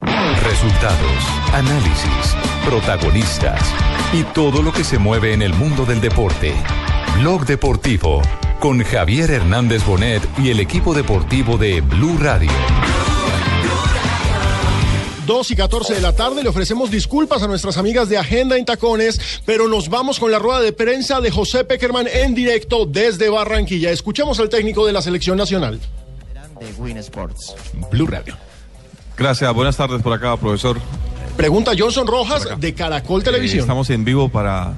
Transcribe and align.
Resultados, 0.00 1.24
análisis, 1.52 2.36
protagonistas 2.64 3.60
y 4.12 4.22
todo 4.22 4.62
lo 4.62 4.72
que 4.72 4.84
se 4.84 4.98
mueve 4.98 5.32
en 5.32 5.42
el 5.42 5.52
mundo 5.52 5.84
del 5.84 6.00
deporte. 6.00 6.54
Blog 7.20 7.44
Deportivo 7.44 8.22
con 8.60 8.82
Javier 8.82 9.30
Hernández 9.30 9.84
Bonet 9.84 10.22
y 10.38 10.50
el 10.50 10.60
equipo 10.60 10.94
deportivo 10.94 11.58
de 11.58 11.80
Blue 11.80 12.16
Radio. 12.18 12.50
2 15.26 15.50
y 15.50 15.56
14 15.56 15.94
de 15.94 16.00
la 16.00 16.14
tarde. 16.14 16.42
Le 16.42 16.48
ofrecemos 16.48 16.90
disculpas 16.90 17.42
a 17.42 17.48
nuestras 17.48 17.76
amigas 17.76 18.08
de 18.08 18.18
Agenda 18.18 18.56
en 18.56 18.64
Tacones, 18.64 19.42
pero 19.44 19.68
nos 19.68 19.88
vamos 19.88 20.20
con 20.20 20.30
la 20.30 20.38
rueda 20.38 20.60
de 20.60 20.72
prensa 20.72 21.20
de 21.20 21.30
José 21.30 21.64
Peckerman 21.64 22.06
en 22.06 22.34
directo 22.34 22.86
desde 22.86 23.28
Barranquilla. 23.28 23.90
Escuchemos 23.90 24.38
al 24.38 24.48
técnico 24.48 24.86
de 24.86 24.92
la 24.92 25.02
selección 25.02 25.36
nacional. 25.36 25.80
De 26.60 26.72
Win 26.78 26.98
Sports. 26.98 27.54
Blue 27.90 28.06
Radio. 28.06 28.47
Gracias, 29.18 29.52
buenas 29.52 29.76
tardes 29.76 30.00
por 30.00 30.12
acá, 30.12 30.36
profesor. 30.36 30.78
Pregunta 31.36 31.72
Johnson 31.76 32.06
Rojas 32.06 32.48
de 32.58 32.72
Caracol 32.72 33.24
Televisión. 33.24 33.58
Eh, 33.58 33.62
estamos 33.62 33.90
en 33.90 34.04
vivo 34.04 34.28
para 34.28 34.74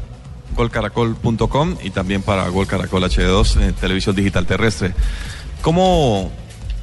golcaracol.com 0.56 1.76
y 1.82 1.90
también 1.90 2.22
para 2.22 2.48
Gol 2.48 2.66
Caracol 2.66 3.04
HD2, 3.04 3.60
eh, 3.60 3.74
televisión 3.78 4.16
digital 4.16 4.46
terrestre. 4.46 4.94
¿Cómo 5.60 6.30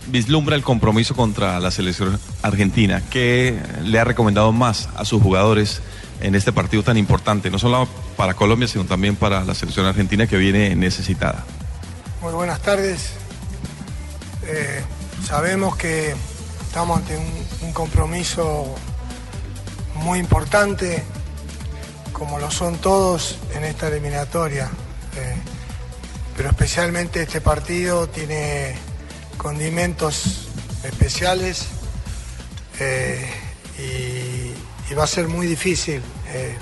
vislumbra 0.08 0.56
el 0.56 0.62
compromiso 0.62 1.16
contra 1.16 1.60
la 1.60 1.72
selección 1.72 2.20
argentina? 2.44 3.02
¿Qué 3.10 3.60
le 3.84 4.00
ha 4.00 4.04
recomendado 4.04 4.52
más 4.52 4.88
a 4.96 5.04
sus 5.04 5.22
jugadores 5.22 5.82
en 6.22 6.36
este 6.36 6.52
partido 6.52 6.84
tan 6.84 6.98
importante? 6.98 7.50
No 7.50 7.58
solo 7.58 7.88
para 8.16 8.36
Colombia, 8.36 8.68
sino 8.68 8.86
también 8.86 9.16
para 9.16 9.44
la 9.44 9.56
selección 9.56 9.88
argentina 9.88 10.28
que 10.28 10.38
viene 10.38 10.76
necesitada. 10.76 11.44
Muy 12.22 12.34
buenas 12.34 12.62
tardes. 12.62 13.14
Eh, 14.44 14.84
sabemos 15.24 15.76
que 15.76 16.16
estamos 16.78 17.00
ante 17.00 17.18
un, 17.18 17.74
compromiso 17.74 18.76
muy 19.96 20.20
importante, 20.20 21.04
como 22.14 22.38
lo 22.38 22.52
son 22.52 22.78
todos 22.78 23.40
en 23.56 23.64
esta 23.64 23.88
eliminatoria. 23.88 24.70
Eh, 25.16 25.36
pero 26.36 26.50
especialmente 26.50 27.24
este 27.24 27.42
partido 27.42 28.08
tiene 28.08 28.76
condimentos 29.38 30.50
especiales 30.84 31.66
eh, 32.80 33.28
y, 33.80 34.94
va 34.94 35.06
a 35.06 35.08
ser 35.08 35.28
muy 35.28 35.48
difícil. 35.48 36.04
Eh, 36.28 36.56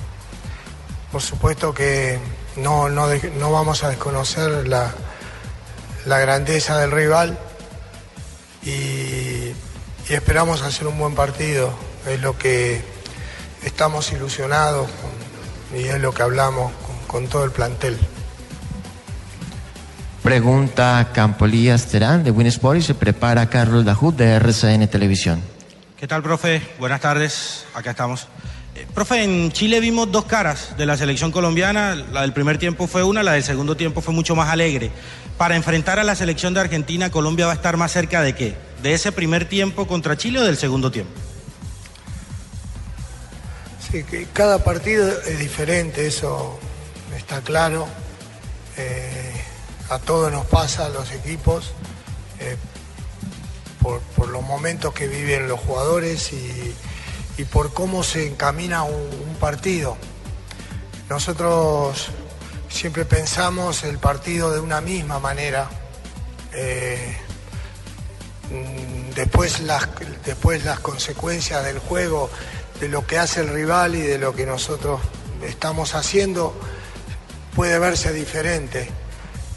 por 1.11 1.21
supuesto 1.21 1.73
que 1.73 2.19
no, 2.55 2.87
no, 2.87 3.09
no 3.37 3.51
vamos 3.51 3.83
a 3.83 3.89
desconocer 3.89 4.65
la, 4.65 4.95
la 6.05 6.19
grandeza 6.19 6.77
del 6.77 6.91
rival 6.91 7.37
y, 8.63 9.51
y 10.09 10.13
esperamos 10.13 10.61
hacer 10.61 10.87
un 10.87 10.97
buen 10.97 11.15
partido. 11.15 11.73
Es 12.07 12.21
lo 12.21 12.37
que 12.37 12.81
estamos 13.63 14.11
ilusionados 14.11 14.87
con- 14.89 15.79
y 15.79 15.85
es 15.85 15.99
lo 15.99 16.13
que 16.13 16.21
hablamos 16.23 16.71
con, 16.85 17.21
con 17.21 17.27
todo 17.29 17.43
el 17.43 17.51
plantel. 17.51 17.97
Pregunta 20.23 21.09
Campolías 21.13 21.85
Terán 21.87 22.23
de 22.23 22.31
Win 22.31 22.47
Sports 22.47 22.79
y 22.83 22.87
se 22.87 22.95
prepara 22.95 23.47
Carlos 23.49 23.85
Dajud 23.85 24.13
de 24.13 24.31
RCN 24.39 24.87
Televisión. 24.87 25.41
¿Qué 25.99 26.07
tal, 26.07 26.23
profe? 26.23 26.61
Buenas 26.79 26.99
tardes, 27.01 27.65
acá 27.75 27.91
estamos. 27.91 28.27
Eh, 28.75 28.85
profe, 28.93 29.23
en 29.23 29.51
Chile 29.51 29.79
vimos 29.79 30.11
dos 30.11 30.25
caras 30.25 30.75
de 30.77 30.85
la 30.85 30.97
selección 30.97 31.31
colombiana. 31.31 31.95
La 32.11 32.21
del 32.21 32.33
primer 32.33 32.57
tiempo 32.57 32.87
fue 32.87 33.03
una, 33.03 33.21
la 33.23 33.33
del 33.33 33.43
segundo 33.43 33.75
tiempo 33.77 34.01
fue 34.01 34.13
mucho 34.13 34.35
más 34.35 34.49
alegre. 34.49 34.91
Para 35.37 35.55
enfrentar 35.55 35.99
a 35.99 36.03
la 36.03 36.15
selección 36.15 36.53
de 36.53 36.59
Argentina, 36.61 37.11
Colombia 37.11 37.45
va 37.45 37.51
a 37.51 37.55
estar 37.55 37.77
más 37.77 37.91
cerca 37.91 38.21
de 38.21 38.33
qué? 38.33 38.55
¿De 38.85 38.93
ese 38.93 39.11
primer 39.11 39.49
tiempo 39.49 39.87
contra 39.87 40.15
Chile 40.15 40.41
o 40.41 40.43
del 40.43 40.57
segundo 40.57 40.91
tiempo? 40.91 41.11
Sí, 43.79 44.03
que 44.03 44.27
cada 44.27 44.63
partido 44.63 45.09
es 45.23 45.39
diferente, 45.39 46.05
eso 46.05 46.59
está 47.17 47.41
claro. 47.41 47.87
Eh, 48.77 49.33
a 49.89 49.97
todos 49.97 50.31
nos 50.31 50.45
pasa, 50.45 50.85
a 50.85 50.89
los 50.89 51.11
equipos, 51.13 51.71
eh, 52.39 52.57
por, 53.81 54.29
los 54.29 54.43
momentos 54.43 54.93
que 54.93 55.07
viven 55.07 55.47
los 55.47 55.61
jugadores 55.61 56.31
y, 56.31 57.43
por 57.45 57.73
cómo 57.73 58.03
se 58.03 58.27
encamina 58.27 58.83
un, 58.83 59.35
partido. 59.39 59.97
Nosotros 61.09 62.09
siempre 62.69 63.03
pensamos 63.03 63.83
el 63.83 63.97
partido 63.97 64.53
de 64.53 64.59
una 64.59 64.79
misma 64.79 65.17
manera. 65.17 65.71
Eh, 66.53 67.24
después, 69.15 69.61
las, 69.61 69.87
después 70.25 70.63
las 70.65 70.79
consecuencias 70.79 71.63
del 71.63 71.79
juego, 71.79 72.29
de 72.79 72.89
lo 72.89 73.05
que 73.05 73.17
hace 73.17 73.41
el 73.41 73.49
rival 73.49 73.95
y 73.95 74.01
de 74.01 74.17
lo 74.17 74.35
que 74.35 74.45
nosotros 74.45 74.99
estamos 75.43 75.95
haciendo, 75.95 76.53
puede 77.55 77.79
verse 77.79 78.13
diferente. 78.13 78.89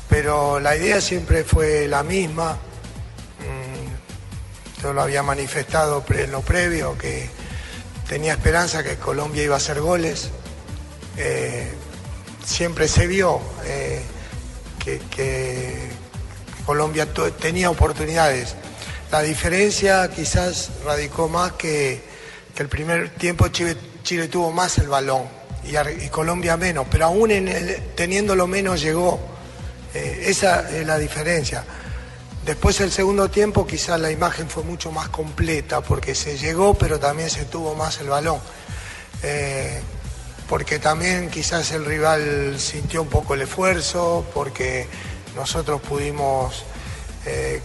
Pero 0.09 0.61
la 0.61 0.77
idea 0.77 1.01
siempre 1.01 1.45
fue 1.45 1.89
la 1.89 2.03
misma. 2.03 2.53
Mm, 3.41 4.83
Yo 4.83 4.93
lo 4.93 5.03
había 5.03 5.23
manifestado 5.23 6.05
en 6.09 6.31
lo 6.31 6.41
previo, 6.41 6.97
que 6.97 7.29
tenía 8.09 8.33
esperanza 8.33 8.83
que 8.83 8.97
Colombia 8.97 9.43
iba 9.43 9.55
a 9.55 9.59
hacer 9.59 9.81
goles. 9.81 10.31
Eh, 11.17 11.71
siempre 12.45 12.89
se 12.89 13.07
vio 13.07 13.41
eh, 13.65 14.03
que, 14.85 15.91
Colombia 16.65 17.07
tenía 17.41 17.71
oportunidades. 17.71 18.55
La 19.11 19.23
diferencia 19.23 20.11
quizás 20.11 20.71
radicó 20.85 21.29
más 21.29 21.53
que, 21.53 22.03
que 22.55 22.63
el 22.63 22.69
primer 22.69 23.11
tiempo 23.11 23.49
Chile, 23.49 24.29
tuvo 24.29 24.53
más 24.53 24.77
el 24.79 24.89
balón 24.89 25.23
y, 25.65 26.09
Colombia 26.09 26.57
menos, 26.57 26.87
pero 26.91 27.07
aún 27.07 27.31
en 27.31 27.49
el- 27.49 27.83
teniéndolo 27.95 28.47
menos 28.47 28.81
llegó. 28.81 29.19
Eh, 29.95 30.25
esa 30.27 30.69
es 30.71 30.87
la 30.87 30.99
diferencia. 30.99 31.65
Después 32.45 32.81
el 32.81 32.91
segundo 32.93 33.31
tiempo 33.31 33.67
quizás 33.67 33.99
la 34.01 34.11
imagen 34.11 34.49
fue 34.49 34.63
mucho 34.63 34.91
más 34.93 35.09
completa 35.09 35.81
porque 35.83 36.15
se 36.15 36.37
llegó 36.39 36.75
pero 36.75 36.99
también 36.99 37.29
se 37.31 37.45
tuvo 37.47 37.75
más 37.75 37.99
el 38.01 38.09
balón. 38.09 38.41
Eh, 39.23 39.81
porque 40.49 40.79
también 40.79 41.29
quizás 41.31 41.73
el 41.73 41.85
rival 41.85 42.57
sintió 42.59 43.03
un 43.03 43.09
poco 43.09 43.35
el 43.35 43.43
esfuerzo, 43.43 44.27
porque 44.33 44.87
nosotros 45.37 45.81
pudimos 45.83 46.65
eh, 47.27 47.61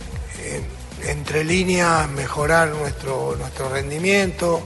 entre 1.07 1.43
líneas 1.43 2.09
mejorar 2.09 2.69
nuestro, 2.69 3.35
nuestro 3.37 3.69
rendimiento, 3.69 4.63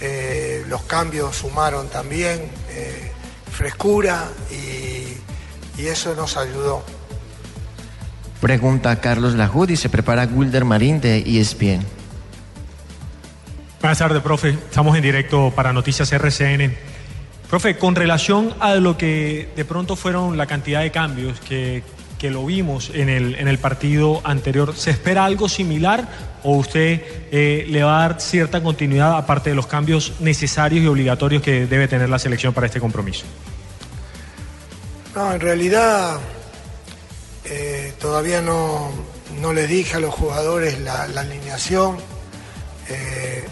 eh, 0.00 0.64
los 0.68 0.82
cambios 0.82 1.36
sumaron 1.36 1.88
también 1.88 2.50
eh, 2.70 3.10
frescura 3.50 4.28
y, 4.50 5.80
y 5.80 5.86
eso 5.86 6.14
nos 6.14 6.36
ayudó. 6.36 6.82
Pregunta 8.40 9.00
Carlos 9.00 9.36
Dajud 9.36 9.70
y 9.70 9.76
se 9.76 9.88
prepara 9.88 10.28
Wilder 10.30 10.64
Marín 10.64 11.00
de 11.00 11.18
ESPN. 11.18 11.84
Buenas 13.80 13.98
tardes, 13.98 14.22
profe. 14.22 14.50
Estamos 14.50 14.96
en 14.96 15.02
directo 15.02 15.52
para 15.54 15.72
Noticias 15.72 16.10
RCN. 16.12 16.74
Profe, 17.48 17.76
con 17.76 17.94
relación 17.94 18.54
a 18.60 18.74
lo 18.76 18.96
que 18.96 19.48
de 19.54 19.64
pronto 19.64 19.94
fueron 19.94 20.36
la 20.36 20.46
cantidad 20.46 20.80
de 20.80 20.90
cambios 20.90 21.38
que, 21.40 21.82
que 22.24 22.30
lo 22.30 22.46
vimos 22.46 22.90
en 22.94 23.10
el, 23.10 23.34
en 23.34 23.48
el 23.48 23.58
partido 23.58 24.22
anterior, 24.24 24.74
¿se 24.74 24.90
espera 24.90 25.26
algo 25.26 25.46
similar 25.46 26.08
o 26.42 26.56
usted 26.56 27.02
eh, 27.30 27.66
le 27.68 27.82
va 27.82 27.98
a 27.98 28.08
dar 28.08 28.18
cierta 28.18 28.62
continuidad 28.62 29.18
aparte 29.18 29.50
de 29.50 29.56
los 29.56 29.66
cambios 29.66 30.14
necesarios 30.20 30.82
y 30.82 30.86
obligatorios 30.86 31.42
que 31.42 31.66
debe 31.66 31.86
tener 31.86 32.08
la 32.08 32.18
selección 32.18 32.54
para 32.54 32.66
este 32.66 32.80
compromiso? 32.80 33.26
No, 35.14 35.34
en 35.34 35.40
realidad 35.40 36.18
eh, 37.44 37.92
todavía 38.00 38.40
no, 38.40 38.90
no 39.42 39.52
les 39.52 39.68
dije 39.68 39.96
a 39.96 40.00
los 40.00 40.14
jugadores 40.14 40.80
la, 40.80 41.02
alineación. 41.02 41.98
Eh, 42.88 43.44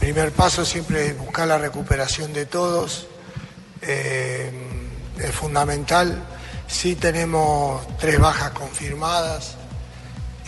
primer 0.00 0.32
paso 0.32 0.64
siempre 0.64 1.08
es 1.08 1.18
buscar 1.18 1.46
la 1.46 1.58
recuperación 1.58 2.32
de 2.32 2.46
todos. 2.46 3.06
Eh, 3.82 4.50
es 5.18 5.30
fundamental. 5.30 6.35
Sí 6.66 6.96
tenemos 6.96 7.86
tres 7.98 8.18
bajas 8.18 8.50
confirmadas 8.50 9.56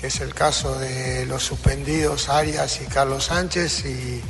que 0.01 0.09
es 0.09 0.21
el 0.21 0.33
caso 0.33 0.79
de 0.79 1.27
los 1.27 1.43
suspendidos 1.43 2.29
Arias 2.29 2.81
y 2.83 2.87
Carlos 2.87 3.25
Sánchez 3.25 3.85
y, 3.85 4.23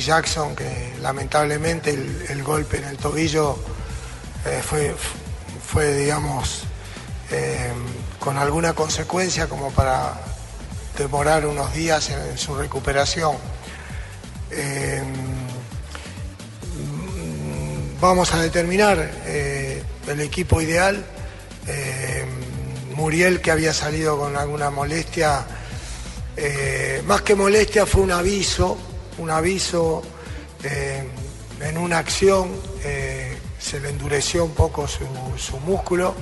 Jackson, 0.00 0.54
que 0.54 0.94
lamentablemente 1.02 1.90
el, 1.90 2.44
golpe 2.44 2.76
en 2.76 2.84
el 2.84 2.96
tobillo 2.96 3.58
eh, 4.46 4.62
fue, 4.62 4.94
fue, 5.66 5.94
digamos, 5.94 6.62
eh, 7.32 7.72
con 8.20 8.38
alguna 8.38 8.72
consecuencia 8.72 9.48
como 9.48 9.72
para 9.72 10.14
demorar 10.96 11.44
unos 11.44 11.74
días 11.74 12.08
en, 12.10 12.38
su 12.38 12.54
recuperación. 12.54 13.34
Eh, 14.52 15.02
vamos 18.00 18.32
a 18.32 18.40
determinar 18.40 19.10
el 19.26 20.20
equipo 20.20 20.60
ideal. 20.60 21.04
Eh, 21.70 22.24
Muriel, 22.94 23.40
que 23.40 23.50
había 23.50 23.72
salido 23.72 24.18
con 24.18 24.36
alguna 24.36 24.70
molestia, 24.70 25.46
eh, 26.36 27.02
más 27.06 27.22
que 27.22 27.34
molestia 27.34 27.86
fue 27.86 28.02
un 28.02 28.10
aviso, 28.10 28.76
un 29.18 29.30
aviso 29.30 30.02
eh, 30.64 31.04
en 31.60 31.78
una 31.78 31.98
acción, 31.98 32.50
se 33.58 33.78
le 33.78 33.90
endureció 33.90 34.44
un 34.44 34.54
poco 34.54 34.88
su, 34.88 35.06
su 35.36 35.58
músculo, 35.60 36.14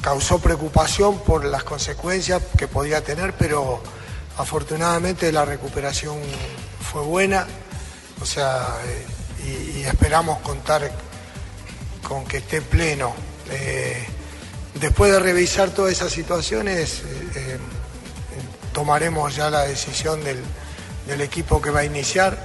causó 0.00 0.38
preocupación 0.38 1.18
por 1.20 1.44
las 1.44 1.64
consecuencias 1.64 2.42
que 2.56 2.66
podía 2.66 3.04
tener, 3.04 3.34
pero 3.34 3.82
afortunadamente 4.38 5.30
la 5.30 5.44
recuperación 5.44 6.18
fue 6.90 7.02
buena, 7.02 7.46
o 8.22 8.26
sea, 8.26 8.66
y 9.44 9.82
esperamos 9.82 10.38
contar 10.40 10.90
con 12.02 12.24
que 12.24 12.38
esté 12.38 12.62
pleno. 12.62 13.29
Eh, 13.50 14.04
después 14.74 15.12
de 15.12 15.18
revisar 15.18 15.70
todas 15.70 15.92
esas 15.92 16.12
situaciones, 16.12 17.00
eh, 17.00 17.02
eh, 17.34 17.58
tomaremos 18.72 19.34
ya 19.34 19.50
la 19.50 19.64
decisión 19.64 20.22
del, 20.24 20.40
equipo 21.20 21.60
que 21.60 21.70
va 21.70 21.80
a 21.80 21.84
iniciar. 21.84 22.38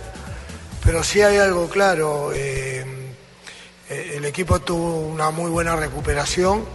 Pero 0.84 1.04
sí 1.04 1.22
hay 1.22 1.38
algo 1.38 1.70
claro, 1.70 2.32
el 2.34 4.26
equipo 4.26 4.60
tuvo 4.60 5.02
una 5.02 5.30
muy 5.30 5.52
buena 5.52 5.76
recuperación. 5.76 6.66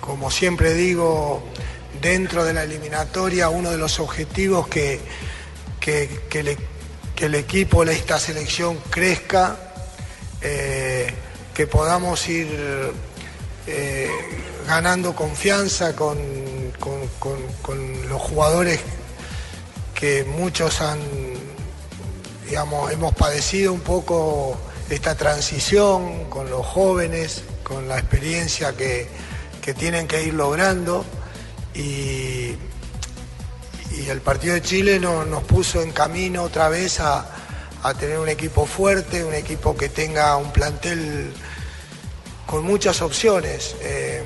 Como 0.00 0.30
siempre 0.30 0.74
digo, 0.74 1.42
dentro 2.02 2.44
de 2.44 2.52
la 2.52 2.64
eliminatoria, 2.64 3.48
uno 3.48 3.70
de 3.70 3.78
los 3.78 3.98
objetivos 3.98 4.68
que, 4.68 5.00
que, 5.80 6.20
que 6.28 7.24
el 7.24 7.34
equipo, 7.34 7.82
esta 7.84 8.18
selección 8.18 8.78
crezca, 8.90 9.56
que 11.54 11.66
podamos 11.66 12.28
ir 12.28 12.48
eh, 13.66 14.10
ganando 14.66 15.14
confianza 15.14 15.94
con, 15.94 16.18
con- 16.80 17.08
con- 17.62 18.08
los 18.08 18.20
jugadores 18.20 18.80
que 19.94 20.24
muchos 20.24 20.80
han, 20.80 20.98
digamos, 22.46 22.92
hemos 22.92 23.14
padecido 23.14 23.72
un 23.72 23.80
poco 23.80 24.56
esta 24.90 25.14
transición 25.16 26.24
con 26.28 26.50
los 26.50 26.66
jóvenes, 26.66 27.42
con 27.62 27.88
la 27.88 27.98
experiencia 27.98 28.76
que, 28.76 29.08
que 29.62 29.72
tienen 29.74 30.06
que 30.06 30.22
ir 30.24 30.34
logrando. 30.34 31.04
Y, 31.74 32.54
y 33.96 34.08
el 34.08 34.20
partido 34.20 34.54
de 34.54 34.62
Chile 34.62 35.00
no- 35.00 35.24
nos 35.24 35.42
puso 35.44 35.80
en 35.82 35.92
camino 35.92 36.42
otra 36.42 36.68
vez 36.68 37.00
a, 37.00 37.26
a 37.84 37.92
tener 37.92 38.18
un 38.18 38.30
equipo 38.30 38.64
fuerte, 38.64 39.22
un 39.22 39.34
equipo 39.34 39.76
que 39.76 39.90
tenga 39.90 40.36
un 40.38 40.50
plantel 40.52 41.32
con 42.46 42.64
muchas 42.64 43.02
opciones. 43.02 43.76
Eh, 43.82 44.22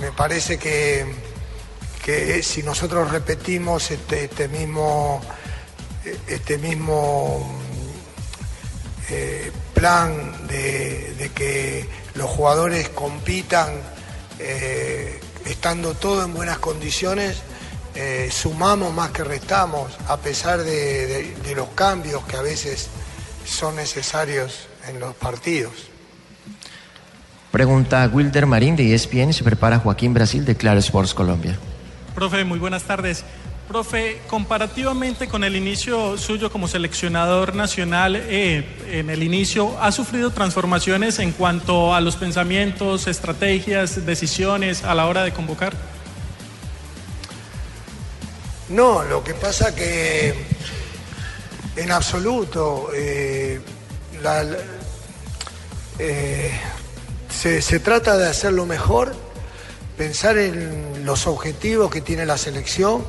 me 0.00 0.12
parece 0.12 0.58
que, 0.58 1.04
que 2.04 2.40
si 2.44 2.62
nosotros 2.62 3.10
repetimos 3.10 3.90
este, 3.90 4.26
este 4.26 4.46
mismo, 4.46 5.20
este 6.28 6.56
mismo 6.58 7.50
eh, 9.10 9.50
plan 9.74 10.46
de, 10.46 11.30
que 11.34 11.88
los 12.14 12.30
jugadores 12.30 12.88
compitan 12.90 13.72
eh, 14.38 15.18
estando 15.46 15.94
todo 15.94 16.24
en 16.24 16.32
buenas 16.32 16.58
condiciones, 16.58 17.42
eh, 17.94 18.28
sumamos 18.32 18.92
más 18.94 19.10
que 19.10 19.24
restamos, 19.24 19.92
a 20.08 20.16
pesar 20.16 20.60
de, 20.62 21.06
de- 21.06 21.34
de 21.44 21.54
los 21.54 21.68
cambios 21.70 22.24
que 22.24 22.36
a 22.36 22.42
veces 22.42 22.88
son 23.44 23.76
necesarios 23.76 24.66
en 24.88 24.98
los 25.00 25.14
partidos. 25.14 25.72
Pregunta 27.50 28.08
Wilder 28.12 28.46
Marín 28.46 28.76
de 28.76 28.94
ESPN. 28.94 29.32
Se 29.32 29.44
prepara 29.44 29.78
Joaquín 29.78 30.14
Brasil 30.14 30.44
de 30.44 30.56
Claro 30.56 30.78
Sports 30.80 31.12
Colombia. 31.12 31.58
Profe, 32.14 32.44
muy 32.44 32.58
buenas 32.58 32.84
tardes. 32.84 33.24
Profe, 33.68 34.20
comparativamente 34.28 35.28
con 35.28 35.44
el 35.44 35.54
inicio 35.56 36.18
suyo 36.18 36.50
como 36.50 36.68
seleccionador 36.68 37.54
nacional, 37.54 38.16
eh, 38.16 38.64
en 38.90 39.08
el 39.08 39.22
inicio, 39.22 39.80
¿ha 39.80 39.92
sufrido 39.92 40.30
transformaciones 40.30 41.18
en 41.20 41.32
cuanto 41.32 41.94
a 41.94 42.00
los 42.00 42.16
pensamientos, 42.16 43.06
estrategias, 43.06 44.04
decisiones 44.04 44.84
a 44.84 44.94
la 44.94 45.06
hora 45.06 45.22
de 45.22 45.32
convocar? 45.32 45.72
No, 48.72 49.04
lo 49.04 49.22
que 49.22 49.34
pasa 49.34 49.74
que 49.74 50.34
en 51.76 51.90
absoluto 51.92 52.88
eh, 52.94 53.60
eh, 55.98 56.50
se, 57.28 57.60
se 57.60 57.80
trata 57.80 58.16
de 58.16 58.28
hacerlo 58.28 58.64
mejor, 58.64 59.14
pensar 59.98 60.38
en 60.38 61.04
los 61.04 61.26
objetivos 61.26 61.90
que 61.90 62.00
tiene 62.00 62.24
la 62.24 62.38
selección, 62.38 63.04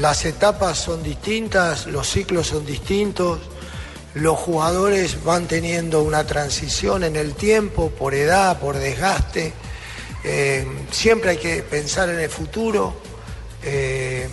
las 0.00 0.24
etapas 0.24 0.78
son 0.78 1.02
distintas, 1.02 1.88
los 1.88 2.08
ciclos 2.08 2.46
son 2.46 2.64
distintos, 2.64 3.40
los 4.14 4.38
jugadores 4.38 5.24
van 5.24 5.48
teniendo 5.48 6.02
una 6.02 6.24
transición 6.24 7.02
en 7.02 7.16
el 7.16 7.34
tiempo, 7.34 7.90
por 7.90 8.14
edad, 8.14 8.60
por 8.60 8.76
desgaste, 8.78 9.52
eh, 10.22 10.64
siempre 10.92 11.30
hay 11.30 11.38
que 11.38 11.64
pensar 11.64 12.10
en 12.10 12.20
el 12.20 12.30
futuro. 12.30 13.15
Eh, 13.66 14.28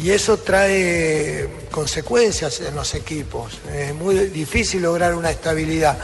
y 0.00 0.10
eso 0.10 0.36
trae 0.38 1.48
consecuencias 1.70 2.60
en 2.60 2.74
los 2.74 2.94
equipos. 2.94 3.58
Es 3.74 3.94
muy 3.94 4.14
difícil 4.28 4.82
lograr 4.82 5.14
una 5.14 5.30
estabilidad. 5.30 5.98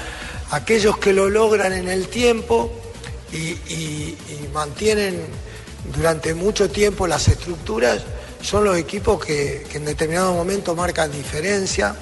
Aquellos 0.50 0.98
que 0.98 1.12
lo 1.12 1.28
logran 1.30 1.72
en 1.72 1.88
el 1.88 2.08
tiempo 2.08 2.70
y, 3.32 3.36
y- 3.72 4.16
mantienen 4.52 5.20
durante 5.94 6.34
mucho 6.34 6.68
tiempo 6.70 7.06
las 7.06 7.28
estructuras 7.28 8.02
son 8.42 8.64
los 8.64 8.76
equipos 8.76 9.24
que, 9.24 9.66
en 9.74 9.84
determinado 9.84 10.32
momento 10.32 10.74
marcan 10.74 11.12
diferencia. 11.12 11.94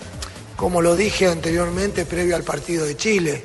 Como 0.57 0.81
lo 0.81 0.97
dije 0.97 1.27
anteriormente, 1.29 2.07
previo 2.07 2.35
al 2.37 2.45
partido 2.45 2.87
de 2.87 2.97
Chile, 2.97 3.45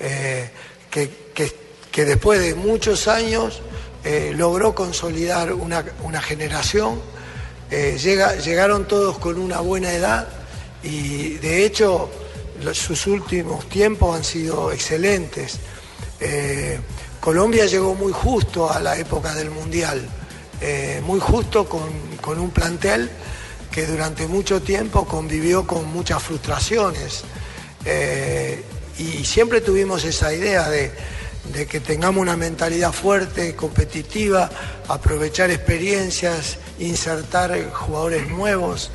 eh, 0.00 0.50
que 0.90 2.04
después 2.04 2.40
de 2.40 2.54
muchos 2.54 3.08
años 3.08 3.62
eh, 4.04 4.32
logró 4.34 4.74
consolidar 4.74 5.52
una, 5.52 5.84
una 6.02 6.22
generación 6.22 7.00
eh, 7.70 7.98
llega- 8.02 8.36
llegaron 8.36 8.88
todos 8.88 9.18
con 9.18 9.38
una 9.38 9.60
buena 9.60 9.92
edad 9.92 10.26
y 10.82 11.34
de 11.34 11.64
hecho 11.66 12.10
sus 12.72 13.06
últimos 13.06 13.68
tiempos 13.68 14.16
han 14.16 14.24
sido 14.24 14.72
excelentes. 14.72 15.58
Eh, 16.20 16.78
Colombia 17.20 17.66
llegó 17.66 17.94
muy 17.94 18.12
justo 18.12 18.70
a 18.72 18.80
la 18.80 18.96
época 18.98 19.34
del 19.34 19.50
Mundial, 19.50 20.08
muy 21.04 21.20
justo 21.20 21.66
con, 21.68 21.88
con 22.20 22.38
un 22.38 22.50
plantel 22.50 23.10
que 23.70 23.86
durante 23.86 24.26
mucho 24.26 24.60
tiempo 24.62 25.06
convivió 25.06 25.66
con 25.66 25.86
muchas 25.92 26.22
frustraciones. 26.22 27.24
Y 28.98 29.24
siempre 29.24 29.60
tuvimos 29.62 30.04
esa 30.04 30.32
idea 30.34 30.68
de, 30.68 30.92
de 31.44 31.66
que 31.66 31.80
tengamos 31.80 32.20
una 32.20 32.36
mentalidad 32.36 32.92
fuerte, 32.92 33.54
competitiva, 33.54 34.50
aprovechar 34.88 35.50
experiencias, 35.50 36.58
insertar 36.78 37.70
jugadores 37.72 38.28
nuevos, 38.28 38.90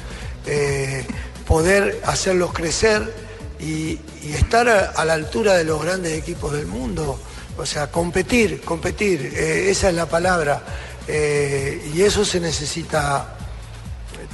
eh, 0.45 1.05
poder 1.47 2.01
hacerlos 2.05 2.53
crecer 2.53 3.13
y, 3.59 3.99
estar 4.25 4.67
a, 4.67 5.05
la 5.05 5.13
altura 5.13 5.53
de 5.53 5.63
los 5.63 5.83
grandes 5.83 6.13
equipos 6.13 6.51
del 6.53 6.65
mundo. 6.65 7.19
O 7.57 7.65
sea, 7.65 7.91
competir, 7.91 8.61
competir, 8.61 9.33
eh, 9.35 9.69
esa 9.69 9.89
es 9.89 9.95
la 9.95 10.07
palabra. 10.07 10.63
Eh, 11.07 11.91
y 11.93 12.01
eso 12.01 12.25
se 12.25 12.39
necesita 12.39 13.37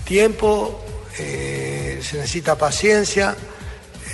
tiempo, 0.05 0.83
se 1.17 2.17
necesita 2.17 2.57
paciencia 2.57 3.35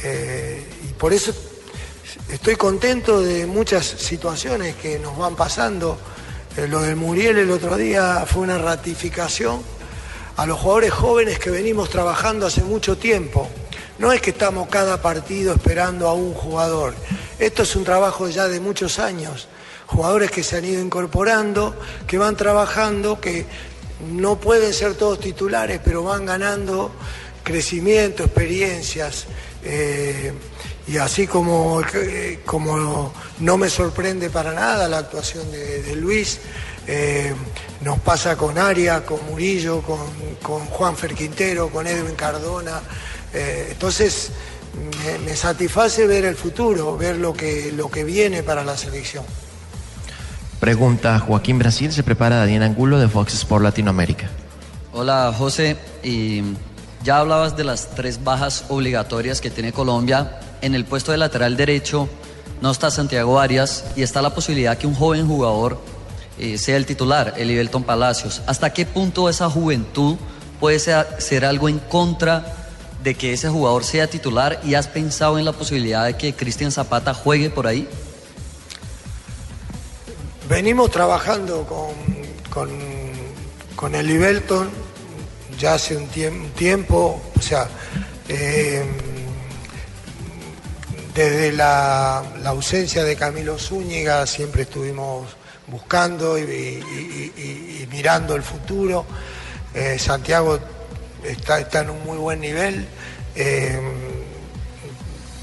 y 0.03 0.93
por 0.93 1.13
eso 1.13 1.33
estoy 2.29 2.55
contento 2.55 3.21
de 3.21 3.45
muchas 3.45 3.85
situaciones 3.85 4.75
que 4.75 4.99
nos 4.99 5.17
van 5.17 5.35
pasando. 5.35 5.97
Eh, 6.55 6.67
lo 6.67 6.81
del 6.81 6.95
Muriel 6.95 7.37
el 7.37 7.51
otro 7.51 7.77
día 7.77 8.25
fue 8.27 8.43
una 8.43 8.57
ratificación 8.57 9.61
a 10.35 10.45
los 10.45 10.59
jugadores 10.59 10.91
jóvenes 10.91 11.39
que 11.39 11.49
venimos 11.49 11.89
trabajando 11.89 12.45
hace 12.45 12.63
mucho 12.63 12.97
tiempo. 12.97 13.47
No 13.99 14.11
es 14.11 14.21
que 14.21 14.31
estamos 14.31 14.67
cada 14.69 15.01
partido 15.01 15.53
esperando 15.53 16.07
a 16.07 16.13
un 16.13 16.33
jugador. 16.33 16.93
Esto 17.39 17.63
es 17.63 17.75
un 17.75 17.83
trabajo 17.83 18.27
ya 18.29 18.47
de 18.47 18.59
muchos 18.59 18.99
años. 18.99 19.47
jugadores 19.87 20.29
que 20.31 20.43
se 20.43 20.57
han 20.57 20.65
ido 20.65 20.81
incorporando, 20.81 21.73
que 22.07 22.17
van 22.17 22.35
trabajando, 22.35 23.21
que 23.21 23.45
no 24.11 24.37
pueden 24.37 24.73
ser 24.73 24.95
todos 24.95 25.21
titulares, 25.21 25.79
pero 25.81 26.03
van 26.03 26.25
ganando 26.25 26.91
crecimiento, 27.43 28.25
experiencias. 28.25 29.27
Eh, 29.63 30.33
y 30.87 30.97
así 30.97 31.27
como, 31.27 31.81
eh, 31.93 32.39
como 32.45 33.11
no 33.39 33.57
me 33.57 33.69
sorprende 33.69 34.29
para 34.29 34.53
nada 34.53 34.87
la 34.87 34.99
actuación 34.99 35.51
de, 35.51 35.95
Luis, 35.95 36.39
eh, 36.87 37.33
nos 37.81 37.99
pasa 37.99 38.35
con 38.35 38.57
Aria, 38.57 39.05
con 39.05 39.25
Murillo, 39.29 39.81
con, 39.81 39.99
con 40.41 40.65
Juan 40.65 40.95
Ferquintero, 40.95 41.69
con 41.69 41.85
Edwin 41.87 42.15
Cardona. 42.15 42.81
entonces 43.33 44.31
me, 45.03 45.19
me, 45.19 45.35
satisface 45.35 46.07
ver 46.07 46.25
el 46.25 46.35
futuro, 46.35 46.97
ver 46.97 47.17
lo 47.17 47.33
que, 47.33 47.71
lo 47.73 47.89
que 47.89 48.03
viene 48.03 48.43
para 48.43 48.63
la 48.63 48.77
selección. 48.77 49.25
Pregunta 50.59 51.19
Joaquín 51.19 51.59
Brasil, 51.59 51.91
se 51.91 52.03
prepara 52.03 52.37
Daniel 52.37 52.63
Angulo 52.63 52.99
de 52.99 53.07
Fox 53.07 53.33
Sport 53.35 53.63
Latinoamérica. 53.63 54.29
Hola 54.91 55.31
José, 55.37 55.77
y 56.03 56.41
ya 57.03 57.19
hablabas 57.19 57.55
de 57.55 57.63
las 57.63 57.91
tres 57.91 58.23
bajas 58.23 58.65
obligatorias 58.69 59.39
que 59.39 59.51
tiene 59.51 59.71
Colombia. 59.71 60.39
En 60.61 60.75
el 60.75 60.85
puesto 60.85 61.11
de 61.11 61.17
lateral 61.17 61.57
derecho 61.57 62.09
no 62.61 62.71
está 62.71 62.89
Santiago 62.89 63.39
Arias 63.39 63.85
y 63.95 64.01
está 64.01 64.21
la 64.21 64.33
posibilidad 64.33 64.77
que 64.77 64.87
un 64.87 64.95
joven 64.95 65.27
jugador 65.27 65.79
eh, 66.39 66.57
sea 66.57 66.77
el 66.77 66.85
titular, 66.85 67.33
el 67.37 67.51
Ibelton 67.51 67.83
Palacios. 67.83 68.41
¿Hasta 68.47 68.73
qué 68.73 68.85
punto 68.85 69.29
esa 69.29 69.49
juventud 69.49 70.17
puede 70.59 70.79
ser 70.79 71.45
algo 71.45 71.69
en 71.69 71.79
contra 71.79 72.55
de 73.03 73.15
que 73.15 73.33
ese 73.33 73.49
jugador 73.49 73.83
sea 73.83 74.07
titular 74.07 74.59
y 74.63 74.73
has 74.73 74.87
pensado 74.87 75.37
en 75.37 75.45
la 75.45 75.51
posibilidad 75.53 76.05
de 76.05 76.15
que 76.15 76.33
Cristian 76.33 76.71
Zapata 76.71 77.13
juegue 77.13 77.49
por 77.49 77.67
ahí? 77.67 77.87
Venimos 80.49 80.89
trabajando 80.91 81.65
con, 81.65 82.69
con, 83.75 83.95
el 83.95 84.09
Ibelton 84.09 84.69
ya 85.59 85.73
hace 85.73 85.97
un, 85.97 86.07
tiempo, 86.51 87.21
o 87.37 87.41
sea, 87.41 87.67
eh, 88.29 88.85
desde 91.25 91.51
la, 91.51 92.19
ausencia 92.45 93.03
de 93.03 93.15
Camilo 93.15 93.57
Zúñiga 93.57 94.25
siempre 94.27 94.63
estuvimos 94.63 95.27
buscando 95.67 96.37
y, 96.37 97.87
mirando 97.91 98.35
el 98.35 98.43
futuro. 98.43 99.05
Eh, 99.73 99.97
Santiago 99.99 100.59
está, 101.23 101.59
está, 101.59 101.81
en 101.81 101.89
un 101.89 102.03
muy 102.03 102.17
buen 102.17 102.39
nivel. 102.39 102.87
Eh, 103.35 103.79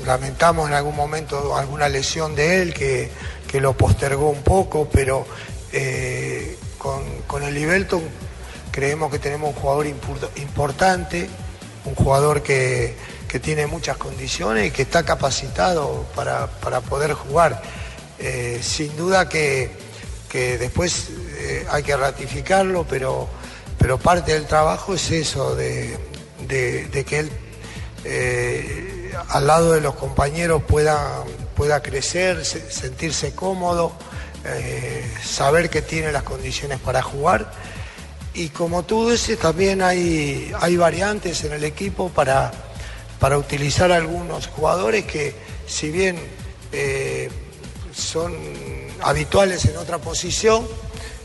lamentamos 0.07 0.69
en 0.69 0.75
algún 0.75 0.97
momento 0.97 1.57
alguna 1.57 1.89
lesión 1.89 2.35
de 2.35 2.63
él 2.63 2.75
que 2.75 3.11
que 3.55 3.61
lo 3.61 3.77
postergó 3.77 4.31
un 4.31 4.43
poco, 4.43 4.89
pero 4.93 5.25
eh, 5.73 6.57
con, 6.77 7.41
el 7.45 7.57
Ibelton 7.57 8.03
creemos 8.73 9.13
que 9.13 9.21
tenemos 9.21 9.51
un 9.51 9.55
jugador 9.55 9.87
importante, 9.87 11.29
un 11.85 11.95
jugador 11.95 12.43
que, 12.43 12.97
tiene 13.41 13.67
muchas 13.67 13.97
condiciones 13.97 14.69
y 14.69 14.71
que 14.71 14.83
está 14.83 15.03
capacitado 15.03 16.07
para, 16.15 16.47
poder 16.83 17.15
jugar. 17.15 17.61
Eh, 18.19 18.61
sin 18.63 18.97
duda 18.97 19.29
que, 19.29 19.71
después 20.33 21.09
eh, 21.39 21.67
hay 21.71 21.83
que 21.83 21.97
ratificarlo, 21.97 22.87
pero, 22.89 23.29
pero 23.79 23.99
parte 23.99 24.33
del 24.35 24.47
trabajo 24.47 24.95
es 24.95 25.11
eso, 25.11 25.55
de, 25.55 25.99
que 26.49 27.19
él 27.19 27.31
al 29.29 29.47
lado 29.47 29.73
de 29.73 29.81
los 29.81 29.95
compañeros 29.95 30.63
pueda 30.65 31.25
pueda 31.55 31.83
crecer, 31.83 32.45
sentirse 32.45 33.35
cómodo, 33.35 33.93
eh, 34.45 35.09
saber 35.23 35.71
que 35.71 35.83
tiene 35.83 36.13
las 36.13 36.23
condiciones 36.23 36.79
para 36.81 37.03
jugar. 37.03 37.51
Y 38.35 38.49
como 38.49 38.83
tú 38.83 39.11
dices, 39.11 39.39
también 39.39 39.81
hay, 39.81 40.53
hay 40.61 40.77
variantes 40.77 41.45
en 41.45 41.53
el 41.53 41.65
equipo 41.65 42.09
para, 42.09 42.51
para 43.25 43.39
utilizar 43.39 43.91
algunos 43.91 44.49
jugadores 44.49 45.07
que 45.07 45.35
si 45.67 45.91
bien 45.91 46.19
eh, 46.73 47.31
son 47.91 48.35
habituales 49.01 49.65
en 49.65 49.79
otra 49.79 49.97
posición, 49.97 50.67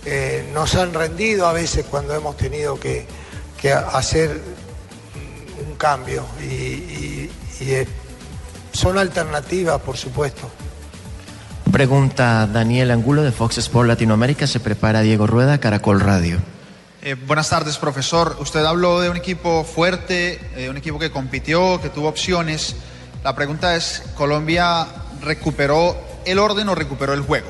eh, 0.06 0.50
nos 0.54 0.76
han 0.76 0.94
rendido 0.94 1.46
a 1.46 1.52
veces 1.52 1.84
cuando 1.92 2.16
hemos 2.16 2.38
tenido 2.38 2.80
que, 2.80 3.06
hacer 3.92 4.40
un 5.68 5.76
cambio 5.76 6.24
y, 6.42 6.46
y 6.54 7.30
son 8.72 8.98
alternativas, 8.98 9.82
por 9.82 9.98
supuesto. 9.98 10.50
Pregunta 11.70 12.48
Daniel 12.48 12.92
Angulo 12.92 13.24
de 13.24 13.34
Fox 13.34 13.58
Sport 13.58 13.90
Latinoamérica. 13.90 14.48
Se 14.48 14.62
prepara 14.62 15.02
Diego 15.02 15.28
Rueda, 15.28 15.58
Caracol 15.58 16.00
Radio. 16.00 16.40
Eh, 17.02 17.14
buenas 17.14 17.50
tardes, 17.50 17.78
profesor. 17.78 18.36
Usted 18.40 18.66
habló 18.66 19.00
de 19.00 19.10
un 19.10 19.16
equipo 19.16 19.64
fuerte, 19.64 20.40
eh, 20.56 20.70
un 20.70 20.78
equipo 20.78 21.00
que 21.00 21.12
compitió, 21.12 21.80
que 21.82 21.90
tuvo 21.90 22.10
opciones. 22.10 22.76
La 23.24 23.36
pregunta 23.36 23.76
es, 23.76 24.04
¿Colombia 24.16 24.86
recuperó 25.22 25.98
el 26.26 26.40
orden 26.40 26.68
o 26.68 26.76
recuperó 26.76 27.14
el 27.14 27.22
juego? 27.22 27.48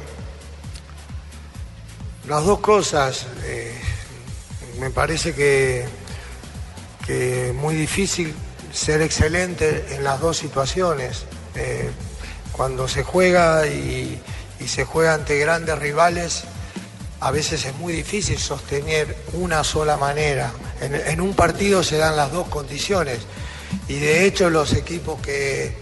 Las 2.27 2.45
dos 2.45 2.59
cosas. 2.59 3.25
Eh, 3.43 3.73
me 4.79 4.91
parece 4.91 5.33
que, 5.33 5.85
que 7.07 7.51
muy 7.55 7.73
difícil 7.73 8.35
ser 8.71 9.01
excelente 9.01 9.95
en 9.95 10.03
las 10.03 10.19
dos 10.19 10.37
situaciones. 10.37 11.25
Eh, 11.55 11.89
cuando 12.51 12.87
se 12.87 13.03
juega 13.03 13.65
y, 13.67 14.21
se 14.67 14.85
juega 14.85 15.13
ante 15.13 15.39
grandes 15.39 15.79
rivales, 15.79 16.43
a 17.21 17.31
veces 17.31 17.65
es 17.65 17.75
muy 17.75 17.93
difícil 17.93 18.37
sostener 18.37 19.15
una 19.33 19.63
sola 19.63 19.97
manera. 19.97 20.51
En, 20.81 21.21
un 21.21 21.33
partido 21.33 21.83
se 21.83 21.97
dan 21.97 22.15
las 22.15 22.31
dos 22.31 22.47
condiciones 22.47 23.19
y 23.87 23.95
de 23.95 24.25
hecho 24.25 24.49
los 24.49 24.73
equipos 24.73 25.19
que, 25.21 25.75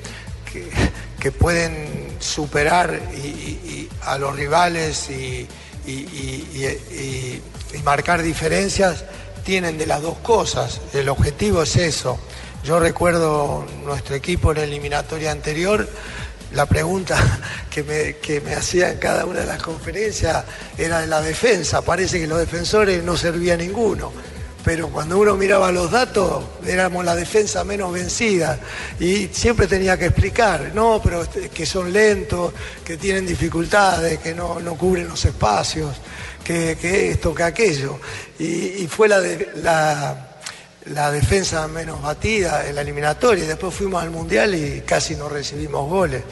que, 1.19 1.31
pueden 1.31 2.15
superar 2.19 2.99
a 4.01 4.17
los 4.17 4.35
rivales 4.35 5.09
y, 5.09 5.47
y 5.85 7.41
marcar 7.83 8.21
diferencias 8.21 9.03
tienen 9.43 9.77
de 9.77 9.85
las 9.85 10.01
dos 10.01 10.17
cosas. 10.17 10.81
El 10.93 11.09
objetivo 11.09 11.63
es 11.63 11.75
eso. 11.75 12.19
Yo 12.63 12.79
recuerdo 12.81 13.65
nuestro 13.85 14.15
equipo 14.15 14.51
en 14.51 14.57
la 14.57 14.63
eliminatoria 14.65 15.31
anterior, 15.31 15.87
la 16.53 16.65
pregunta 16.65 17.17
que 17.69 17.83
me, 17.83 18.15
que 18.17 18.41
me 18.41 18.53
hacía 18.53 18.91
en 18.91 18.97
cada 18.97 19.25
una 19.25 19.41
de 19.41 19.45
las 19.45 19.61
conferencias 19.61 20.43
era 20.77 21.01
de 21.01 21.07
la 21.07 21.21
defensa. 21.21 21.81
Parece 21.81 22.19
que 22.19 22.27
los 22.27 22.39
defensores 22.39 23.03
no 23.03 23.17
servía 23.17 23.57
ninguno. 23.57 24.11
Pero 24.67 24.89
cuando 24.89 25.17
uno 25.17 25.37
miraba 25.37 25.71
los 25.71 25.89
datos, 25.89 26.43
éramos 26.65 27.05
la 27.05 27.15
defensa 27.15 27.63
menos 27.63 27.93
vencida. 27.93 28.59
Y 28.99 29.27
siempre 29.27 29.65
tenía 29.65 29.97
que 29.97 30.07
explicar, 30.07 30.71
no, 30.73 30.99
pero 31.01 31.25
que 31.53 31.65
son 31.65 31.93
lentos, 31.93 32.51
que 32.83 32.97
tienen 32.97 33.25
dificultades, 33.25 34.19
que 34.19 34.35
no, 34.35 34.59
cubren 34.77 35.07
los 35.07 35.23
espacios, 35.23 35.95
que, 36.43 36.75
esto, 37.11 37.33
que 37.33 37.43
aquello. 37.43 37.97
Y, 38.39 38.85
fue 38.87 39.07
la, 39.07 39.21
de, 39.21 39.51
la 39.63 40.26
la 40.89 41.11
defensa 41.11 41.67
menos 41.67 42.01
batida 42.01 42.67
en 42.67 42.75
la 42.75 42.81
eliminatoria. 42.81 43.43
Y 43.43 43.47
después 43.47 43.73
fuimos 43.73 44.01
al 44.01 44.11
Mundial 44.11 44.55
y 44.55 44.81
casi 44.81 45.15
no 45.15 45.29
recibimos 45.29 45.89
goles, 45.89 46.23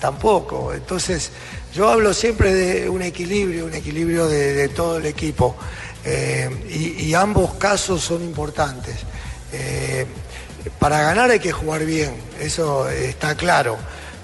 tampoco. 0.00 0.72
Entonces, 0.72 1.30
yo 1.74 1.88
hablo 1.88 2.12
siempre 2.12 2.54
de 2.54 2.88
un 2.88 3.02
equilibrio, 3.02 3.66
un 3.66 3.74
equilibrio 3.74 4.28
de, 4.28 4.68
todo 4.68 4.98
el 4.98 5.06
equipo. 5.06 5.56
Eh, 6.04 6.96
y, 6.98 7.14
ambos 7.14 7.54
casos 7.54 8.02
son 8.02 8.22
importantes. 8.22 8.96
Eh, 9.52 10.06
para 10.78 11.00
ganar 11.02 11.30
hay 11.30 11.38
que 11.38 11.52
jugar 11.52 11.84
bien, 11.84 12.14
eso 12.40 12.88
está 12.88 13.36
claro. 13.36 13.78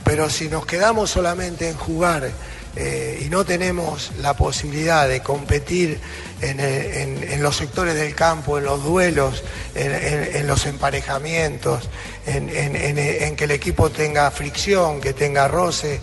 Pero 0.04 0.30
si 0.30 0.49
nos 0.49 0.66
quedamos 0.66 1.11
solamente 1.11 1.68
en 1.68 1.76
jugar 1.76 2.30
eh, 2.77 3.23
y 3.25 3.29
no 3.29 3.45
tenemos 3.45 4.13
la 4.21 4.35
posibilidad 4.35 5.09
de 5.09 5.21
competir 5.21 5.99
en, 6.41 7.43
los 7.43 7.57
sectores 7.57 7.95
del 7.95 8.15
campo, 8.15 8.59
en 8.59 8.65
los 8.65 8.85
duelos, 8.85 9.43
en, 9.75 10.47
los 10.47 10.67
emparejamientos, 10.67 11.89
en, 12.27 13.37
que 13.37 13.45
el 13.45 13.51
equipo 13.51 13.91
tenga 13.91 14.31
fricción, 14.31 15.01
que 15.01 15.13
tenga 15.13 15.49
roce, 15.49 16.01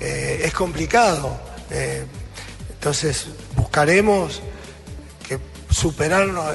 eh, 0.00 0.42
es 0.44 0.52
complicado. 0.52 1.40
Eh, 1.70 2.04
entonces 2.72 3.28
buscaremos 3.56 4.42
que 5.26 5.38
superarnos 5.70 6.54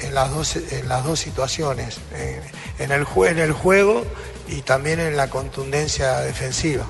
en, 0.00 0.14
las, 0.14 0.34
dos, 0.34 0.56
en 0.56 0.88
las 0.88 1.04
dos 1.04 1.20
situaciones, 1.20 1.98
en 2.78 2.90
el, 2.90 3.06
en 3.26 3.38
el 3.38 3.52
juego 3.52 4.04
y 4.48 4.62
también 4.62 5.00
en 5.00 5.16
la 5.16 5.30
contundencia 5.30 6.20
defensiva. 6.20 6.86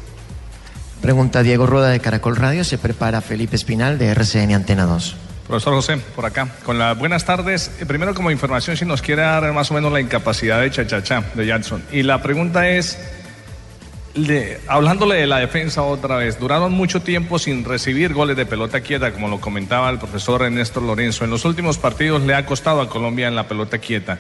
Pregunta 1.01 1.43
Diego 1.43 1.67
Rueda 1.67 1.89
de 1.89 2.01
Caracol 2.01 2.37
Radio, 2.37 2.65
se 2.65 2.79
prepara 2.79 3.21
Felipe 3.21 3.55
Espinal 3.57 3.99
de 3.99 4.09
RCN 4.09 4.55
Antena 4.55 4.85
2. 4.85 5.17
Profesor 5.47 5.75
José, 5.75 5.99
por 6.17 6.27
acá, 6.27 6.49
con 6.65 6.79
las 6.79 6.99
buenas 6.99 7.25
tardes. 7.25 7.71
Eh, 7.81 7.87
primero 7.87 8.15
como 8.15 8.33
información, 8.33 8.77
si 8.77 8.85
nos 8.85 9.03
quiere 9.03 9.23
dar 9.23 9.53
más 9.53 9.71
o 9.71 9.75
menos 9.75 9.93
la 9.93 10.01
incapacidad 10.01 10.61
de 10.61 10.71
Chachachá 10.73 11.23
de 11.35 11.47
Jackson. 11.47 11.83
Y 11.93 12.03
la 12.03 12.21
pregunta 12.21 12.69
es, 12.69 12.99
le- 14.15 14.59
hablándole 14.67 15.15
de 15.17 15.29
la 15.29 15.39
defensa 15.39 15.83
otra 15.83 16.17
vez, 16.17 16.41
duraron 16.41 16.73
mucho 16.73 17.01
tiempo 17.03 17.39
sin 17.39 17.65
recibir 17.65 18.13
goles 18.13 18.37
de 18.37 18.45
pelota 18.47 18.81
quieta, 18.81 19.13
como 19.13 19.29
lo 19.29 19.41
comentaba 19.41 19.89
el 19.91 19.99
profesor 19.99 20.43
Ernesto 20.43 20.81
Lorenzo. 20.81 21.23
En 21.25 21.31
los 21.31 21.45
últimos 21.45 21.79
partidos 21.79 22.23
le 22.23 22.35
ha 22.35 22.45
costado 22.45 22.81
a 22.81 22.89
Colombia 22.89 23.29
en 23.29 23.37
la 23.37 23.47
pelota 23.47 23.79
quieta. 23.79 24.19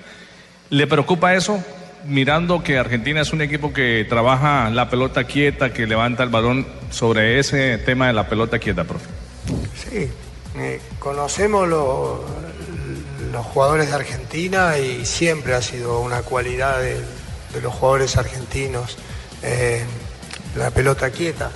¿Le 0.71 0.87
preocupa 0.87 1.35
eso? 1.35 1.59
Mirando 2.09 2.63
que 2.63 2.79
Argentina 2.79 3.21
es 3.21 3.33
un 3.33 3.41
equipo 3.43 3.73
que 3.73 4.07
trabaja 4.09 4.71
la 4.71 4.89
pelota 4.89 5.25
quieta, 5.25 5.73
que 5.73 5.87
levanta 5.87 6.23
el 6.23 6.29
balón 6.29 6.67
sobre 6.91 7.39
ese 7.41 7.79
tema 7.79 8.07
de 8.07 8.13
la 8.13 8.29
pelota 8.29 8.59
quieta, 8.59 8.85
profe. 8.85 9.07
Sí, 9.75 10.09
eh, 10.57 10.81
conocemos 10.99 11.67
lo- 11.69 12.25
los 13.33 13.45
jugadores 13.47 13.89
de 13.89 13.95
Argentina 13.95 14.79
y 14.79 15.05
siempre 15.05 15.55
ha 15.55 15.63
sido 15.63 16.01
una 16.01 16.23
cualidad 16.23 16.81
de, 16.81 16.97
los 17.63 17.73
jugadores 17.75 18.17
argentinos 18.19 18.97
eh, 19.43 19.83
la 20.57 20.71
pelota 20.71 21.11
quieta. 21.11 21.51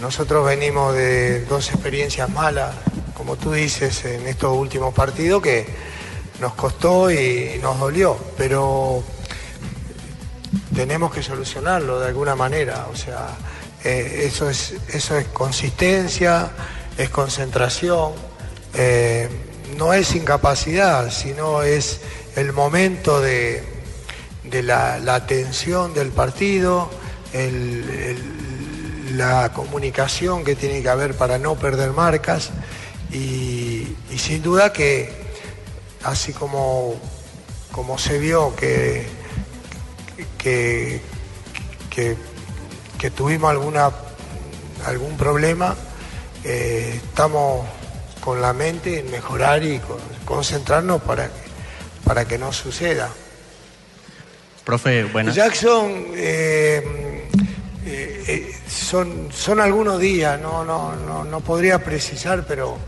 Nosotros 0.00 0.46
venimos 0.46 0.94
de 0.94 1.44
dos 1.44 1.68
experiencias 1.70 2.28
malas, 2.30 2.74
como 3.14 3.36
tú 3.36 3.52
dices, 3.52 4.04
en 4.04 4.26
estos 4.28 4.56
últimos 4.56 4.94
partidos 4.94 5.42
que 5.42 5.66
nos 6.40 6.54
costó 6.54 7.10
y 7.10 7.58
nos 7.60 7.78
dolió, 7.78 8.16
pero 8.38 9.02
tenemos 10.74 11.12
que 11.12 11.22
solucionarlo 11.22 12.00
de 12.00 12.08
alguna 12.08 12.34
manera. 12.34 12.86
O 12.92 12.96
sea, 12.96 13.28
eh, 13.84 14.24
eso, 14.26 14.48
es, 14.50 14.74
eso 14.92 15.16
es 15.16 15.26
consistencia, 15.28 16.50
es 16.96 17.10
concentración, 17.10 18.12
eh, 18.74 19.28
no 19.76 19.92
es 19.92 20.14
incapacidad, 20.14 21.10
sino 21.10 21.62
es 21.62 22.00
el 22.36 22.52
momento 22.52 23.20
de, 23.20 23.64
de 24.44 24.62
la, 24.62 24.98
la 24.98 25.14
atención 25.14 25.94
del 25.94 26.10
partido, 26.10 26.90
la 29.12 29.52
comunicación 29.52 30.44
que 30.44 30.56
tiene 30.56 30.82
que 30.82 30.88
haber 30.88 31.14
para 31.14 31.38
no 31.38 31.54
perder 31.56 31.92
marcas 31.92 32.50
y, 33.12 33.96
y 34.10 34.18
sin 34.18 34.42
duda 34.42 34.72
que 34.72 35.12
así 36.04 36.32
como, 36.32 36.94
como 37.72 37.98
se 37.98 38.18
vio 38.18 38.54
que, 38.56 39.06
que, 40.42 41.00
que, 41.90 42.16
que 42.98 43.10
tuvimos 43.10 43.50
alguna, 43.50 43.90
algún 44.86 45.16
problema, 45.16 45.74
eh, 46.44 47.00
estamos 47.02 47.66
con 48.20 48.40
la 48.40 48.52
mente 48.52 49.00
en 49.00 49.10
mejorar 49.10 49.62
y 49.62 49.78
con- 49.80 49.98
concentrarnos 50.24 51.02
para 51.02 51.26
que, 51.26 51.32
para 52.04 52.24
que 52.26 52.38
no 52.38 52.52
suceda. 52.52 53.10
Profe, 54.64 55.04
buenas. 55.04 55.34
Jackson, 55.34 56.06
eh, 56.14 57.28
eh, 57.84 58.54
son, 58.68 59.28
son 59.32 59.60
algunos 59.60 59.98
días, 59.98 60.40
no, 60.40 60.64
no, 60.64 60.94
no, 60.96 61.24
no 61.24 61.40
podría 61.40 61.78
precisar, 61.82 62.44
pero 62.46 62.78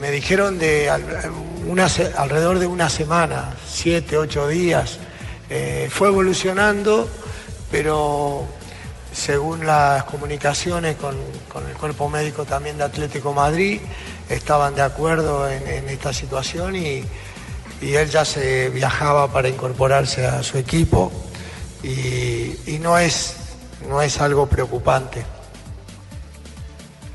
me 0.00 0.10
dijeron 0.10 0.58
de 0.58 0.90
al- 0.90 1.30
una 1.66 1.88
alrededor 2.16 2.58
de 2.58 2.66
una 2.66 2.88
semana, 2.90 3.54
siete, 3.66 4.16
ocho 4.16 4.48
días. 4.48 4.98
Eh, 5.56 5.86
fue 5.88 6.08
evolucionando, 6.08 7.08
pero 7.70 8.44
según 9.12 9.64
las 9.64 10.02
comunicaciones 10.02 10.96
con, 10.96 11.14
con 11.48 11.64
el 11.68 11.76
cuerpo 11.76 12.08
médico 12.08 12.44
también 12.44 12.76
de 12.76 12.82
Atlético 12.82 13.32
Madrid, 13.32 13.80
estaban 14.28 14.74
de 14.74 14.82
acuerdo 14.82 15.48
en, 15.48 15.64
en 15.68 15.88
esta 15.90 16.12
situación 16.12 16.74
y, 16.74 17.04
y 17.80 17.94
él 17.94 18.10
ya 18.10 18.24
se 18.24 18.68
viajaba 18.70 19.32
para 19.32 19.48
incorporarse 19.48 20.26
a 20.26 20.42
su 20.42 20.58
equipo 20.58 21.12
y, 21.84 22.58
y 22.66 22.80
no, 22.82 22.98
es, 22.98 23.36
no 23.88 24.02
es 24.02 24.20
algo 24.20 24.48
preocupante. 24.48 25.24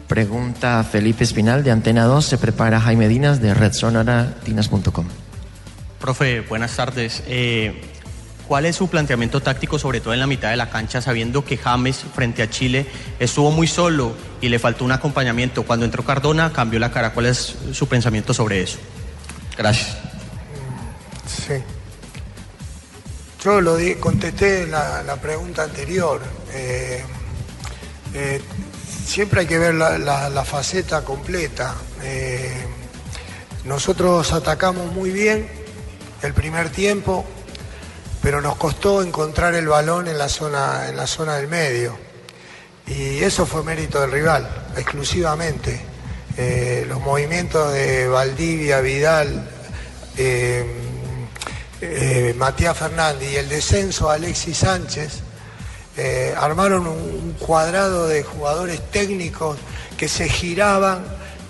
Pregunta 0.08 0.82
Felipe 0.90 1.26
Espinal 1.26 1.66
de 1.66 1.72
Antena 1.72 2.06
2. 2.06 2.24
Se 2.24 2.38
prepara 2.38 2.80
Jaime 2.80 3.10
Dinas 3.10 3.42
de 3.42 3.54
RedZoneAratinas.com. 3.54 5.08
Profe, 6.00 6.40
buenas 6.40 6.78
tardes. 6.78 7.22
Eh, 7.28 7.99
¿Cuál 8.50 8.66
es 8.66 8.76
su 8.78 8.90
planteamiento 8.90 9.42
táctico, 9.42 9.78
sobre 9.78 10.02
todo 10.02 10.12
en 10.16 10.20
la 10.20 10.26
mitad 10.26 10.50
de 10.50 10.58
la 10.58 10.72
cancha, 10.72 11.02
sabiendo 11.04 11.46
que 11.46 11.56
James 11.56 12.04
frente 12.16 12.42
a 12.42 12.50
Chile 12.50 12.88
estuvo 13.20 13.52
muy 13.52 13.68
solo 13.68 14.14
y 14.42 14.50
le 14.50 14.58
faltó 14.58 14.84
un 14.86 14.92
acompañamiento? 14.92 15.62
Cuando 15.64 15.86
entró 15.86 16.04
Cardona 16.04 16.52
cambió 16.52 16.80
la 16.80 16.92
cara. 16.92 17.14
¿Cuál 17.14 17.28
es 17.28 17.56
su 17.74 17.88
pensamiento 17.88 18.34
sobre 18.34 18.64
eso? 18.64 18.80
Gracias. 19.56 19.96
Sí. 21.28 21.54
Yo 23.44 23.62
lo 23.62 23.76
di- 23.76 23.96
contesté 23.96 24.66
la, 24.66 25.04
la 25.04 25.18
pregunta 25.18 25.64
anterior. 25.64 26.20
Eh, 26.52 27.04
eh, 28.16 28.42
siempre 29.06 29.42
hay 29.42 29.46
que 29.46 29.60
ver 29.60 29.76
la, 29.76 30.00
la- 30.00 30.30
la 30.30 30.44
faceta 30.44 31.04
completa. 31.04 31.76
Eh, 32.02 32.52
nosotros 33.66 34.34
atacamos 34.34 34.92
muy 34.92 35.12
bien 35.12 35.48
el 36.24 36.34
primer 36.34 36.70
tiempo, 36.70 37.26
pero 38.22 38.42
nos 38.42 38.56
costó 38.58 39.02
encontrar 39.02 39.56
el 39.56 39.68
balón 39.68 40.08
en 40.08 40.18
la 40.18 40.30
zona, 40.30 40.88
en 40.90 40.98
la 40.98 41.08
zona 41.08 41.36
del 41.38 41.48
medio. 41.48 41.98
Y 42.88 43.20
eso 43.24 43.46
fue 43.46 43.64
mérito 43.64 44.02
del 44.02 44.12
rival, 44.12 44.48
exclusivamente. 44.76 45.80
Eh, 46.38 46.86
los 46.88 47.00
movimientos 47.02 47.72
de 47.74 48.08
Valdivia, 48.08 48.82
Vidal, 48.82 49.50
eh, 50.18 50.66
eh, 51.82 52.34
Matías 52.38 52.78
Fernández 52.78 53.32
y 53.32 53.36
el 53.36 53.48
descenso 53.50 54.10
a 54.10 54.16
Alexis 54.16 54.58
Sánchez 54.58 55.20
armaron 56.38 56.88
un, 56.88 56.98
un 56.98 57.36
cuadrado 57.38 58.08
de 58.08 58.24
jugadores 58.24 58.80
técnicos 58.90 59.58
que 59.98 60.08
se 60.08 60.30
giraban 60.30 61.04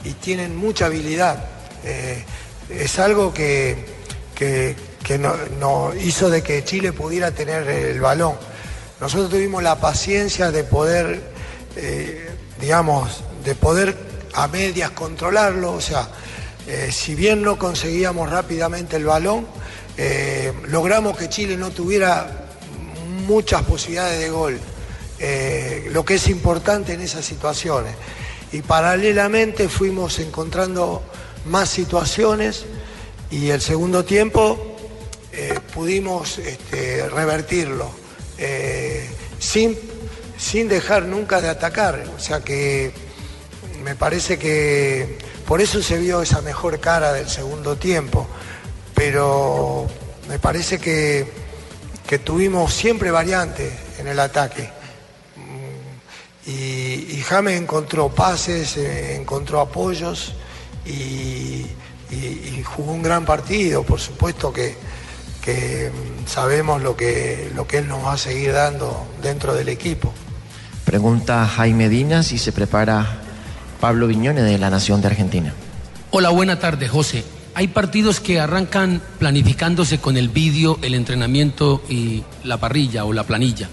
y 0.03 0.13
tienen 0.13 0.55
mucha 0.55 0.87
habilidad. 0.87 1.45
Es 2.67 2.97
algo 2.97 3.31
que, 3.31 3.85
que- 4.33 4.75
que 5.03 5.17
no, 5.17 5.33
no 5.59 5.93
hizo 5.95 6.29
de 6.29 6.41
que 6.41 6.63
Chile 6.63 6.93
pudiera 6.93 7.31
tener 7.31 7.67
el 7.67 7.99
balón. 7.99 8.35
Nosotros 8.99 9.29
tuvimos 9.29 9.63
la 9.63 9.79
paciencia 9.79 10.51
de 10.51 10.65
poder, 10.65 11.21
eh, 11.77 12.29
digamos, 12.59 13.23
de 13.45 13.55
poder 13.55 13.97
a 14.33 14.47
medias 14.47 14.91
controlarlo, 14.91 15.73
o 15.73 15.81
sea, 15.81 16.09
eh, 16.67 16.89
si 16.91 17.15
bien 17.15 17.41
no 17.41 17.57
conseguíamos 17.57 18.29
rápidamente 18.29 18.97
el 18.97 19.05
balón, 19.05 19.47
eh, 19.97 20.53
logramos 20.67 21.17
que 21.17 21.29
Chile 21.29 21.55
no 21.55 21.71
tuviera 21.71 22.45
muchas 23.25 23.63
posibilidades 23.63 24.19
de 24.19 24.29
gol, 24.29 24.59
lo 25.91 26.05
que 26.05 26.15
es 26.15 26.27
importante 26.29 26.93
en 26.93 27.01
esas 27.01 27.25
situaciones. 27.25 27.93
Y 28.51 28.61
paralelamente 28.61 29.69
fuimos 29.69 30.19
encontrando 30.19 31.03
más 31.45 31.69
situaciones 31.69 32.65
y 33.29 33.49
el 33.49 33.61
segundo 33.61 34.03
tiempo 34.05 34.78
eh, 35.31 35.59
pudimos 35.73 36.37
este, 36.39 37.07
revertirlo 37.09 37.89
eh, 38.37 39.07
sin, 39.39 39.77
sin 40.37 40.67
dejar 40.67 41.05
nunca 41.05 41.41
de 41.41 41.49
atacar. 41.49 42.03
O 42.15 42.19
sea 42.19 42.41
que 42.41 42.91
me 43.83 43.95
parece 43.95 44.37
que 44.37 45.17
por 45.47 45.61
eso 45.61 45.81
se 45.81 45.97
vio 45.97 46.21
esa 46.21 46.41
mejor 46.41 46.79
cara 46.79 47.13
del 47.13 47.29
segundo 47.29 47.75
tiempo. 47.75 48.27
Pero 48.95 49.87
me 50.27 50.39
parece 50.39 50.77
que, 50.79 51.25
que 52.07 52.19
tuvimos 52.19 52.73
siempre 52.73 53.11
variantes 53.11 53.71
en 53.99 54.07
el 54.07 54.19
ataque. 54.19 54.69
Mm, 55.35 56.49
Y, 56.49 57.17
y 57.17 57.23
James 57.25 57.59
encontró 57.59 58.09
pases, 58.09 58.77
eh, 58.77 59.15
encontró 59.15 59.59
apoyos 59.61 60.33
y, 60.85 61.65
jugó 62.63 62.93
un 62.93 63.01
gran 63.01 63.25
partido. 63.25 63.83
Por 63.83 63.99
supuesto 63.99 64.51
que, 64.51 64.75
que, 65.49 65.89
mm, 65.89 66.27
sabemos 66.27 66.81
lo 66.81 66.95
que, 66.95 67.51
lo 67.55 67.67
que 67.67 67.79
él 67.79 67.87
nos 67.87 68.05
va 68.05 68.13
a 68.13 68.17
seguir 68.17 68.53
dando 68.53 69.07
dentro 69.21 69.53
del 69.53 69.69
equipo. 69.69 70.13
Pregunta 70.85 71.47
Jaime 71.47 71.89
Dinas 71.89 72.31
y 72.31 72.37
se 72.37 72.51
prepara 72.51 73.21
Pablo 73.79 74.07
Viñone 74.07 74.41
de 74.41 74.57
La 74.57 74.69
Nación 74.69 75.01
de 75.01 75.07
Argentina. 75.07 75.53
Hola, 76.11 76.29
buena 76.29 76.59
tarde, 76.59 76.87
José. 76.87 77.23
Hay 77.55 77.67
partidos 77.67 78.19
que 78.19 78.39
arrancan 78.39 79.01
planificándose 79.17 79.99
con 79.99 80.17
el 80.17 80.29
vídeo, 80.29 80.79
el 80.81 80.93
entrenamiento 80.93 81.83
y 81.89 82.23
la 82.43 82.57
parrilla 82.57 83.05
o 83.05 83.13
la 83.13 83.23
planilla. 83.23 83.69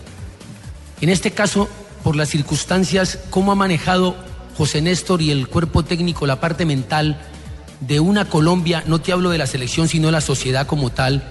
En 1.00 1.08
este 1.08 1.30
caso, 1.30 1.68
por 2.02 2.16
las 2.16 2.30
circunstancias, 2.30 3.18
¿cómo 3.30 3.52
ha 3.52 3.54
manejado 3.54 4.16
José 4.56 4.80
Néstor 4.80 5.20
y 5.20 5.30
el 5.30 5.48
cuerpo 5.48 5.84
técnico 5.84 6.26
la 6.26 6.40
parte 6.40 6.64
mental 6.64 7.20
de 7.80 8.00
una 8.00 8.24
Colombia, 8.24 8.82
no 8.86 9.00
te 9.00 9.12
hablo 9.12 9.30
de 9.30 9.38
la 9.38 9.46
selección, 9.46 9.88
sino 9.88 10.08
de 10.08 10.12
la 10.12 10.20
sociedad 10.20 10.66
como 10.66 10.90
tal, 10.90 11.22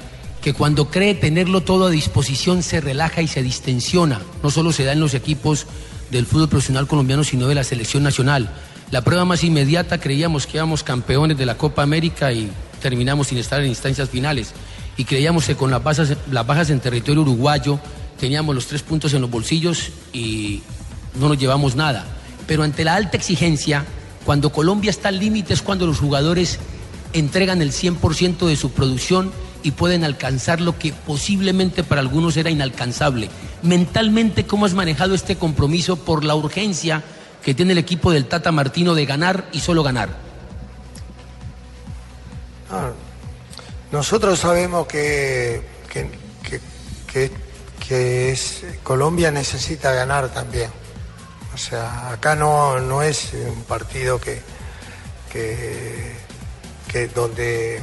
que 0.41 0.53
cuando 0.53 0.89
cree 0.89 1.15
tenerlo 1.15 1.61
todo 1.61 1.87
a 1.87 1.89
disposición 1.89 2.63
se 2.63 2.81
relaja 2.81 3.21
y 3.21 3.27
se 3.27 3.43
distensiona? 3.43 4.21
No 4.43 4.51
solo 4.51 4.71
se 4.71 4.83
da 4.83 4.93
en 4.93 4.99
los 4.99 5.13
equipos 5.13 5.65
del 6.11 6.25
fútbol 6.25 6.49
profesional 6.49 6.87
colombiano, 6.87 7.23
sino 7.23 7.47
de 7.47 7.55
la 7.55 7.63
selección 7.63 8.03
nacional. 8.03 8.49
La 8.91 9.01
prueba 9.01 9.25
más 9.25 9.43
inmediata 9.43 9.99
creíamos 9.99 10.45
que 10.45 10.57
éramos 10.57 10.83
campeones 10.83 11.37
de 11.37 11.45
la 11.45 11.57
Copa 11.57 11.81
América 11.81 12.31
y 12.31 12.49
terminamos 12.81 13.27
sin 13.27 13.39
estar 13.39 13.59
en 13.61 13.69
instancias 13.69 14.09
finales. 14.09 14.53
Y 14.97 15.05
creíamos 15.05 15.45
que 15.45 15.55
con 15.55 15.71
las 15.71 15.83
bajas, 15.83 16.15
las 16.31 16.45
bajas 16.45 16.69
en 16.69 16.79
territorio 16.79 17.23
uruguayo 17.23 17.79
teníamos 18.19 18.55
los 18.55 18.67
tres 18.67 18.81
puntos 18.83 19.13
en 19.13 19.21
los 19.21 19.29
bolsillos 19.29 19.89
y 20.13 20.61
no 21.19 21.27
nos 21.27 21.37
llevamos 21.37 21.75
nada. 21.75 22.05
Pero 22.47 22.63
ante 22.63 22.83
la 22.83 22.95
alta 22.95 23.17
exigencia, 23.17 23.85
cuando 24.25 24.51
Colombia 24.51 24.91
está 24.91 25.09
al 25.09 25.19
límite 25.19 25.53
es 25.53 25.61
cuando 25.61 25.87
los 25.87 25.99
jugadores 25.99 26.59
entregan 27.13 27.61
el 27.61 27.71
100% 27.71 28.45
de 28.45 28.55
su 28.55 28.71
producción 28.71 29.31
y 29.65 29.71
pueden 29.71 30.03
alcanzar 30.03 30.61
lo 30.61 30.77
que 30.77 30.93
posiblemente 30.93 31.83
para 31.83 31.99
algunos 32.01 32.37
era 32.37 32.51
inalcanzable. 32.51 33.29
Mentalmente, 33.63 34.45
¿cómo 34.45 34.65
has 34.67 34.75
manejado 34.75 35.15
este 35.15 35.37
compromiso 35.37 35.97
por 35.97 36.23
la 36.23 36.35
urgencia 36.35 37.03
que 37.43 37.55
tiene 37.55 37.71
el 37.71 37.79
equipo 37.79 38.11
del 38.11 38.27
Tata 38.27 38.51
Martino 38.51 38.93
de 38.93 39.05
ganar 39.07 39.49
y 39.51 39.59
solo 39.61 39.81
ganar? 39.81 40.09
Ah, 42.71 42.91
nosotros 43.91 44.39
sabemos 44.39 44.85
que, 44.87 45.61
que, 45.91 46.09
que- 46.43 46.61
que- 47.87 48.37
Colombia 48.83 49.31
necesita 49.31 49.91
ganar 49.93 50.29
también. 50.29 50.69
O 51.53 51.57
sea, 51.57 52.09
acá 52.11 52.35
no, 52.35 52.79
no 52.79 53.01
es 53.01 53.31
un 53.33 53.63
partido 53.63 54.19
que, 54.19 54.41
que, 55.31 56.13
que 56.91 57.07
donde, 57.07 57.79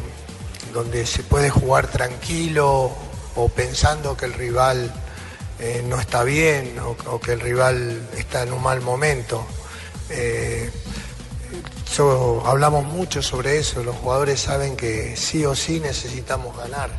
donde 0.73 1.07
se 1.07 1.23
puede 1.23 1.51
jugar 1.51 1.87
tranquilo 1.89 2.93
o 3.35 3.49
pensando 3.49 4.17
que 4.17 4.27
el 4.27 4.35
rival 4.35 4.93
eh, 5.59 5.83
no 5.87 5.99
está 6.01 6.25
bien 6.25 6.77
o, 6.81 7.21
que 7.21 7.33
el 7.33 7.41
rival 7.41 8.09
está 8.17 8.43
en 8.43 8.53
un 8.53 8.63
mal 8.63 8.81
momento. 8.81 9.45
Eh, 10.11 10.71
hablamos 12.45 12.85
mucho 12.85 13.23
sobre 13.23 13.59
eso, 13.59 13.83
los 13.83 13.97
jugadores 13.97 14.41
saben 14.41 14.77
que 14.77 15.15
sí 15.17 15.45
o 15.45 15.55
sí 15.55 15.79
necesitamos 15.81 16.57
ganar. 16.57 16.91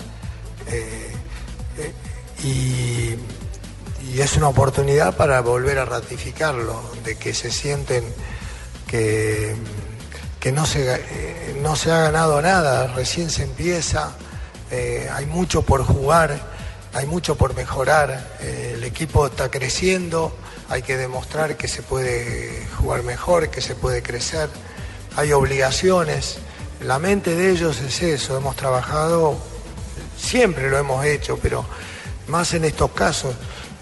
Eh, 0.68 1.12
y 2.44 4.20
es 4.20 4.38
una 4.38 4.50
oportunidad 4.50 5.16
para 5.16 5.42
volver 5.42 5.80
a 5.80 5.86
ratificarlo, 5.86 6.80
de 7.04 7.18
que 7.18 7.34
se 7.34 7.52
sienten 7.52 8.04
que, 8.88 9.56
que 10.44 10.52
no, 10.52 10.66
se, 10.66 10.94
eh, 10.94 11.56
no 11.62 11.78
se 11.78 11.90
ha 11.90 12.00
ganado 12.00 12.42
nada, 12.42 12.88
recién 12.88 13.30
se 13.30 13.44
empieza, 13.44 14.12
eh, 14.72 15.10
hay 15.14 15.26
mucho 15.26 15.62
por 15.62 15.86
jugar, 15.86 16.38
hay 16.94 17.06
mucho 17.06 17.36
por 17.38 17.56
mejorar, 17.56 18.36
eh, 18.42 18.74
el 18.76 18.84
equipo 18.84 19.26
está 19.28 19.50
creciendo, 19.50 20.36
hay 20.68 20.82
que 20.82 20.98
demostrar 20.98 21.56
que 21.56 21.70
se 21.70 21.82
puede 21.82 22.68
jugar 22.78 23.04
mejor, 23.04 23.52
que 23.52 23.62
se 23.62 23.74
puede 23.74 24.04
crecer, 24.04 24.50
hay 25.16 25.32
obligaciones, 25.32 26.40
la 26.82 27.00
mente 27.00 27.36
de 27.36 27.50
ellos 27.52 27.80
es 27.80 28.04
eso, 28.04 28.36
hemos 28.36 28.58
trabajado, 28.58 29.38
siempre 30.18 30.70
lo 30.70 30.78
hemos 30.78 31.06
hecho, 31.06 31.40
pero 31.42 31.66
más 32.28 32.54
en 32.54 32.66
estos 32.66 32.92
casos, 32.92 33.34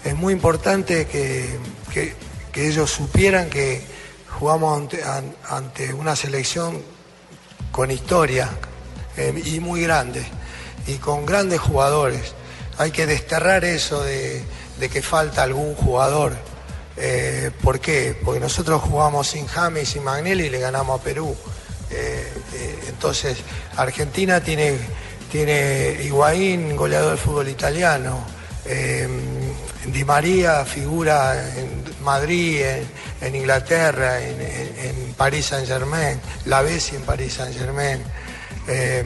es 0.04 0.14
muy 0.14 0.32
importante 0.32 1.06
que- 1.08 1.58
que 2.52 2.68
ellos 2.68 2.88
supieran 2.88 3.50
que 3.50 3.90
jugamos 4.42 4.76
ante, 4.76 5.04
an- 5.04 5.36
ante 5.50 5.94
una 5.94 6.16
selección 6.16 6.82
con 7.70 7.92
historia 7.92 8.48
eh, 9.16 9.40
y 9.46 9.60
muy 9.60 9.82
grande 9.82 10.26
y 10.88 10.94
con 10.96 11.24
grandes 11.24 11.60
jugadores. 11.60 12.34
Hay 12.76 12.90
que 12.90 13.06
desterrar 13.06 13.64
eso 13.64 14.02
de, 14.02 14.42
de 14.80 14.88
que 14.88 15.00
falta 15.00 15.44
algún 15.44 15.76
jugador. 15.76 16.32
Eh, 16.96 17.52
¿Por 17.62 17.78
qué? 17.78 18.18
Porque 18.24 18.40
nosotros 18.40 18.82
jugamos 18.82 19.28
sin 19.28 19.46
James 19.46 19.84
y 19.88 19.92
sin 19.92 20.02
Magnelli 20.02 20.46
y 20.46 20.50
le 20.50 20.58
ganamos 20.58 21.00
a 21.00 21.04
Perú. 21.04 21.36
Eh, 21.90 22.32
entonces, 22.88 23.38
Argentina 23.76 24.40
tiene, 24.40 24.76
tiene 25.30 25.98
Higuaín, 26.02 26.74
goleador 26.74 27.10
del 27.10 27.18
fútbol 27.18 27.48
italiano. 27.48 28.26
Di 29.86 30.04
María 30.04 30.64
figura 30.64 31.34
en 31.56 31.82
Madrid, 32.02 32.60
en, 32.62 32.86
en 33.22 33.34
Inglaterra, 33.34 34.20
en, 34.20 34.40
en- 34.40 35.14
París 35.16 35.46
Saint 35.46 35.66
Germain, 35.68 36.20
La 36.46 36.62
Bessi 36.62 36.96
en 36.96 37.02
París 37.02 37.34
Saint 37.34 37.56
Germain. 37.56 38.02
Eh, 38.66 39.04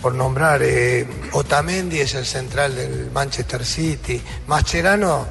por 0.00 0.14
nombrar, 0.14 0.62
eh, 0.62 1.06
Otamendi 1.32 2.00
es 2.00 2.14
el 2.14 2.24
central 2.24 2.76
del 2.76 3.10
Manchester 3.10 3.64
City, 3.66 4.22
Mascherano 4.46 5.26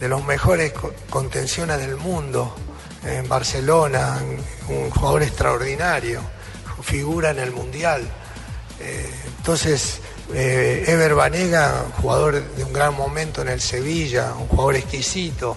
de 0.00 0.08
los 0.08 0.24
mejores 0.24 0.72
co- 0.72 0.92
contenciones 1.10 1.78
del 1.78 1.96
mundo 1.96 2.54
en 3.04 3.28
Barcelona, 3.28 4.18
un 4.68 4.90
jugador 4.90 5.22
extraordinario, 5.24 6.20
figura 6.82 7.30
en 7.30 7.38
el 7.40 7.52
Mundial. 7.52 8.02
Eh, 8.80 9.10
entonces, 9.38 10.00
eh, 10.32 10.84
Ever 10.86 11.14
Banega, 11.14 11.84
jugador 12.00 12.42
de 12.54 12.64
un 12.64 12.72
gran 12.72 12.94
momento 12.96 13.42
en 13.42 13.48
el 13.48 13.60
Sevilla, 13.60 14.32
un 14.38 14.48
jugador 14.48 14.76
exquisito, 14.76 15.56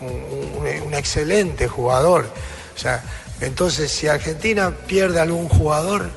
un, 0.00 0.94
excelente 0.94 1.68
jugador. 1.68 2.28
O 2.74 2.78
sea, 2.78 3.02
entonces 3.40 3.90
si 3.90 4.08
Argentina 4.08 4.70
pierde 4.86 5.20
algún 5.20 5.48
jugador, 5.48 6.10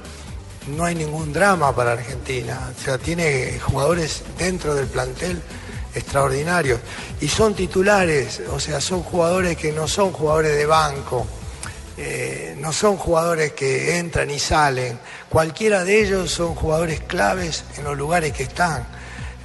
no 0.68 0.86
hay 0.86 0.96
ningún 0.96 1.34
drama 1.34 1.76
para 1.76 1.94
Argentina. 1.94 2.72
O 2.78 2.84
sea, 2.84 2.98
tiene 2.98 3.60
jugadores 3.60 4.24
dentro 4.38 4.76
del 4.76 4.88
plantel 4.88 5.42
extraordinarios. 5.94 6.80
Y 7.22 7.28
son 7.28 7.54
titulares, 7.54 8.42
o 8.52 8.60
sea, 8.60 8.80
son 8.82 9.04
jugadores 9.04 9.58
que 9.58 9.72
no 9.72 9.88
son 9.88 10.12
jugadores 10.12 10.56
de 10.56 10.66
banco, 10.66 11.26
eh, 11.98 12.56
no 12.60 12.72
son 12.72 12.98
jugadores 12.98 13.54
que 13.54 13.98
entran 13.98 14.30
y 14.30 14.40
salen. 14.40 15.00
Cualquiera 15.28 15.84
de 15.84 16.02
ellos 16.02 16.32
son 16.32 16.56
jugadores 16.56 17.02
claves 17.02 17.66
en 17.78 17.84
los 17.84 17.98
lugares 17.98 18.34
que 18.34 18.44
están. 18.44 18.88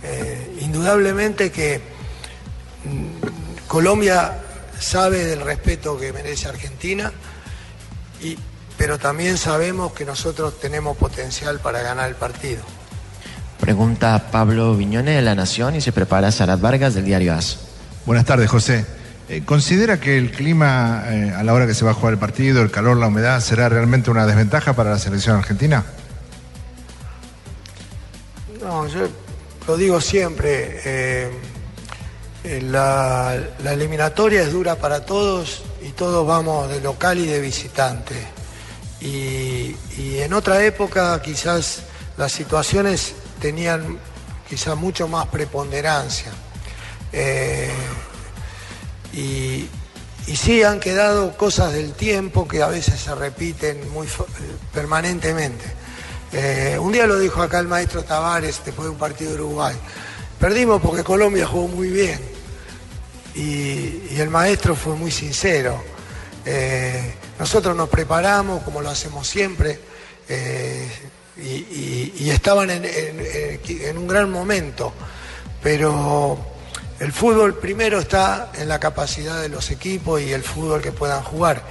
Eh, 0.03 0.59
indudablemente 0.61 1.51
que 1.51 1.81
mm, 2.85 3.44
Colombia 3.75 4.35
sabe 4.79 5.25
del 5.25 5.41
respeto 5.41 5.99
que 5.99 6.13
merece 6.13 6.47
Argentina, 6.47 7.11
y, 8.23 8.39
pero 8.79 8.99
también 8.99 9.37
sabemos 9.37 9.93
que 9.95 10.05
nosotros 10.05 10.61
tenemos 10.61 10.97
potencial 10.97 11.59
para 11.59 11.83
ganar 11.83 12.09
el 12.09 12.15
partido. 12.15 12.63
Pregunta 13.59 14.29
Pablo 14.31 14.77
Viñone 14.77 15.11
de 15.11 15.23
La 15.23 15.35
Nación 15.35 15.75
y 15.75 15.81
se 15.81 15.91
prepara 15.91 16.31
Sarat 16.31 16.61
Vargas 16.61 16.95
del 16.95 17.05
diario 17.05 17.35
AS. 17.35 17.67
Buenas 18.07 18.25
tardes, 18.25 18.49
José. 18.49 18.87
Eh, 19.29 19.43
¿Considera 19.45 19.99
que 19.99 20.19
el 20.19 20.31
clima 20.31 21.07
eh, 21.09 21.33
a 21.37 21.43
la 21.43 21.53
hora 21.53 21.67
que 21.67 21.75
se 21.75 21.85
va 21.85 21.91
a 21.91 21.95
jugar 21.95 22.13
el 22.13 22.21
partido, 22.21 22.63
el 22.63 22.71
calor, 22.71 22.97
la 22.97 23.09
humedad, 23.09 23.41
será 23.41 23.69
realmente 23.69 24.09
una 24.09 24.25
desventaja 24.25 24.75
para 24.75 24.91
la 24.91 25.01
selección 25.01 25.35
argentina? 25.35 25.85
No, 28.63 28.87
yo 28.87 29.09
lo 29.67 29.77
digo 29.77 30.01
siempre, 30.01 30.81
eh, 30.85 30.85
eh, 30.85 31.31
la, 32.45 33.39
la 33.63 33.73
eliminatoria 33.73 34.43
es 34.43 34.53
dura 34.53 34.77
para 34.77 35.05
todos 35.05 35.63
y 35.83 35.91
todos 35.91 36.27
vamos 36.27 36.69
de 36.69 36.81
local 36.81 37.19
y 37.19 37.27
de 37.27 37.41
visitante. 37.41 38.15
Y, 39.01 39.77
en 40.19 40.33
otra 40.33 40.65
época 40.65 41.21
quizás 41.21 41.83
las 42.17 42.33
situaciones 42.33 43.15
tenían 43.41 43.99
quizás 44.49 44.77
mucho 44.77 45.09
más 45.09 45.27
preponderancia. 45.27 46.33
Eh, 47.13 47.71
y, 49.13 49.69
sí 50.35 50.63
han 50.63 50.81
quedado 50.81 51.37
cosas 51.37 51.75
del 51.75 51.93
tiempo 51.93 52.49
que 52.49 52.63
a 52.63 52.69
veces 52.69 52.99
se 52.99 53.15
repiten 53.15 53.93
muy 53.93 54.09
permanentemente. 54.73 55.65
Eh, 56.33 56.79
un 56.81 56.93
día 56.93 57.07
lo 57.07 57.19
dijo 57.19 57.43
acá 57.43 57.59
el 57.59 57.69
maestro 57.69 58.03
Tavares 58.03 58.63
después 58.65 58.87
de 58.87 58.93
un 58.93 58.99
partido 58.99 59.33
de 59.33 59.43
Uruguay. 59.43 59.77
Perdimos 60.41 60.81
porque 60.81 61.05
Colombia 61.05 61.47
jugó 61.47 61.69
muy 61.69 61.89
bien. 61.89 62.34
Y, 63.35 64.17
el 64.19 64.31
maestro 64.31 64.75
fue 64.77 64.95
muy 64.95 65.11
sincero. 65.11 65.83
Eh, 66.47 67.15
nosotros 67.39 67.75
nos 67.77 67.89
preparamos 67.89 68.63
como 68.63 68.81
lo 68.81 68.91
hacemos 68.91 69.27
siempre 69.27 69.81
eh, 70.29 70.89
y, 71.37 72.31
estaban 72.31 72.71
en- 72.71 72.85
en 72.85 73.99
un 73.99 74.07
gran 74.07 74.31
momento. 74.31 74.93
Pero 75.63 76.39
el 77.01 77.13
fútbol 77.13 77.59
primero 77.59 77.99
está 77.99 78.53
en 78.55 78.69
la 78.69 78.79
capacidad 78.79 79.41
de 79.43 79.49
los 79.49 79.71
equipos 79.71 80.21
y 80.21 80.33
el 80.33 80.43
fútbol 80.43 80.81
que 80.81 80.93
puedan 80.93 81.23
jugar. 81.23 81.63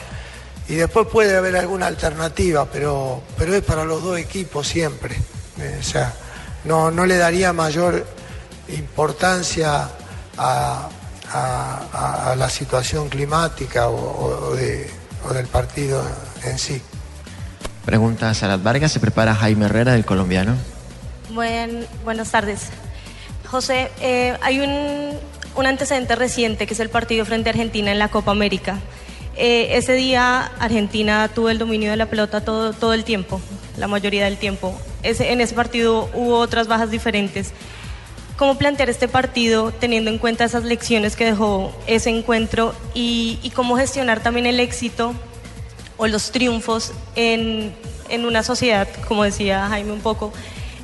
Y 0.67 0.76
después 0.76 1.08
puede 1.08 1.36
haber 1.36 1.56
alguna 1.58 1.88
alternativa, 1.88 2.65
pero, 2.65 3.21
pero 3.38 3.54
es 3.56 3.63
para 3.63 3.84
los 3.86 4.02
dos 4.04 4.17
equipos 4.17 4.67
siempre. 4.67 5.15
Eh, 5.60 5.78
o 5.80 5.84
sea, 5.84 6.13
no, 6.65 6.89
no 6.91 7.06
le 7.06 7.17
daría 7.17 7.54
mayor 7.54 8.06
importancia 8.69 9.89
a, 10.38 10.89
a- 11.31 11.81
a- 11.93 12.31
a 12.31 12.36
la 12.36 12.49
situación 12.49 13.09
climática 13.09 13.89
o, 13.89 14.55
de- 14.55 14.89
o 15.29 15.33
del 15.33 15.47
partido 15.47 16.03
en 16.43 16.57
sí. 16.59 16.81
Pregunta 17.86 18.33
Sarat 18.33 18.62
Vargas, 18.63 18.91
se 18.91 18.99
prepara 18.99 19.36
Jaime 19.36 19.65
Herrera 19.65 19.93
del 19.93 20.05
colombiano. 20.05 20.55
Buen- 21.31 21.86
buenas 22.03 22.31
tardes. 22.31 22.69
José, 23.45 23.91
eh, 24.01 24.38
hay 24.41 24.59
un, 24.62 25.17
un 25.55 25.65
antecedente 25.65 26.15
reciente 26.15 26.65
que 26.67 26.73
es 26.73 26.79
el 26.79 26.89
partido 26.89 27.25
frente 27.25 27.49
a 27.49 27.51
Argentina 27.51 27.91
en 27.91 27.99
la 27.99 28.07
Copa 28.09 28.31
América. 28.31 28.79
Eh, 29.36 29.77
ese 29.77 29.93
día 29.93 30.51
Argentina 30.59 31.27
tuvo 31.33 31.49
el 31.49 31.57
dominio 31.57 31.89
de 31.91 31.97
la 31.97 32.05
pelota 32.05 32.41
todo, 32.41 32.71
todo 32.73 32.93
el 32.93 33.03
tiempo, 33.03 33.41
la 33.77 33.88
mayoría 33.88 34.25
del 34.25 34.38
tiempo. 34.38 34.77
Ese- 35.01 35.31
en 35.31 35.41
ese 35.41 35.55
partido 35.55 36.09
hubo 36.13 36.38
otras 36.38 36.67
bajas 36.67 36.91
diferentes. 36.91 37.51
Cómo 38.38 38.58
plantear 38.58 38.89
este 38.89 39.08
partido 39.08 39.72
teniendo 39.72 40.10
en 40.10 40.17
cuenta 40.17 40.43
esas 40.43 40.63
lecciones 40.63 41.15
que 41.15 41.26
dejó 41.26 41.74
ese 41.88 42.10
encuentro 42.10 42.74
y, 42.93 43.52
cómo 43.56 43.78
gestionar 43.78 44.22
también 44.22 44.46
el 44.46 44.60
éxito 44.60 45.13
o 45.98 46.08
los 46.08 46.32
triunfos 46.32 46.91
en, 47.15 47.74
en 48.10 48.26
una 48.26 48.43
sociedad, 48.43 48.88
como 49.08 49.24
decía 49.24 49.67
Jaime 49.69 49.91
un 49.91 50.02
poco, 50.02 50.34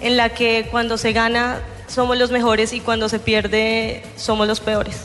en 0.01 0.17
la 0.17 0.29
que 0.29 0.67
cuando 0.71 0.97
se 0.97 1.13
gana 1.13 1.61
somos 1.87 2.17
los 2.17 2.31
mejores 2.31 2.73
y 2.73 2.79
cuando 2.79 3.09
se 3.09 3.19
pierde 3.19 4.03
somos 4.15 4.47
los 4.47 4.59
peores. 4.59 4.97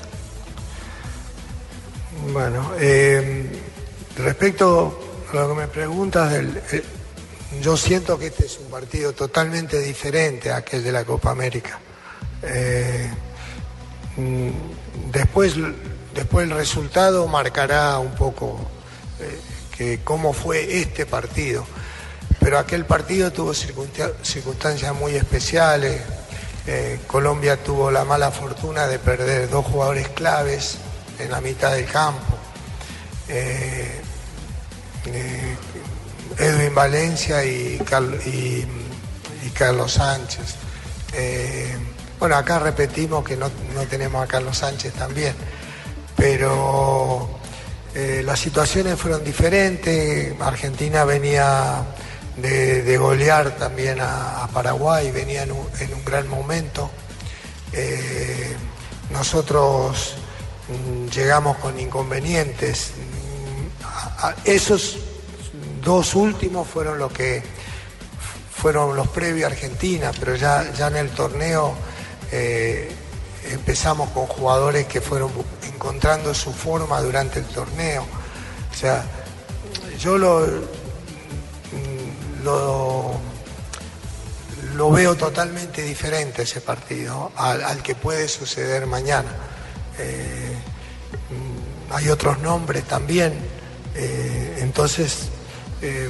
Bueno, 2.32 2.72
eh, 2.78 3.46
respecto 4.16 4.98
a 5.32 5.36
lo 5.36 5.48
que 5.48 5.54
me 5.54 5.68
preguntas, 5.68 6.32
del, 6.32 6.56
eh, 6.72 6.82
yo 7.60 7.76
siento 7.76 8.18
que 8.18 8.26
este 8.26 8.46
es 8.46 8.58
un 8.58 8.70
partido 8.70 9.12
totalmente 9.12 9.78
diferente 9.80 10.50
a 10.50 10.56
aquel 10.56 10.82
de 10.82 10.92
la 10.92 11.04
Copa 11.04 11.30
América. 11.30 11.80
Eh, 12.46 13.10
mm, 14.16 14.50
después, 15.12 15.54
después 16.14 16.44
el 16.48 16.54
resultado 16.54 17.26
marcará 17.26 17.98
un 17.98 18.14
poco 18.14 18.58
eh, 19.20 19.40
que 19.76 20.00
cómo 20.04 20.32
fue 20.32 20.80
este 20.80 21.06
partido. 21.06 21.66
Pero 22.40 22.58
aquel 22.58 22.84
partido 22.84 23.32
tuvo 23.32 23.52
circunstan- 23.54 24.12
circunstancias 24.22 24.94
muy 24.94 25.14
especiales. 25.16 26.00
Eh, 26.66 27.00
Colombia 27.06 27.56
tuvo 27.62 27.90
la 27.90 28.04
mala 28.04 28.30
fortuna 28.30 28.86
de 28.86 28.98
perder 28.98 29.48
dos 29.50 29.66
jugadores 29.66 30.08
claves 30.10 30.78
en 31.18 31.30
la 31.30 31.40
mitad 31.40 31.72
del 31.72 31.86
campo. 31.86 32.36
Edwin 36.38 36.74
Valencia 36.74 37.44
y 37.44 37.78
Carlos 39.54 39.92
Sánchez. 39.92 40.54
Bueno, 42.24 42.36
acá 42.38 42.58
repetimos 42.58 43.22
que 43.22 43.36
no, 43.36 43.50
no 43.74 43.82
tenemos 43.82 44.24
a 44.24 44.26
Carlos 44.26 44.56
Sánchez 44.56 44.94
también, 44.94 45.34
pero 46.16 47.28
eh, 47.94 48.22
las 48.24 48.40
situaciones 48.40 48.98
fueron 48.98 49.22
diferentes. 49.22 50.34
Argentina 50.40 51.04
venía 51.04 51.84
de, 52.38 52.96
golear 52.96 53.50
también 53.58 54.00
a, 54.00 54.42
a 54.42 54.48
Paraguay, 54.48 55.10
venía 55.10 55.42
en 55.42 55.52
un, 55.52 55.68
en 55.78 55.92
un 55.92 56.02
gran 56.02 56.26
momento. 56.26 56.90
Eh, 57.74 58.56
nosotros 59.10 60.14
mm, 60.68 61.08
llegamos 61.10 61.58
con 61.58 61.78
inconvenientes. 61.78 62.92
Esos 64.46 64.96
dos 65.82 66.14
últimos 66.14 66.66
fueron 66.66 66.98
los 66.98 67.12
que 67.12 67.42
fueron 68.50 68.96
los 68.96 69.08
previos 69.08 69.50
a 69.50 69.52
Argentina, 69.52 70.10
pero 70.18 70.36
ya, 70.36 70.72
ya 70.72 70.86
en 70.86 70.96
el 70.96 71.10
torneo 71.10 71.74
eh, 72.32 72.90
empezamos 73.50 74.10
con 74.10 74.26
jugadores 74.26 74.86
que 74.86 75.00
fueron 75.00 75.30
encontrando 75.62 76.34
su 76.34 76.52
forma 76.52 77.00
durante 77.00 77.38
el 77.38 77.46
torneo. 77.46 78.04
O 78.70 78.74
sea, 78.74 79.04
yo 79.98 80.18
lo, 80.18 80.46
mm, 82.40 82.44
lo, 82.44 83.20
veo 84.90 85.14
totalmente 85.14 85.82
diferente 85.82 86.42
ese 86.42 86.60
partido 86.60 87.32
al, 87.36 87.82
que 87.82 87.94
puede 87.94 88.28
suceder 88.28 88.86
mañana. 88.86 89.30
Eh, 89.98 90.52
mm, 91.30 91.94
hay 91.94 92.08
otros 92.08 92.40
nombres 92.40 92.84
también, 92.84 93.32
eh, 93.94 94.58
entonces 94.60 95.28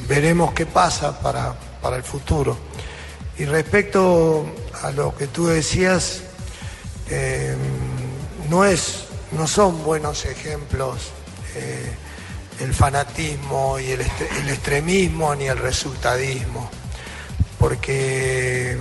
veremos 0.07 0.53
qué 0.53 0.67
pasa 0.67 1.19
para, 1.19 1.53
para 1.83 1.97
el 1.97 2.05
futuro. 2.05 2.57
Y 3.37 3.45
respecto 3.45 4.47
a 4.85 4.91
lo 4.91 5.15
que 5.17 5.27
tú 5.27 5.47
decías, 5.47 6.21
eh, 7.09 7.57
no, 8.51 8.65
es, 8.65 9.05
no 9.33 9.47
son 9.47 9.83
buenos 9.83 10.27
ejemplos 10.27 11.11
eh, 11.57 11.91
el 12.61 12.75
fanatismo 12.75 13.79
y 13.79 13.93
el, 13.93 14.03
extremismo 14.03 15.35
ni 15.35 15.47
el 15.47 15.59
resultadismo, 15.59 16.71
porque 17.59 18.77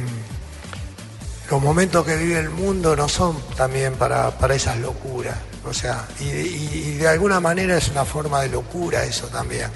los 1.50 1.62
momentos 1.62 2.06
que 2.06 2.18
vive 2.18 2.39
el 2.39 2.50
mundo 2.50 2.96
no 2.96 3.08
son 3.08 3.42
también 3.56 3.96
para, 3.96 4.38
para 4.38 4.56
esas 4.56 4.78
locuras. 4.78 5.38
O 5.66 5.74
sea, 5.74 6.06
y 6.20 6.96
de 6.96 7.08
alguna 7.08 7.39
manera 7.39 7.78
es 7.78 7.88
una 7.88 8.04
forma 8.04 8.42
de 8.42 8.50
locura 8.50 9.06
eso 9.06 9.28
también. 9.28 9.70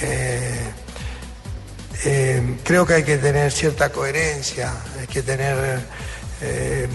Eh, 0.00 0.72
eh, 2.04 2.58
creo 2.62 2.86
que 2.86 2.94
hay 2.94 3.04
que 3.04 3.18
tener 3.18 3.50
cierta 3.52 3.90
coherencia, 3.90 4.72
hay 5.00 5.06
que 5.06 5.22
tener 5.22 5.80
eh, 6.42 6.88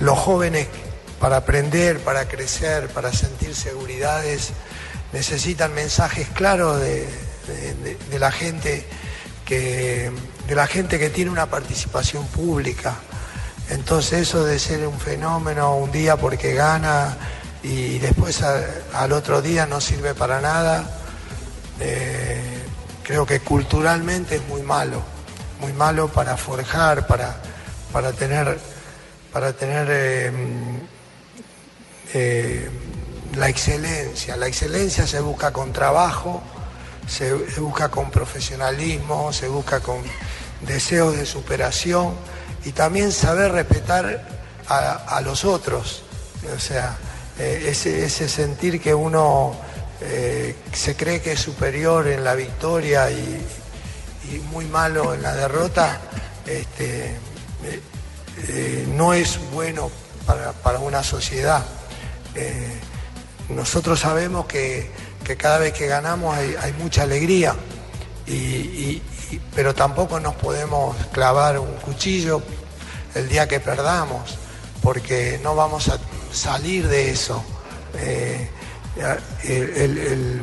los 0.00 0.18
jóvenes 0.18 0.68
para 1.20 1.38
aprender, 1.38 1.98
para 2.00 2.28
crecer, 2.28 2.88
para 2.88 3.12
sentir 3.12 3.54
seguridades, 3.54 4.50
necesitan 5.12 5.74
mensajes 5.74 6.28
claros 6.28 6.80
de, 6.80 7.08
la 8.18 8.30
gente 8.30 8.84
que 9.44 10.10
de 10.48 10.54
la 10.54 10.66
gente 10.66 10.98
que 10.98 11.10
tiene 11.10 11.30
una 11.30 11.46
participación 11.46 12.26
pública. 12.28 12.94
Entonces 13.70 14.28
eso 14.28 14.44
de 14.44 14.58
ser 14.58 14.86
un 14.86 14.98
fenómeno 14.98 15.76
un 15.76 15.90
día 15.90 16.16
porque 16.16 16.54
gana 16.54 17.16
y 17.62 17.98
después 17.98 18.42
al 18.42 19.12
otro 19.12 19.40
día 19.40 19.66
no 19.66 19.80
sirve 19.80 20.14
para 20.14 20.40
nada, 20.40 20.84
eh, 21.80 22.63
creo 23.04 23.26
que 23.26 23.40
culturalmente 23.40 24.36
es 24.36 24.48
muy 24.48 24.62
malo, 24.62 25.02
muy 25.60 25.72
malo 25.74 26.08
para 26.08 26.36
forjar, 26.36 27.06
para, 27.06 27.36
para 27.92 28.12
tener, 28.12 28.58
para 29.32 29.52
tener 29.52 29.86
eh, 29.90 30.32
eh, 32.14 32.70
la 33.36 33.48
excelencia. 33.48 34.36
La 34.36 34.48
excelencia 34.48 35.06
se 35.06 35.20
busca 35.20 35.52
con 35.52 35.72
trabajo, 35.72 36.42
se, 37.06 37.32
busca 37.60 37.90
con 37.90 38.10
profesionalismo, 38.10 39.32
se 39.32 39.48
busca 39.48 39.80
con 39.80 39.98
deseos 40.62 41.16
de 41.16 41.26
superación 41.26 42.14
y 42.64 42.72
también 42.72 43.12
saber 43.12 43.52
respetar 43.52 44.26
a, 44.66 44.92
a 44.92 45.20
los 45.20 45.44
otros. 45.44 46.02
O 46.56 46.58
sea, 46.58 46.96
eh, 47.38 47.66
ese, 47.68 48.04
ese 48.04 48.28
sentir 48.28 48.80
que 48.80 48.94
uno 48.94 49.54
eh, 50.06 50.54
se 50.72 50.96
cree 50.96 51.22
que 51.22 51.32
es 51.32 51.40
superior 51.40 52.06
en 52.08 52.24
la 52.24 52.34
victoria 52.34 53.10
y, 53.10 53.40
muy 54.50 54.64
malo 54.64 55.14
en 55.14 55.22
la 55.22 55.34
derrota, 55.34 56.00
este, 56.46 57.06
eh, 57.06 57.80
eh, 58.48 58.86
no 58.94 59.14
es 59.14 59.38
bueno 59.52 59.90
para, 60.26 60.78
una 60.78 61.02
sociedad. 61.02 61.64
Nosotros 63.48 64.00
sabemos 64.00 64.46
que, 64.46 64.90
cada 65.38 65.58
vez 65.58 65.72
que 65.72 65.86
ganamos 65.86 66.36
hay, 66.36 66.72
mucha 66.78 67.02
alegría, 67.02 67.54
pero 69.54 69.74
tampoco 69.74 70.18
nos 70.20 70.34
podemos 70.34 70.96
clavar 71.12 71.58
un 71.58 71.72
cuchillo 71.76 72.42
el 73.14 73.28
día 73.28 73.46
que 73.46 73.60
perdamos, 73.60 74.38
porque 74.82 75.38
no 75.42 75.54
vamos 75.54 75.88
a 75.88 75.98
salir 76.32 76.88
de 76.88 77.10
eso. 77.10 77.44
El, 78.96 80.40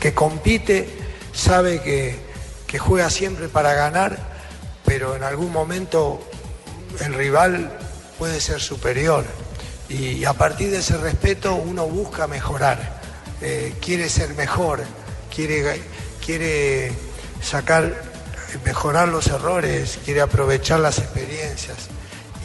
que 0.00 0.14
compite 0.14 0.88
sabe 1.32 1.80
que, 1.82 2.30
juega 2.78 3.10
siempre 3.10 3.48
para 3.48 3.74
ganar, 3.74 4.16
pero 4.84 5.16
en 5.16 5.24
algún 5.24 5.52
momento 5.52 6.22
el 7.00 7.14
rival 7.14 7.76
puede 8.18 8.40
ser 8.40 8.60
superior. 8.60 9.24
Y 9.88 10.24
a 10.24 10.34
partir 10.34 10.70
de 10.70 10.78
ese 10.78 10.96
respeto 10.96 11.56
uno 11.56 11.86
busca 11.86 12.28
mejorar, 12.28 13.00
eh, 13.40 13.74
quiere 13.80 14.08
ser 14.08 14.34
mejor, 14.34 14.84
quiere, 15.34 15.82
quiere 16.24 16.92
sacar, 17.42 17.92
mejorar 18.64 19.08
los 19.08 19.26
errores, 19.26 19.98
quiere 20.04 20.20
aprovechar 20.20 20.78
las 20.78 20.98
experiencias. 20.98 21.88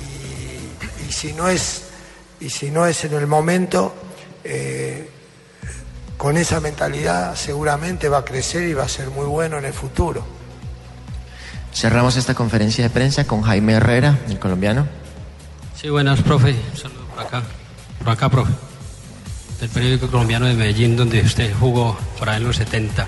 Y, 0.01 1.07
y 1.07 1.11
si 1.11 1.33
no 1.33 1.49
es, 1.49 1.83
y 2.39 2.49
si 2.49 2.71
no 2.71 2.87
es 2.87 3.05
en 3.05 3.13
el 3.13 3.27
momento, 3.27 3.93
eh, 4.43 5.09
con 6.17 6.37
esa 6.37 6.59
mentalidad 6.59 7.35
seguramente 7.35 8.09
va 8.09 8.19
a 8.19 8.25
crecer 8.25 8.63
y 8.63 8.73
va 8.73 8.83
a 8.83 8.89
ser 8.89 9.09
muy 9.09 9.25
bueno 9.25 9.57
en 9.57 9.65
el 9.65 9.73
futuro. 9.73 10.25
Cerramos 11.73 12.15
esta 12.15 12.33
conferencia 12.33 12.83
de 12.85 12.89
prensa 12.89 13.25
con 13.25 13.41
Jaime 13.41 13.73
Herrera, 13.73 14.17
el 14.29 14.39
colombiano. 14.39 14.87
Sí, 15.75 15.89
buenas, 15.89 16.21
profe. 16.21 16.55
Un 16.71 16.77
saludo 16.77 17.05
por 17.13 17.19
acá. 17.19 17.43
Por 17.99 18.09
acá, 18.09 18.29
profe. 18.29 18.53
Del 19.59 19.69
periódico 19.69 20.07
colombiano 20.07 20.45
de 20.45 20.53
Medellín, 20.53 20.95
donde 20.95 21.21
usted 21.21 21.53
jugó 21.59 21.97
por 22.17 22.29
ahí 22.29 22.37
en 22.37 22.45
los 22.45 22.55
70. 22.55 23.07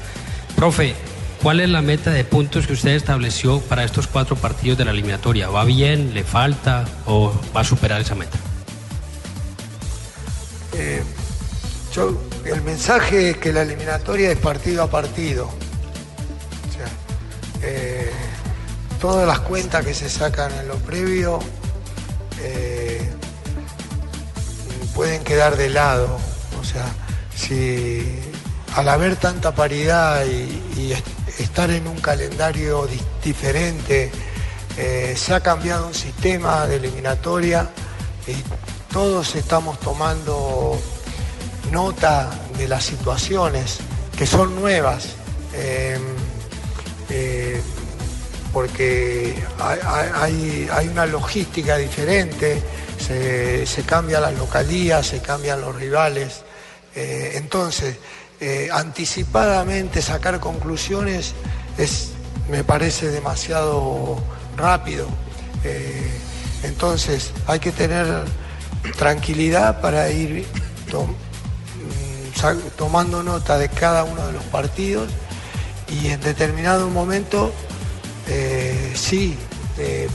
Profe, 0.56 0.96
¿cuál 1.42 1.62
es 1.62 1.70
la 1.70 1.82
meta 1.82 2.12
de 2.12 2.26
puntos 2.26 2.68
que 2.68 2.74
usted 2.74 2.92
estableció 2.92 3.62
para 3.62 3.86
estos 3.86 4.08
cuatro 4.08 4.36
partidos 4.36 4.78
de 4.78 4.86
la 4.86 4.92
eliminatoria? 4.92 5.50
¿Va 5.50 5.64
bien? 5.64 6.14
¿Le 6.14 6.24
falta? 6.26 6.84
¿O 7.06 7.34
va 7.56 7.62
a 7.62 7.64
superar 7.64 8.02
esa 8.02 8.16
meta? 8.16 8.38
Eh, 10.74 11.04
yo, 11.96 12.20
el 12.52 12.62
mensaje 12.64 13.32
es 13.32 13.38
que 13.38 13.52
la 13.54 13.62
eliminatoria 13.64 14.32
es 14.32 14.38
partido 14.38 14.84
a 14.84 14.90
partido. 14.90 15.46
O 15.46 16.72
sea, 16.74 16.88
eh, 17.62 18.12
todas 19.02 19.28
las 19.28 19.40
cuentas 19.42 19.86
que 19.86 19.94
se 19.94 20.10
sacan 20.10 20.52
en 20.60 20.68
lo 20.68 20.76
previo 20.78 21.40
eh, 22.42 23.02
pueden 24.96 25.24
quedar 25.24 25.58
de 25.58 25.70
lado. 25.70 26.18
O 26.60 26.64
sea, 26.64 26.86
si 27.36 28.20
al 28.76 28.90
haber 28.90 29.16
tanta 29.16 29.54
paridad 29.54 30.26
y, 30.26 30.62
y 30.80 30.94
est- 30.94 31.40
estar 31.40 31.70
en 31.72 31.88
un 31.88 32.00
calendario 32.00 32.86
di- 32.88 33.00
diferente, 33.24 34.12
eh, 34.78 35.16
se 35.18 35.34
ha 35.34 35.40
cambiado 35.42 35.88
un 35.88 35.94
sistema 35.94 36.68
de 36.68 36.76
eliminatoria 36.78 37.70
y 38.28 38.36
todos 38.94 39.36
estamos 39.36 39.80
tomando 39.80 40.80
nota 41.72 42.30
de 42.58 42.68
las 42.68 42.84
situaciones 42.86 43.78
que 44.18 44.26
son 44.26 44.56
nuevas. 44.56 45.10
eh, 45.54 45.98
eh, 47.10 47.62
porque 48.54 49.36
hay, 49.60 50.68
hay- 50.72 50.88
una 50.88 51.06
logística 51.06 51.78
diferente, 51.78 52.62
se, 52.98 53.66
se 53.68 53.84
cambian 53.84 54.22
las 54.24 54.34
localías, 54.34 55.06
se 55.08 55.20
cambian 55.20 55.62
los 55.62 55.76
rivales. 55.76 56.42
Eh, 56.96 57.34
entonces, 57.36 57.98
eh, 58.40 58.70
anticipadamente 58.74 60.02
sacar 60.02 60.40
conclusiones 60.40 61.34
es, 61.78 62.10
me 62.50 62.64
parece 62.64 63.10
demasiado 63.10 64.18
rápido. 64.56 65.08
Entonces, 66.64 67.32
hay 67.46 67.60
que 67.60 67.72
tener 67.72 68.06
tranquilidad 68.98 69.82
para 69.82 70.10
ir 70.10 70.46
tomando 72.78 73.24
nota 73.24 73.58
de 73.58 73.70
cada 73.70 74.04
uno 74.04 74.26
de 74.28 74.34
los 74.34 74.44
partidos 74.46 75.10
y 75.88 76.08
en 76.08 76.22
determinado 76.22 76.90
momento 76.90 77.52
eh, 78.28 78.94
sí 78.96 79.38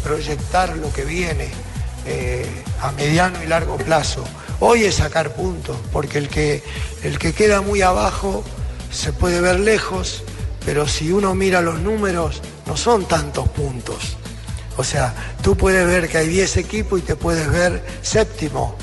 proyectar 0.03 0.77
lo 0.77 0.93
que 0.93 1.05
viene 1.05 1.49
eh, 2.05 2.47
a 2.81 2.93
mediano 2.93 3.43
y 3.43 3.47
largo 3.47 3.77
plazo. 3.77 4.25
Hoy 4.61 4.85
es 4.85 4.97
sacar 4.97 5.35
puntos, 5.35 5.77
porque 5.93 6.19
el 6.19 6.29
que, 6.29 6.63
el 7.03 7.19
que 7.19 7.33
queda 7.33 7.61
muy 7.61 7.83
abajo 7.83 8.45
se 8.91 9.13
puede 9.13 9.41
ver 9.41 9.61
lejos, 9.61 10.23
pero 10.65 10.87
si 10.87 11.13
uno 11.13 11.35
mira 11.35 11.61
los 11.61 11.81
números 11.81 12.41
no 12.67 12.77
son 12.77 13.07
tantos 13.07 13.49
puntos. 13.49 14.17
O 14.77 14.85
sea, 14.85 15.15
tú 15.43 15.57
puedes 15.57 15.87
ver 15.87 16.09
que 16.09 16.19
hay 16.19 16.29
10 16.29 16.57
equipos 16.57 16.99
y 17.01 17.03
te 17.03 17.17
puedes 17.17 17.51
ver 17.51 17.85
séptimo. 18.03 18.77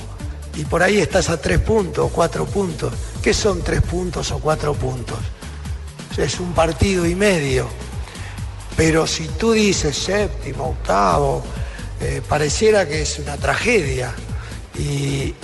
Y 0.56 0.66
por 0.66 0.84
ahí 0.84 1.00
estás 1.00 1.30
a 1.30 1.42
3 1.42 1.60
puntos 1.60 2.06
o 2.06 2.10
4 2.10 2.46
puntos. 2.46 2.94
¿Qué 3.22 3.34
son 3.34 3.62
3 3.62 3.82
puntos 3.82 4.32
o 4.32 4.40
4 4.40 4.74
puntos? 4.74 5.18
Es 6.18 6.40
un 6.40 6.54
partido 6.54 7.06
y 7.06 7.16
medio. 7.16 7.68
Pero 8.76 9.06
si 9.08 9.28
tú 9.28 9.52
dices 9.52 9.98
séptimo, 9.98 10.70
octavo, 10.70 11.44
eh, 12.00 12.22
pareciera 12.28 12.88
que 12.88 13.02
es 13.02 13.20
una 13.20 13.36
tragedia. 13.38 14.14
Y, 14.78 15.36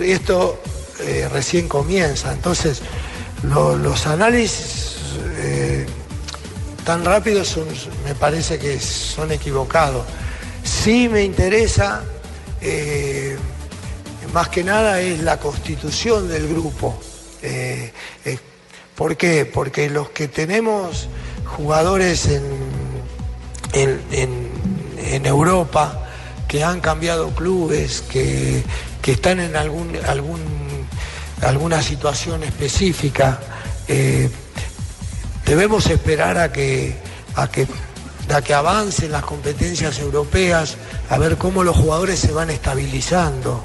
esto 0.00 0.62
eh, 1.00 1.28
recién 1.30 1.68
comienza. 1.68 2.32
Entonces, 2.32 2.80
lo- 3.42 3.76
los 3.76 4.06
análisis 4.06 4.96
eh, 5.36 5.86
tan 6.84 7.04
rápidos 7.04 7.58
me 8.04 8.14
parece 8.14 8.58
que 8.58 8.80
son 8.80 9.30
equivocados. 9.32 10.06
Sí 10.64 11.08
me 11.10 11.22
interesa, 11.24 12.02
más 14.32 14.48
que 14.48 14.64
nada, 14.64 15.00
es 15.00 15.20
la 15.22 15.38
constitución 15.38 16.28
del 16.28 16.48
grupo. 16.48 16.98
Eh, 17.42 17.92
eh, 18.24 18.38
¿Por 18.96 19.16
qué? 19.16 19.44
Porque 19.44 19.88
los 19.90 20.10
que 20.10 20.26
tenemos 20.28 21.08
jugadores 21.44 22.26
en, 22.26 22.42
en, 23.72 25.26
Europa, 25.26 26.08
que 26.48 26.64
han 26.64 26.80
cambiado 26.80 27.30
clubes, 27.30 28.02
que, 28.02 28.62
que 29.00 29.12
están 29.12 29.40
en 29.40 29.56
algún, 29.56 29.96
algún, 30.06 30.40
alguna 31.42 31.82
situación 31.82 32.42
específica, 32.42 33.40
eh, 33.86 34.28
debemos 35.44 35.86
esperar 35.86 36.38
a 36.38 36.52
que, 36.52 36.96
a 37.36 37.48
que, 37.48 37.66
a 38.34 38.42
que 38.42 38.54
avancen 38.54 39.12
las 39.12 39.22
competencias 39.22 39.98
europeas, 40.00 40.76
a 41.08 41.18
ver 41.18 41.36
cómo 41.36 41.62
los 41.62 41.76
jugadores 41.76 42.18
se 42.18 42.32
van 42.32 42.50
estabilizando. 42.50 43.62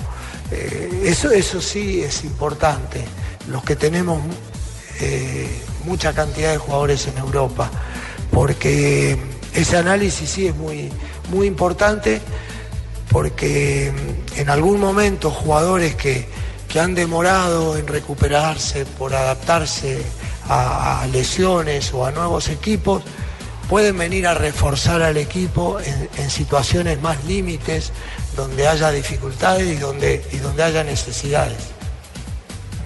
Eso, 1.04 1.32
eso 1.32 1.60
sí 1.60 2.04
es 2.04 2.24
importante. 2.24 3.04
Los 3.48 3.64
que 3.64 3.76
tenemos 3.76 4.22
eh, 5.00 5.48
mucha 5.86 6.14
cantidad 6.14 6.52
de 6.52 6.58
jugadores 6.58 7.08
en 7.08 7.18
Europa, 7.18 7.70
porque 8.32 9.18
ese 9.54 9.78
análisis 9.78 10.30
sí 10.30 10.48
es 10.48 10.56
muy, 10.56 10.90
muy 11.30 11.48
importante, 11.48 12.22
porque 13.10 13.92
mm, 13.92 14.40
en 14.40 14.50
algún 14.50 14.80
momento 14.80 15.30
jugadores 15.30 15.96
que, 15.96 16.28
que 16.68 16.80
han 16.80 16.96
demorado 16.96 17.78
en 17.78 17.88
recuperarse 17.88 18.86
por 18.86 19.14
adaptarse 19.14 20.02
a, 20.50 21.06
lesiones 21.12 21.94
o 21.94 22.06
a 22.06 22.12
nuevos 22.12 22.50
equipos, 22.50 23.04
pueden 23.70 23.98
venir 23.98 24.28
a 24.28 24.34
reforzar 24.34 25.02
al 25.02 25.18
equipo 25.18 25.80
en, 25.80 26.10
en 26.18 26.30
situaciones 26.30 27.02
más 27.02 27.24
límites, 27.26 27.92
donde 28.36 28.68
haya 28.68 28.92
dificultades 28.92 29.68
y 29.68 29.76
donde, 29.76 30.26
y 30.32 30.38
donde 30.38 30.64
haya 30.64 30.84
necesidades. 30.84 31.73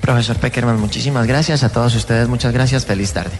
Profesor 0.07 0.37
Peckerman, 0.37 0.79
muchísimas 0.79 1.27
gracias 1.27 1.63
a 1.65 1.69
todos 1.69 1.93
ustedes. 1.93 2.29
Muchas 2.29 2.53
gracias. 2.53 2.85
Feliz 2.85 3.11
tarde. 3.11 3.31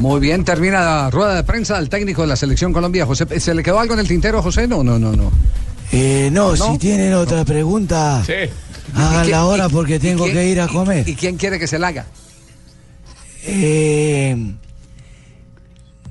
Muy 0.00 0.20
bien, 0.20 0.44
termina 0.44 0.80
la 0.80 1.10
rueda 1.10 1.34
de 1.34 1.44
prensa 1.44 1.76
del 1.76 1.88
técnico 1.88 2.20
de 2.20 2.28
la 2.28 2.36
selección 2.36 2.74
Colombia, 2.74 3.06
José. 3.06 3.40
¿Se 3.40 3.54
le 3.54 3.62
quedó 3.62 3.80
algo 3.80 3.94
en 3.94 4.00
el 4.00 4.06
tintero, 4.06 4.42
José? 4.42 4.68
No, 4.68 4.84
no, 4.84 4.98
no, 4.98 5.12
no. 5.12 5.32
Eh, 5.92 6.28
no, 6.30 6.54
¿No? 6.54 6.72
si 6.72 6.76
tienen 6.78 7.14
otra 7.14 7.42
pregunta, 7.46 8.20
¿Y 8.22 8.26
quién- 8.26 8.50
háganla 8.94 9.38
ahora 9.38 9.66
y- 9.66 9.72
porque 9.72 9.98
tengo 9.98 10.24
quién- 10.24 10.36
que 10.36 10.46
ir 10.46 10.60
a 10.60 10.68
comer. 10.68 11.08
¿Y 11.08 11.14
quién 11.14 11.38
quiere 11.38 11.58
que 11.58 11.66
se 11.66 11.78
la 11.78 11.88
haga? 11.88 12.04
Eh, 13.44 14.36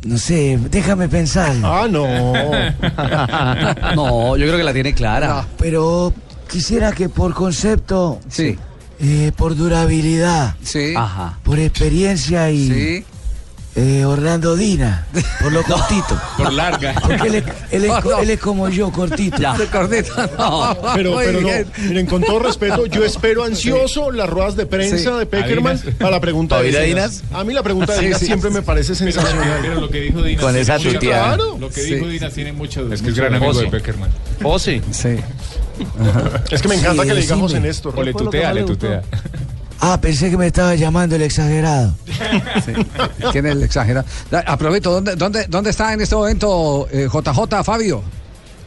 no 0.06 0.18
sé, 0.18 0.58
déjame 0.72 1.08
pensar. 1.08 1.56
Ah, 1.64 1.86
no. 1.88 2.08
No, 3.96 4.36
yo 4.38 4.46
creo 4.48 4.58
que 4.58 4.64
la 4.64 4.74
tiene 4.74 4.96
clara. 4.96 5.46
Pero 5.60 6.12
quisiera 6.50 6.92
que 6.94 7.10
por 7.10 7.36
concepto, 7.36 8.20
sí. 8.28 8.58
Eh, 9.00 9.32
por 9.36 9.56
durabilidad, 9.56 10.56
sí. 10.64 10.94
Ajá. 10.96 11.38
por 11.44 11.60
experiencia 11.60 12.50
y 12.52 13.06
eh, 13.80 14.06
Orlando 14.06 14.56
Dina, 14.56 15.06
por 15.40 15.52
lo 15.52 15.62
cortito. 15.72 16.20
Por 16.36 16.52
larga. 16.52 16.96
Porque 17.00 17.28
él 17.28 17.36
es, 17.36 17.44
él 17.70 17.86
es 17.86 17.92
co- 18.02 18.18
él 18.18 18.30
es 18.32 18.40
como 18.40 18.70
yo, 18.70 18.92
cortito. 18.92 19.38
cortito, 19.72 20.14
no. 20.36 20.76
Pero, 20.96 21.16
pero 21.18 21.42
no, 21.42 21.50
miren, 21.84 22.08
con 22.08 22.24
todo 22.24 22.40
respeto, 22.40 22.88
yo 22.88 23.06
espero 23.06 23.44
ansioso 23.44 24.10
las 24.12 24.28
ruedas 24.28 24.56
de 24.56 24.66
prensa 24.66 24.98
Sí. 24.98 25.20
de 25.20 25.26
Peckerman 25.28 25.78
¿A 25.78 25.92
para 26.00 26.10
la 26.10 26.20
pregunta 26.20 26.56
de 26.58 26.64
¿Oír 26.70 26.78
a 26.78 26.82
Dinas. 26.82 27.22
Dinas? 27.22 27.40
A 27.40 27.44
mí 27.44 27.54
la 27.54 27.62
pregunta 27.62 27.94
de 27.94 28.00
Sí, 28.00 28.06
Dinas 28.06 28.20
sí. 28.20 28.26
siempre 28.26 28.50
me 28.50 28.64
parece 28.64 28.96
sensacional. 28.96 29.60
pero 29.62 29.80
lo 29.80 29.90
que 29.92 30.02
dijo 30.02 30.24
Dinas 30.24 30.44
Con 30.44 30.56
esa. 30.58 30.78
Claro, 30.80 31.58
Lo 31.60 31.70
que 31.70 31.82
Sí. 31.82 31.94
dijo 31.94 32.08
Dinas 32.08 32.34
tiene 32.34 32.54
mucho 32.54 32.92
Es 32.92 33.04
que 33.04 33.10
es 33.10 33.16
gran 33.16 33.36
amigo 33.36 33.54
de 33.54 33.68
Peckerman. 33.68 34.10
José. 34.42 34.82
Sí. 34.90 35.18
Es 36.52 36.62
que 36.62 36.68
me 36.68 36.76
encanta 36.76 37.04
Sí, 37.04 37.10
que 37.10 37.14
le 37.16 37.22
diga 37.22 37.36
decime. 37.36 37.42
José 37.42 37.60
Néstor. 37.60 37.94
O 37.98 38.04
le 38.04 38.14
tutea, 38.14 38.54
le 38.54 38.64
tutea. 38.64 39.02
Ah, 39.80 40.00
pensé 40.02 40.30
que 40.32 40.38
me 40.38 40.48
estaba 40.48 40.74
llamando 40.76 41.16
el 41.16 41.22
exagerado. 41.22 41.94
¿Quién 43.32 43.46
es 43.46 43.52
el 43.52 43.64
exagerado? 43.64 44.08
Aprovecho, 44.46 44.92
¿dónde, 44.92 45.16
dónde, 45.16 45.46
dónde 45.48 45.70
está 45.70 45.94
en 45.94 46.02
este 46.02 46.16
momento 46.16 46.88
eh, 46.92 47.08
JJ 47.12 47.64
Fabio? 47.64 48.02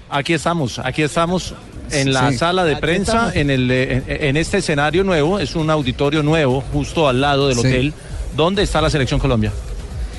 Aquí 0.09 0.35
estamos, 0.35 0.79
aquí 0.79 1.03
estamos 1.03 1.55
en 1.91 2.13
la 2.13 2.31
Sí. 2.31 2.39
sala 2.39 2.65
de 2.65 2.73
Aquí 2.73 2.81
prensa, 2.81 3.13
estamos. 3.13 3.37
en, 3.37 3.51
el, 3.51 3.71
eh, 3.71 4.03
en, 4.07 4.25
en 4.29 4.37
este 4.37 4.59
escenario 4.59 5.03
nuevo, 5.05 5.39
es 5.41 5.55
un 5.57 5.69
auditorio 5.71 6.23
nuevo, 6.23 6.63
justo 6.73 7.09
al 7.09 7.21
lado 7.21 7.49
del 7.49 7.57
Sí. 7.59 7.67
hotel, 7.67 7.95
donde 8.37 8.63
está 8.63 8.81
la 8.81 8.91
Selección 8.91 9.19
Colombia. 9.21 9.53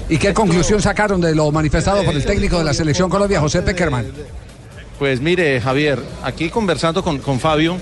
¿Y 0.10 0.17
qué 0.17 0.34
conclusión 0.34 0.82
sacaron 0.82 1.21
de 1.21 1.34
lo 1.34 1.51
manifestado 1.51 2.04
por 2.04 2.13
el 2.13 2.25
técnico 2.25 2.58
de 2.58 2.65
la 2.65 2.73
selección 2.73 3.10
Colombia, 3.10 3.39
José 3.39 3.62
Peckerman? 3.62 4.06
Pues 5.02 5.20
mire, 5.20 5.60
Javier, 5.60 5.98
aquí 6.22 6.50
conversando 6.50 7.04
con, 7.04 7.18
con 7.18 7.40
Fabio, 7.40 7.76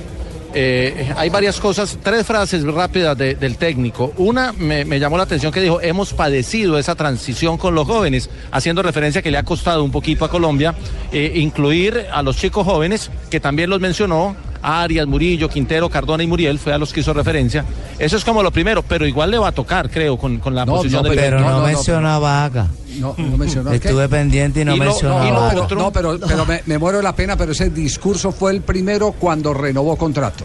eh, 0.53 1.11
hay 1.17 1.29
varias 1.29 1.59
cosas, 1.59 1.97
tres 2.01 2.25
frases 2.25 2.63
rápidas 2.63 3.17
de- 3.17 3.35
del 3.35 3.57
técnico. 3.57 4.13
Una 4.15 4.53
me, 4.53 4.85
llamó 5.01 5.17
la 5.17 5.23
atención 5.23 5.51
que 5.51 5.59
dijo, 5.59 5.81
hemos 5.81 6.13
padecido 6.13 6.77
esa 6.79 6.95
transición 6.95 7.57
con 7.57 7.75
los 7.75 7.85
jóvenes, 7.85 8.29
haciendo 8.51 8.81
referencia 8.83 9.21
que 9.21 9.31
le 9.31 9.37
ha 9.37 9.43
costado 9.43 9.83
un 9.83 9.91
poquito 9.91 10.23
a 10.23 10.29
Colombia 10.29 10.75
eh, 11.11 11.33
incluir 11.35 12.05
a 12.09 12.23
los 12.23 12.37
chicos 12.37 12.65
jóvenes, 12.65 13.11
que 13.29 13.41
también 13.41 13.69
los 13.69 13.81
mencionó, 13.81 14.37
Arias, 14.61 15.07
Murillo, 15.07 15.49
Quintero, 15.49 15.89
Cardona 15.89 16.23
y 16.23 16.27
Muriel, 16.27 16.59
fue 16.59 16.73
a 16.73 16.77
los 16.77 16.91
que 16.93 16.99
hizo 16.99 17.13
referencia. 17.13 17.65
Eso 17.97 18.17
es 18.17 18.25
como 18.25 18.43
lo 18.43 18.51
primero, 18.51 18.83
pero 18.83 19.05
igual 19.07 19.31
le 19.31 19.37
va 19.37 19.49
a 19.49 19.51
tocar, 19.51 19.89
creo, 19.89 20.17
con, 20.17 20.37
con 20.39 20.53
la 20.55 20.65
No, 20.65 20.73
No, 20.73 20.77
posición 20.79 21.03
del 21.03 21.15
pero 21.15 21.39
no, 21.39 21.61
mencionó 21.61 22.09
a 22.09 22.19
Vaca. 22.19 22.67
No, 22.99 23.15
no 23.17 23.37
mencionó. 23.37 23.69
¿qué? 23.71 23.77
Estuve 23.77 24.09
pendiente 24.09 24.61
y 24.61 24.65
no 24.65 24.75
Y 24.75 24.79
lo- 24.79 24.85
mencionó 24.85 25.23
y 25.25 25.29
a 25.29 25.31
lo 25.33 25.39
Vaca. 25.41 25.61
otro- 25.61 25.79
no, 25.79 25.91
pero, 25.91 26.19
pero 26.19 26.45
me, 26.45 26.61
me 26.65 26.77
muero 26.77 26.97
de 26.97 27.03
la 27.03 27.15
pena, 27.15 27.37
pero 27.37 27.51
ese 27.53 27.69
discurso 27.69 28.31
fue 28.31 28.51
el 28.51 28.61
primero 28.61 29.11
cuando 29.13 29.53
renovó 29.53 29.95
contrato, 29.95 30.43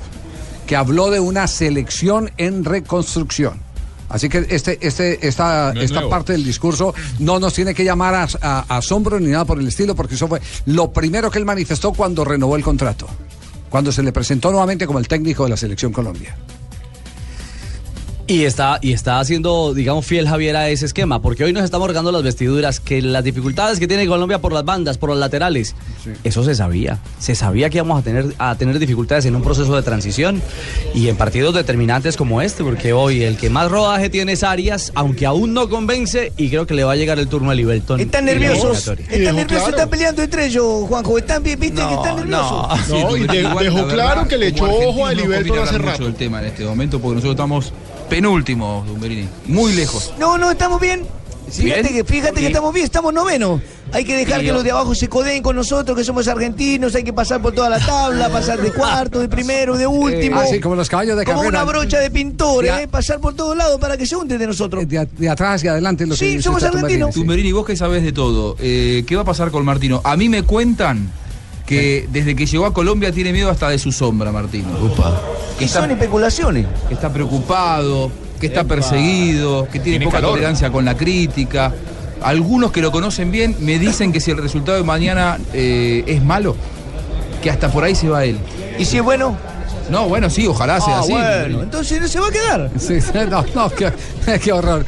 que 0.67 0.77
habló 0.77 1.11
de 1.11 1.21
una 1.21 1.47
selección 1.47 2.31
en 2.37 2.65
reconstrucción. 2.65 3.63
Así 4.09 4.29
que 4.29 4.47
este, 4.51 4.79
este, 4.87 5.27
esta, 5.27 5.73
No 5.75 5.81
es 5.81 5.87
esta 5.87 5.95
nuevo. 6.01 6.11
parte 6.11 6.33
del 6.35 6.45
discurso 6.45 6.95
no 7.19 7.41
nos 7.41 7.53
tiene 7.55 7.75
que 7.75 7.83
llamar 7.85 8.15
a, 8.15 8.29
a- 8.43 8.65
a 8.69 8.77
asombro 8.77 9.19
ni 9.19 9.29
nada 9.31 9.45
por 9.45 9.59
el 9.59 9.67
estilo, 9.67 9.97
porque 9.97 10.15
eso 10.15 10.29
fue 10.29 10.41
lo 10.67 10.93
primero 10.93 11.31
que 11.31 11.39
él 11.39 11.45
manifestó 11.45 11.93
cuando 11.93 12.25
renovó 12.25 12.55
el 12.55 12.63
contrato, 12.63 13.09
cuando 13.75 13.91
se 13.91 14.05
le 14.05 14.13
presentó 14.13 14.53
nuevamente 14.53 14.87
como 14.87 15.01
el 15.01 15.09
técnico 15.09 15.43
de 15.43 15.51
la 15.51 15.57
Selección 15.57 15.91
Colombia. 15.91 16.37
Y 18.27 18.45
está, 18.45 18.79
y 18.81 18.93
está 18.95 19.21
haciendo, 19.21 19.75
digamos, 19.75 20.07
fiel 20.07 20.27
Javier 20.27 20.57
a 20.57 20.71
ese 20.71 20.87
esquema, 20.87 21.21
porque 21.21 21.45
hoy 21.45 21.53
nos 21.53 21.63
estamos 21.63 21.87
regando 21.87 22.11
las 22.11 22.23
vestiduras, 22.23 22.81
que 22.81 23.03
las 23.03 23.23
dificultades 23.23 23.79
que 23.79 23.87
tiene 23.87 24.07
Colombia 24.07 24.39
por 24.41 24.51
las 24.55 24.65
bandas, 24.65 24.97
por 24.97 25.11
los 25.11 25.19
laterales, 25.19 25.75
eso 26.25 26.43
se 26.43 26.55
sabía. 26.55 26.99
Se 27.19 27.35
sabía 27.35 27.69
que 27.69 27.77
íbamos 27.79 28.01
a 28.01 28.03
tener, 28.03 28.35
a 28.39 28.55
tener 28.57 28.79
dificultades 28.79 29.27
en 29.27 29.37
un 29.37 29.43
proceso 29.43 29.77
de 29.77 29.83
transición 29.83 30.41
y 30.95 31.09
en 31.09 31.17
partidos 31.17 31.55
determinantes 31.55 32.17
como 32.17 32.41
este, 32.41 32.65
porque 32.65 32.95
hoy 32.95 33.23
el 33.25 33.37
que 33.37 33.51
más 33.51 33.71
rodaje 33.71 34.09
tiene 34.09 34.33
es 34.33 34.43
Arias, 34.43 34.91
aunque 34.95 35.27
aún 35.27 35.53
no 35.53 35.69
convence, 35.69 36.33
y 36.39 36.49
creo 36.49 36.67
que 36.67 36.73
le 36.73 36.83
va 36.85 36.93
a 36.93 36.97
llegar 36.97 37.19
el 37.19 37.29
turno 37.29 37.51
a 37.51 37.55
Liberton. 37.55 38.01
Están 38.01 38.25
nerviosos. 38.25 38.89
Están 38.89 39.37
nerviosos, 39.37 39.69
están 39.69 39.91
peleando 39.91 40.23
entre 40.23 40.47
ellos, 40.47 40.89
Juanjo. 40.89 41.19
Están, 41.19 41.43
vi- 41.43 41.57
viste 41.57 41.83
que 41.87 41.95
están 41.95 42.17
nerviosos. 42.17 42.89
No, 42.89 43.17
y 43.19 43.27
de- 43.27 43.41
Igual, 43.43 43.65
dejó 43.67 43.77
verdad, 43.87 43.93
claro 43.95 44.29
que 44.29 44.39
le 44.39 44.47
echó 44.49 44.65
ojo 44.65 45.07
a 45.07 45.13
conviene 45.15 45.59
hace 45.61 45.77
rato. 45.77 46.05
del 46.05 46.15
tema 46.15 46.41
en 46.41 46.47
este 46.47 46.65
momento 46.65 46.99
porque 46.99 47.17
nosotros 47.17 47.35
estamos 47.35 47.73
penúltimos, 48.09 48.87
Dumberini, 48.87 49.29
muy 49.47 49.73
lejos. 49.73 50.13
No, 50.19 50.39
no, 50.39 50.51
estamos 50.51 50.81
bien. 50.81 51.03
Fíjate 51.51 51.83
Bien. 51.83 51.95
que, 51.95 52.05
fíjate 52.05 52.35
que 52.35 52.41
Sí. 52.41 52.47
estamos 52.47 52.73
bien, 52.73 52.85
estamos 52.87 53.13
novenos. 53.13 53.61
Hay 53.93 54.05
que 54.05 54.17
dejar 54.17 54.41
Sí, 54.41 54.47
que 54.47 54.53
los 54.53 54.65
de 54.65 54.71
abajo 54.73 54.95
se 54.95 55.09
codeen 55.09 55.43
con 55.43 55.55
nosotros, 55.55 55.97
que 55.97 56.03
somos 56.03 56.27
argentinos, 56.27 56.95
hay 56.95 57.05
que 57.05 57.13
pasar 57.13 57.41
por 57.43 57.53
toda 57.53 57.69
la 57.69 57.79
tabla, 57.79 58.29
pasar 58.31 58.61
de 58.61 58.73
cuarto, 58.73 59.21
de 59.21 59.29
primero, 59.29 59.77
de 59.77 59.87
último. 59.87 60.41
así 60.41 60.59
como 60.59 60.75
los 60.75 60.89
caballos 60.89 61.17
de 61.19 61.25
Como 61.25 61.43
una 61.43 61.63
brocha 61.63 62.01
de 62.01 62.11
pintores, 62.11 62.71
Ya. 62.73 62.83
eh, 62.83 62.89
pasar 62.89 63.21
por 63.21 63.35
todos 63.35 63.57
lados 63.57 63.79
para 63.79 63.97
que 63.99 64.07
se 64.07 64.17
unten 64.17 64.39
de 64.39 64.47
nosotros. 64.47 64.89
De, 64.89 65.07
de 65.07 65.29
atrás 65.29 65.57
hacia 65.57 65.73
adelante. 65.73 66.07
Lo 66.07 66.17
que 66.17 66.25
dice 66.25 66.49
usted, 66.49 66.71
Tumberini, 66.71 67.05
sí. 67.13 67.21
Tumberini, 67.21 67.53
vos 67.53 67.67
que 67.67 67.77
sabés 67.77 68.03
de 68.03 68.13
todo, 68.13 68.57
eh, 68.59 69.05
¿qué 69.07 69.15
va 69.15 69.23
a 69.23 69.27
pasar 69.27 69.51
con 69.51 69.65
Martino? 69.67 70.01
A 70.03 70.17
mí 70.17 70.29
me 70.31 70.43
cuentan 70.45 71.13
que 71.67 72.07
desde 72.11 72.35
que 72.37 72.47
llegó 72.47 72.67
a 72.67 72.75
Colombia 72.75 73.11
tiene 73.13 73.33
miedo 73.33 73.51
hasta 73.51 73.69
de 73.71 73.79
su 73.79 73.91
sombra, 73.93 74.31
Martino. 74.33 74.69
Que 75.59 75.69
son 75.69 75.91
especulaciones. 75.91 76.67
Que 76.89 76.95
está 76.95 77.13
preocupado, 77.13 78.11
que 78.41 78.47
está 78.47 78.61
Epa. 78.61 78.75
perseguido, 78.75 79.65
que 79.67 79.79
tiene, 79.81 79.99
Tiene 79.99 80.05
poca 80.07 80.19
calor. 80.19 80.31
tolerancia 80.33 80.71
con 80.71 80.85
la 80.85 80.97
crítica. 80.97 81.73
Algunos 82.23 82.73
que 82.73 82.81
lo 82.81 82.91
conocen 82.91 83.31
bien 83.31 83.57
me 83.61 83.79
dicen 83.79 84.13
que 84.13 84.21
si 84.21 84.31
el 84.31 84.39
resultado 84.39 84.77
de 84.79 84.85
mañana 84.85 85.39
eh, 85.53 86.05
es 86.07 86.23
malo, 86.23 86.57
que 87.43 87.51
hasta 87.51 87.71
por 87.71 87.85
ahí 87.85 87.95
se 87.95 88.09
va 88.09 88.25
él. 88.25 88.39
¿Y 88.79 88.85
si 88.87 88.97
es 88.99 89.03
bueno? 89.03 89.37
No, 89.91 90.09
bueno, 90.09 90.31
sí, 90.31 90.47
ojalá 90.47 90.81
sea 90.81 90.97
Ah, 90.97 91.01
así. 91.01 91.13
bueno, 91.13 91.63
entonces 91.63 92.01
no 92.01 92.09
se 92.09 92.19
va 92.21 92.29
a 92.29 92.31
quedar. 92.31 92.71
Sí, 92.79 93.01
sí, 93.01 93.11
no, 93.29 93.45
no, 93.55 93.71
qué, 93.71 93.93
qué 94.43 94.53
horror. 94.53 94.85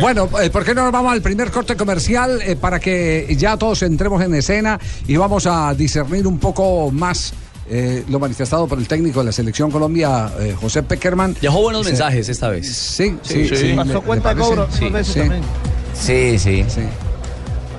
Bueno, 0.00 0.28
eh, 0.42 0.50
¿por 0.50 0.64
qué 0.64 0.74
no 0.74 0.82
nos 0.84 0.92
vamos 0.92 1.12
al 1.12 1.22
primer 1.22 1.50
corte 1.50 1.76
comercial 1.76 2.40
eh, 2.42 2.56
para 2.56 2.78
que 2.80 3.34
ya 3.38 3.56
todos 3.56 3.82
entremos 3.82 4.22
en 4.22 4.34
escena 4.34 4.78
y 5.06 5.16
vamos 5.16 5.46
a 5.46 5.72
discernir 5.74 6.26
un 6.26 6.38
poco 6.38 6.90
más 6.90 7.32
eh, 7.68 8.04
lo 8.08 8.18
manifestado 8.18 8.66
por 8.66 8.78
el 8.78 8.86
técnico 8.86 9.20
de 9.20 9.26
la 9.26 9.32
selección 9.32 9.70
Colombia, 9.70 10.30
eh, 10.38 10.54
José 10.60 10.82
Peckerman? 10.82 11.34
Dejó 11.40 11.62
buenos 11.62 11.86
Sí. 11.86 11.92
mensajes 11.92 12.28
esta 12.28 12.48
vez. 12.50 12.70
Sí, 12.70 13.16
sí, 13.22 13.48
sí. 13.48 13.72
Pasó 13.74 13.94
me- 13.94 14.00
cuenta 14.02 14.34
de 14.34 14.40
cobro 14.40 14.66
dos 14.66 14.92
veces 14.92 15.14
Sí. 15.14 15.20
también. 15.20 15.42
Sí, 15.94 16.38
sí, 16.38 16.64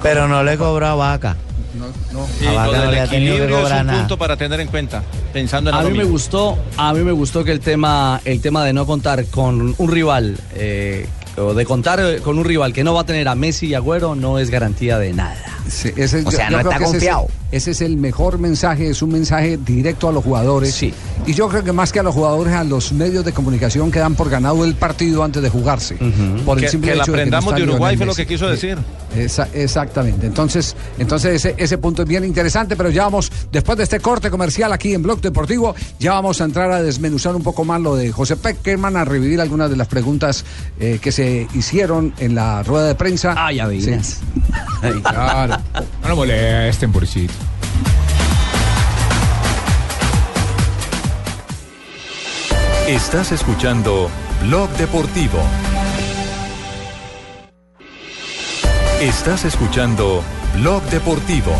Pero 0.01 0.27
no 0.27 0.43
le 0.43 0.57
cobró 0.57 0.87
a 0.87 0.95
Vaca. 0.95 1.35
Vaca 1.79 2.77
no. 2.77 2.81
Del 2.81 2.91
le 2.91 2.99
ha 2.99 3.07
tenido 3.07 3.47
que 3.47 3.63
es 3.63 3.71
un 3.71 3.87
punto 3.87 4.17
para 4.17 4.37
tener 4.37 4.59
en 4.59 4.67
cuenta, 4.67 5.03
pensando 5.33 5.69
en 5.69 5.75
A 5.75 5.81
mí 5.83 5.97
me 5.97 6.03
gustó, 6.03 6.57
a 6.77 6.93
mí 6.93 7.01
me 7.01 7.11
gustó 7.11 7.43
que 7.43 7.51
el 7.51 7.59
tema, 7.59 8.21
el 8.25 8.41
tema 8.41 8.63
de 8.63 8.73
no 8.73 8.85
contar 8.85 9.25
con 9.27 9.75
un 9.77 9.91
rival, 9.91 10.37
eh, 10.55 11.07
o 11.37 11.53
de 11.53 11.65
contar 11.65 12.21
con 12.21 12.39
un 12.39 12.45
rival 12.45 12.73
que 12.73 12.83
no 12.83 12.93
va 12.93 13.01
a 13.01 13.05
tener 13.05 13.27
a 13.27 13.35
Messi 13.35 13.67
y 13.67 13.73
Agüero 13.73 14.15
no 14.15 14.39
es 14.39 14.49
garantía 14.49 14.97
de 14.97 15.13
nada. 15.13 15.54
Sí, 15.67 15.91
ese- 15.95 16.23
O 16.25 16.31
sea, 16.31 16.49
yo 16.49 16.57
no 16.57 16.69
está 16.69 16.77
que 16.77 16.83
ese 16.83 16.83
es 16.83 16.93
el- 16.93 16.99
confiado. 16.99 17.27
Ese 17.51 17.71
es, 17.71 17.81
el 17.81 17.95
mejor 17.95 18.37
mensaje, 18.37 18.89
es 18.89 19.01
un 19.01 19.11
mensaje 19.13 19.57
directo 19.57 20.09
a 20.09 20.11
los 20.11 20.23
jugadores. 20.23 20.73
Y 21.25 21.33
yo 21.33 21.47
creo 21.47 21.63
que 21.63 21.71
más 21.71 21.91
que 21.93 21.99
a 21.99 22.03
los 22.03 22.13
jugadores, 22.13 22.53
a 22.53 22.63
los 22.65 22.91
medios 22.91 23.23
de 23.23 23.31
comunicación 23.31 23.91
que 23.91 23.99
dan 23.99 24.15
por 24.15 24.29
ganado 24.29 24.65
el 24.65 24.75
partido 24.75 25.23
antes 25.23 25.41
de 25.41 25.49
jugarse. 25.49 25.95
Por 26.45 26.57
el 26.57 26.65
Que- 26.65 26.69
simple 26.69 26.91
que 26.91 26.97
la 26.97 27.03
hecho 27.03 27.11
de 27.13 27.17
no 27.17 27.21
aprendamos 27.21 27.53
está 27.53 27.65
de 27.65 27.69
Uruguay 27.71 27.95
fue 27.97 28.05
lo 28.05 28.13
que 28.15 28.25
quiso 28.27 28.47
decir. 28.49 28.77
Esa- 29.15 29.47
exactamente. 29.53 30.27
Entonces, 30.27 30.75
entonces 30.99 31.35
ese, 31.35 31.55
ese 31.57 31.77
punto 31.77 32.01
es 32.01 32.07
bien 32.07 32.25
interesante, 32.25 32.75
pero 32.75 32.89
ya 32.89 33.03
vamos, 33.03 33.31
después 33.51 33.77
de 33.77 33.85
este 33.85 34.01
corte 34.01 34.29
comercial 34.29 34.73
aquí 34.73 34.93
en 34.93 35.01
Blog 35.03 35.21
Deportivo, 35.21 35.73
ya 35.99 36.13
vamos 36.13 36.41
a 36.41 36.43
entrar 36.43 36.69
a 36.71 36.81
desmenuzar 36.83 37.35
un 37.35 37.43
poco 37.43 37.63
más 37.63 37.79
lo 37.79 37.95
de 37.95 38.11
José 38.11 38.35
Peckerman, 38.35 38.97
a 38.97 39.05
revivir 39.05 39.39
algunas 39.39 39.69
de 39.69 39.77
las 39.77 39.87
preguntas 39.87 40.43
eh, 40.79 40.99
que 41.01 41.13
se 41.13 41.47
hicieron 41.53 42.13
en 42.17 42.35
la 42.35 42.61
rueda 42.63 42.87
de 42.87 42.95
prensa. 42.95 43.33
Ah, 43.37 43.53
ya 43.53 43.65
veías. 43.67 44.19
Claro. 45.03 45.54
No 46.01 46.09
lo 46.09 46.15
molesten, 46.15 46.91
pobrecito. 46.91 47.33
Estás 52.87 53.31
escuchando 53.31 54.11
Blog 54.43 54.69
Deportivo. 54.77 55.39
Estás 59.01 59.43
escuchando 59.45 60.23
Blog 60.55 60.83
Deportivo. 60.83 61.51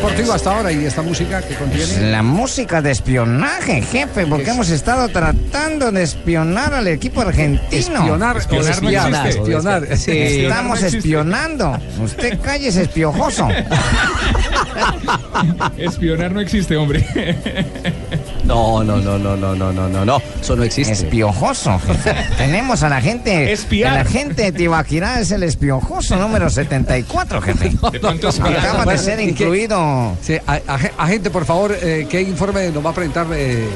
Deportivo 0.00 0.32
hasta 0.32 0.56
ahora 0.56 0.72
y 0.72 0.86
esta 0.86 1.02
música 1.02 1.42
que 1.42 1.54
contiene. 1.56 2.10
La 2.10 2.22
música 2.22 2.80
de 2.80 2.90
espionaje, 2.90 3.82
jefe, 3.82 4.26
porque 4.26 4.48
hemos 4.48 4.70
estado 4.70 5.10
tratando 5.10 5.92
de 5.92 6.02
espionar 6.02 6.72
al 6.72 6.88
equipo 6.88 7.20
argentino. 7.20 7.68
Espionar 7.70 8.38
Espionar 8.38 8.82
no 8.82 8.88
espiar, 8.88 9.10
existe. 9.10 9.28
espionar. 9.28 9.96
Sí. 9.98 10.12
Estamos 10.12 10.80
no 10.80 10.86
espionando. 10.86 11.78
Usted 12.02 12.40
cállese, 12.40 12.84
espiojoso. 12.84 13.46
Espionar 15.76 16.32
no 16.32 16.40
existe, 16.40 16.78
hombre. 16.78 17.04
No, 18.50 18.82
no, 18.82 18.96
no, 18.96 19.16
no, 19.16 19.36
no, 19.36 19.54
no, 19.54 19.72
no, 19.72 19.88
no, 19.88 20.04
no. 20.04 20.22
Eso 20.40 20.56
no 20.56 20.64
existe. 20.64 20.92
Espiojoso, 20.92 21.78
jefe. 21.86 22.12
Tenemos 22.36 22.82
a 22.82 22.88
la 22.88 23.00
gente. 23.00 23.52
Espiar. 23.52 23.92
El 23.94 24.00
agente 24.00 24.42
de 24.42 24.52
Tibaquirá 24.52 25.20
es 25.20 25.30
el 25.30 25.44
espiojoso 25.44 26.16
número 26.16 26.50
74, 26.50 27.40
jefe. 27.42 27.70
De 27.92 28.00
pronto 28.00 28.28
espiar. 28.28 28.58
Acaba 28.58 28.84
de 28.92 28.98
ser 28.98 29.20
incluido. 29.20 30.16
Sí, 30.20 30.36
a- 30.48 30.60
agente, 30.98 31.30
por 31.30 31.44
favor, 31.44 31.76
eh, 31.80 32.08
¿qué 32.10 32.22
informe 32.22 32.70
nos 32.70 32.84
va 32.84 32.90
a 32.90 32.94
presentar 32.94 33.28
de, 33.28 33.36
de- 33.38 33.54
de- 33.54 33.60
de 33.62 33.70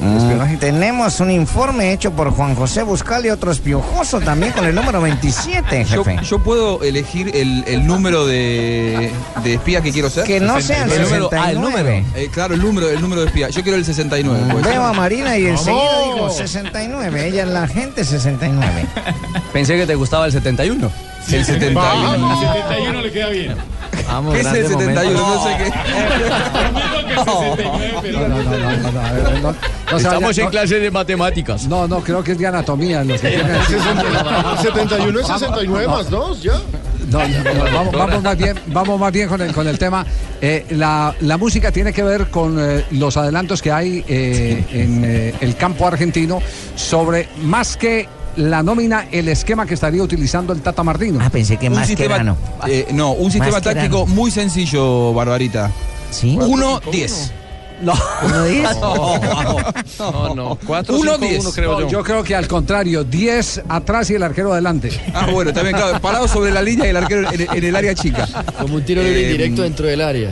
Mm, 0.00 0.16
espionaje? 0.16 0.56
tenemos 0.56 1.20
un 1.20 1.30
informe 1.30 1.92
hecho 1.92 2.10
por 2.12 2.30
Juan 2.30 2.54
José 2.56 2.82
Buscal 2.82 3.24
y 3.26 3.30
otro 3.30 3.52
espiojoso 3.52 4.20
también 4.20 4.52
con 4.52 4.64
el 4.66 4.74
número 4.74 5.00
27, 5.00 5.84
Yo, 5.90 6.04
jefe. 6.04 6.24
yo 6.24 6.42
puedo 6.42 6.82
elegir 6.82 7.30
el, 7.34 7.62
el 7.68 7.86
número 7.86 8.26
de, 8.26 9.10
de 9.44 9.54
espía 9.54 9.80
que 9.80 9.92
quiero 9.92 10.10
ser. 10.10 10.24
Que 10.24 10.40
no 10.40 10.60
sea 10.60 10.84
el 10.84 11.02
número, 11.02 11.30
ah, 11.32 11.50
el 11.52 11.58
69. 11.58 11.60
número. 11.60 12.06
Eh, 12.16 12.28
claro, 12.32 12.54
el 12.54 12.60
número, 12.62 12.88
el 12.90 13.00
número 13.00 13.20
de 13.22 13.28
espía. 13.28 13.48
Yo 13.50 13.62
quiero 13.62 13.76
el 13.78 13.84
69. 13.84 14.07
Pues. 14.08 14.64
Veo 14.64 14.84
a 14.84 14.92
Marina 14.92 15.36
y 15.38 15.46
enseguida 15.46 16.02
digo 16.14 16.30
69. 16.30 17.26
Ella 17.28 17.42
es 17.42 17.48
la 17.48 17.62
agente 17.64 18.04
69. 18.04 18.86
Pensé 19.52 19.76
que 19.76 19.86
te 19.86 19.94
gustaba 19.94 20.26
el 20.26 20.32
71. 20.32 20.90
El 21.30 21.44
71. 21.44 22.14
El 22.14 22.38
71 22.52 23.00
le 23.02 23.12
queda 23.12 23.28
bien. 23.28 23.54
Vamos, 24.06 24.34
¿Qué 24.34 24.40
es 24.40 24.46
el 24.46 24.68
71? 24.68 25.12
No 25.12 25.44
sé 25.44 25.56
qué. 25.58 25.72
No 29.90 29.98
se 29.98 30.04
Estamos 30.04 30.22
vaya- 30.22 30.40
en 30.42 30.44
no- 30.46 30.50
clase 30.50 30.78
de 30.78 30.90
matemáticas. 30.90 31.64
No, 31.66 31.88
no, 31.88 32.00
creo 32.00 32.22
que 32.22 32.32
es 32.32 32.38
de 32.38 32.46
anatomía. 32.46 33.02
Lo 33.04 33.14
que 33.14 33.20
tiene. 33.20 33.42
El 33.42 34.58
71 34.62 35.20
es 35.20 35.26
69 35.26 35.88
más 35.88 36.10
2, 36.10 36.42
¿ya? 36.42 36.52
No, 37.10 37.26
no, 37.26 37.54
no, 37.54 37.64
vamos, 37.72 37.92
vamos 37.92 38.22
más 38.22 38.36
bien, 38.36 38.56
vamos 38.66 39.00
más 39.00 39.12
bien 39.12 39.28
con 39.28 39.40
el, 39.40 39.52
con 39.52 39.66
el 39.66 39.78
tema. 39.78 40.06
Eh, 40.40 40.66
la, 40.70 41.14
la 41.20 41.36
música 41.36 41.72
tiene 41.72 41.92
que 41.92 42.02
ver 42.02 42.28
con 42.28 42.56
eh, 42.58 42.84
los 42.92 43.16
adelantos 43.16 43.62
que 43.62 43.72
hay 43.72 44.04
eh, 44.08 44.64
en 44.72 45.04
eh, 45.04 45.34
el 45.40 45.56
campo 45.56 45.86
argentino 45.86 46.40
sobre 46.76 47.28
más 47.42 47.76
que 47.76 48.08
la 48.36 48.62
nómina, 48.62 49.08
el 49.10 49.28
esquema 49.28 49.66
que 49.66 49.74
estaría 49.74 50.02
utilizando 50.02 50.52
el 50.52 50.60
Tata 50.60 50.84
Martino. 50.84 51.18
Ah, 51.20 51.28
pensé 51.28 51.56
que 51.56 51.68
Un 51.68 51.84
sistema, 51.84 52.36
eh, 52.68 52.86
no, 52.92 53.12
un 53.12 53.30
sistema 53.30 53.60
táctico 53.60 54.06
muy 54.06 54.30
sencillo, 54.30 55.12
Barbarita. 55.12 55.70
¿Sí? 56.10 56.36
1-10. 56.36 57.30
No. 57.80 57.94
¿Uno 58.24 58.44
diez? 58.44 58.68
No, 59.98 60.34
no. 60.34 60.58
4 60.66 60.96
Uno, 60.96 61.12
5 61.14 61.18
diez. 61.26 61.40
1 61.44 61.52
creo 61.52 61.80
No, 61.80 61.88
yo. 61.88 62.02
creo 62.02 62.22
que 62.24 62.34
al 62.34 62.46
contrario, 62.48 63.04
10 63.04 63.62
atrás 63.68 64.10
y 64.10 64.14
el 64.14 64.22
arquero 64.22 64.52
adelante. 64.52 64.90
Ah, 65.14 65.26
bueno, 65.30 65.52
también, 65.52 65.76
claro. 65.76 66.00
Parado 66.00 66.28
sobre 66.28 66.50
la 66.52 66.62
línea 66.62 66.86
y 66.86 66.90
el 66.90 66.96
arquero 66.96 67.30
en, 67.32 67.40
en 67.56 67.64
el 67.64 67.76
área 67.76 67.94
chica. 67.94 68.26
Como 68.60 68.76
un 68.76 68.82
tiro 68.84 69.02
libre 69.02 69.20
y 69.22 69.24
directo 69.26 69.62
dentro 69.62 69.86
del 69.86 70.00
área. 70.00 70.30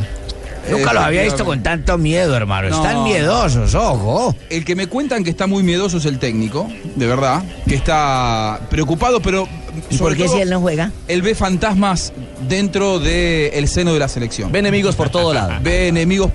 Nunca 0.71 0.93
los 0.93 1.03
había 1.05 1.23
visto 1.23 1.45
con 1.45 1.63
tanto 1.63 1.97
miedo, 1.97 2.37
hermano. 2.37 2.67
Están 2.69 2.95
No, 2.95 3.05
miedosos, 3.05 3.75
ojo. 3.77 4.35
El 4.51 4.65
que 4.65 4.75
me 4.75 4.89
cuentan 4.89 5.23
que 5.23 5.31
está 5.31 5.47
muy 5.47 5.63
miedoso 5.63 5.99
es 5.99 6.05
el 6.07 6.19
técnico, 6.19 6.69
de 6.97 7.07
verdad, 7.07 7.45
que 7.69 7.77
está 7.77 8.59
preocupado, 8.69 9.21
pero 9.21 9.47
¿Y 9.91 9.97
por 9.99 10.17
qué 10.17 10.27
si 10.29 10.41
él 10.41 10.51
no 10.51 10.61
juega? 10.61 10.91
Él 11.07 11.23
ve 11.23 11.37
fantasmas 11.37 12.13
dentro 12.49 12.99
del 12.99 13.69
seno 13.69 13.93
de 13.93 14.01
la 14.01 14.09
selección. 14.09 14.51
Ve 14.51 14.59
enemigos 14.59 14.97
por 14.97 15.09
todo 15.09 15.33
lado. 15.33 15.53
Ve 15.63 15.87
enemigos 15.89 16.33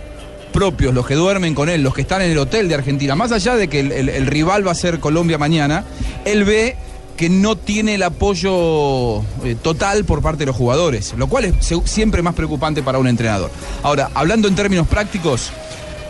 propios, 0.52 0.93
los 0.93 1.06
que 1.08 1.16
duermen 1.16 1.56
con 1.56 1.70
él, 1.70 1.82
los 1.82 1.93
que 1.93 2.02
están 2.02 2.22
en 2.22 2.32
el 2.32 2.38
hotel 2.38 2.68
de 2.70 2.76
Argentina. 2.76 3.16
Más 3.16 3.32
allá 3.32 3.56
de 3.56 3.68
que 3.68 3.80
el, 3.80 3.91
el- 3.91 4.10
el 4.10 4.28
rival 4.28 4.66
va 4.68 4.72
a 4.72 4.76
ser 4.76 4.99
Colombia 4.99 5.38
mañana, 5.38 5.84
él 6.26 6.43
ve 6.43 6.76
que 7.18 7.30
no 7.30 7.56
tiene 7.56 7.95
el 7.95 8.04
apoyo 8.04 9.20
eh, 9.43 9.56
total 9.62 10.06
por 10.06 10.22
parte 10.22 10.39
de 10.39 10.45
los 10.47 10.56
jugadores, 10.56 11.14
lo 11.18 11.28
cual 11.28 11.45
es 11.45 11.54
siempre 11.86 12.22
más 12.22 12.34
preocupante 12.36 12.82
para 12.84 12.97
un 12.99 13.08
entrenador. 13.08 13.52
Ahora, 13.84 14.10
hablando 14.14 14.47
en 14.47 14.56
términos 14.56 14.88
prácticos, 14.88 15.52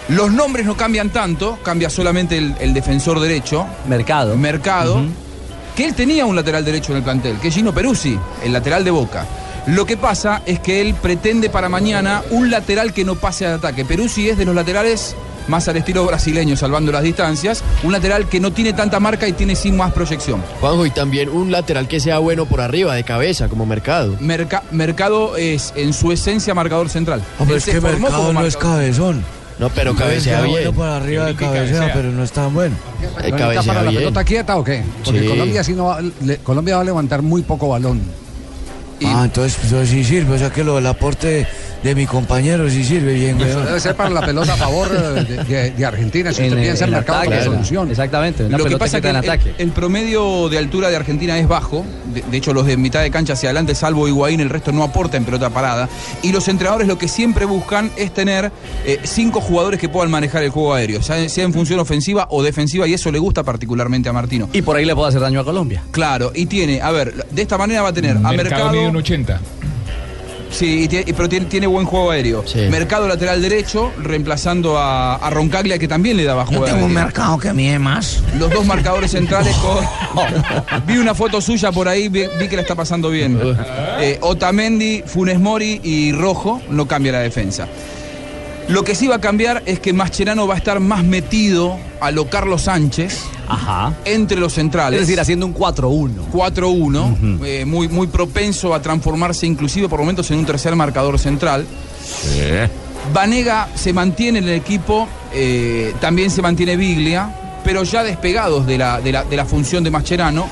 los 0.07 0.31
nombres 0.31 0.65
no 0.65 0.75
cambian 0.77 1.09
tanto, 1.09 1.57
cambia 1.63 1.89
solamente 1.89 2.37
el, 2.37 2.55
el 2.59 2.73
defensor 2.73 3.19
derecho. 3.19 3.65
Mercado. 3.87 4.37
Mercado. 4.37 5.01
Que 5.75 5.85
él 5.85 5.95
tenía 5.95 6.25
un 6.25 6.35
lateral 6.35 6.65
derecho 6.65 6.91
en 6.91 6.97
el 6.97 7.03
plantel, 7.03 7.37
que 7.39 7.47
es 7.49 7.53
Gino 7.55 7.73
Peruzzi, 7.73 8.17
el 8.43 8.51
lateral 8.53 8.83
de 8.83 8.91
Boca. 8.91 9.25
Lo 9.67 9.85
que 9.85 9.95
pasa 9.97 10.41
es 10.45 10.59
que 10.59 10.81
él 10.81 10.95
pretende 10.95 11.49
para 11.49 11.69
mañana 11.69 12.23
un 12.31 12.49
lateral 12.49 12.93
que 12.93 13.05
no 13.05 13.15
pase 13.15 13.45
al 13.45 13.53
ataque. 13.55 13.85
Peruzzi 13.85 14.29
es 14.29 14.37
de 14.37 14.45
los 14.45 14.55
laterales 14.55 15.15
más 15.47 15.67
al 15.67 15.77
estilo 15.77 16.05
brasileño, 16.05 16.55
salvando 16.55 16.91
las 16.91 17.03
distancias. 17.03 17.63
Un 17.83 17.91
lateral 17.91 18.27
que 18.27 18.39
no 18.39 18.51
tiene 18.53 18.73
tanta 18.73 18.99
marca 18.99 19.27
y 19.27 19.33
tiene 19.33 19.55
sin 19.55 19.77
más 19.77 19.91
proyección. 19.93 20.41
Juanjo, 20.59 20.85
y 20.85 20.91
también 20.91 21.29
un 21.29 21.51
lateral 21.51 21.87
que 21.87 21.99
sea 21.99 22.19
bueno 22.19 22.45
por 22.45 22.61
arriba, 22.61 22.95
de 22.95 23.03
cabeza, 23.03 23.49
como 23.49 23.65
Mercado. 23.65 24.15
Merca- 24.19 24.63
Mercado 24.71 25.35
es 25.37 25.73
en 25.75 25.93
su 25.93 26.11
esencia 26.11 26.53
marcador 26.53 26.89
central. 26.89 27.21
Hombre, 27.39 27.57
es 27.57 27.65
que 27.65 27.79
Mercado 27.81 28.33
no 28.33 28.45
es 28.45 28.57
cabezón. 28.57 29.23
No, 29.59 29.69
pero 29.69 29.93
cabecea 29.93 30.37
Cabecea 30.37 30.41
bien. 30.41 30.51
bueno 30.51 30.73
para 30.73 30.95
arriba 30.97 31.25
de 31.25 31.35
cabecea, 31.35 31.93
pero 31.93 32.11
no 32.11 32.23
es 32.23 32.31
tan 32.31 32.51
bueno. 32.51 32.75
Eh, 33.01 33.25
¿Está 33.25 33.37
cabecea 33.37 33.63
para 33.63 33.83
la 33.83 33.91
pelota 33.91 34.23
quieta 34.23 34.57
o 34.57 34.63
qué? 34.63 34.83
Porque 35.05 35.19
Sí. 35.21 35.27
Colombia, 35.27 35.63
sí 35.63 35.73
no 35.73 35.85
va, 35.85 35.99
le- 36.01 36.37
Colombia 36.37 36.75
va 36.77 36.81
a 36.81 36.85
levantar 36.85 37.21
muy 37.21 37.43
poco 37.43 37.67
balón. 37.69 38.01
Ah, 39.05 39.23
entonces, 39.25 39.59
entonces 39.63 39.89
sí 39.89 40.03
sirve. 40.03 40.35
O 40.35 40.37
sea 40.37 40.49
que 40.49 40.63
lo 40.63 40.75
del 40.75 40.87
aporte 40.87 41.47
de 41.83 41.95
mi 41.95 42.05
compañero 42.05 42.69
sí 42.69 42.83
sirve 42.83 43.13
bien, 43.15 43.41
Eso 43.41 43.55
weón. 43.55 43.65
debe 43.65 43.79
ser 43.79 43.95
para 43.95 44.09
la 44.11 44.21
pelota 44.21 44.53
a 44.53 44.57
favor 44.57 44.87
eh, 44.93 45.23
de, 45.23 45.43
de- 45.43 45.71
de 45.71 45.85
Argentina. 45.85 46.31
Si 46.31 46.41
En 46.41 46.47
usted 46.49 46.57
el- 46.59 46.63
piensa 46.63 46.83
en 46.85 46.89
en 46.89 46.95
mercado 46.97 47.19
ataque, 47.21 47.43
solución. 47.43 47.89
Exactamente, 47.89 48.45
una 48.45 48.57
Lo 48.57 48.65
que 48.65 48.77
pasa 48.77 49.01
que 49.01 49.09
en 49.09 49.15
el, 49.15 49.23
ataque. 49.23 49.55
el 49.57 49.71
promedio 49.71 50.47
de 50.49 50.57
altura 50.57 50.89
de 50.89 50.95
Argentina 50.95 51.37
es 51.39 51.47
bajo. 51.47 51.83
De, 52.13 52.21
de 52.29 52.37
hecho, 52.37 52.53
los 52.53 52.65
de 52.67 52.77
mitad 52.77 53.01
de 53.01 53.09
cancha 53.09 53.33
hacia 53.33 53.49
adelante, 53.49 53.73
salvo 53.75 54.07
Higuaín, 54.07 54.39
el 54.41 54.49
resto 54.49 54.71
no 54.71 54.83
aporta 54.83 55.17
en 55.17 55.25
pelota 55.25 55.49
parada. 55.49 55.89
Y 56.21 56.31
los 56.31 56.47
entrenadores 56.47 56.87
lo 56.87 56.97
que 56.97 57.07
siempre 57.07 57.45
buscan 57.45 57.89
es 57.97 58.13
tener 58.13 58.51
eh, 58.85 58.99
cinco 59.03 59.41
jugadores 59.41 59.79
que 59.79 59.89
puedan 59.89 60.11
manejar 60.11 60.43
el 60.43 60.49
juego 60.51 60.73
aéreo, 60.73 61.01
sea, 61.01 61.27
sea 61.29 61.45
en 61.45 61.53
función 61.53 61.79
ofensiva 61.79 62.27
o 62.29 62.43
defensiva, 62.43 62.87
y 62.87 62.93
eso 62.93 63.11
le 63.11 63.19
gusta 63.19 63.43
particularmente 63.43 64.07
a 64.09 64.13
Martino. 64.13 64.49
Y 64.53 64.61
por 64.61 64.75
ahí 64.75 64.85
le 64.85 64.93
puede 64.95 65.09
hacer 65.09 65.21
daño 65.21 65.39
a 65.39 65.43
Colombia. 65.45 65.81
Claro, 65.91 66.31
y 66.35 66.45
tiene, 66.45 66.81
a 66.81 66.91
ver, 66.91 67.25
de 67.31 67.41
esta 67.41 67.57
manera 67.57 67.81
va 67.81 67.89
a 67.89 67.93
tener 67.93 68.17
a 68.17 68.19
Mercado 68.19 68.37
Mercado. 68.37 68.71
mide 68.71 68.87
un 68.87 68.95
80. 68.97 69.39
Sí, 70.51 70.87
y 70.89 71.13
pero 71.13 71.29
tiene, 71.29 71.45
tiene 71.47 71.67
buen 71.67 71.85
juego 71.85 72.11
aéreo. 72.11 72.43
Mercado 72.69 73.07
lateral 73.07 73.41
derecho, 73.41 73.91
reemplazando 74.01 74.77
a, 74.77 75.15
a 75.15 75.29
Roncaglia, 75.29 75.79
que 75.79 75.87
también 75.87 76.17
le 76.17 76.23
daba 76.23 76.45
juego 76.45 76.65
Yo 76.65 76.73
tengo 76.73 76.85
un 76.85 76.93
mercado 76.93 77.37
que 77.37 77.53
mide 77.53 77.79
más. 77.79 78.21
Los 78.37 78.51
dos 78.51 78.65
marcadores 78.65 79.11
centrales 79.11 79.55
con... 79.57 79.77
vi 80.87 80.97
una 80.97 81.15
foto 81.15 81.41
suya 81.41 81.71
por 81.71 81.87
ahí, 81.87 82.09
vi, 82.09 82.23
vi 82.39 82.47
que 82.47 82.55
la 82.55 82.61
está 82.61 82.75
pasando 82.75 83.09
bien. 83.09 83.39
Eh, 84.01 84.17
Otamendi, 84.21 85.03
Funes 85.05 85.39
Mori 85.39 85.79
y 85.83 86.11
Rojo 86.11 86.59
no 86.69 86.87
cambia 86.87 87.11
la 87.11 87.19
defensa. 87.19 87.67
Lo 88.71 88.85
que 88.85 88.95
sí 88.95 89.07
va 89.07 89.15
a 89.15 89.21
cambiar 89.21 89.63
es 89.65 89.81
que 89.81 89.91
Mascherano 89.91 90.47
va 90.47 90.53
a 90.53 90.57
estar 90.57 90.79
más 90.79 91.03
metido 91.03 91.77
a 91.99 92.09
lo 92.09 92.29
Carlos 92.29 92.61
Sánchez 92.61 93.19
entre 94.05 94.39
los 94.39 94.53
centrales. 94.53 95.01
Es 95.01 95.07
decir, 95.07 95.19
haciendo 95.19 95.45
un 95.45 95.53
4-1. 95.53 96.31
4-1, 96.31 97.39
eh, 97.45 97.65
muy, 97.65 97.89
muy 97.89 98.07
propenso 98.07 98.73
a 98.73 98.81
transformarse 98.81 99.45
inclusive 99.45 99.89
por 99.89 99.99
momentos 99.99 100.31
en 100.31 100.39
un 100.39 100.45
tercer 100.45 100.73
marcador 100.77 101.19
central. 101.19 101.65
Vanega 103.13 103.67
se 103.75 103.91
mantiene 103.91 104.39
en 104.39 104.45
el 104.45 104.55
equipo, 104.55 105.05
eh, 105.33 105.93
también 105.99 106.29
se 106.31 106.41
mantiene 106.41 106.77
Biglia, 106.77 107.59
pero 107.65 107.83
ya 107.83 108.03
despegados 108.03 108.65
de 108.65 108.77
la, 108.77 109.01
de 109.01 109.11
la, 109.11 109.25
de 109.25 109.35
la 109.35 109.43
función 109.43 109.83
de 109.83 109.91
Mascherano. 109.91 110.47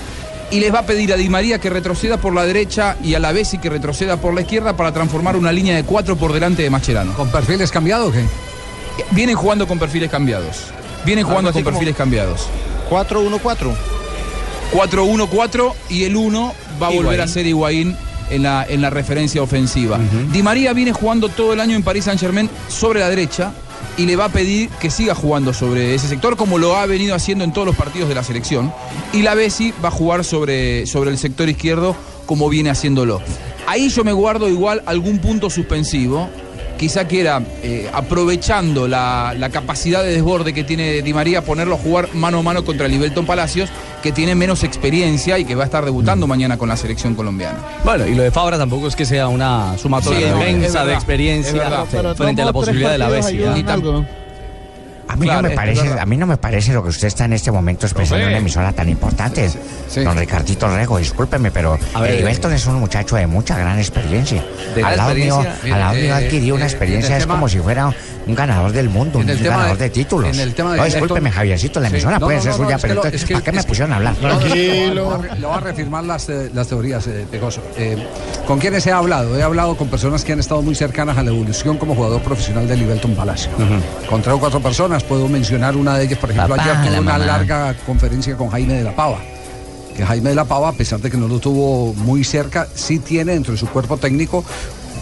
Y 0.51 0.59
les 0.59 0.73
va 0.73 0.79
a 0.79 0.85
pedir 0.85 1.13
a 1.13 1.15
Di 1.15 1.29
María 1.29 1.59
que 1.59 1.69
retroceda 1.69 2.17
por 2.17 2.33
la 2.33 2.43
derecha 2.43 2.97
y 3.03 3.13
a 3.13 3.19
la 3.19 3.31
vez 3.31 3.53
y 3.53 3.59
que 3.59 3.69
retroceda 3.69 4.17
por 4.17 4.33
la 4.33 4.41
izquierda 4.41 4.75
para 4.75 4.91
transformar 4.91 5.35
una 5.35 5.51
línea 5.51 5.75
de 5.75 5.83
cuatro 5.83 6.15
por 6.15 6.33
delante 6.33 6.63
de 6.63 6.69
Mascherano. 6.69 7.13
¿Con 7.13 7.29
perfiles 7.29 7.71
cambiados 7.71 8.09
o 8.09 8.11
qué? 8.11 8.25
Vienen 9.11 9.35
jugando 9.35 9.67
con 9.67 9.77
perfiles 9.77 10.09
cambiados. 10.09 10.65
Vienen 11.05 11.25
jugando 11.25 11.53
con 11.53 11.63
perfiles 11.63 11.95
cambiados. 11.95 12.47
4-1-4. 12.89 13.73
4-1-4 14.73 15.73
y 15.89 16.03
el 16.03 16.15
1 16.15 16.53
va 16.81 16.87
a 16.87 16.89
volver 16.91 17.21
a 17.21 17.27
ser 17.27 17.45
Higuaín 17.45 17.95
en 18.29 18.43
la, 18.43 18.65
en 18.67 18.81
la 18.81 18.89
referencia 18.89 19.41
ofensiva. 19.41 19.99
Di 20.31 20.43
María 20.43 20.73
viene 20.73 20.93
jugando 20.93 21.29
todo 21.29 21.53
el 21.53 21.59
año 21.59 21.75
en 21.75 21.83
París 21.83 22.05
Saint 22.05 22.19
Germain 22.19 22.49
sobre 22.67 22.99
la 22.99 23.09
derecha 23.09 23.51
y 23.97 24.05
le 24.05 24.15
va 24.15 24.25
a 24.25 24.29
pedir 24.29 24.69
que 24.79 24.89
siga 24.89 25.15
jugando 25.15 25.53
sobre 25.53 25.93
ese 25.93 26.07
sector 26.07 26.37
como 26.37 26.57
lo 26.57 26.75
ha 26.77 26.85
venido 26.85 27.15
haciendo 27.15 27.43
en 27.43 27.53
todos 27.53 27.67
los 27.67 27.75
partidos 27.75 28.09
de 28.09 28.15
la 28.15 28.23
selección. 28.23 28.73
Y 29.13 29.21
la 29.21 29.35
Bessi 29.35 29.73
va 29.83 29.89
a 29.89 29.91
jugar 29.91 30.23
sobre, 30.23 30.85
sobre 30.85 31.11
el 31.11 31.17
sector 31.17 31.49
izquierdo 31.49 31.95
como 32.25 32.49
viene 32.49 32.69
haciéndolo. 32.69 33.21
Ahí 33.67 33.89
yo 33.89 34.03
me 34.03 34.13
guardo 34.13 34.49
igual 34.49 34.83
algún 34.85 35.19
punto 35.19 35.49
suspensivo. 35.49 36.29
Quizá 36.79 37.05
quiera, 37.07 37.41
eh, 37.61 37.89
aprovechando 37.93 38.87
la, 38.87 39.33
la 39.37 39.49
capacidad 39.49 40.01
de 40.01 40.13
desborde 40.13 40.53
que 40.53 40.63
tiene 40.63 41.01
Di 41.01 41.13
María, 41.13 41.43
ponerlo 41.43 41.75
a 41.75 41.77
jugar 41.77 42.07
mano 42.13 42.39
a 42.39 42.41
mano 42.41 42.63
contra 42.63 42.87
Libelton 42.87 43.25
Palacios, 43.25 43.69
que 44.01 44.13
tiene 44.13 44.33
menos 44.33 44.63
experiencia 44.63 45.37
y 45.37 45.43
que 45.43 45.55
va 45.55 45.63
a 45.63 45.65
estar 45.65 45.83
debutando 45.83 46.25
mañana 46.25 46.57
con 46.57 46.69
la 46.69 46.77
selección 46.77 47.15
colombiana. 47.15 47.59
Bueno, 47.83 48.07
y 48.07 48.15
lo 48.15 48.23
de 48.23 48.31
Fabra 48.31 48.57
tampoco 48.57 48.87
es 48.87 48.95
que 48.95 49.03
sea 49.03 49.27
una 49.27 49.77
sumatoria 49.77 50.33
Sí, 50.33 50.49
inmensa 50.51 50.85
de 50.85 50.93
experiencia 50.93 51.85
frente 52.15 52.41
a 52.41 52.45
la 52.45 52.53
posibilidad 52.53 52.91
de 52.91 52.97
la 52.97 53.09
Bessi. 53.09 53.39
A 55.11 55.15
mí, 55.15 55.25
Claro, 55.25 55.41
no 55.41 55.49
me 55.49 55.55
parece, 55.55 55.99
a 55.99 56.05
mí 56.05 56.17
no 56.17 56.27
me 56.27 56.37
parece 56.37 56.71
lo 56.71 56.83
que 56.83 56.89
usted 56.89 57.07
está 57.07 57.25
en 57.25 57.33
este 57.33 57.51
momento 57.51 57.87
expresando 57.87 58.21
en 58.23 58.29
una 58.29 58.37
emisora 58.37 58.71
tan 58.73 58.87
importante. 58.89 59.49
Don 59.95 60.15
Ricardito 60.15 60.67
Rego, 60.67 60.99
discúlpeme, 60.99 61.49
pero 61.49 61.79
el 62.05 62.23
Belton 62.23 62.53
es 62.53 62.65
un 62.67 62.75
muchacho 62.75 63.15
de 63.15 63.25
mucha 63.25 63.57
gran 63.57 63.79
experiencia. 63.79 64.45
De 64.75 64.83
al 64.83 64.95
lado 64.97 65.15
mío, 65.15 65.41
experiencia. 65.41 65.73
al 65.73 65.79
lado 65.81 65.93
Mire, 65.95 66.05
mío 66.05 66.15
eh, 66.15 66.25
adquirió 66.25 66.55
una 66.55 66.65
eh, 66.65 66.67
experiencia, 66.67 67.17
es 67.17 67.23
tema- 67.23 67.33
como 67.35 67.49
si 67.49 67.57
fuera 67.57 67.91
un 68.27 68.35
ganador 68.35 68.71
del 68.71 68.89
mundo, 68.89 69.17
un 69.17 69.25
ganador 69.25 69.77
de- 69.79 69.85
de, 69.85 69.89
títulos. 69.89 70.31
en 70.37 70.39
el 70.41 70.53
tema 70.53 70.73
de 70.73 70.77
no, 70.77 70.85
discúlpeme, 70.85 71.31
Javiercito, 71.31 71.79
la 71.79 71.87
Sí, 71.89 71.95
emisora 71.95 72.19
no, 72.19 72.25
puede 72.27 72.37
no, 72.37 72.43
ser 72.43 72.51
no, 72.51 72.57
suya, 72.57 72.75
es 72.75 72.81
pero 72.83 72.91
que 72.91 72.95
lo- 72.95 73.01
entonces, 73.05 73.21
es 73.21 73.27
que- 73.27 73.33
¿para 73.33 73.43
qué 73.45 73.51
me 73.51 73.63
pusieron 73.63 73.93
a 73.93 73.95
hablar? 73.95 74.15
A- 74.23 74.45
le 74.45 75.01
voy 75.01 75.53
a 75.55 75.59
reafirmar 75.59 76.03
las, 76.03 76.29
eh, 76.29 76.51
las 76.53 76.67
teorías, 76.67 77.07
eh, 77.07 77.25
Pegoso. 77.31 77.61
Eh, 77.77 77.97
¿Con 78.45 78.59
quiénes 78.59 78.85
he 78.85 78.91
hablado? 78.91 79.37
He 79.37 79.41
hablado 79.41 79.75
con 79.75 79.87
personas 79.87 80.23
que 80.23 80.33
han 80.33 80.39
estado 80.39 80.61
muy 80.61 80.75
cercanas 80.75 81.17
a 81.17 81.23
la 81.23 81.31
evolución 81.31 81.77
como 81.77 81.95
jugador 81.95 82.21
profesional 82.21 82.67
de 82.67 82.77
Livelton 82.77 83.15
Palacio. 83.15 83.49
Con 84.07 84.21
tres 84.21 84.35
o 84.35 84.39
cuatro 84.39 84.59
personas, 84.59 84.98
puedo 85.03 85.27
mencionar 85.27 85.75
una 85.75 85.97
de 85.97 86.05
ellas, 86.05 86.19
por 86.19 86.31
ejemplo, 86.31 86.55
Papá, 86.55 86.69
ayer 86.69 86.87
tuve 86.87 86.99
una 86.99 87.13
mamá. 87.13 87.25
larga 87.25 87.75
conferencia 87.85 88.35
con 88.35 88.49
Jaime 88.49 88.73
de 88.73 88.83
la 88.83 88.95
Pava. 88.95 89.19
Que 89.95 90.05
Jaime 90.05 90.29
de 90.29 90.35
la 90.35 90.45
Pava, 90.45 90.69
a 90.69 90.73
pesar 90.73 90.99
de 90.99 91.11
que 91.11 91.17
no 91.17 91.27
lo 91.27 91.39
tuvo 91.39 91.93
muy 91.93 92.23
cerca, 92.23 92.67
sí 92.73 92.99
tiene 92.99 93.33
dentro 93.33 93.53
de 93.53 93.59
su 93.59 93.67
cuerpo 93.67 93.97
técnico 93.97 94.43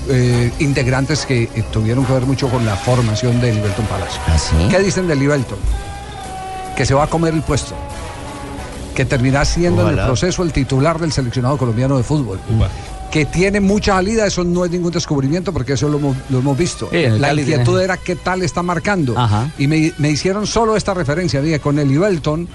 eh, 0.09 0.51
integrantes 0.59 1.25
que 1.25 1.43
eh, 1.43 1.63
tuvieron 1.71 2.05
que 2.05 2.13
ver 2.13 2.25
mucho 2.25 2.49
con 2.49 2.65
la 2.65 2.75
formación 2.75 3.41
de 3.41 3.53
Livelton 3.53 3.85
Palacio. 3.85 4.21
¿Qué 4.69 4.79
dicen 4.79 5.07
de 5.07 5.15
Livelton? 5.15 5.57
Que 6.75 6.85
se 6.85 6.93
va 6.93 7.03
a 7.03 7.07
comer 7.07 7.33
el 7.33 7.41
puesto. 7.41 7.75
Que 8.95 9.05
terminará 9.05 9.45
siendo 9.45 9.89
en 9.89 9.99
el 9.99 10.05
proceso 10.05 10.43
el 10.43 10.53
titular 10.53 10.99
del 10.99 11.11
seleccionado 11.11 11.57
colombiano 11.57 11.97
de 11.97 12.03
fútbol. 12.03 12.39
Que 13.11 13.25
tiene 13.25 13.59
mucha 13.61 13.93
salida, 13.93 14.27
eso 14.27 14.43
no 14.43 14.65
es 14.65 14.71
ningún 14.71 14.91
descubrimiento 14.91 15.53
porque 15.53 15.73
eso 15.73 15.87
lo 15.87 15.97
hemos, 15.97 16.17
lo 16.29 16.39
hemos 16.39 16.57
visto. 16.57 16.89
Sí, 16.91 16.97
La 17.19 17.29
Cali 17.29 17.41
inquietud 17.43 17.63
tiene- 17.73 17.83
era 17.83 17.97
qué 17.97 18.15
tal 18.15 18.41
está 18.43 18.61
marcando. 18.63 19.15
Y 19.57 19.67
me, 19.67 19.93
me 19.97 20.09
hicieron 20.11 20.45
solo 20.45 20.75
esta 20.75 20.93
referencia, 20.93 21.41
dije, 21.41 21.59
con 21.59 21.79
el 21.79 21.89
Ibelton, 21.91 22.47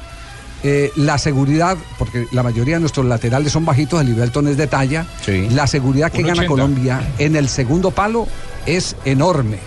eh, 0.64 0.92
la 0.96 1.18
seguridad, 1.18 1.76
porque 1.98 2.26
la 2.32 2.42
mayoría 2.42 2.74
de 2.76 2.80
nuestros 2.80 3.06
laterales 3.06 3.50
son 3.52 3.64
bajitos, 3.64 4.00
el 4.00 4.10
Ibelton 4.10 4.46
es 4.48 4.56
de 4.56 4.66
talla, 4.68 5.06
la 5.50 5.66
seguridad 5.66 6.12
que 6.12 6.22
gana 6.22 6.42
1.80. 6.42 6.46
Colombia 6.46 7.12
en 7.18 7.34
el 7.34 7.48
segundo 7.48 7.90
palo 7.90 8.28
es 8.66 8.94
enorme. 9.04 9.58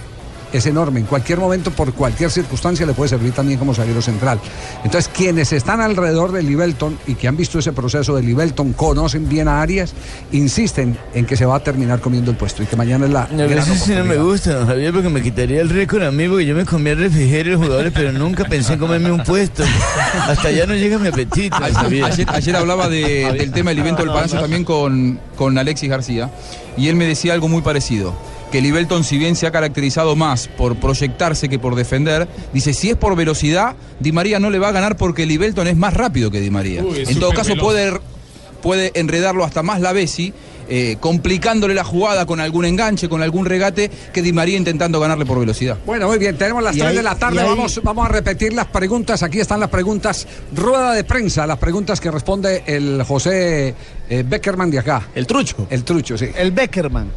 Es 0.56 0.66
enorme. 0.66 1.02
En 1.02 1.06
cualquier 1.06 1.40
momento, 1.40 1.72
por 1.72 1.94
cualquier 1.94 2.32
circunstancia, 2.32 2.86
le 2.86 2.94
puede 2.94 3.10
servir 3.10 3.34
también 3.34 3.60
como 3.60 3.74
zaguero 3.74 4.02
central. 4.02 4.40
Entonces, 4.84 5.12
quienes 5.14 5.52
están 5.52 5.82
alrededor 5.82 6.32
de 6.32 6.44
Libelton 6.44 6.98
y 7.08 7.16
que 7.16 7.28
han 7.28 7.36
visto 7.36 7.60
ese 7.60 7.74
proceso 7.74 8.16
de 8.16 8.22
Libelton, 8.24 8.74
conocen 8.74 9.28
bien 9.28 9.48
a 9.48 9.62
Arias, 9.62 9.94
insisten 10.32 10.98
en 11.14 11.26
que 11.26 11.36
se 11.36 11.46
va 11.46 11.56
a 11.58 11.60
terminar 11.60 12.00
comiendo 12.00 12.32
el 12.32 12.38
puesto 12.38 12.64
y 12.64 12.66
que 12.66 12.76
mañana 12.76 13.06
es 13.06 13.12
la. 13.12 13.28
No, 13.32 13.48
gran 13.48 13.60
eso 13.60 13.74
sí 13.76 13.94
no 13.94 14.04
me 14.06 14.18
gusta, 14.18 14.54
don 14.54 14.68
Javier, 14.68 14.94
porque 14.94 15.10
me 15.10 15.22
quitaría 15.22 15.62
el 15.62 15.70
récord 15.70 16.04
a 16.04 16.12
mí, 16.12 16.28
porque 16.28 16.46
yo 16.46 16.56
me 16.56 16.66
comía 16.66 16.94
el 16.94 17.00
refrigerio 17.00 17.54
de 17.54 17.58
los 17.58 17.66
jugadores, 17.66 17.92
pero 17.94 18.12
nunca 18.12 18.46
pensé 18.46 18.74
en 18.74 18.80
comerme 18.80 19.12
un 19.12 19.24
puesto. 19.24 19.64
Hasta 20.28 20.48
allá 20.50 20.66
no 20.66 20.74
llega 20.76 20.98
mi 20.98 21.08
apetito. 21.08 21.56
Ayer, 21.58 22.04
ayer 22.30 22.56
hablaba 22.56 22.88
de- 22.90 23.34
del 23.38 23.52
tema 23.52 23.72
del 23.72 23.80
evento 23.80 24.04
del 24.04 24.12
Palacio 24.12 24.40
también 24.40 24.64
con, 24.64 25.20
con 25.36 25.58
Alexis 25.58 25.90
García 25.90 26.30
y 26.78 26.88
él 26.88 26.96
me 26.96 27.06
decía 27.06 27.34
algo 27.34 27.48
muy 27.48 27.62
parecido. 27.62 28.14
Que 28.56 28.62
Libelton, 28.62 29.04
si 29.04 29.18
bien 29.18 29.36
se 29.36 29.48
ha 29.48 29.52
caracterizado 29.52 30.16
más 30.16 30.48
por 30.48 30.78
proyectarse 30.78 31.50
que 31.50 31.60
por 31.60 31.76
defender, 31.76 32.26
dice, 32.54 32.74
si 32.74 32.90
es 32.92 32.96
por 32.96 33.14
velocidad, 33.18 33.76
Di 34.00 34.14
María 34.14 34.40
no 34.40 34.50
le 34.50 34.60
va 34.60 34.70
a 34.70 34.72
ganar 34.72 34.96
porque 34.96 35.26
Libelton 35.26 35.68
es 35.68 35.76
más 35.76 35.94
rápido 35.94 36.32
que 36.32 36.40
Di 36.40 36.50
María. 36.50 36.82
Uy, 36.82 37.04
en 37.06 37.20
todo 37.20 37.32
caso 37.34 37.50
veloz. 37.50 37.66
puede, 37.66 38.00
puede 38.62 38.92
enredarlo 38.96 39.44
hasta 39.44 39.62
más 39.62 39.82
la 39.82 39.92
Bessi. 39.92 40.32
eh, 40.70 40.96
complicándole 41.02 41.74
la 41.76 41.84
jugada 41.84 42.26
con 42.26 42.40
algún 42.40 42.64
enganche, 42.64 43.10
con 43.10 43.22
algún 43.22 43.46
regate, 43.46 43.92
que 44.14 44.22
Di 44.22 44.32
María 44.32 44.56
intentando 44.58 45.02
ganarle 45.02 45.26
por 45.26 45.38
velocidad. 45.38 45.78
Bueno, 45.86 46.08
muy 46.08 46.18
bien, 46.18 46.38
tenemos 46.38 46.64
las 46.64 46.76
Y 46.78 46.80
3 46.80 46.92
ahí- 46.92 46.96
de 46.96 47.04
la 47.04 47.16
tarde, 47.20 47.42
ahí- 47.42 47.48
vamos, 47.50 47.82
vamos 47.84 48.06
a 48.06 48.10
repetir 48.10 48.54
las 48.54 48.68
preguntas, 48.68 49.22
aquí 49.22 49.42
están 49.42 49.60
las 49.60 49.70
preguntas, 49.70 50.26
rueda 50.56 50.94
de 50.94 51.04
prensa, 51.04 51.46
las 51.46 51.60
preguntas 51.60 52.00
que 52.00 52.10
responde 52.10 52.64
el 52.66 53.04
José 53.04 53.76
eh, 54.10 54.24
Beckerman 54.26 54.72
de 54.72 54.80
acá. 54.80 55.10
El 55.14 55.28
trucho. 55.28 55.68
El 55.70 55.84
trucho, 55.84 56.18
sí. 56.18 56.30
El 56.36 56.52
Beckerman. 56.52 57.12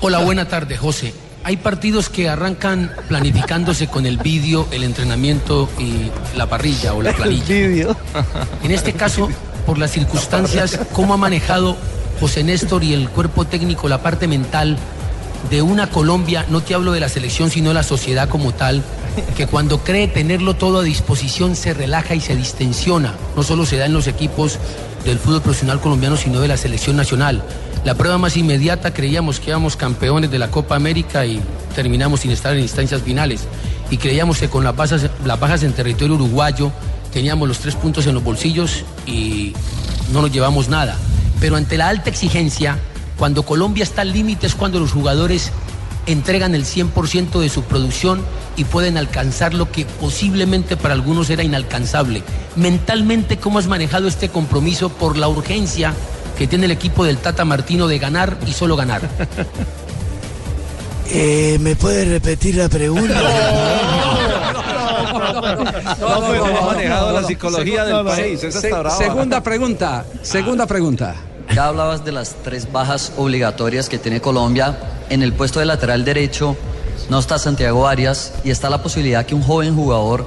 Hola, 0.00 0.18
buena 0.18 0.48
tarde, 0.48 0.76
José. 0.76 1.14
Hay 1.44 1.56
partidos 1.56 2.08
que 2.08 2.28
arrancan 2.28 2.92
planificándose 3.08 3.88
con 3.88 4.06
el 4.06 4.16
vídeo, 4.18 4.68
el 4.70 4.84
entrenamiento 4.84 5.68
y 5.78 6.10
la 6.36 6.46
parrilla 6.46 6.94
o 6.94 7.02
la 7.02 7.12
planilla. 7.12 7.96
En 8.62 8.70
este 8.70 8.92
caso, 8.92 9.28
por 9.66 9.78
las 9.78 9.90
circunstancias, 9.90 10.78
¿cómo 10.92 11.14
ha 11.14 11.16
manejado 11.16 11.76
José 12.20 12.44
Néstor 12.44 12.84
y 12.84 12.94
el 12.94 13.08
cuerpo 13.08 13.44
técnico 13.44 13.88
la 13.88 14.02
parte 14.02 14.28
mental 14.28 14.76
de 15.50 15.62
una 15.62 15.90
Colombia, 15.90 16.46
no 16.48 16.60
te 16.60 16.74
hablo 16.74 16.92
de 16.92 17.00
la 17.00 17.08
selección, 17.08 17.50
sino 17.50 17.70
de 17.70 17.74
la 17.74 17.82
sociedad 17.82 18.28
como 18.28 18.52
tal, 18.52 18.82
que 19.36 19.48
cuando 19.48 19.82
cree 19.82 20.06
tenerlo 20.06 20.54
todo 20.54 20.80
a 20.80 20.82
disposición 20.82 21.56
se 21.56 21.74
relaja 21.74 22.14
y 22.14 22.20
se 22.20 22.36
distensiona? 22.36 23.14
No 23.34 23.42
solo 23.42 23.66
se 23.66 23.76
da 23.76 23.86
en 23.86 23.92
los 23.92 24.06
equipos 24.06 24.58
del 25.04 25.18
fútbol 25.18 25.42
profesional 25.42 25.80
colombiano, 25.80 26.16
sino 26.16 26.40
de 26.40 26.48
la 26.48 26.56
selección 26.56 26.96
nacional. 26.96 27.42
La 27.84 27.94
prueba 27.96 28.16
más 28.16 28.36
inmediata 28.36 28.94
creíamos 28.94 29.40
que 29.40 29.50
éramos 29.50 29.76
campeones 29.76 30.30
de 30.30 30.38
la 30.38 30.52
Copa 30.52 30.76
América 30.76 31.26
y 31.26 31.40
terminamos 31.74 32.20
sin 32.20 32.30
estar 32.30 32.54
en 32.54 32.60
instancias 32.60 33.02
finales. 33.02 33.48
Y 33.90 33.96
creíamos 33.96 34.38
que 34.38 34.48
con 34.48 34.62
las 34.62 34.76
bajas, 34.76 35.62
en 35.64 35.72
territorio 35.72 36.14
uruguayo 36.14 36.70
teníamos 37.12 37.48
los 37.48 37.58
tres 37.58 37.74
puntos 37.74 38.06
en 38.06 38.14
los 38.14 38.22
bolsillos 38.22 38.84
y 39.04 39.52
no 40.12 40.22
nos 40.22 40.30
llevamos 40.30 40.68
nada. 40.68 40.96
Pero 41.40 41.56
ante 41.56 41.76
la 41.76 41.88
alta 41.88 42.08
exigencia, 42.08 42.78
cuando 43.18 43.42
Colombia 43.42 43.82
está 43.82 44.02
al 44.02 44.12
límite 44.12 44.46
es 44.46 44.54
cuando 44.54 44.78
los 44.78 44.92
jugadores 44.92 45.50
entregan 46.06 46.54
el 46.54 46.64
100% 46.64 47.40
de 47.40 47.48
su 47.48 47.64
producción 47.64 48.22
y 48.56 48.62
pueden 48.62 48.96
alcanzar 48.96 49.54
lo 49.54 49.72
que 49.72 49.86
posiblemente 49.86 50.76
para 50.76 50.94
algunos 50.94 51.30
era 51.30 51.42
inalcanzable. 51.42 52.22
Mentalmente, 52.54 53.38
¿cómo 53.38 53.58
has 53.58 53.66
manejado 53.66 54.06
este 54.06 54.28
compromiso 54.28 54.88
por 54.88 55.16
la 55.16 55.26
urgencia 55.26 55.94
que 56.42 56.48
tiene 56.48 56.64
el 56.64 56.72
equipo 56.72 57.04
del 57.04 57.18
Tata 57.18 57.44
Martino 57.44 57.86
de 57.86 58.00
ganar 58.00 58.36
y 58.44 58.52
solo 58.52 58.74
ganar? 58.74 59.02
Eh, 61.14 61.58
¿Me 61.60 61.76
puede 61.76 62.06
repetir 62.06 62.54
la 62.56 62.70
pregunta? 62.70 63.20
No, 66.00 66.26
pues, 66.26 66.40
no, 66.40 66.62
manejado 66.62 67.12
la 67.12 67.24
psicología 67.24 67.84
del 67.84 68.04
país, 68.06 68.40
segunda 68.40 69.42
pregunta, 69.42 70.06
segunda 70.22 70.66
pregunta. 70.66 71.14
Ya 71.54 71.66
hablabas 71.66 72.02
de 72.04 72.12
las 72.12 72.34
tres 72.42 72.72
bajas 72.72 73.12
obligatorias 73.18 73.90
que 73.90 73.98
tiene 73.98 74.22
Colombia. 74.22 74.78
En 75.10 75.22
el 75.22 75.34
puesto 75.34 75.60
de 75.60 75.66
lateral 75.66 76.04
derecho 76.04 76.56
no 77.10 77.18
está 77.18 77.38
Santiago 77.38 77.86
Arias 77.86 78.32
y 78.42 78.50
está 78.50 78.70
la 78.70 78.82
posibilidad 78.82 79.26
que 79.26 79.34
un 79.34 79.42
joven 79.42 79.76
jugador 79.76 80.24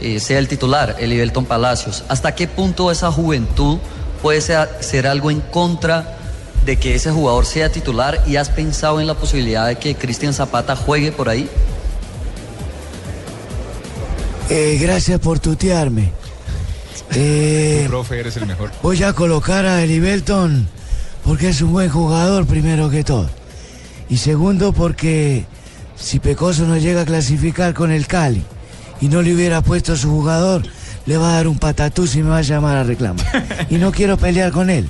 eh, 0.00 0.18
sea 0.18 0.38
el 0.38 0.48
titular, 0.48 0.96
el 0.98 1.12
Ibelton 1.12 1.44
Palacios. 1.44 2.04
¿Hasta 2.08 2.34
qué 2.34 2.48
punto 2.48 2.90
esa 2.90 3.12
juventud 3.12 3.78
puede 4.26 4.40
ser, 4.40 4.68
ser 4.80 5.06
algo 5.06 5.30
en 5.30 5.40
contra 5.40 6.18
de 6.64 6.76
que 6.78 6.96
ese 6.96 7.12
jugador 7.12 7.46
sea 7.46 7.70
titular? 7.70 8.24
¿Y 8.26 8.34
has 8.34 8.48
pensado 8.48 9.00
en 9.00 9.06
la 9.06 9.14
posibilidad 9.14 9.68
de 9.68 9.76
que 9.76 9.94
Cristian 9.94 10.34
Zapata 10.34 10.74
juegue 10.74 11.12
por 11.12 11.28
ahí? 11.28 11.48
Eh, 14.50 14.78
gracias 14.80 15.20
por 15.20 15.38
tutearme. 15.38 16.10
Eh, 17.14 17.82
Tu 17.84 17.88
profe, 17.88 18.18
eres 18.18 18.36
el 18.36 18.46
mejor. 18.46 18.72
voy 18.82 19.00
a 19.04 19.12
colocar 19.12 19.64
a 19.64 19.76
Belton 19.76 20.66
porque 21.24 21.50
es 21.50 21.62
un 21.62 21.70
buen 21.70 21.88
jugador, 21.88 22.46
primero 22.46 22.90
que 22.90 23.04
todo. 23.04 23.30
Y 24.08 24.16
segundo, 24.16 24.72
porque 24.72 25.44
si 25.94 26.18
Pecoso 26.18 26.64
no 26.66 26.76
llega 26.78 27.02
a 27.02 27.06
clasificar 27.06 27.74
con 27.74 27.92
el 27.92 28.08
Cali 28.08 28.42
y 29.00 29.06
no 29.06 29.22
le 29.22 29.32
hubiera 29.32 29.60
puesto 29.62 29.92
a 29.92 29.96
su 29.96 30.10
jugador, 30.10 30.64
le 31.06 31.16
va 31.16 31.30
a 31.30 31.32
dar 31.36 31.48
un 31.48 31.58
patatús 31.58 32.14
y 32.16 32.22
me 32.22 32.30
va 32.30 32.38
a 32.38 32.42
llamar 32.42 32.76
a 32.76 32.82
reclamar. 32.84 33.24
Y 33.70 33.76
no 33.76 33.92
quiero 33.92 34.16
pelear 34.16 34.52
con 34.52 34.70
él. 34.70 34.88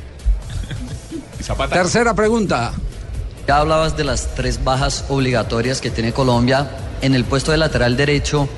Tercera 1.71 2.15
pregunta. 2.15 2.73
Ya 3.47 3.59
hablabas 3.59 3.97
de 3.97 4.05
las 4.05 4.35
tres 4.35 4.63
bajas 4.65 5.05
obligatorias 5.09 5.81
que 5.81 5.91
tiene 5.91 6.13
Colombia. 6.13 6.69
En 7.03 7.15
el 7.15 7.25
puesto 7.25 7.53
de 7.53 7.59
lateral 7.59 7.97
derecho 7.97 8.49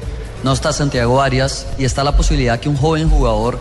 no 0.44 0.52
está 0.52 0.72
Santiago 0.72 1.20
Arias 1.20 1.66
y 1.78 1.84
está 1.84 2.04
la 2.04 2.16
posibilidad 2.16 2.58
que 2.58 2.68
un 2.68 2.76
joven 2.76 3.10
jugador 3.10 3.60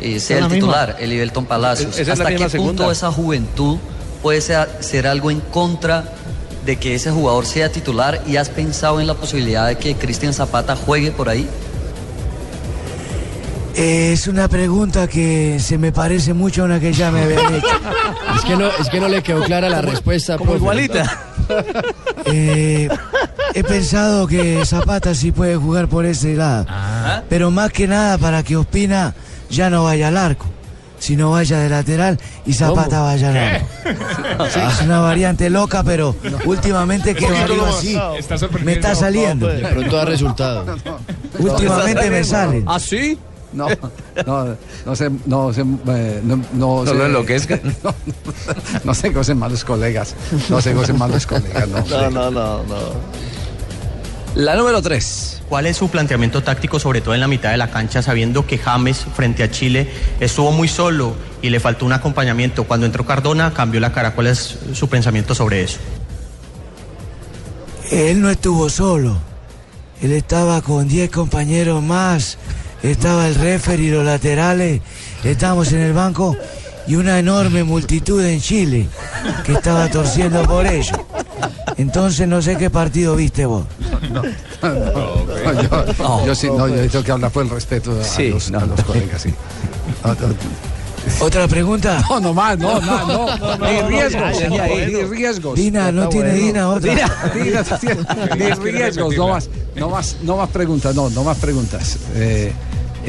eh, 0.00 0.18
sea 0.18 0.18
Es 0.18 0.30
el 0.30 0.40
la 0.42 0.48
misma. 0.48 0.54
titular, 0.54 0.96
el 1.00 1.12
Ibelton 1.12 1.46
Palacios. 1.46 1.98
Es- 1.98 2.08
¿Hasta 2.08 2.24
qué 2.26 2.32
misma 2.32 2.46
punto 2.48 2.72
segunda. 2.72 2.92
esa 2.92 3.10
juventud 3.12 3.78
puede 4.22 4.40
ser, 4.40 4.68
ser 4.80 5.06
algo 5.06 5.30
en 5.30 5.40
contra 5.40 6.12
de 6.66 6.76
que 6.76 6.94
ese 6.94 7.10
jugador 7.12 7.46
sea 7.46 7.70
titular? 7.72 8.20
¿Y 8.26 8.36
has 8.36 8.50
pensado 8.50 9.00
en 9.00 9.06
la 9.06 9.14
posibilidad 9.14 9.66
de 9.66 9.76
que 9.78 9.94
Cristian 9.94 10.34
Zapata 10.34 10.76
juegue 10.76 11.12
por 11.12 11.28
ahí? 11.30 11.48
Es 13.80 14.26
una 14.26 14.48
pregunta 14.48 15.06
que 15.06 15.60
se 15.60 15.78
me 15.78 15.92
parece 15.92 16.34
mucho 16.34 16.62
a 16.62 16.64
una 16.64 16.80
que 16.80 16.92
ya 16.92 17.12
me 17.12 17.22
habían 17.22 17.54
hecho. 17.54 17.66
Es 18.34 18.42
que 18.44 18.56
no, 18.56 18.66
es 18.66 18.88
que 18.88 18.98
no 19.00 19.08
le 19.08 19.22
quedó 19.22 19.44
clara 19.44 19.68
la 19.68 19.80
respuesta. 19.80 20.36
profe. 20.36 20.58
Eh, 22.26 22.88
he 23.54 23.64
pensado 23.64 24.26
que 24.26 24.62
Zapata 24.66 25.14
sí 25.14 25.32
puede 25.32 25.56
jugar 25.56 25.88
por 25.88 26.04
ese 26.04 26.34
lado. 26.34 26.66
Pero 27.30 27.50
más 27.50 27.72
que 27.72 27.86
nada 27.86 28.18
para 28.18 28.42
que 28.42 28.54
Ospina 28.56 29.14
ya 29.48 29.70
no 29.70 29.84
vaya 29.84 30.08
al 30.08 30.18
arco, 30.18 30.44
sino 30.98 31.30
vaya 31.30 31.58
de 31.60 31.70
lateral 31.70 32.18
y 32.44 32.52
Zapata 32.52 32.98
¿Cómo? 32.98 33.04
vaya 33.04 33.30
al 33.30 33.36
arco. 33.38 33.66
Sí, 34.52 34.60
es 34.60 34.82
una 34.82 35.00
variante 35.00 35.48
loca, 35.48 35.82
pero 35.82 36.14
últimamente 36.44 37.14
que 37.14 37.30
varío 37.30 37.64
así, 37.64 37.98
Está 38.18 38.36
me 38.62 38.72
está 38.72 38.94
saliendo. 38.94 39.46
De 39.46 39.64
pronto 39.66 39.96
da 39.96 40.04
resultado. 40.04 40.76
Últimamente 41.38 42.10
me 42.10 42.24
sale. 42.24 42.62
¿Ah, 42.66 42.78
sí? 42.78 43.18
No, 43.52 43.66
no, 44.26 44.56
no 44.84 44.96
se, 44.96 45.10
no 45.26 45.52
se, 45.52 45.62
eh, 45.62 46.20
no, 46.22 46.36
no, 46.54 46.84
No 46.84 46.86
se- 46.86 46.94
lo 46.94 47.06
enloquezcan. 47.06 47.60
No, 47.82 47.94
no 48.84 48.94
se 48.94 49.10
gocen 49.10 49.38
malos 49.38 49.64
colegas, 49.64 50.14
no 50.50 50.60
se 50.60 50.74
gocen 50.74 50.98
malos 50.98 51.26
colegas, 51.26 51.66
no. 51.68 52.10
no, 52.10 52.30
no, 52.30 52.62
no. 52.64 53.18
La 54.34 54.54
número 54.54 54.80
3. 54.82 55.42
¿Cuál 55.48 55.66
es 55.66 55.78
su 55.78 55.88
planteamiento 55.88 56.42
táctico, 56.42 56.78
sobre 56.78 57.00
todo 57.00 57.14
en 57.14 57.20
la 57.20 57.26
mitad 57.28 57.50
de 57.50 57.56
la 57.56 57.70
cancha, 57.70 58.02
sabiendo 58.02 58.46
que 58.46 58.58
James 58.58 59.06
frente 59.16 59.42
a 59.42 59.50
Chile 59.50 59.90
estuvo 60.20 60.52
muy 60.52 60.68
solo 60.68 61.14
y 61.40 61.48
le 61.48 61.58
faltó 61.58 61.86
un 61.86 61.92
acompañamiento? 61.94 62.64
Cuando 62.64 62.84
entró 62.86 63.06
Cardona 63.06 63.52
cambió 63.54 63.80
la 63.80 63.92
cara. 63.92 64.14
¿Cuál 64.14 64.26
es 64.28 64.58
su 64.74 64.88
pensamiento 64.88 65.34
sobre 65.34 65.62
eso? 65.62 65.78
Él 67.90 68.20
no 68.20 68.28
estuvo 68.30 68.68
solo. 68.68 69.16
Él 70.02 70.12
estaba 70.12 70.60
con 70.62 70.86
10 70.86 71.10
compañeros 71.10 71.82
más. 71.82 72.38
Estaba 72.82 73.26
el 73.28 73.34
referee, 73.34 73.90
los 73.90 74.04
laterales. 74.04 74.80
Estábamos 75.24 75.72
en 75.72 75.80
el 75.80 75.92
banco 75.92 76.36
y 76.86 76.94
una 76.96 77.18
enorme 77.18 77.64
multitud 77.64 78.24
en 78.24 78.40
Chile 78.40 78.88
que 79.44 79.52
estaba 79.52 79.88
torciendo 79.88 80.42
por 80.44 80.66
ello. 80.66 81.06
Entonces 81.76 82.26
no 82.26 82.42
sé 82.42 82.56
qué 82.56 82.70
partido 82.70 83.14
viste 83.14 83.46
vos. 83.46 83.64
No, 84.10 84.22
yo, 85.62 86.26
yo 86.26 86.34
sí, 86.34 86.48
no, 86.48 86.66
yo 86.68 86.88
tengo 86.90 87.04
que 87.04 87.12
hablar 87.12 87.30
por 87.30 87.44
el 87.44 87.50
respeto 87.50 87.92
a, 88.00 88.04
Sí, 88.04 88.30
los, 88.30 88.50
a 88.50 88.66
los 88.66 88.82
colegas, 88.82 89.22
sí. 89.22 89.32
¿Otra 91.20 91.48
pregunta? 91.48 92.04
No, 92.08 92.20
no 92.20 92.34
más, 92.34 92.58
no, 92.58 92.80
no, 92.80 93.06
no, 93.06 93.36
No, 93.38 93.56
no, 93.56 93.66
ni 93.66 93.80
riesgos, 93.82 94.40
ni 94.50 95.02
riesgos. 95.04 95.54
Dina, 95.54 95.92
no 95.92 96.08
tiene 96.08 96.32
Dina 96.32 96.68
otra. 96.68 96.94
Dina, 96.94 97.64
Dina, 97.80 98.54
ni 98.56 98.70
riesgos, 98.70 99.16
no 99.16 99.28
más, 99.28 99.48
no 99.74 99.88
más, 99.90 100.16
no 100.22 100.36
más 100.36 100.48
preguntas, 100.50 100.94
no, 100.94 101.10
no 101.10 101.24
más 101.24 101.38
preguntas. 101.38 101.98
Eh, 102.14 102.52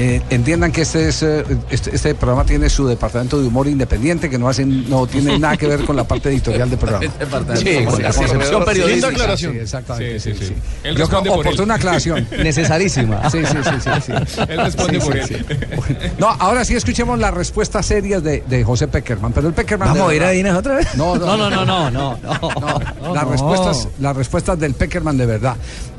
eh, 0.02 0.22
entiendan 0.30 0.72
que 0.72 0.84
este, 0.84 1.10
es, 1.10 1.22
eh, 1.24 1.44
este, 1.70 1.94
este 1.94 2.16
programa 2.16 2.46
tiene 2.46 2.70
su 2.70 2.88
departamento 2.88 3.38
de 3.42 3.46
humor 3.48 3.68
independiente 3.68 4.30
que 4.30 4.38
no 4.40 4.48
hacen, 4.48 4.90
no 4.90 5.06
tiene 5.08 5.38
nada 5.38 5.58
que 5.58 5.68
ver 5.68 5.84
con 5.84 5.98
la 5.98 6.06
parte 6.06 6.30
editorial 6.30 6.70
del 6.70 6.80
programa. 6.80 7.06
Sí, 7.56 7.84
con 7.86 8.02
la 8.02 8.14
concepción 8.14 8.64
periodística. 8.64 8.88
Linda 8.88 9.08
aclaración. 9.10 9.52
Sí, 9.54 9.60
exactamente. 9.60 10.20
Sí, 10.22 10.34
sí, 10.34 10.46
sí. 10.48 10.54
Él 10.84 10.96
Yo 10.96 11.00
responde 11.02 11.24
creo 11.30 11.36
por 11.36 11.46
él. 11.46 11.54
oportuna 11.54 11.74
aclaración. 11.76 12.28
Necesarísima. 12.44 13.30
Sí, 13.30 13.40
sí, 13.46 13.58
sí, 13.64 13.70
sí, 13.84 14.12
sí. 14.26 14.42
Él 14.48 14.58
responde 14.62 15.02
Sí, 15.02 15.06
por 15.06 15.14
sí, 15.28 15.34
él. 15.34 15.46
sí. 15.50 15.94
No, 16.18 16.28
ahora 16.30 16.64
sí 16.64 16.76
escuchemos 16.76 17.20
las 17.20 17.34
respuestas 17.34 17.86
serias 17.86 18.24
de, 18.24 18.42
de 18.48 18.64
José 18.64 18.88
Peckerman, 18.88 19.34
pero 19.34 19.50
el 19.50 19.54
Peckerman. 19.54 19.90
¿Vamos 19.90 20.12
a 20.12 20.16
ir 20.16 20.24
a 20.24 20.30
Dinas 20.30 20.58
otra 20.58 20.76
vez? 20.76 20.96
No, 20.96 21.16
no, 21.18 21.26
No, 21.26 21.50
no, 21.50 21.50
no, 21.50 21.66
no, 21.66 21.92
no, 21.92 22.18
no. 22.24 23.14
las, 23.14 23.26
no. 23.26 23.32
respuestas, 23.32 23.88
las 24.00 24.16
respuestas 24.16 24.58
del 24.60 24.74
Peckerman 24.76 25.18
de 25.18 25.26
verdad. 25.26 25.56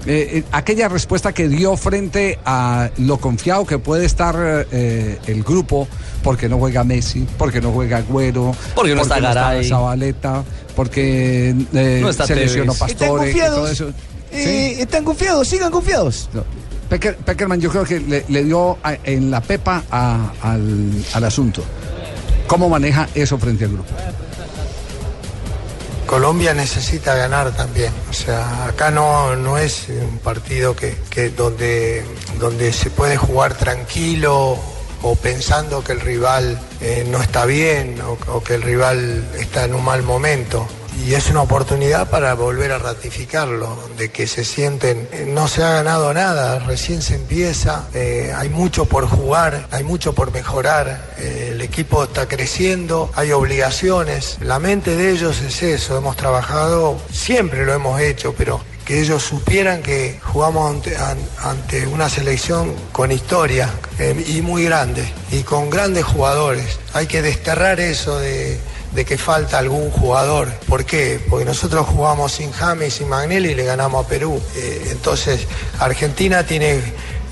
Eh, 0.07 0.39
eh, 0.39 0.45
aquella 0.53 0.89
respuesta 0.89 1.33
que 1.35 1.47
dio 1.49 1.77
frente 1.77 2.39
a 2.45 2.91
lo 2.99 3.19
confiado 3.19 3.67
que 3.67 3.79
puede 3.79 4.07
estar 4.07 4.35
eh, 4.73 5.19
el 5.27 5.43
grupo, 5.43 5.87
porque 6.23 6.49
no 6.49 6.59
juega 6.59 6.85
Messi, 6.85 7.27
porque 7.37 7.61
no 7.61 7.71
juega 7.73 7.99
Agüero, 7.99 8.55
Porque 8.75 8.95
no 8.95 9.03
está 9.03 9.21
Garay. 9.21 9.69
Zabaleta, 9.69 10.43
porque 10.75 11.51
eh, 11.75 11.99
No 12.01 12.09
está 12.09 12.27
se 12.27 12.35
lesionó. 12.35 12.73
¿Están 12.73 12.89
Pastore, 12.89 13.03
y 13.03 13.09
todo 13.09 13.19
confiados? 13.19 13.71
eso. 13.71 13.91
Eh, 14.33 14.77
¿Están 14.81 15.05
confiados? 15.05 15.49
Sigan 15.49 15.71
confiados. 15.71 16.31
No. 16.33 16.45
Pecker- 16.89 17.17
Peckerman 17.17 17.61
yo 17.61 17.71
creo 17.71 17.85
que 17.85 18.01
le, 18.01 18.25
le 18.29 18.45
dio 18.45 18.79
a- 18.83 18.95
en 19.05 19.31
la 19.31 19.41
pepa 19.43 19.85
a- 19.91 20.33
al, 20.43 20.91
al 21.13 21.25
asunto. 21.25 21.63
¿Cómo 22.47 22.69
maneja 22.69 23.09
eso 23.15 23.39
frente 23.39 23.65
al 23.67 23.73
grupo? 23.73 23.91
Colombia 26.11 26.53
necesita 26.55 27.15
ganar 27.15 27.55
también. 27.55 27.93
O 28.11 28.13
sea, 28.13 28.67
acá 28.67 28.91
no, 28.91 29.37
no 29.37 29.59
es 29.59 29.87
un 29.89 30.19
partido 30.19 30.75
que, 30.75 30.97
que 31.09 31.31
donde, 31.31 32.05
donde 32.41 32.73
se 32.73 32.91
puede 32.91 33.17
jugar 33.17 33.55
tranquilo 33.55 34.59
o 35.03 35.15
pensando 35.15 35.85
que 35.85 35.93
el 35.93 36.01
rival 36.01 36.61
eh, 36.81 37.07
no 37.09 37.23
está 37.23 37.47
bien 37.47 38.01
o, 38.01 38.19
o 38.27 38.43
que 38.43 38.55
el 38.55 38.63
rival 38.63 39.25
está 39.39 39.67
en 39.67 39.75
un 39.77 39.85
mal 39.85 40.03
momento. 40.03 40.67
Y 41.07 41.15
es 41.15 41.31
una 41.31 41.43
oportunidad 41.43 42.09
para 42.11 42.35
volver 42.35 42.73
a 42.73 42.79
ratificarlo, 42.79 43.77
de 43.97 44.11
que 44.11 44.27
se 44.27 44.45
sienten, 44.45 45.09
eh, 45.13 45.25
no 45.27 45.49
se 45.49 45.65
ha 45.65 45.73
ganado 45.73 46.13
nada, 46.15 46.59
recién 46.61 47.03
se 47.03 47.15
empieza, 47.17 47.89
eh, 47.95 48.33
hay 48.37 48.49
mucho 48.49 48.85
por 48.85 49.09
jugar, 49.09 49.67
hay 49.71 49.83
mucho 49.83 50.13
por 50.15 50.31
mejorar, 50.33 51.15
eh, 51.19 51.51
el 51.53 51.61
equipo 51.63 52.05
está 52.05 52.29
creciendo, 52.29 53.11
hay 53.17 53.33
obligaciones, 53.33 54.37
la 54.41 54.59
mente 54.59 54.95
de 54.95 55.11
ellos 55.11 55.41
es 55.41 55.63
eso, 55.63 55.97
hemos 55.99 56.17
trabajado, 56.17 56.99
siempre 57.13 57.65
lo 57.65 57.73
hemos 57.75 58.01
hecho, 58.01 58.35
pero 58.37 58.61
que 58.85 59.01
ellos 59.01 59.23
supieran 59.23 59.83
que 59.83 60.19
jugamos 60.23 60.71
ante, 60.75 60.97
an- 60.97 61.19
ante 61.43 61.87
una 61.87 62.09
selección 62.09 62.75
con 62.93 63.11
historia 63.13 63.69
y 64.27 64.43
muy 64.43 64.65
grande 64.65 65.05
y 65.31 65.43
con 65.43 65.71
grandes 65.71 66.05
jugadores. 66.05 66.79
Hay 66.93 67.07
que 67.07 67.23
desterrar 67.23 67.79
eso 67.79 68.19
de, 68.19 68.59
de 68.93 69.05
que 69.05 69.17
falta 69.17 69.59
algún 69.59 69.91
jugador. 69.91 70.49
¿Por 70.69 70.85
qué? 70.85 71.21
Porque 71.29 71.45
nosotros 71.45 71.87
jugamos 71.87 72.33
sin 72.33 72.51
James 72.53 72.95
y 72.95 72.99
sin 72.99 73.09
Magnelli 73.09 73.51
y 73.51 73.55
le 73.55 73.65
ganamos 73.65 74.05
a 74.05 74.09
Perú. 74.09 74.41
Eh, 74.57 74.89
entonces, 74.91 75.47
Argentina 75.79 76.45
tiene, 76.45 76.81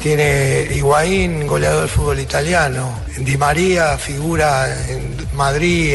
tiene 0.01 0.69
goleador 1.47 1.81
del 1.81 1.89
fútbol 1.89 2.21
italiano. 2.21 3.01
Di 3.19 3.37
María 3.37 3.99
figura 3.99 4.69
en 4.89 5.28
Madrid, 5.39 5.95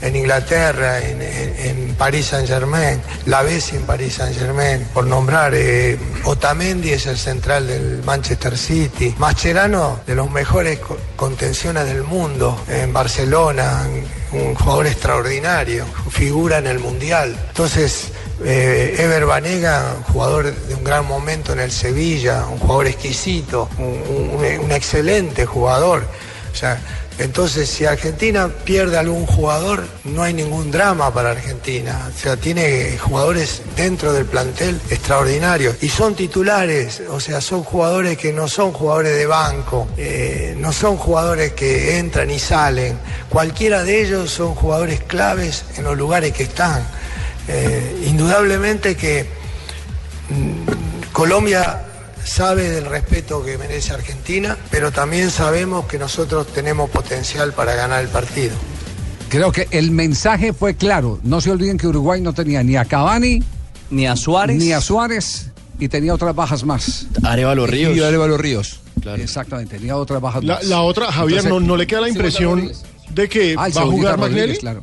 en, 0.00 0.16
Inglaterra, 0.16 0.98
en, 1.00 1.94
París 1.98 2.26
Saint 2.26 2.46
Germain. 2.48 3.00
La 3.26 3.42
Bessi 3.42 3.76
en 3.76 3.82
París 3.82 4.14
Saint 4.14 4.34
Germain, 4.38 4.86
por 4.94 5.06
nombrar. 5.06 5.52
eh, 5.54 5.98
Otamendi 6.24 6.92
es 6.92 7.06
el 7.06 7.18
central 7.18 7.66
del 7.66 8.02
Manchester 8.04 8.56
City. 8.56 9.14
Mascherano, 9.18 10.00
de 10.06 10.14
los 10.14 10.30
mejores 10.30 10.78
co- 10.78 10.96
contenciones 11.16 11.84
del 11.86 12.02
mundo, 12.04 12.58
en 12.68 12.92
Barcelona, 12.92 13.86
un 14.32 14.54
jugador 14.54 14.86
extraordinario, 14.86 15.84
figura 16.10 16.58
en 16.58 16.66
el 16.66 16.78
Mundial. 16.78 17.36
Entonces, 17.48 18.08
eh, 18.44 18.96
Ever 18.98 19.24
Banega, 19.26 19.96
jugador 20.12 20.54
de 20.54 20.74
un 20.74 20.84
gran 20.84 21.06
momento 21.06 21.52
en 21.54 21.60
el 21.60 21.72
Sevilla, 21.72 22.44
un 22.46 22.58
jugador 22.58 22.86
exquisito, 22.88 23.68
un, 23.78 24.70
excelente 24.72 25.46
jugador. 25.46 26.04
Entonces 27.18 27.68
si 27.70 27.86
Argentina 27.86 28.50
pierde 28.64 28.98
algún 28.98 29.24
jugador, 29.24 29.86
no 30.04 30.22
hay 30.22 30.34
ningún 30.34 30.70
drama 30.70 31.12
para 31.14 31.30
Argentina. 31.30 32.10
O 32.14 32.18
sea, 32.18 32.36
tiene 32.36 32.98
jugadores 32.98 33.62
dentro 33.74 34.12
del 34.12 34.26
plantel 34.26 34.78
extraordinarios. 34.90 35.76
Y 35.80 35.88
son 35.88 36.14
titulares, 36.14 37.02
o 37.08 37.18
sea, 37.18 37.40
son 37.40 37.62
jugadores 37.62 38.18
que 38.18 38.32
no 38.32 38.48
son 38.48 38.72
jugadores 38.72 39.16
de 39.16 39.26
banco, 39.26 39.88
eh, 39.96 40.54
no 40.58 40.72
son 40.72 40.98
jugadores 40.98 41.52
que 41.52 41.98
entran 41.98 42.30
y 42.30 42.38
salen. 42.38 42.98
Cualquiera 43.30 43.82
de 43.82 44.02
ellos 44.02 44.30
son 44.30 44.54
jugadores 44.54 45.00
claves 45.00 45.64
en 45.76 45.84
los 45.84 45.96
lugares 45.96 46.32
que 46.32 46.42
están. 46.42 46.86
Eh, 47.48 48.04
indudablemente 48.06 48.96
que 48.96 49.26
mm, 50.28 51.12
Colombia 51.12 51.85
sabe 52.26 52.68
del 52.70 52.84
respeto 52.86 53.44
que 53.44 53.56
merece 53.58 53.92
Argentina, 53.94 54.56
pero 54.70 54.90
también 54.92 55.30
sabemos 55.30 55.86
que 55.86 55.98
nosotros 55.98 56.46
tenemos 56.48 56.90
potencial 56.90 57.52
para 57.52 57.74
ganar 57.74 58.02
el 58.02 58.08
partido. 58.08 58.54
Creo 59.28 59.52
que 59.52 59.68
el 59.70 59.90
mensaje 59.90 60.52
fue 60.52 60.74
claro. 60.76 61.18
No 61.22 61.40
se 61.40 61.50
olviden 61.50 61.78
que 61.78 61.86
Uruguay 61.86 62.20
no 62.20 62.32
tenía 62.32 62.62
ni 62.62 62.76
a 62.76 62.84
Cavani, 62.84 63.42
ni 63.90 64.06
a 64.06 64.16
Suárez, 64.16 64.56
ni 64.58 64.72
a 64.72 64.80
Suárez 64.80 65.50
y 65.78 65.88
tenía 65.88 66.14
otras 66.14 66.34
bajas 66.34 66.64
más. 66.64 67.06
Arevalo 67.22 67.66
Ríos. 67.66 67.96
Y 67.96 68.02
Arevalo 68.02 68.36
Ríos. 68.38 68.80
Exactamente, 69.16 69.76
tenía 69.78 69.96
otras 69.96 70.20
bajas 70.20 70.42
La, 70.42 70.54
más. 70.54 70.64
la 70.64 70.80
otra, 70.82 71.12
Javier, 71.12 71.38
Entonces- 71.40 71.60
¿no, 71.62 71.66
no 71.66 71.76
le 71.76 71.86
queda 71.86 72.00
la 72.02 72.08
impresión 72.08 72.70
de 73.10 73.28
que 73.28 73.54
Ah, 73.58 73.68
va 73.74 73.82
a 73.82 73.86
jugar 73.86 74.18
Magnelli? 74.18 74.56
claro. 74.58 74.82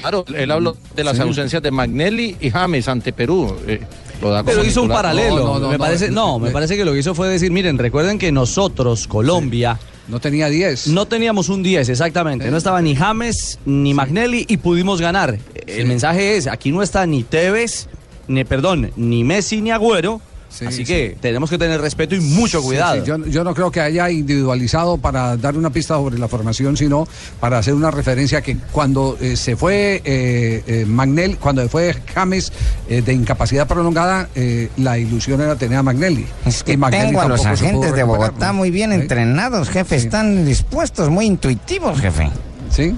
Claro, 0.00 0.24
él 0.34 0.50
habló 0.50 0.76
de 0.94 1.04
las 1.04 1.16
Sí. 1.16 1.22
ausencias 1.22 1.62
de 1.62 1.70
Magnelli 1.70 2.36
y 2.40 2.50
James 2.50 2.86
ante 2.88 3.12
Perú. 3.12 3.56
eh, 3.66 3.80
Pero 4.20 4.64
hizo 4.64 4.82
un 4.82 4.88
paralelo. 4.88 5.60
me 5.68 5.78
parece, 5.78 6.10
no, 6.10 6.38
me 6.38 6.50
parece 6.50 6.76
que 6.76 6.84
lo 6.84 6.92
que 6.92 7.00
hizo 7.00 7.14
fue 7.14 7.28
decir, 7.28 7.50
miren, 7.50 7.78
recuerden 7.78 8.18
que 8.18 8.32
nosotros, 8.32 9.06
Colombia, 9.06 9.78
no 10.08 10.20
tenía 10.20 10.48
10. 10.48 10.88
No 10.88 11.06
teníamos 11.06 11.48
un 11.48 11.62
10, 11.62 11.88
exactamente. 11.88 12.50
No 12.50 12.56
estaba 12.56 12.80
ni 12.80 12.94
James 12.94 13.58
ni 13.66 13.92
Magnelli 13.92 14.46
y 14.48 14.58
pudimos 14.58 15.00
ganar. 15.00 15.38
El 15.66 15.86
mensaje 15.86 16.36
es, 16.36 16.46
aquí 16.46 16.70
no 16.70 16.82
está 16.82 17.06
ni 17.06 17.24
Tevez, 17.24 17.88
ni 18.28 18.44
perdón, 18.44 18.92
ni 18.96 19.24
Messi 19.24 19.60
ni 19.60 19.70
Agüero. 19.70 20.20
Así 20.66 20.84
que 20.84 21.16
tenemos 21.20 21.50
que 21.50 21.58
tener 21.58 21.80
respeto 21.80 22.14
y 22.14 22.20
mucho 22.20 22.60
Sí, 22.60 22.66
cuidado. 22.66 22.96
sí, 22.96 23.02
yo, 23.06 23.18
yo 23.26 23.44
no 23.44 23.54
creo 23.54 23.70
que 23.70 23.80
haya 23.80 24.10
individualizado 24.10 24.96
para 24.98 25.36
dar 25.36 25.56
una 25.56 25.70
pista 25.70 25.94
sobre 25.94 26.18
la 26.18 26.28
formación, 26.28 26.76
sino 26.76 27.06
para 27.40 27.58
hacer 27.58 27.74
una 27.74 27.90
referencia 27.90 28.40
que 28.40 28.56
cuando 28.72 29.16
eh, 29.20 29.36
se 29.36 29.56
fue 29.56 30.00
eh, 30.04 30.62
eh, 30.66 30.84
Magnelli, 30.86 31.34
cuando 31.34 31.62
se 31.62 31.68
fue 31.68 31.94
James 32.14 32.52
eh, 32.88 33.02
de 33.02 33.12
incapacidad 33.12 33.66
prolongada, 33.66 34.28
eh, 34.34 34.70
la 34.78 34.98
ilusión 34.98 35.40
era 35.40 35.56
tener 35.56 35.78
a 35.78 35.82
Magnelli. 35.82 36.26
Es 36.44 36.62
que 36.62 36.72
Y 36.72 36.76
Magnelli 36.76 37.06
tengo 37.08 37.20
a 37.20 37.28
los 37.28 37.44
agentes 37.44 37.92
de 37.94 38.02
Bogotá 38.02 38.52
muy 38.52 38.70
bien 38.70 38.90
¿Sí? 38.92 39.00
entrenados, 39.00 39.68
jefe. 39.68 39.96
Están 39.96 40.44
dispuestos, 40.46 41.10
muy 41.10 41.26
intuitivos, 41.26 42.00
jefe. 42.00 42.30
Sí. 42.70 42.94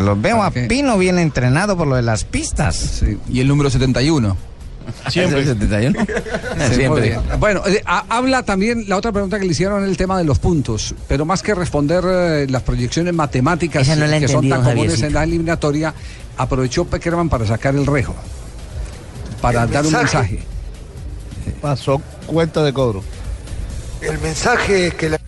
los 0.00 0.20
veo 0.20 0.42
a 0.42 0.50
Pino 0.50 0.98
bien 0.98 1.18
entrenado 1.18 1.76
por 1.76 1.86
lo 1.86 1.94
de 1.96 2.02
las 2.02 2.24
pistas. 2.24 3.02
Y 3.30 3.40
el 3.40 3.48
número 3.48 3.70
71. 3.70 4.36
Siempre. 5.08 5.40
¿Es 5.40 5.48
el 5.48 5.54
71? 5.60 6.06
Sí, 6.68 6.74
Siempre. 6.74 7.18
Bueno, 7.38 7.62
eh, 7.66 7.82
ha- 7.86 8.04
habla 8.08 8.42
también 8.44 8.84
la 8.88 8.96
otra 8.96 9.10
pregunta 9.12 9.38
que 9.38 9.44
le 9.46 9.52
hicieron 9.52 9.84
el 9.84 9.96
tema 9.96 10.16
de 10.18 10.24
los 10.24 10.38
puntos, 10.38 10.94
pero 11.08 11.24
más 11.24 11.42
que 11.42 11.54
responder 11.54 12.04
eh, 12.06 12.46
las 12.48 12.62
proyecciones 12.62 13.12
matemáticas 13.14 13.82
Esa 13.82 13.96
no 13.96 14.06
la 14.06 14.16
he 14.16 14.20
que 14.20 14.28
son 14.28 14.36
entendido, 14.44 14.56
tan 14.56 14.64
comunes 14.64 14.82
Javiercito. 14.92 15.06
en 15.08 15.14
la 15.14 15.24
eliminatoria, 15.24 15.94
aprovechó 16.36 16.84
Peckerman 16.84 17.28
para 17.28 17.46
sacar 17.46 17.74
el 17.74 17.86
rejo, 17.86 18.14
para 19.40 19.64
El 19.64 19.70
dar 19.70 19.86
un 19.86 19.92
mensaje. 19.92 20.32
mensaje. 20.34 20.46
Pasó 21.60 22.00
cuenta 22.26 22.62
de 22.62 22.72
cobro. 22.72 23.02
El 24.00 24.18
mensaje 24.20 24.88
es 24.88 24.94
que 24.94 25.08
la 25.10 25.18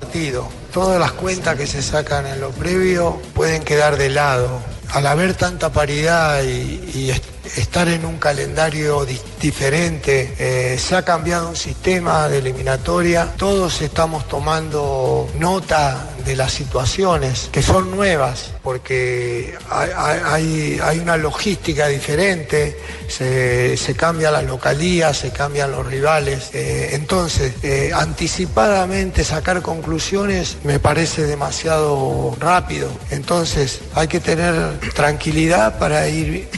partido, 0.00 0.48
todas 0.72 0.98
las 0.98 1.12
cuentas 1.12 1.56
que 1.56 1.66
se 1.66 1.82
sacan 1.82 2.26
en 2.26 2.40
lo 2.40 2.50
previo 2.50 3.20
pueden 3.34 3.62
quedar 3.62 3.96
de 3.96 4.10
lado. 4.10 4.60
Al 4.92 5.06
haber 5.06 5.34
tanta 5.34 5.72
paridad 5.72 6.42
y, 6.42 6.80
y 6.94 7.10
est- 7.10 7.24
estar 7.56 7.88
en 7.88 8.04
un 8.04 8.18
calendario 8.18 9.04
diferente, 9.42 10.34
eh, 10.38 10.78
se 10.78 10.94
ha 10.94 11.04
cambiado 11.04 11.48
un 11.48 11.56
sistema 11.56 12.28
de 12.28 12.38
eliminatoria. 12.38 13.34
Todos 13.36 13.82
estamos 13.82 14.28
tomando 14.28 15.28
nota 15.38 16.08
de 16.24 16.36
las 16.36 16.52
situaciones 16.52 17.48
que 17.50 17.62
son 17.62 17.90
nuevas, 17.90 18.52
porque 18.62 19.58
hay, 19.68 20.98
una 21.00 21.16
logística 21.16 21.88
diferente, 21.88 22.78
se, 23.08 23.76
se 23.76 23.94
cambia 23.96 24.30
la 24.30 24.42
localía, 24.42 25.12
se 25.12 25.30
cambian 25.30 25.72
los 25.72 25.84
rivales. 25.86 26.50
Eh, 26.52 26.90
entonces, 26.92 27.54
eh, 27.64 27.90
anticipadamente 27.92 29.24
sacar 29.24 29.60
conclusiones 29.62 30.58
me 30.62 30.78
parece 30.78 31.24
demasiado 31.24 32.36
rápido. 32.38 32.88
Entonces, 33.10 33.80
hay 33.94 34.06
que 34.06 34.20
tener 34.20 34.78
tranquilidad 34.94 35.80
para 35.80 36.06
ir 36.06 36.48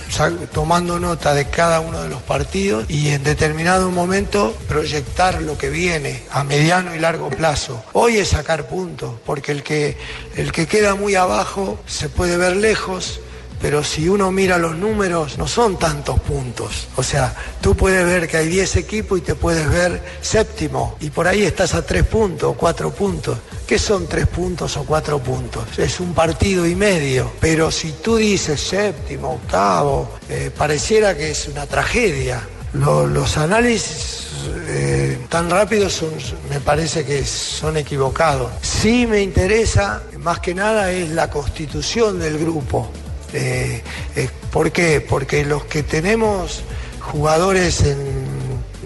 tomando 0.53 1.01
nota 1.01 1.33
de 1.33 1.47
cada 1.47 1.81
uno 1.81 2.03
de 2.03 2.11
los 2.11 2.21
partidos 2.23 2.74
y 2.89 3.09
en 3.09 3.23
determinado 3.23 3.91
momento 3.91 4.57
proyectar 4.69 5.43
lo 5.43 5.57
que 5.57 5.71
viene 5.71 6.23
a 6.31 6.45
mediano 6.45 6.95
y 6.95 6.99
largo 6.99 7.31
plazo. 7.31 7.83
Hoy 7.93 8.19
es 8.19 8.29
sacar 8.29 8.69
puntos, 8.69 9.15
porque 9.25 9.53
el 9.53 9.63
que, 9.63 9.97
el 10.37 10.53
que 10.53 10.67
queda 10.67 10.95
muy 10.95 11.15
abajo 11.15 11.79
se 11.87 12.09
puede 12.09 12.37
ver 12.37 12.57
lejos, 12.57 13.21
pero 13.61 13.83
si 13.83 14.09
uno 14.09 14.31
mira 14.31 14.59
los 14.59 14.77
números, 14.77 15.39
no 15.39 15.49
son 15.49 15.79
tantos 15.79 16.21
puntos. 16.21 16.89
O 16.97 17.03
sea, 17.03 17.35
tú 17.63 17.75
puedes 17.75 18.05
ver 18.05 18.29
que 18.29 18.37
hay 18.37 18.49
10 18.49 18.77
equipos 18.77 19.19
y 19.19 19.23
te 19.23 19.35
puedes 19.35 19.69
ver 19.71 20.03
séptimo, 20.21 20.97
y 21.01 21.11
por 21.11 21.27
ahí 21.27 21.45
estás 21.45 21.75
a 21.75 21.81
3 21.81 22.05
puntos 22.05 22.51
o 22.51 22.55
4 22.55 22.91
puntos. 22.91 23.39
¿Qué 23.67 23.79
son 23.79 24.07
3 24.07 24.27
puntos 24.27 24.77
o 24.77 24.85
4 24.85 25.19
puntos? 25.21 25.79
Es 25.79 25.99
un 25.99 26.13
partido 26.13 26.67
y 26.67 26.75
medio. 26.75 27.33
Pero 27.41 27.71
si 27.71 27.93
tú 27.93 28.17
dices 28.17 28.61
séptimo, 28.61 29.33
octavo, 29.33 30.11
eh, 30.29 30.51
pareciera 30.55 31.17
que 31.17 31.31
es 31.31 31.49
una 31.49 31.67
tragedia. 31.67 32.47
Lo- 32.75 33.07
los 33.07 33.37
análisis 33.37 34.27
eh, 34.67 35.19
tan 35.29 35.49
rápidos 35.51 35.93
son- 35.93 36.15
me 36.51 36.61
parece 36.61 37.05
que 37.05 37.25
son 37.25 37.77
equivocados. 37.77 38.51
Sí 38.63 39.07
me 39.07 39.23
interesa, 39.23 40.03
más 40.19 40.41
que 40.41 40.55
nada, 40.55 40.91
es 40.91 41.11
la 41.11 41.31
constitución 41.31 42.19
del 42.19 42.39
grupo. 42.39 42.91
Eh, 43.33 43.83
eh, 44.17 44.29
¿Por 44.51 44.71
qué? 44.73 45.01
Porque 45.01 45.45
los 45.45 45.65
que 45.65 45.83
tenemos 45.83 46.63
jugadores 47.01 47.83
en, 47.83 47.99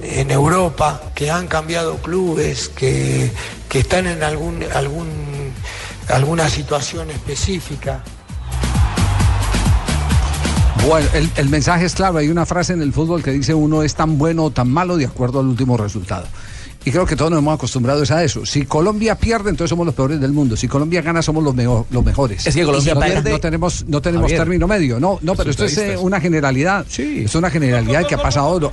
en 0.02 0.30
Europa, 0.30 1.02
que 1.14 1.30
han 1.30 1.46
cambiado 1.48 1.96
clubes, 1.98 2.68
que, 2.68 3.30
que 3.68 3.78
están 3.80 4.06
en 4.06 4.22
algún, 4.22 4.64
algún, 4.74 5.08
alguna 6.08 6.48
situación 6.48 7.10
específica. 7.10 8.02
Bueno, 10.86 11.06
el, 11.14 11.30
el 11.36 11.48
mensaje 11.48 11.84
es 11.86 11.94
claro. 11.94 12.18
Hay 12.18 12.28
una 12.28 12.46
frase 12.46 12.72
en 12.72 12.82
el 12.82 12.92
fútbol 12.92 13.22
que 13.22 13.30
dice 13.30 13.52
uno 13.54 13.82
es 13.82 13.94
tan 13.94 14.16
bueno 14.18 14.44
o 14.44 14.50
tan 14.50 14.70
malo 14.70 14.96
de 14.96 15.06
acuerdo 15.06 15.40
al 15.40 15.46
último 15.46 15.76
resultado. 15.76 16.26
Y 16.84 16.90
creo 16.92 17.04
que 17.04 17.16
todos 17.16 17.30
nos 17.30 17.40
hemos 17.40 17.54
acostumbrado 17.56 18.02
a 18.08 18.24
eso. 18.24 18.46
Si 18.46 18.64
Colombia 18.64 19.16
pierde, 19.16 19.50
entonces 19.50 19.68
somos 19.68 19.84
los 19.84 19.94
peores 19.94 20.20
del 20.20 20.32
mundo. 20.32 20.56
Si 20.56 20.68
Colombia 20.68 21.02
gana, 21.02 21.20
somos 21.20 21.42
los, 21.44 21.54
mejor- 21.54 21.84
los 21.90 22.04
mejores. 22.04 22.46
Es 22.46 22.54
que 22.54 22.64
Colombia 22.64 22.94
no, 22.94 23.00
pierde- 23.00 23.30
no 23.32 23.40
tenemos, 23.40 23.84
no 23.86 24.00
tenemos 24.00 24.24
Javier. 24.26 24.40
término 24.40 24.66
medio. 24.68 24.98
No, 25.00 25.18
no, 25.20 25.34
pero 25.34 25.50
esto 25.50 25.64
es 25.64 25.76
eh, 25.76 25.96
una 25.98 26.20
generalidad. 26.20 26.86
Sí. 26.88 27.24
Es 27.26 27.34
una 27.34 27.50
generalidad 27.50 28.06
que 28.06 28.14
ha 28.14 28.22
pasado. 28.22 28.58
lo- 28.60 28.72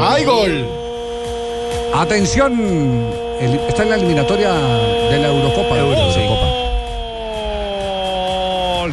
¡Ay, 0.00 0.24
gol! 0.24 0.66
Atención. 1.94 2.52
el- 3.40 3.60
esta 3.68 3.82
es 3.82 3.88
la 3.90 3.96
eliminatoria 3.96 4.52
de 4.54 5.18
la 5.18 5.28
Eurocopa. 5.28 5.78
Eurocopa. 5.78 6.05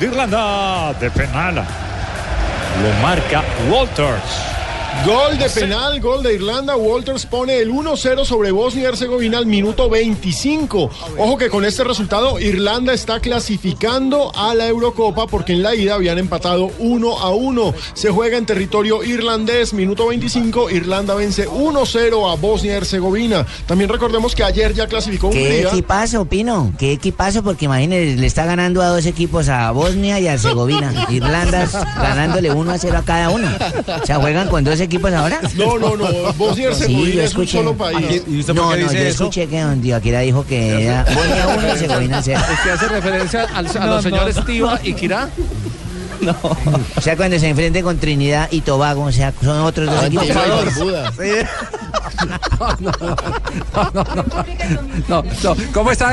Irlanda 0.03 0.93
de 0.99 1.09
penal. 1.11 1.55
Lo 1.55 3.01
marca 3.01 3.41
Walters. 3.69 4.52
Gol 5.01 5.37
de 5.37 5.49
penal, 5.49 5.99
gol 5.99 6.23
de 6.23 6.35
Irlanda. 6.35 6.77
Walters 6.77 7.25
pone 7.25 7.57
el 7.57 7.69
1-0 7.71 8.23
sobre 8.23 8.51
Bosnia 8.51 8.83
y 8.83 8.85
Herzegovina 8.85 9.37
al 9.37 9.45
minuto 9.45 9.89
25. 9.89 10.89
Ojo 11.17 11.37
que 11.37 11.49
con 11.49 11.65
este 11.65 11.83
resultado 11.83 12.39
Irlanda 12.39 12.93
está 12.93 13.19
clasificando 13.19 14.31
a 14.33 14.55
la 14.55 14.65
Eurocopa 14.67 15.27
porque 15.27 15.51
en 15.53 15.61
la 15.61 15.75
ida 15.75 15.95
habían 15.95 16.19
empatado 16.19 16.71
1 16.79 17.19
a 17.19 17.31
1. 17.31 17.73
Se 17.95 18.11
juega 18.11 18.37
en 18.37 18.45
territorio 18.45 19.03
irlandés, 19.03 19.73
minuto 19.73 20.07
25. 20.07 20.69
Irlanda 20.69 21.15
vence 21.15 21.49
1-0 21.49 22.31
a 22.31 22.35
Bosnia 22.37 22.71
y 22.71 22.75
Herzegovina. 22.75 23.45
También 23.65 23.89
recordemos 23.89 24.33
que 24.35 24.45
ayer 24.45 24.73
ya 24.73 24.87
clasificó 24.87 25.31
¿Qué 25.31 25.39
Hungría. 25.39 25.67
equipazo, 25.69 26.23
Pino? 26.23 26.71
¿Qué 26.79 26.93
equipazo? 26.93 27.43
Porque 27.43 27.65
imagínese, 27.65 28.15
le 28.15 28.27
está 28.27 28.45
ganando 28.45 28.81
a 28.81 28.87
dos 28.87 29.05
equipos, 29.05 29.49
a 29.49 29.69
Bosnia 29.71 30.21
y 30.21 30.27
a 30.27 30.33
Herzegovina. 30.35 30.93
Irlanda 31.09 31.67
ganándole 31.97 32.51
1 32.51 32.71
a 32.71 32.77
0 32.77 32.97
a 32.99 33.03
cada 33.03 33.29
uno. 33.31 33.49
O 34.01 34.05
sea, 34.05 34.15
juegan 34.19 34.47
con 34.47 34.63
dos 34.63 34.79
equipos 34.83 35.11
ahora. 35.13 35.41
No, 35.55 35.77
no, 35.79 35.95
no. 35.97 36.33
Bosnia 36.33 36.69
y 36.71 36.73
Sí, 36.75 36.81
Herzegovina 36.83 37.05
yo 37.05 37.11
es 37.11 37.15
un 37.35 37.43
escuché. 37.43 37.57
solo 37.57 37.75
país. 37.75 38.23
¿Y 38.27 38.39
usted 38.39 38.53
por 38.55 38.73
qué 38.75 38.81
no, 38.81 38.85
no, 38.87 38.93
yo 38.93 38.99
escuché 38.99 39.47
que 39.47 39.61
don 39.61 39.81
dijo 40.21 40.45
que 40.45 40.83
era 40.85 41.03
Bosnia 41.15 41.47
1 41.57 41.61
y 41.67 41.69
Herzegovina 41.71 42.21
0. 42.21 42.41
¿Usted 42.53 42.71
hace 42.71 42.87
referencia 42.87 43.47
al- 43.53 43.67
a 43.67 43.71
No, 43.85 43.85
los 43.95 44.03
señores. 44.03 44.35
Tiva 44.45 44.79
y 44.83 44.93
Kirá? 44.93 45.29
O 46.95 47.01
sea, 47.01 47.15
cuando 47.17 47.37
se 47.39 47.49
enfrenten 47.49 47.83
con 47.83 47.97
Trinidad 47.97 48.47
y 48.51 48.61
Tobago, 48.61 49.03
o 49.03 49.11
sea, 49.11 49.33
son 49.43 49.59
otros 49.61 49.87
dos 49.87 49.99
Ah, 50.01 50.07
equipos. 50.07 50.27
Barbuda. 50.33 51.13
No, 55.09 55.23
no. 55.23 55.55
¿Cómo 55.73 55.91
está? 55.91 56.09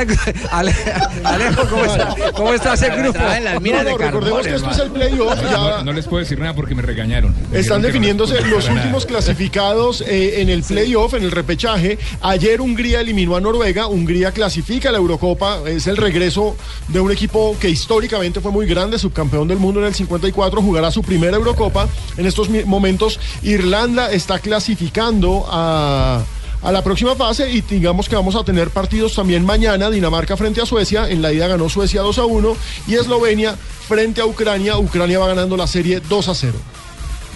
Ale- 0.51 0.75
Alejo, 1.23 1.61
¿cómo 1.69 1.85
está? 1.85 2.15
¿Cómo 2.35 2.53
está 2.53 2.73
ese 2.73 2.89
grupo? 2.89 3.19
No, 3.19 3.83
no, 3.83 3.97
recordemos 3.97 4.45
que 4.47 4.55
esto 4.55 4.69
es 4.71 4.77
el 4.79 4.91
playoff. 4.91 5.39
Ya 5.43 5.51
No, 5.51 5.83
no 5.85 5.93
les 5.93 6.05
puedo 6.07 6.19
decir 6.21 6.39
nada 6.39 6.53
porque 6.53 6.75
me 6.75 6.81
regañaron. 6.81 7.33
Están 7.51 7.81
no 7.81 7.87
definiéndose 7.87 8.41
los 8.41 8.67
últimos 8.69 9.05
clasificados 9.05 10.01
eh, 10.01 10.41
en 10.41 10.49
el 10.49 10.63
playoff, 10.63 11.13
en 11.13 11.23
el 11.23 11.31
repechaje. 11.31 11.97
Ayer 12.21 12.61
Hungría 12.61 13.01
eliminó 13.01 13.35
a 13.35 13.41
Noruega. 13.41 13.87
Hungría 13.87 14.31
clasifica 14.31 14.89
a 14.89 14.91
la 14.91 14.97
Eurocopa. 14.97 15.59
Es 15.67 15.87
el 15.87 15.97
regreso 15.97 16.55
de 16.87 16.99
un 16.99 17.11
equipo 17.11 17.55
que 17.59 17.69
históricamente 17.69 18.41
fue 18.41 18.51
muy 18.51 18.65
grande, 18.65 18.99
subcampeón 18.99 19.47
del 19.47 19.57
mundo 19.59 19.79
en 19.81 19.87
el 19.87 19.90
54. 19.93 20.61
Jugará 20.61 20.91
su 20.91 21.01
primera 21.03 21.37
Eurocopa. 21.37 21.87
En 22.17 22.25
estos 22.25 22.49
momentos, 22.65 23.19
Irlanda 23.43 24.11
está 24.11 24.39
clasificando 24.39 25.45
a. 25.49 26.23
A 26.63 26.71
la 26.71 26.83
próxima 26.83 27.15
fase 27.15 27.49
y 27.49 27.61
digamos 27.61 28.07
que 28.07 28.15
vamos 28.15 28.35
a 28.35 28.43
tener 28.43 28.69
partidos 28.69 29.15
también 29.15 29.43
mañana, 29.43 29.89
Dinamarca 29.89 30.37
frente 30.37 30.61
a 30.61 30.65
Suecia, 30.67 31.09
en 31.09 31.23
la 31.23 31.33
ida 31.33 31.47
ganó 31.47 31.69
Suecia 31.69 32.01
2 32.03 32.19
a 32.19 32.25
1 32.25 32.55
y 32.87 32.93
Eslovenia 32.97 33.55
frente 33.87 34.21
a 34.21 34.27
Ucrania, 34.27 34.77
Ucrania 34.77 35.17
va 35.17 35.27
ganando 35.29 35.57
la 35.57 35.65
serie 35.65 35.99
2 36.07 36.27
a 36.27 36.35
0. 36.35 36.53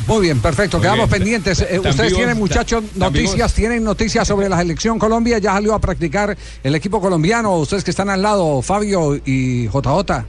Muy 0.05 0.21
bien, 0.27 0.39
perfecto. 0.41 0.77
Muy 0.77 0.83
Quedamos 0.83 1.09
bien. 1.09 1.19
pendientes. 1.21 1.59
Eh, 1.61 1.79
ustedes 1.79 1.95
vivos- 1.97 2.13
tienen, 2.17 2.37
muchachos, 2.37 2.83
noticias, 2.93 3.33
vivos. 3.35 3.53
tienen 3.53 3.83
noticias 3.83 4.27
sobre 4.27 4.47
la 4.47 4.59
selección 4.59 4.99
Colombia. 4.99 5.39
Ya 5.39 5.53
salió 5.53 5.73
a 5.73 5.79
practicar 5.79 6.37
el 6.63 6.75
equipo 6.75 7.01
colombiano. 7.01 7.55
Ustedes 7.57 7.83
que 7.83 7.89
están 7.89 8.11
al 8.11 8.21
lado, 8.21 8.61
Fabio 8.61 9.15
y 9.25 9.67
JJ. 9.69 10.23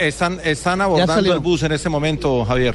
Están, 0.00 0.40
están 0.44 0.80
abordando 0.80 1.14
salió. 1.14 1.32
el 1.34 1.38
bus 1.40 1.62
en 1.62 1.72
este 1.72 1.88
momento, 1.88 2.44
Javier. 2.44 2.74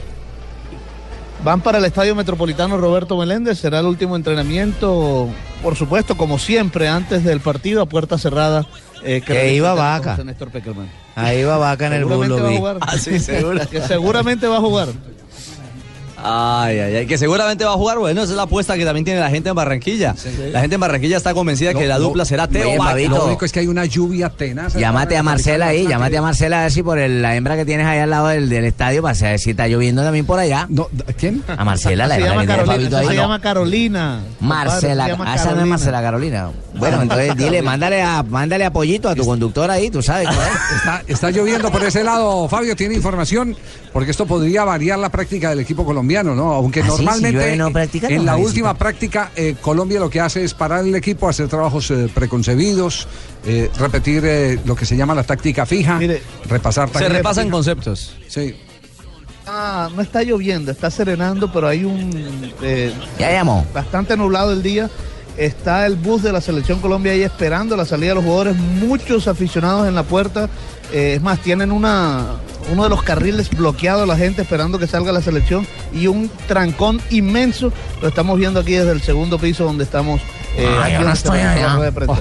Van 1.43 1.61
para 1.61 1.77
el 1.77 1.85
Estadio 1.85 2.15
Metropolitano 2.15 2.77
Roberto 2.77 3.17
Meléndez, 3.17 3.59
será 3.59 3.79
el 3.79 3.85
último 3.85 4.15
entrenamiento, 4.15 5.29
por 5.61 5.75
supuesto, 5.75 6.15
como 6.17 6.39
siempre, 6.39 6.87
antes 6.87 7.23
del 7.23 7.39
partido 7.39 7.81
a 7.81 7.85
puerta 7.85 8.17
cerrada. 8.17 8.65
eh, 9.03 9.21
Que 9.21 9.53
iba 9.53 9.73
vaca. 9.75 10.11
José 10.11 10.23
Néstor 10.23 10.49
Peckerman. 10.49 10.89
Ahí 11.15 11.43
va 11.43 11.57
vaca 11.57 11.87
en 11.87 11.93
el 11.93 12.09
va 12.11 12.15
a 12.15 12.49
vi. 12.49 12.57
jugar. 12.57 12.77
Ah, 12.81 12.97
sí, 12.97 13.19
seguro. 13.19 13.59
que 13.69 13.81
seguramente 13.81 14.47
va 14.47 14.57
a 14.57 14.61
jugar. 14.61 14.87
Ay, 16.27 16.79
ay, 16.79 16.95
ay, 16.95 17.05
que 17.05 17.17
seguramente 17.19 17.63
va 17.65 17.71
a 17.73 17.75
jugar. 17.75 17.99
Bueno, 17.99 18.21
esa 18.23 18.31
es 18.31 18.35
la 18.37 18.43
apuesta 18.43 18.75
que 18.75 18.83
también 18.83 19.05
tiene 19.05 19.19
la 19.19 19.29
gente 19.29 19.49
en 19.49 19.55
Barranquilla. 19.55 20.15
La 20.51 20.61
gente 20.61 20.75
en 20.75 20.81
Barranquilla 20.81 21.17
está 21.17 21.33
convencida 21.35 21.73
que 21.75 21.85
la 21.85 21.99
dupla 21.99 22.25
será 22.25 22.47
Teo 22.47 22.77
Vaca. 22.77 22.95
Lo 22.99 23.25
único 23.25 23.45
es 23.45 23.51
que 23.51 23.59
hay 23.59 23.67
una 23.67 23.85
lluvia 23.85 24.29
tenaz. 24.29 24.73
Llámate 24.73 25.17
a 25.17 25.23
Marcela 25.23 25.67
ahí, 25.67 25.87
llámate 25.87 26.17
a 26.17 26.21
Marcela 26.23 26.59
a 26.59 26.63
ver 26.63 26.71
si 26.71 26.81
por 26.81 26.97
el- 26.97 27.21
la 27.21 27.35
hembra 27.35 27.55
que 27.55 27.65
tienes 27.65 27.85
ahí 27.85 27.99
al 27.99 28.09
lado 28.09 28.27
del, 28.29 28.49
del 28.49 28.65
estadio, 28.65 29.01
para 29.03 29.13
saber 29.13 29.39
si 29.39 29.51
está 29.51 29.67
lloviendo 29.67 30.01
también 30.03 30.25
por 30.25 30.39
allá. 30.39 30.65
No, 30.69 30.87
¿Quién? 31.17 31.43
A 31.47 31.63
Marcela, 31.63 32.07
la 32.07 32.15
se 32.15 32.21
hembra 32.21 32.33
llama 32.33 32.41
que 32.41 32.47
tiene. 32.63 32.65
Fabito 32.65 32.97
ahí. 32.97 33.07
se 33.07 33.15
llama 33.15 33.41
Carolina. 33.41 34.21
Marcela, 34.39 35.09
Compadre, 35.09 35.11
se 35.11 35.11
llama 35.17 35.31
ah, 35.31 35.35
esa 35.35 35.51
no 35.55 35.61
es. 35.61 35.67
Marcela 35.67 36.01
Carolina. 36.01 36.49
Bueno, 36.73 37.01
entonces 37.03 37.35
dile, 37.37 37.61
mándale 37.61 38.01
a, 38.01 38.23
mándale 38.23 38.65
apoyito 38.65 39.09
a 39.09 39.15
tu 39.15 39.25
conductor 39.25 39.69
ahí, 39.69 39.89
tú 39.91 40.01
sabes. 40.01 40.27
cuál 40.27 40.39
es. 40.39 40.75
Está, 40.77 41.03
está 41.07 41.31
lloviendo 41.31 41.71
por 41.71 41.83
ese 41.83 42.03
lado. 42.03 42.47
Fabio 42.49 42.75
tiene 42.75 42.95
información 42.95 43.55
porque 43.93 44.11
esto 44.11 44.25
podría 44.25 44.63
variar 44.63 44.99
la 44.99 45.09
práctica 45.09 45.49
del 45.49 45.59
equipo 45.59 45.85
colombiano, 45.85 46.14
¿no? 46.23 46.53
Aunque 46.53 46.81
Ah, 46.81 46.83
sí, 46.85 46.89
si 46.91 46.97
normalmente 47.05 47.31
llueve, 47.37 47.57
no 47.57 47.71
practica, 47.71 48.07
en 48.07 48.17
no, 48.17 48.23
la 48.23 48.37
última 48.37 48.73
práctica 48.77 49.31
eh, 49.35 49.55
Colombia 49.61 49.99
lo 49.99 50.09
que 50.09 50.19
hace 50.21 50.43
es 50.43 50.53
parar 50.53 50.85
el 50.85 50.95
equipo, 50.95 51.27
hacer 51.27 51.47
trabajos 51.47 51.89
eh, 51.91 52.09
preconcebidos, 52.13 53.07
eh, 53.45 53.69
repetir 53.77 54.23
eh, 54.25 54.59
lo 54.65 54.75
que 54.75 54.85
se 54.85 54.95
llama 54.95 55.13
la 55.15 55.23
táctica 55.23 55.65
fija, 55.65 55.99
repasar 56.47 56.89
Se 56.93 57.09
repasan 57.09 57.45
fija. 57.45 57.53
conceptos. 57.53 58.15
Sí. 58.27 58.55
Ah, 59.47 59.89
no 59.95 60.01
está 60.01 60.23
lloviendo, 60.23 60.71
está 60.71 60.89
serenando, 60.89 61.51
pero 61.53 61.67
hay 61.67 61.83
un... 61.85 62.51
eh, 62.63 62.91
Ya 63.19 63.31
llamó. 63.31 63.65
Bastante 63.73 64.17
nublado 64.17 64.51
el 64.51 64.63
día. 64.63 64.89
Está 65.37 65.85
el 65.85 65.95
bus 65.95 66.23
de 66.23 66.31
la 66.31 66.39
Selección 66.41 66.79
Colombia 66.79 67.11
ahí 67.11 67.21
esperando 67.23 67.75
la 67.75 67.85
salida 67.85 68.09
de 68.09 68.15
los 68.15 68.23
jugadores. 68.23 68.55
Muchos 68.55 69.27
aficionados 69.27 69.87
en 69.87 69.95
la 69.95 70.03
puerta. 70.03 70.49
Eh, 70.93 71.15
es 71.15 71.21
más, 71.21 71.39
tienen 71.39 71.71
una, 71.71 72.25
uno 72.71 72.83
de 72.83 72.89
los 72.89 73.03
carriles 73.03 73.49
bloqueado 73.49 74.05
la 74.05 74.15
gente 74.15 74.43
esperando 74.43 74.79
que 74.79 74.87
salga 74.87 75.11
la 75.11 75.21
selección 75.21 75.67
y 75.93 76.07
un 76.07 76.29
trancón 76.47 77.01
inmenso. 77.09 77.73
Lo 78.01 78.07
estamos 78.07 78.37
viendo 78.37 78.59
aquí 78.61 78.73
desde 78.73 78.91
el 78.91 79.01
segundo 79.01 79.37
piso 79.37 79.65
donde 79.65 79.83
estamos. 79.83 80.21
eh, 80.55 80.65
Ah, 80.79 80.83
aquí 80.85 80.93
yo 80.93 81.01
no 81.01 81.11
estamos 81.11 81.37
estoy 81.39 81.39
allá. 81.41 81.91
prensa. 81.91 82.15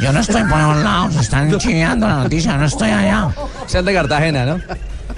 Yo 0.00 0.12
no 0.12 0.20
estoy 0.20 0.42
por 0.44 0.58
los 0.60 0.76
lados, 0.84 1.16
están 1.16 1.50
chiviando 1.58 2.06
la 2.06 2.16
noticia, 2.18 2.56
no 2.58 2.66
estoy 2.66 2.90
allá. 2.90 3.30
Sean 3.66 3.84
de 3.84 3.94
Cartagena, 3.94 4.44
¿no? 4.44 4.60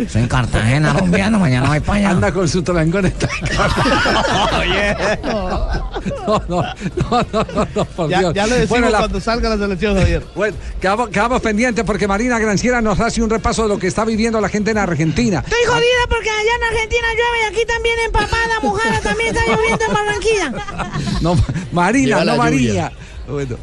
Soy 0.06 0.22
en 0.22 0.28
Cartagena 0.28 0.92
rumbeando, 0.92 1.38
mañana 1.40 1.68
voy 1.68 1.80
para 1.80 1.98
allá. 1.98 2.10
Anda 2.10 2.32
con 2.32 2.48
su 2.48 2.62
tolangón 2.62 3.06
en 3.06 3.14
No, 6.26 6.42
no, 6.48 6.62
no, 6.62 7.26
no, 7.32 7.46
no, 7.54 7.68
no, 7.74 7.84
por 7.84 8.08
Ya, 8.08 8.20
Dios. 8.20 8.34
ya 8.34 8.46
le 8.46 8.52
decimos 8.54 8.68
Bueno, 8.70 8.90
la- 8.90 8.98
cuando 8.98 9.20
salga 9.20 9.48
la 9.48 9.58
selección, 9.58 9.96
Javier. 9.98 10.24
Bueno, 10.34 10.56
quedamos, 10.80 11.08
quedamos 11.08 11.40
pendientes 11.42 11.84
porque 11.84 12.06
Marina 12.06 12.38
Granciera 12.38 12.80
nos 12.80 13.00
hace 13.00 13.22
un 13.22 13.30
repaso 13.30 13.62
de 13.64 13.68
lo 13.70 13.78
que 13.78 13.86
está 13.88 14.04
viviendo 14.04 14.40
la 14.40 14.48
gente 14.48 14.70
en 14.70 14.78
Argentina. 14.78 15.40
Estoy 15.44 15.64
jodida 15.66 16.06
porque 16.08 16.30
allá 16.30 16.50
en 16.56 16.64
Argentina 16.74 17.06
llueve 17.12 17.38
y 17.42 17.46
aquí 17.54 17.66
también 17.66 17.94
empapada, 18.06 18.60
mojada, 18.62 19.00
también 19.00 19.36
está 19.36 19.46
lloviendo 19.52 19.84
en 19.84 19.94
Barranquilla. 19.94 20.52
No, 21.20 21.36
Marina, 21.72 22.24
no 22.24 22.36
María. 22.36 22.92
Bueno. 23.26 23.56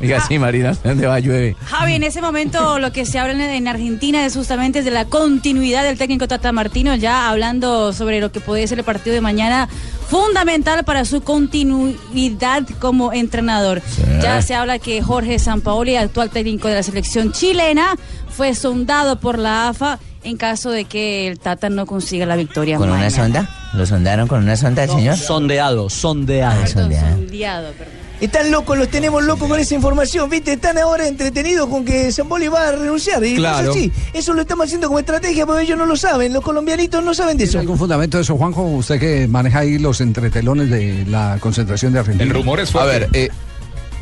Diga, 0.00 0.20
sí, 0.26 0.38
Marina, 0.38 0.76
¿dónde 0.84 1.06
va 1.06 1.18
llueve? 1.18 1.56
Javi, 1.64 1.94
en 1.94 2.04
ese 2.04 2.22
momento 2.22 2.78
lo 2.78 2.92
que 2.92 3.04
se 3.04 3.18
habla 3.18 3.32
en- 3.32 3.40
en 3.40 3.66
Argentina 3.68 4.24
es 4.24 4.34
justamente 4.34 4.82
de 4.82 4.90
la 4.92 5.06
continuidad 5.06 5.82
del 5.82 5.98
técnico 5.98 6.28
Tata 6.28 6.52
Martino, 6.52 6.94
ya 6.94 7.28
hablando 7.28 7.92
sobre 7.92 8.20
lo 8.20 8.30
que 8.30 8.40
puede 8.40 8.66
ser 8.68 8.78
el 8.78 8.84
partido 8.84 9.14
de 9.14 9.20
mañana, 9.20 9.68
fundamental 10.08 10.84
para 10.84 11.04
su 11.04 11.20
continuidad 11.22 12.62
como 12.78 13.12
entrenador. 13.12 13.82
Ya 14.22 14.40
se 14.42 14.54
habla 14.54 14.78
que 14.78 15.02
Jorge 15.02 15.38
Sampaoli, 15.38 15.96
actual 15.96 16.30
técnico 16.30 16.68
de 16.68 16.74
la 16.74 16.82
selección 16.82 17.32
chilena, 17.32 17.96
fue 18.30 18.54
sondado 18.54 19.18
por 19.20 19.38
la 19.38 19.68
AFA 19.68 19.98
en 20.24 20.36
caso 20.36 20.70
de 20.70 20.84
que 20.84 21.28
el 21.28 21.38
Tata 21.38 21.70
no 21.70 21.86
consiga 21.86 22.26
la 22.26 22.36
victoria. 22.36 22.76
¿Con 22.76 22.90
una 22.90 23.10
sonda? 23.10 23.48
¿Lo 23.72 23.86
sondaron 23.86 24.28
con 24.28 24.42
una 24.42 24.56
sonda, 24.56 24.84
el 24.84 24.90
señor? 24.90 25.16
Sondeado, 25.16 25.90
sondeado. 25.90 26.66
Sondeado, 26.66 27.72
perdón. 27.72 28.07
Están 28.20 28.50
locos, 28.50 28.76
los 28.76 28.88
tenemos 28.88 29.22
locos 29.24 29.48
con 29.48 29.60
esa 29.60 29.74
información, 29.76 30.28
¿viste? 30.28 30.54
Están 30.54 30.76
ahora 30.78 31.06
entretenidos 31.06 31.68
con 31.68 31.84
que 31.84 32.10
Zamboli 32.10 32.48
va 32.48 32.68
a 32.68 32.72
renunciar. 32.72 33.22
Y 33.24 33.36
Claro. 33.36 33.66
no 33.66 33.70
es 33.72 33.76
así. 33.76 33.92
Eso 34.12 34.34
lo 34.34 34.42
estamos 34.42 34.66
haciendo 34.66 34.88
como 34.88 34.98
estrategia 34.98 35.46
porque 35.46 35.62
ellos 35.62 35.78
no 35.78 35.86
lo 35.86 35.96
saben. 35.96 36.32
Los 36.32 36.42
colombianitos 36.42 37.02
no 37.04 37.14
saben 37.14 37.36
de 37.36 37.44
¿Tiene 37.44 37.50
eso. 37.50 37.58
algún 37.60 37.78
fundamento 37.78 38.16
de 38.16 38.24
eso, 38.24 38.36
Juanjo? 38.36 38.62
Usted 38.64 38.98
que 38.98 39.28
maneja 39.28 39.60
ahí 39.60 39.78
los 39.78 40.00
entretelones 40.00 40.68
de 40.68 41.04
la 41.06 41.38
concentración 41.40 41.92
de 41.92 42.00
Argentina. 42.00 42.24
El 42.24 42.34
rumor 42.34 42.58
es 42.58 42.74
A 42.74 42.84
ver, 42.84 43.08
eh, 43.12 43.28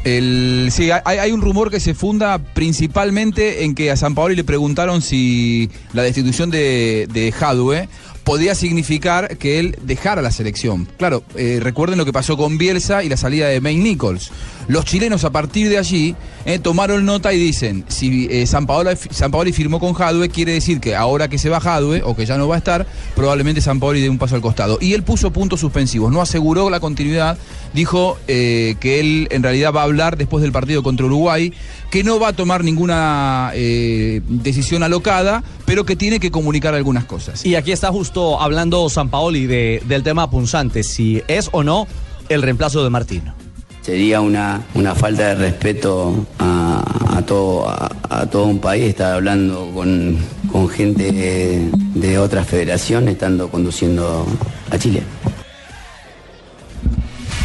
El, 0.05 0.69
sí, 0.71 0.91
hay, 0.93 1.19
hay 1.19 1.33
un 1.33 1.41
rumor 1.43 1.69
que 1.71 1.81
se 1.81 1.93
funda 1.93 2.39
principalmente 2.39 3.65
en 3.65 3.75
que 3.75 3.91
a 3.91 3.97
San 3.97 4.15
Paolo 4.15 4.35
le 4.37 4.45
preguntaron 4.45 5.03
si 5.03 5.69
la 5.93 6.03
destitución 6.05 6.49
de, 6.49 7.09
de 7.13 7.33
Jadue 7.33 7.89
podía 8.27 8.57
significar 8.57 9.39
que 9.39 9.61
él 9.61 9.79
dejara 9.83 10.21
la 10.21 10.33
selección. 10.33 10.89
Claro, 10.99 11.23
eh, 11.37 11.61
recuerden 11.63 11.97
lo 11.97 12.05
que 12.05 12.13
pasó 12.13 12.37
con 12.37 12.59
Bielsa 12.59 13.05
y 13.05 13.09
la 13.09 13.17
salida 13.17 13.47
de 13.47 13.61
May 13.61 13.77
Nichols. 13.77 14.33
Los 14.67 14.85
chilenos 14.85 15.23
a 15.23 15.31
partir 15.31 15.69
de 15.69 15.79
allí 15.79 16.17
eh, 16.45 16.59
tomaron 16.59 17.05
nota 17.05 17.33
y 17.33 17.39
dicen, 17.39 17.85
si 17.87 18.27
eh, 18.29 18.45
San, 18.49 18.67
Paolo, 18.67 18.91
San 19.11 19.31
Paoli 19.31 19.53
firmó 19.53 19.79
con 19.79 19.93
Jadue, 19.93 20.29
quiere 20.29 20.55
decir 20.55 20.81
que 20.81 20.97
ahora 20.97 21.29
que 21.29 21.39
se 21.39 21.49
va 21.51 21.61
Jadue 21.61 22.03
o 22.03 22.17
que 22.17 22.27
ya 22.27 22.37
no 22.37 22.49
va 22.49 22.57
a 22.57 22.59
estar, 22.59 22.85
probablemente 23.15 23.61
San 23.61 23.79
Paoli 23.79 24.01
dé 24.01 24.09
un 24.09 24.19
paso 24.19 24.35
al 24.35 24.41
costado. 24.41 24.79
Y 24.81 24.95
él 24.95 25.05
puso 25.05 25.31
puntos 25.31 25.61
suspensivos, 25.61 26.11
no 26.11 26.21
aseguró 26.21 26.69
la 26.69 26.81
continuidad, 26.81 27.39
dijo 27.75 28.19
que 28.27 28.77
él 28.83 29.29
en 29.31 29.45
realidad 29.45 29.73
va 29.73 29.83
a 29.83 29.85
hablar 29.85 30.17
después 30.17 30.43
del 30.43 30.51
partido 30.51 30.83
contra 30.83 31.07
Uruguay, 31.07 31.53
que 31.91 32.03
no 32.03 32.19
va 32.19 32.29
a 32.29 32.33
tomar 32.33 32.65
ninguna 32.65 33.53
decisión 33.55 34.83
alocada, 34.83 35.45
pero 35.65 35.85
que 35.85 35.95
tiene 35.95 36.19
que 36.19 36.33
comunicar 36.33 36.75
algunas 36.75 37.05
cosas. 37.05 37.47
Y 37.47 37.55
aquí 37.55 37.71
está 37.71 37.93
justo 37.93 38.16
hablando 38.41 38.89
San 38.89 39.09
Paoli 39.11 39.47
de- 39.47 39.83
del 39.87 40.03
tema 40.03 40.29
punzante, 40.31 40.83
si 40.83 41.23
es 41.29 41.49
o 41.53 41.63
no 41.63 41.87
el 42.29 42.43
reemplazo 42.43 42.83
de 42.83 42.91
Martino. 42.91 43.35
Sería 43.83 44.21
una, 44.21 44.63
una 44.75 44.95
falta 44.97 45.29
de 45.29 45.35
respeto 45.37 46.27
a, 46.41 47.23
todo, 47.25 47.69
a, 47.69 48.27
todo 48.27 48.45
un 48.47 48.59
país 48.59 48.85
estar 48.85 49.15
hablando 49.15 49.71
con, 49.73 50.19
con 50.51 50.69
gente 50.69 51.13
de, 51.13 51.71
de 51.95 52.19
otra 52.19 52.43
federación 52.45 53.07
estando 53.07 53.49
conduciendo 53.49 54.27
a 54.73 54.77
Chile. 54.79 55.03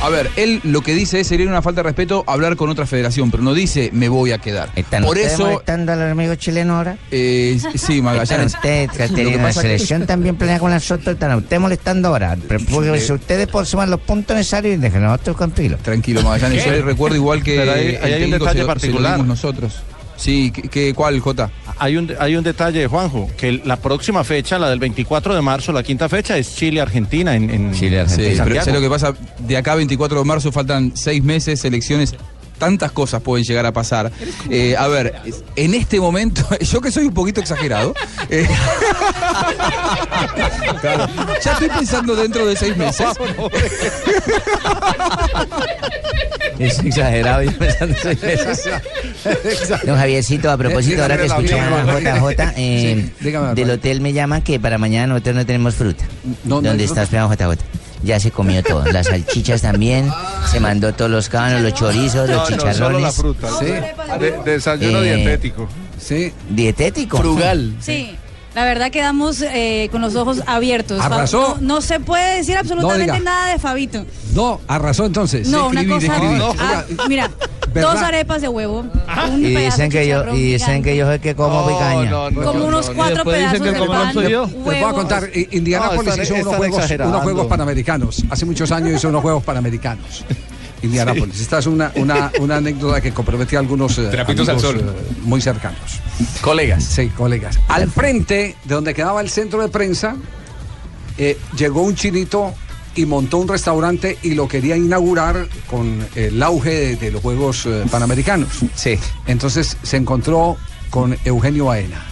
A 0.02 0.10
ver, 0.10 0.32
él 0.36 0.62
lo 0.64 0.82
que 0.82 0.96
dice 0.96 1.20
es 1.20 1.28
sería 1.28 1.48
una 1.48 1.62
falta 1.62 1.82
de 1.82 1.90
respeto 1.90 2.24
hablar 2.26 2.56
con 2.56 2.70
otra 2.70 2.88
federación, 2.88 3.30
pero 3.30 3.44
no 3.44 3.54
dice 3.54 3.92
me 3.94 4.10
voy 4.10 4.32
a 4.32 4.40
quedar. 4.40 4.70
¿Están 4.76 5.04
Por 5.04 5.20
eso, 5.20 5.46
molestando 5.46 5.92
al 5.92 6.02
amigo 6.10 6.34
chileno 6.34 6.78
ahora? 6.78 6.98
eh, 7.12 7.60
sí, 7.76 8.02
Magallanes. 8.02 8.56
que 8.56 8.88
tienen 9.14 9.40
una 9.40 9.50
que- 9.50 9.54
selección 9.54 10.08
también 10.08 10.38
planeada 10.38 10.60
con 10.60 10.72
nosotros, 10.72 11.16
están 11.16 11.62
molestando 11.62 12.08
ahora. 12.08 12.36
Pero 12.48 12.64
porque 12.72 13.00
si 13.00 13.14
ustedes 13.14 13.48
por 13.48 13.68
sumar 13.68 13.90
los 13.90 14.00
puntos 14.00 14.36
necesarios 14.36 14.76
y 14.76 14.78
dejen 14.78 15.04
nosotros 15.04 15.38
tranquilos. 15.38 15.80
Tranquilo, 15.84 16.24
Magallanes. 16.24 16.66
Yo 16.66 16.82
recuerdo 16.82 17.16
igual 17.18 17.44
que 17.44 17.58
Pero 17.58 17.72
ahí- 17.74 17.96
el 17.96 18.04
ahí 18.04 18.14
hay 18.14 18.24
un 18.24 18.32
detalle 18.32 18.54
se 18.54 18.60
se 18.60 18.66
particular. 18.66 19.14
dimos 19.14 19.28
nosotros. 19.28 19.84
Sí, 20.18 20.52
¿qué, 20.52 20.64
qué- 20.64 20.94
cuál, 20.96 21.20
Jota? 21.20 21.50
Hay 21.84 21.98
un, 21.98 22.14
hay 22.20 22.36
un 22.36 22.44
detalle, 22.44 22.86
Juanjo, 22.86 23.28
que 23.36 23.54
la 23.66 23.76
próxima 23.76 24.24
fecha, 24.24 24.60
la 24.60 24.70
del 24.70 24.78
24 24.78 25.34
de 25.34 25.42
marzo, 25.42 25.72
la 25.72 25.82
quinta 25.82 26.08
fecha, 26.08 26.38
es 26.38 26.56
Chile-Argentina 26.56 27.36
en, 27.36 27.50
en, 27.50 27.74
Sí, 27.74 27.88
en 27.88 28.06
pero. 28.06 28.56
¿sabes 28.62 28.68
lo 28.76 28.82
que 28.82 28.90
pasa? 28.90 29.16
De 29.40 29.58
acá 29.58 29.72
a 29.72 29.76
24 29.78 30.20
de 30.20 30.24
marzo 30.24 30.52
faltan 30.52 30.92
seis 30.96 31.24
meses, 31.24 31.66
elecciones. 31.66 32.14
Tantas 32.62 32.92
cosas 32.92 33.24
pueden 33.24 33.44
llegar 33.44 33.66
a 33.66 33.74
pasar. 33.74 34.12
Eh, 34.48 34.76
a 34.78 34.88
ver, 34.88 35.16
en 35.56 35.74
este 35.74 36.00
momento, 36.00 36.48
yo 36.62 36.80
que 36.80 36.92
soy 36.92 37.06
un 37.06 37.14
poquito 37.16 37.42
exagerado, 37.42 37.96
eh, 38.30 38.48
ya 41.44 41.54
estoy 41.54 41.70
pensando 41.70 42.16
dentro 42.16 42.46
de 42.46 42.56
seis 42.56 42.78
meses. 42.78 43.08
Es 46.60 46.78
exagerado. 46.86 47.42
yo 47.42 47.58
pensando 47.58 47.98
seis 48.00 48.22
veces. 48.22 48.70
Don 49.88 49.98
Javiercito, 49.98 50.52
a 50.52 50.58
propósito, 50.58 51.02
ahora 51.02 51.18
que 51.18 51.26
escuché 51.26 51.60
a 51.60 52.00
JJ, 52.00 52.54
eh, 52.58 53.10
del 53.56 53.72
hotel 53.72 54.02
me 54.02 54.14
llaman 54.14 54.44
que 54.44 54.60
para 54.60 54.78
mañana 54.78 55.08
nosotros 55.08 55.36
no 55.36 55.48
tenemos 55.48 55.74
fruta. 55.74 56.06
¿Dónde 56.44 56.70
fruta? 56.70 56.84
está 56.84 57.02
esperando 57.02 57.34
JJ? 57.34 57.58
Ya 58.04 58.20
se 58.20 58.32
comió 58.32 58.64
todo, 58.64 58.84
las 58.86 59.08
salchichas 59.08 59.62
también, 59.62 60.12
se 60.52 60.60
mandó 60.60 60.94
todos 60.94 61.12
los 61.12 61.30
cabanos, 61.30 61.62
los 61.62 61.74
chorizos, 61.74 62.30
los 62.30 62.48
chicharrones. 62.48 63.22
desayuno 64.44 65.04
Eh, 65.04 65.16
dietético. 65.16 65.68
Sí. 66.00 66.34
¿Dietético? 66.50 67.18
Frugal. 67.18 67.76
Sí. 67.80 68.18
La 68.54 68.66
verdad 68.66 68.92
quedamos 68.92 69.42
eh, 69.42 69.88
con 69.92 70.02
los 70.02 70.16
ojos 70.16 70.42
abiertos. 70.46 71.00
Arrasó. 71.02 71.58
No, 71.62 71.76
no 71.76 71.82
se 71.82 72.00
puede 72.02 72.38
decir 72.38 72.58
absolutamente 72.58 73.20
nada 73.22 73.52
de 73.54 73.60
Fabito. 73.60 74.06
No, 74.34 74.60
arrasó 74.68 75.06
entonces. 75.06 75.48
No, 75.48 75.68
una 75.68 75.88
cosa. 75.88 76.14
Ah, 76.60 76.84
mira, 77.08 77.30
¿Verdad? 77.74 77.94
dos 77.94 78.02
arepas 78.02 78.42
de 78.42 78.50
huevo. 78.50 78.80
Un 78.80 79.46
Y 79.46 79.54
pedazo 79.54 79.78
dicen 79.78 79.90
de 79.90 80.00
que 80.00 80.08
yo, 80.08 80.36
y 80.36 80.54
dicen 80.54 80.84
que 80.84 80.98
yo 80.98 81.06
soy 81.06 81.16
el 81.16 81.22
que 81.22 81.34
como 81.36 81.66
picaña. 81.66 82.12
Como 82.44 82.66
unos 82.66 82.90
cuatro 82.90 83.24
pedazos 83.24 83.62
de 83.62 83.74
pan. 83.74 84.16
Les 84.16 84.64
voy 84.64 84.76
a 84.76 84.92
contar, 84.92 85.30
I- 85.34 85.48
Indianápolis 85.52 86.18
hizo 86.18 86.34
unos 86.34 86.46
están 86.46 86.58
juegos, 86.58 86.92
unos 86.92 87.22
juegos 87.24 87.48
panamericanos. 87.48 88.24
Hace 88.30 88.46
muchos 88.46 88.72
años 88.74 88.96
hizo 88.98 89.08
unos 89.08 89.22
juegos 89.22 89.44
panamericanos. 89.44 90.26
Indianápolis. 90.84 91.40
Esta 91.40 91.60
es 91.60 91.68
una, 91.68 91.92
una, 91.96 92.32
una 92.40 92.58
anécdota 92.58 93.02
que 93.02 93.12
comprometí 93.14 93.56
a 93.56 93.60
algunos 93.60 93.98
eh, 93.98 94.08
Trapitos 94.10 94.50
al 94.50 94.60
sol. 94.60 94.80
eh, 94.80 95.14
muy 95.24 95.42
cercanos. 95.42 96.00
Colegas. 96.42 96.84
Sí, 96.84 97.10
colegas. 97.10 97.60
Al 97.68 97.90
frente 97.90 98.56
de 98.64 98.76
donde 98.76 98.94
quedaba 98.94 99.22
el 99.22 99.30
centro 99.30 99.62
de 99.62 99.70
prensa, 99.70 100.16
eh, 101.18 101.38
llegó 101.58 101.84
un 101.84 101.96
chinito 101.96 102.54
y 102.96 103.06
montó 103.06 103.38
un 103.38 103.48
restaurante 103.48 104.18
y 104.24 104.34
lo 104.34 104.48
quería 104.48 104.76
inaugurar 104.76 105.48
con 105.70 106.06
el 106.16 106.42
auge 106.44 106.72
de, 106.72 106.96
de 106.98 107.12
los 107.12 107.22
Juegos 107.22 107.68
Panamericanos. 107.90 108.50
Sí. 108.76 108.98
Entonces 109.28 109.78
se 109.84 109.98
encontró 109.98 110.58
con 110.90 111.16
Eugenio 111.24 111.66
Baena. 111.66 112.04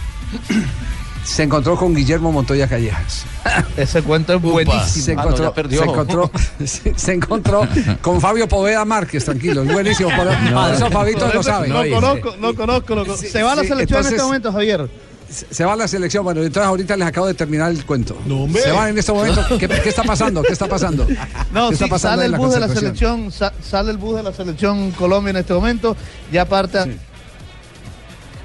Se 1.24 1.42
encontró 1.44 1.76
con 1.76 1.94
Guillermo 1.94 2.32
Montoya 2.32 2.66
Callejas. 2.66 3.24
Ese 3.76 4.02
cuento 4.02 4.34
es 4.34 4.42
buenísimo. 4.42 5.04
Se 5.04 5.12
Ah, 5.12 5.14
no, 5.16 5.22
encontró, 5.22 5.54
perdió. 5.54 5.82
se 5.82 5.88
encontró, 5.88 6.30
se, 6.64 6.94
se 6.98 7.12
encontró 7.12 7.68
con 8.02 8.20
Fabio 8.20 8.48
Poveda 8.48 8.84
Márquez, 8.84 9.24
tranquilo, 9.24 9.62
es 9.62 9.72
buenísimo. 9.72 10.10
Por, 10.16 10.26
eso 10.74 10.90
Fabito 10.90 11.28
lo 11.32 11.42
sabe. 11.42 11.68
No, 11.68 11.82
conozco, 11.94 12.34
no 12.38 12.54
conozco. 12.54 12.94
no 12.94 13.04
conozco. 13.04 13.16
Se 13.28 13.42
va 13.42 13.52
a 13.52 13.56
la 13.56 13.62
sí, 13.62 13.68
selección 13.68 14.00
en 14.00 14.06
este 14.12 14.22
momento, 14.22 14.52
Javier. 14.52 14.88
Se 15.28 15.64
va 15.64 15.74
a 15.74 15.76
la 15.76 15.86
selección, 15.86 16.24
bueno, 16.24 16.42
entonces 16.42 16.66
ahorita 16.66 16.96
les 16.96 17.06
acabo 17.06 17.28
de 17.28 17.34
terminar 17.34 17.70
el 17.70 17.84
cuento. 17.86 18.18
se 18.60 18.72
van 18.72 18.88
en 18.88 18.98
este 18.98 19.12
momento. 19.12 19.44
¿Qué, 19.58 19.68
qué 19.68 19.88
está 19.88 20.02
pasando? 20.02 20.42
¿Qué 20.42 20.52
está 20.52 20.66
pasando? 20.66 21.06
No, 21.52 21.70
¿Qué 21.70 21.76
sí, 21.76 21.84
está 21.84 21.94
pasando 21.94 22.22
sale 22.22 22.34
el 22.34 22.40
bus 22.40 22.52
de 22.52 22.58
la 22.60 22.68
selección, 22.68 23.30
sa- 23.30 23.52
sale 23.62 23.92
el 23.92 23.98
bus 23.98 24.16
de 24.16 24.24
la 24.24 24.32
selección 24.32 24.90
Colombia 24.90 25.30
en 25.30 25.36
este 25.36 25.54
momento, 25.54 25.96
ya 26.32 26.46
parte 26.46 26.98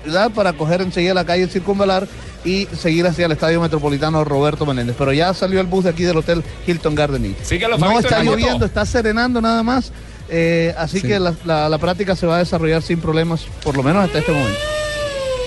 ciudad 0.06 0.32
para 0.32 0.53
coger 0.53 0.82
enseguida 0.82 1.14
la 1.14 1.26
calle 1.26 1.47
Circunvalar 1.47 2.08
y 2.45 2.68
seguir 2.78 3.06
hacia 3.08 3.26
el 3.26 3.32
Estadio 3.34 3.60
Metropolitano 3.60 4.24
Roberto 4.24 4.66
Menéndez. 4.66 4.95
Pero 4.97 5.12
ya 5.12 5.34
salió 5.34 5.60
el 5.60 5.68
bus 5.68 5.84
de 5.84 5.89
aquí 5.89 6.03
del 6.03 6.18
Hotel 6.18 6.43
Hilton 6.66 6.95
Garden 6.95 7.26
Inn. 7.26 7.36
No 7.80 7.99
está 7.99 8.24
lloviendo, 8.24 8.66
está 8.66 8.86
serenando 8.86 9.41
nada 9.41 9.64
más, 9.64 9.91
eh, 10.30 10.74
así 10.78 10.99
Sí. 11.01 11.08
que 11.08 11.20
la, 11.20 11.34
la- 11.43 11.68
la 11.70 11.78
práctica 11.78 12.16
se 12.16 12.26
va 12.28 12.36
a 12.38 12.39
desarrollar 12.39 12.82
sin 12.82 12.99
problemas, 12.99 13.41
por 13.64 13.76
lo 13.76 13.84
menos 13.84 14.06
hasta 14.06 14.20
este 14.20 14.32
momento. 14.32 14.60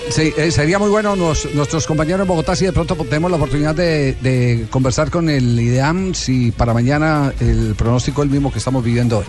Sí, 0.09 0.33
eh, 0.37 0.49
sería 0.51 0.79
muy 0.79 0.89
bueno 0.89 1.15
nos- 1.15 1.53
nuestros 1.53 1.85
compañeros 1.85 2.21
en 2.21 2.27
Bogotá 2.27 2.55
si 2.55 2.65
de 2.65 2.73
pronto 2.73 2.95
tenemos 2.95 3.29
la 3.29 3.37
oportunidad 3.37 3.75
de, 3.75 4.13
de 4.21 4.65
conversar 4.71 5.11
con 5.11 5.29
el 5.29 5.59
IDEAM 5.59 6.15
si 6.15 6.51
para 6.51 6.73
mañana 6.73 7.31
el 7.39 7.75
pronóstico 7.77 8.23
es 8.23 8.25
el 8.25 8.31
mismo 8.31 8.51
que 8.51 8.57
estamos 8.57 8.83
viviendo 8.83 9.19
hoy. 9.19 9.25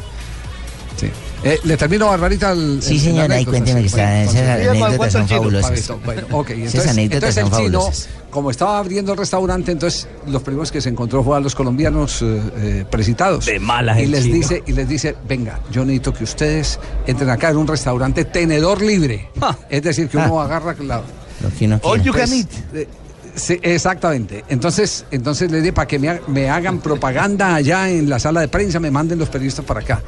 Sí. 0.98 1.08
Eh, 1.42 1.58
le 1.64 1.76
termino, 1.76 2.06
Barbarita. 2.06 2.52
el- 2.52 2.82
Sí, 2.82 2.98
señora, 2.98 3.34
ahí 3.36 3.46
cuénteme 3.46 3.80
que 3.80 3.86
está- 3.86 4.22
esas 4.22 4.34
entonces- 4.36 4.68
anécdotas 4.68 5.12
son 5.12 5.28
fabulosas. 5.28 5.92
Bueno, 6.04 6.22
ok, 6.32 6.50
entonces, 6.50 6.86
anécdotas 6.86 6.90
entonces 6.90 7.34
son 7.34 7.44
el 7.44 7.66
chino, 7.68 7.80
fabulosas. 7.80 8.08
como 8.30 8.50
estaba 8.50 8.78
abriendo 8.78 9.12
el 9.12 9.18
restaurante, 9.18 9.72
entonces 9.72 10.06
los 10.26 10.42
primeros 10.42 10.70
que 10.70 10.80
se 10.82 10.90
encontró 10.90 11.24
fue 11.24 11.36
a 11.36 11.40
los 11.40 11.54
colombianos 11.54 12.20
eh, 12.20 12.40
eh, 12.56 12.84
precitados. 12.90 13.46
De 13.46 13.58
malas 13.58 13.98
y 14.00 14.06
les 14.06 14.24
chino. 14.24 14.34
dice 14.34 14.62
Y 14.66 14.72
les 14.72 14.86
dice, 14.88 15.16
venga, 15.26 15.60
yo 15.72 15.82
necesito 15.84 16.12
que 16.12 16.24
ustedes 16.24 16.78
entren 17.06 17.30
acá 17.30 17.48
en 17.50 17.56
un 17.56 17.66
restaurante 17.66 18.24
tenedor 18.26 18.82
libre. 18.82 19.30
Es 19.70 19.82
decir, 19.82 20.08
que 20.08 20.18
uno 20.18 20.40
Ah. 20.40 20.44
agarra 20.44 20.74
la, 20.82 21.02
Lo 21.42 21.48
que 21.58 21.64
uno 21.64 21.80
quiera. 21.80 22.02
Entonces, 22.24 22.46
eh, 22.74 22.88
sí, 23.34 23.58
exactamente. 23.62 24.44
Entonces, 24.48 25.04
entonces 25.10 25.50
les 25.50 25.62
dije 25.62 25.72
para 25.72 25.88
que 25.88 25.98
me, 25.98 26.20
me 26.28 26.48
hagan 26.50 26.78
propaganda 26.78 27.54
allá 27.54 27.88
en 27.88 28.08
la 28.08 28.18
sala 28.18 28.40
de 28.40 28.48
prensa, 28.48 28.80
me 28.80 28.90
manden 28.90 29.18
los 29.18 29.28
periodistas 29.28 29.64
para 29.64 29.80
acá. 29.80 30.02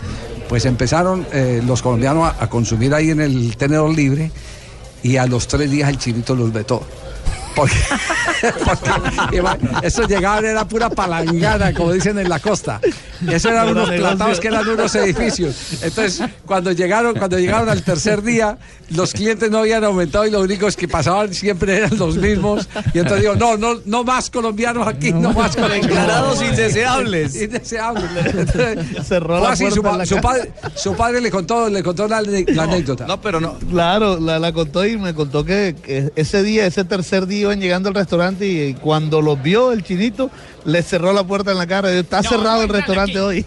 Pues 0.49 0.64
empezaron 0.64 1.27
eh, 1.33 1.62
los 1.64 1.83
colombianos 1.83 2.33
a, 2.39 2.49
consumir 2.49 2.95
ahí 2.95 3.11
en 3.11 3.20
el 3.20 3.57
tenedor 3.57 3.95
libre 3.95 4.31
y 5.03 5.16
a 5.16 5.27
los 5.27 5.49
tres 5.49 5.70
días 5.70 5.89
el 5.89 5.99
chinito 5.99 6.35
los 6.35 6.53
vetó. 6.53 6.83
Porque, 7.55 7.75
porque 8.65 9.43
eso 9.83 10.07
llegaban 10.07 10.45
era 10.45 10.67
pura 10.67 10.91
palangana, 10.91 11.73
como 11.75 11.93
dicen 11.93 12.19
en 12.19 12.29
la 12.29 12.39
costa. 12.39 12.81
Eso 13.29 13.51
eran 13.51 13.69
unos 13.69 13.91
platados 13.91 14.41
que 14.41 14.49
eran 14.49 14.69
unos 14.69 14.95
edificios. 14.95 15.83
Entonces, 15.83 16.23
cuando 16.47 16.73
llegaron, 16.73 17.15
cuando 17.15 17.39
llegaron 17.39 17.69
al 17.69 17.83
tercer 17.83 18.23
día, 18.23 18.59
los 18.91 19.13
clientes 19.13 19.51
no 19.51 19.59
habían 19.59 19.85
aumentado 19.85 20.27
y 20.27 20.31
los 20.31 20.43
únicos 20.43 20.77
que 20.77 20.89
pasaban 20.89 21.33
siempre 21.35 21.77
eran 21.77 21.97
los 21.99 22.17
mismos. 22.17 22.69
Y 22.95 22.99
entonces 22.99 23.21
digo, 23.21 23.37
no, 23.37 23.57
no, 23.57 23.81
no 23.85 24.05
más 24.05 24.31
colombianos 24.31 24.87
aquí, 24.87 25.13
no, 25.13 25.33
más 25.33 25.55
colombianos. 25.55 25.87
Declarados 25.87 26.43
indeseables. 26.43 27.35
Indeseables. 27.41 28.11
Entonces, 28.35 29.07
Cerró 29.07 29.41
la 29.41 29.51
así, 29.51 29.71
su, 29.71 29.83
la 29.83 30.07
su 30.07 30.21
padre, 30.21 30.53
su 30.75 30.95
padre 30.95 31.21
le 31.21 31.31
contó, 31.31 31.69
le 31.69 31.83
contó 31.83 32.09
la, 32.09 32.23
la 32.23 32.63
anécdota. 32.63 33.07
No, 33.07 33.21
pero 33.21 33.41
no. 33.41 33.59
Claro, 33.71 34.19
la, 34.19 34.39
la 34.39 34.53
contó 34.53 34.85
y 34.87 34.97
me 34.97 35.15
contó 35.15 35.45
que, 35.45 35.77
que 35.83 36.13
ese 36.17 36.43
día, 36.43 36.67
ese 36.67 36.85
tercer 36.85 37.27
día 37.27 37.41
iban 37.43 37.61
llegando 37.61 37.88
al 37.88 37.95
restaurante 37.95 38.47
y 38.47 38.74
cuando 38.74 39.20
los 39.20 39.40
vio 39.43 39.72
el 39.72 39.82
chinito, 39.84 40.30
le 40.64 40.82
cerró 40.82 41.12
la 41.12 41.24
puerta 41.24 41.53
en 41.53 41.59
la 41.59 41.66
cara. 41.66 41.90
Está 41.93 42.22
cerrado 42.22 42.62
el 42.62 42.68
restaurante 42.68 43.20
hoy. 43.20 43.45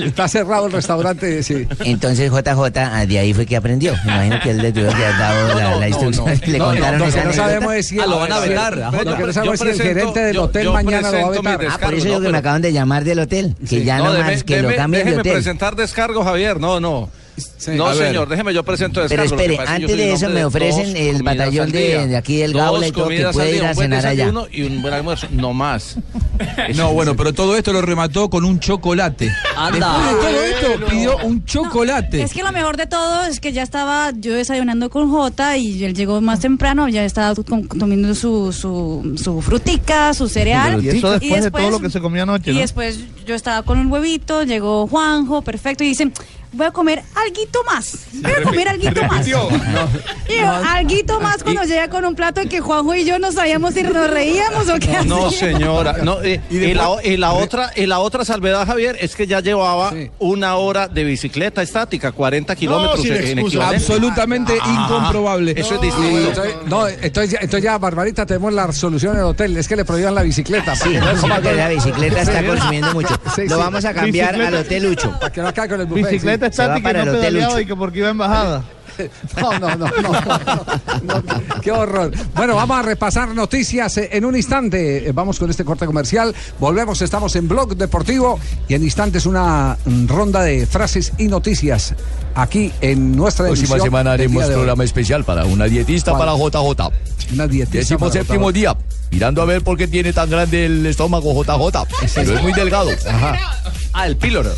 Está 0.00 0.28
cerrado 0.28 0.66
el 0.66 0.72
restaurante, 0.72 1.42
sí. 1.42 1.66
Entonces 1.84 2.30
JJ 2.30 2.78
ah, 2.78 3.06
de 3.06 3.18
ahí 3.18 3.32
fue 3.32 3.46
que 3.46 3.56
aprendió. 3.56 3.94
Me 4.04 4.12
imagino 4.12 4.40
que 4.42 4.50
él 4.50 4.58
le 4.58 4.72
tuvo 4.72 4.88
que 4.88 4.94
haber 4.94 5.18
dado 5.18 5.54
la, 5.58 5.76
la 5.76 5.88
instrucción. 5.88 6.26
Le 6.46 6.58
No, 6.58 6.66
no, 6.66 6.70
contaron 6.72 6.98
lo 7.00 7.06
esa 7.06 7.20
que 7.22 7.26
no 7.28 7.32
sabemos 7.32 7.74
si 7.86 7.98
Ah, 7.98 8.06
lo 8.06 8.18
van 8.18 8.32
a 8.32 8.38
vetar, 8.40 8.76
Lo 8.76 8.90
que 8.90 9.04
no 9.04 9.26
Yo 9.26 9.32
sabemos 9.32 9.60
si 9.60 9.68
el 9.68 9.80
gerente 9.82 10.20
del 10.20 10.34
yo- 10.34 10.42
hotel 10.44 10.64
yo 10.64 10.72
mañana 10.74 11.10
lo 11.10 11.18
va 11.20 11.26
a 11.52 11.56
vetar. 11.56 11.66
Ah, 11.70 11.78
por 11.78 11.94
eso 11.94 12.04
no, 12.04 12.10
yo 12.12 12.16
que 12.18 12.22
pero- 12.24 12.32
me 12.32 12.38
acaban 12.38 12.62
de 12.62 12.72
llamar 12.72 13.04
del 13.04 13.18
hotel. 13.20 13.56
Que 13.68 13.84
ya 13.84 13.98
no, 13.98 14.12
No, 14.12 14.18
más, 14.18 14.28
deme- 14.32 14.42
que 14.44 14.62
lo 14.62 14.74
cambien 14.76 15.04
de 15.04 15.10
déjeme 15.12 15.20
hotel. 15.20 15.32
presentar 15.32 15.76
descargo, 15.76 16.22
Javier. 16.24 16.60
No, 16.60 16.78
no. 16.78 17.08
No, 17.68 17.94
señor, 17.94 18.28
déjeme 18.28 18.52
yo 18.52 18.62
presento 18.64 19.02
Pero 19.08 19.22
espere, 19.22 19.58
antes 19.66 19.96
de 19.96 20.12
eso 20.12 20.28
me 20.28 20.44
ofrecen 20.44 20.96
el 20.96 21.22
batallón 21.22 21.66
al 21.66 21.72
de, 21.72 22.16
aquí 22.16 22.36
del 22.36 22.52
Gaula 22.52 22.86
y 22.88 22.92
todo 22.92 23.08
que 23.08 23.24
puede 23.32 23.56
ir 23.56 23.64
a 23.64 23.74
cenar 23.74 24.06
allá. 24.06 24.32
Y 24.50 24.62
un 24.62 24.82
buen 24.82 24.94
almuerzo, 24.94 25.26
no 25.30 25.52
más. 25.52 25.96
No, 26.74 26.92
bueno, 26.92 27.14
pero 27.16 27.32
todo 27.32 27.56
esto 27.56 27.72
lo 27.72 27.82
remató 27.82 28.28
con 28.28 28.44
un 28.44 28.58
chocolate. 28.58 29.30
Anda. 29.56 29.96
Después 30.10 30.32
de 30.32 30.32
todo 30.32 30.44
esto 30.76 30.86
pidió 30.90 31.16
un 31.18 31.44
chocolate. 31.44 32.22
Es 32.22 32.32
que 32.32 32.42
lo 32.42 32.50
mejor 32.52 32.76
de 32.76 32.86
todo 32.86 33.24
es 33.26 33.38
que 33.38 33.52
ya 33.52 33.62
estaba 33.62 34.10
yo 34.16 34.34
desayunando 34.34 34.90
con 34.90 35.08
Jota 35.10 35.56
y 35.56 35.84
él 35.84 35.94
llegó 35.94 36.20
más 36.20 36.40
temprano, 36.40 36.88
ya 36.88 37.04
estaba 37.04 37.34
com- 37.44 37.62
comiendo 37.66 38.14
su, 38.14 38.52
su, 38.52 39.16
su 39.22 39.40
frutica, 39.40 40.12
su 40.14 40.28
cereal. 40.28 40.82
Y 40.84 40.88
eso 40.88 41.12
después 41.18 41.44
de 41.44 41.50
todo 41.50 41.70
lo 41.70 41.80
que 41.80 41.90
se 41.90 42.00
comió 42.00 42.24
anoche, 42.24 42.50
Y 42.50 42.54
¿no? 42.54 42.60
después 42.60 42.98
yo 43.24 43.34
estaba 43.34 43.62
con 43.62 43.78
un 43.78 43.90
huevito, 43.92 44.42
llegó 44.42 44.86
Juanjo, 44.88 45.42
perfecto, 45.42 45.84
y 45.84 45.88
dicen, 45.88 46.12
voy 46.52 46.66
a 46.66 46.70
comer 46.70 47.02
alguito 47.14 47.62
más, 47.64 47.96
voy 48.12 48.32
a 48.32 48.42
comer 48.42 48.68
alguito 48.68 49.02
más. 49.04 49.26
Y 49.26 49.30
yo, 49.30 49.48
alguito 50.68 51.20
más 51.20 51.42
cuando 51.42 51.62
llega 51.64 51.88
con 51.88 52.04
un 52.04 52.14
plato 52.14 52.40
que 52.48 52.60
Juanjo 52.60 52.94
y 52.94 53.04
yo 53.04 53.18
no 53.18 53.32
sabíamos 53.32 53.74
si 53.74 53.82
nos 53.82 54.10
reíamos 54.10 54.68
o 54.68 54.78
qué 54.78 54.88
No, 55.04 55.26
hacíamos. 55.26 55.36
señora. 55.36 55.92
No, 56.02 56.22
eh, 56.22 56.40
y, 56.50 56.74
la, 56.74 56.88
y 57.04 57.16
la 57.16 57.32
otra, 57.32 57.70
y 57.76 57.86
la 57.86 57.98
otra 58.00 58.24
salvedad, 58.24 58.66
Javier, 58.66 58.96
es 59.00 59.14
que 59.16 59.26
ya 59.26 59.40
llevaba 59.40 59.92
una 60.18 60.56
hora 60.56 60.88
de 60.88 61.04
bicicleta 61.04 61.62
estática, 61.62 62.12
40 62.12 62.54
kilómetros 62.56 63.04
en. 63.04 63.38
Absolutamente 63.62 64.54
incomprobable. 64.56 65.54
Eso 65.56 65.74
es 65.76 65.80
distinto. 65.80 66.28
entonces, 66.28 66.54
no, 66.66 66.88
entonces, 66.88 67.30
ya, 67.32 67.38
entonces 67.40 67.62
ya, 67.62 67.78
Barbarita, 67.78 68.26
tenemos 68.26 68.52
la 68.52 68.70
solución 68.72 69.14
en 69.14 69.20
el 69.20 69.26
hotel. 69.26 69.56
Es 69.56 69.68
que 69.68 69.76
le 69.76 69.84
prohíban 69.84 70.14
la 70.14 70.22
bicicleta. 70.22 70.74
Sí, 70.76 70.90
no, 70.98 71.16
sí, 71.16 71.26
porque 71.28 71.52
la 71.54 71.68
bicicleta 71.68 72.20
está 72.22 72.44
consumiendo 72.44 72.92
mucho. 72.92 73.14
Sí, 73.34 73.42
Lo 73.48 73.56
sí. 73.56 73.62
vamos 73.62 73.84
a 73.84 73.94
cambiar 73.94 74.34
Bicicleta- 74.34 74.48
al 74.48 74.54
Hotel 74.64 74.82
Lucho. 74.84 75.10
Para 75.18 75.32
que 75.32 75.40
no 75.42 75.52
con 75.54 75.80
el 75.80 75.86
buffet. 75.86 76.10
Bicicleta 76.10 76.41
va 76.42 76.48
estática 76.48 76.82
para 76.82 77.04
no 77.04 77.12
pedaleaba 77.12 77.52
Lucho. 77.52 77.60
y 77.60 77.66
que 77.66 77.76
porque 77.76 77.98
iba 77.98 78.10
en 78.10 78.18
bajada. 78.18 78.62
No, 79.40 79.58
no, 79.58 79.74
no, 79.74 79.86
no, 79.86 80.12
no, 81.02 81.22
no, 81.22 81.60
Qué 81.62 81.72
horror. 81.72 82.12
Bueno, 82.34 82.54
vamos 82.54 82.78
a 82.78 82.82
repasar 82.82 83.28
noticias 83.30 83.96
en 83.96 84.24
un 84.26 84.36
instante. 84.36 85.10
Vamos 85.12 85.38
con 85.38 85.48
este 85.48 85.64
corte 85.64 85.86
comercial. 85.86 86.34
Volvemos, 86.60 87.00
estamos 87.00 87.34
en 87.36 87.48
Blog 87.48 87.74
Deportivo 87.74 88.38
y 88.68 88.74
en 88.74 88.82
instantes 88.82 89.24
una 89.24 89.78
ronda 90.06 90.42
de 90.42 90.66
frases 90.66 91.12
y 91.16 91.28
noticias 91.28 91.94
aquí 92.34 92.70
en 92.82 93.16
nuestra 93.16 93.46
Próxima 93.46 93.68
emisión 93.76 93.86
semana 93.86 94.10
del 94.12 94.30
día 94.30 94.40
haremos 94.40 94.54
programa 94.54 94.84
especial 94.84 95.24
para 95.24 95.46
una 95.46 95.64
dietista 95.64 96.12
¿Cuál? 96.12 96.26
para 96.26 96.36
JJ. 96.36 97.32
Una 97.32 97.46
dietista 97.46 97.78
Décimo 97.78 98.00
para 98.00 98.12
séptimo 98.12 98.50
JJ. 98.50 98.52
día. 98.52 98.76
Mirando 99.10 99.40
a 99.40 99.46
ver 99.46 99.62
por 99.62 99.78
qué 99.78 99.88
tiene 99.88 100.12
tan 100.12 100.28
grande 100.28 100.66
el 100.66 100.84
estómago 100.84 101.32
JJ. 101.42 101.88
Pero 102.14 102.34
es 102.36 102.42
muy 102.42 102.52
delgado. 102.52 102.90
Ajá. 103.08 103.38
Ah, 103.94 104.06
el 104.06 104.16
píloro. 104.16 104.50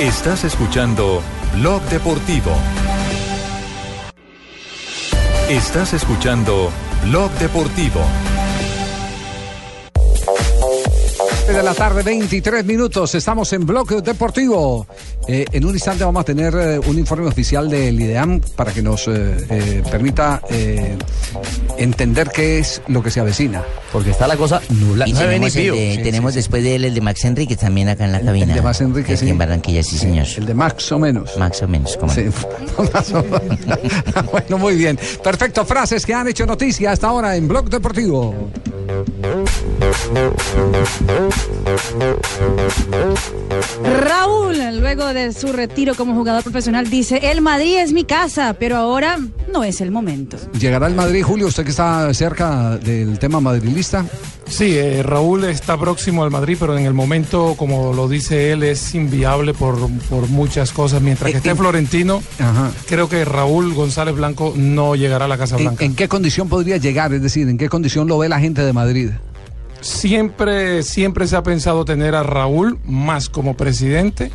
Estás 0.00 0.44
escuchando 0.44 1.22
Blog 1.54 1.82
Deportivo. 1.84 2.52
Estás 5.48 5.92
escuchando 5.92 6.70
Blog 7.04 7.30
Deportivo. 7.32 8.00
de 11.46 11.62
la 11.62 11.74
tarde, 11.74 12.02
23 12.02 12.64
minutos. 12.64 13.14
Estamos 13.14 13.52
en 13.52 13.66
Bloque 13.66 14.00
Deportivo. 14.00 14.86
Eh, 15.28 15.44
en 15.52 15.64
un 15.64 15.72
instante 15.72 16.02
vamos 16.02 16.22
a 16.22 16.24
tener 16.24 16.54
eh, 16.54 16.78
un 16.78 16.98
informe 16.98 17.26
oficial 17.26 17.68
del 17.68 18.00
IDEAM 18.00 18.40
para 18.56 18.72
que 18.72 18.80
nos 18.80 19.06
eh, 19.08 19.82
permita 19.90 20.40
entender 21.78 22.30
qué 22.32 22.58
es 22.58 22.82
lo 22.88 23.02
que 23.02 23.10
se 23.10 23.20
avecina. 23.20 23.62
Porque 23.92 24.10
está 24.10 24.26
la 24.26 24.36
cosa 24.36 24.60
nula. 24.70 25.06
Y 25.08 25.12
No 25.12 25.20
tenemos, 25.20 25.56
el 25.56 25.62
pío. 25.62 25.74
de- 25.74 25.94
Sí, 25.96 26.02
tenemos 26.02 26.34
después 26.34 26.62
de 26.62 26.74
él 26.76 26.84
el 26.84 26.94
de 26.94 27.00
Max 27.00 27.24
Enrique 27.24 27.56
también 27.56 27.88
acá 27.88 28.04
en 28.04 28.12
la 28.12 28.20
cabina. 28.20 28.46
El 28.46 28.54
de 28.54 28.62
Max 28.62 28.80
Enrique, 28.80 29.16
sí. 29.16 29.28
en 29.28 29.38
Barranquilla, 29.38 29.82
sí, 29.82 29.98
señor. 29.98 30.26
El 30.36 30.46
de 30.46 30.54
Max 30.54 30.90
o 30.92 30.98
menos. 30.98 31.36
Max 31.38 31.62
o 31.62 31.68
menos, 31.68 31.96
como 31.96 32.12
Sí. 32.12 32.24
bueno, 34.32 34.58
muy 34.58 34.76
bien. 34.76 34.98
Perfecto, 35.22 35.64
frases 35.64 36.04
que 36.06 36.14
han 36.14 36.28
hecho 36.28 36.46
noticia 36.46 36.92
hasta 36.92 37.08
ahora 37.08 37.36
en 37.36 37.48
Blog 37.48 37.68
Deportivo. 37.68 38.34
Raúl, 44.00 44.80
luego 44.80 45.12
de 45.14 45.32
su 45.32 45.52
retiro 45.52 45.94
como 45.94 46.14
jugador 46.14 46.42
profesional, 46.42 46.88
dice, 46.88 47.30
el 47.30 47.40
Madrid 47.40 47.78
es 47.78 47.92
mi 47.92 48.04
casa, 48.04 48.54
pero 48.58 48.76
ahora 48.76 49.18
no 49.52 49.64
es 49.64 49.80
el 49.80 49.90
momento. 49.90 50.36
¿Llegará 50.58 50.86
el 50.86 50.94
Madrid, 50.94 51.22
Julio? 51.22 51.46
Usted 51.46 51.64
que 51.64 51.70
está 51.70 52.12
cerca 52.14 52.76
del 52.78 53.18
tema 53.18 53.40
madrilista. 53.40 54.04
Sí, 54.46 54.76
eh, 54.76 55.02
Raúl 55.02 55.44
está 55.44 55.78
próximo 55.78 56.24
al 56.24 56.30
Madrid, 56.30 56.56
pero 56.60 56.76
en 56.76 56.84
el 56.84 56.92
momento, 56.92 57.54
como 57.56 57.94
lo 57.94 58.08
dice 58.08 58.52
él, 58.52 58.62
es 58.64 58.94
inviable 58.94 59.54
por, 59.54 59.78
por 60.10 60.28
muchas 60.28 60.72
cosas. 60.72 61.00
Mientras 61.00 61.30
que 61.30 61.38
esté 61.38 61.54
Florentino, 61.54 62.22
creo 62.86 63.08
que 63.08 63.24
Raúl 63.24 63.72
González 63.72 64.14
Blanco 64.14 64.52
no 64.54 64.94
llegará 64.94 65.24
a 65.24 65.28
la 65.28 65.38
Casa 65.38 65.56
¿En, 65.56 65.62
Blanca. 65.64 65.84
en 65.84 65.94
qué 65.94 66.06
condición 66.08 66.48
podría 66.48 66.76
llegar? 66.76 67.14
Es 67.14 67.22
decir, 67.22 67.48
¿en 67.48 67.56
qué 67.56 67.68
condición 67.70 68.08
lo 68.08 68.18
ve 68.18 68.28
la 68.28 68.40
gente 68.40 68.62
de 68.62 68.72
Madrid? 68.72 68.81
Siempre, 69.80 70.82
siempre 70.82 71.26
se 71.26 71.36
ha 71.36 71.42
pensado 71.42 71.84
tener 71.84 72.14
a 72.14 72.22
Raúl 72.22 72.78
más 72.84 73.28
como 73.28 73.56
presidente 73.56 74.30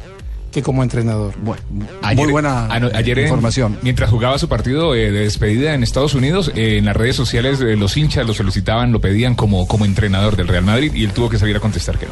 que 0.52 0.62
como 0.62 0.84
entrenador. 0.84 1.34
Bueno, 1.42 1.62
Ayer- 2.02 2.30
ano- 2.46 2.90
ayer 2.94 3.20
en- 3.20 3.26
información. 3.26 3.78
mientras 3.82 4.10
jugaba 4.10 4.38
su 4.40 4.50
partido 4.50 4.94
eh, 4.96 5.12
de 5.12 5.20
despedida 5.22 5.74
en 5.74 5.84
Estados 5.84 6.14
Unidos, 6.16 6.52
eh, 6.56 6.78
en 6.78 6.86
las 6.86 6.96
redes 6.98 7.16
sociales 7.16 7.62
eh, 7.62 7.76
los 7.76 7.96
hinchas 7.96 8.26
lo 8.28 8.34
solicitaban, 8.34 8.92
lo 8.92 9.00
pedían 9.00 9.36
como, 9.36 9.68
como 9.68 9.86
entrenador 9.86 10.36
del 10.36 10.48
Real 10.48 10.64
Madrid 10.66 10.92
y 10.94 11.06
él 11.06 11.12
tuvo 11.14 11.30
que 11.30 11.38
salir 11.40 11.56
a 11.56 11.60
contestar 11.60 11.98
que 11.98 12.08
no. 12.08 12.12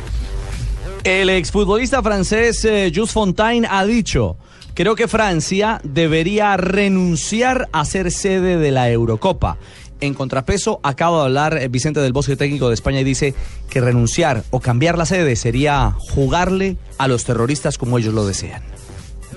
El 1.03 1.29
exfutbolista 1.29 2.01
francés 2.01 2.63
eh, 2.65 2.91
Jules 2.93 3.11
Fontaine 3.11 3.67
ha 3.69 3.85
dicho, 3.85 4.37
creo 4.73 4.95
que 4.95 5.07
Francia 5.07 5.79
debería 5.83 6.55
renunciar 6.57 7.67
a 7.71 7.83
ser 7.85 8.11
sede 8.11 8.57
de 8.57 8.71
la 8.71 8.89
Eurocopa. 8.89 9.57
En 10.01 10.13
contrapeso, 10.13 10.79
acaba 10.83 11.19
de 11.19 11.23
hablar 11.25 11.57
eh, 11.57 11.67
Vicente 11.67 11.99
del 11.99 12.13
Bosque, 12.13 12.35
técnico 12.35 12.67
de 12.67 12.73
España, 12.73 12.99
y 12.99 13.03
dice 13.03 13.33
que 13.69 13.81
renunciar 13.81 14.43
o 14.49 14.59
cambiar 14.59 14.97
la 14.97 15.05
sede 15.05 15.35
sería 15.35 15.95
jugarle 16.13 16.77
a 16.97 17.07
los 17.07 17.23
terroristas 17.23 17.77
como 17.77 17.97
ellos 17.97 18.13
lo 18.13 18.25
desean. 18.25 18.61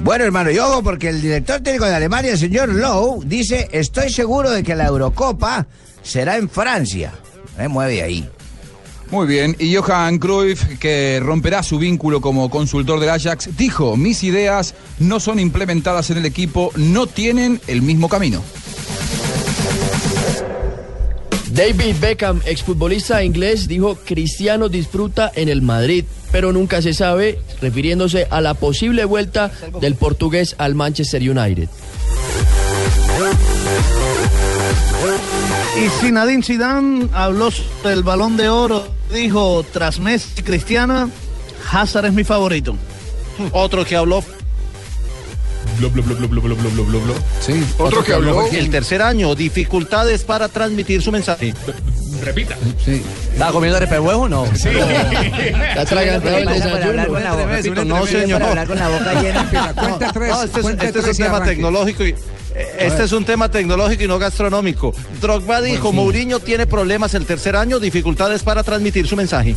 Bueno, 0.00 0.24
hermano, 0.24 0.50
y 0.50 0.58
ojo, 0.58 0.82
porque 0.82 1.08
el 1.08 1.20
director 1.20 1.60
técnico 1.60 1.84
de 1.86 1.94
Alemania, 1.94 2.32
el 2.32 2.38
señor 2.38 2.68
Lowe, 2.68 3.24
dice, 3.24 3.68
estoy 3.72 4.10
seguro 4.10 4.50
de 4.50 4.62
que 4.62 4.76
la 4.76 4.86
Eurocopa 4.86 5.66
será 6.02 6.36
en 6.36 6.48
Francia. 6.48 7.12
Me 7.56 7.68
mueve 7.68 8.02
ahí. 8.02 8.28
Muy 9.10 9.26
bien, 9.26 9.56
y 9.58 9.74
Johan 9.74 10.18
Cruyff, 10.18 10.78
que 10.78 11.18
romperá 11.22 11.62
su 11.62 11.78
vínculo 11.78 12.20
como 12.20 12.50
consultor 12.50 13.00
del 13.00 13.08
Ajax, 13.08 13.56
dijo, 13.56 13.96
mis 13.96 14.22
ideas 14.22 14.74
no 14.98 15.18
son 15.18 15.40
implementadas 15.40 16.10
en 16.10 16.18
el 16.18 16.26
equipo, 16.26 16.70
no 16.76 17.06
tienen 17.06 17.60
el 17.66 17.80
mismo 17.80 18.08
camino. 18.08 18.42
David 21.52 21.96
Beckham, 22.00 22.40
exfutbolista 22.44 23.24
inglés, 23.24 23.68
dijo 23.68 23.96
Cristiano 24.04 24.68
disfruta 24.68 25.32
en 25.34 25.48
el 25.48 25.62
Madrid, 25.62 26.04
pero 26.30 26.52
nunca 26.52 26.82
se 26.82 26.92
sabe, 26.92 27.38
refiriéndose 27.60 28.26
a 28.30 28.40
la 28.40 28.54
posible 28.54 29.04
vuelta 29.04 29.50
del 29.80 29.94
portugués 29.94 30.54
al 30.58 30.74
Manchester 30.74 31.22
United. 31.22 31.68
Y 35.76 35.88
Zinedine 36.00 36.42
Zidane 36.42 37.08
habló 37.12 37.50
del 37.84 38.02
Balón 38.02 38.36
de 38.36 38.48
Oro, 38.48 38.86
dijo, 39.12 39.64
tras 39.72 40.00
Messi 40.00 40.28
y 40.38 40.42
Cristiano, 40.42 41.10
Hazard 41.70 42.06
es 42.06 42.12
mi 42.12 42.24
favorito. 42.24 42.76
Otro 43.52 43.84
que 43.84 43.96
habló. 43.96 44.24
Blo, 45.78 45.90
blo, 45.90 46.02
blo, 46.02 46.16
blo 46.16 46.28
blo 46.28 46.40
blo 46.40 46.56
blo 46.56 46.84
blo 46.84 47.00
blo 47.00 47.14
sí, 47.40 47.64
otro, 47.78 48.02
que 48.02 48.12
habló. 48.12 48.46
El 48.50 48.70
tercer 48.70 49.00
año, 49.02 49.34
dificultades 49.34 50.24
para 50.24 50.48
transmitir 50.48 51.02
su 51.02 51.12
mensaje. 51.12 51.54
Repita. 52.22 52.56
Sí. 52.84 53.02
Comiendo 53.52 53.76
arepa 53.76 53.94
de 53.94 54.00
huevo 54.00 54.28
no? 54.28 54.46
Sí. 54.56 54.68
¿Está 55.68 55.84
tragando? 55.84 56.30
No, 57.84 58.06
señor. 58.06 58.42
Cuenta 59.74 60.12
tres. 60.12 60.34
Este 60.44 60.60
es 60.60 60.64
un 60.64 60.80
este 60.80 61.14
tema 61.14 61.44
tecnológico 61.44 62.04
y... 62.04 62.14
Eh, 62.54 62.76
este 62.80 63.04
es 63.04 63.12
un 63.12 63.24
tema 63.24 63.50
tecnológico 63.50 64.02
y 64.02 64.08
no 64.08 64.18
gastronómico. 64.18 64.92
Drogba 65.20 65.60
dijo, 65.60 65.84
pues 65.84 65.94
Mourinho 65.94 66.40
tiene 66.40 66.66
problemas 66.66 67.14
el 67.14 67.24
tercer 67.24 67.54
año, 67.54 67.78
dificultades 67.78 68.42
para 68.42 68.64
transmitir 68.64 69.06
su 69.06 69.14
mensaje. 69.16 69.54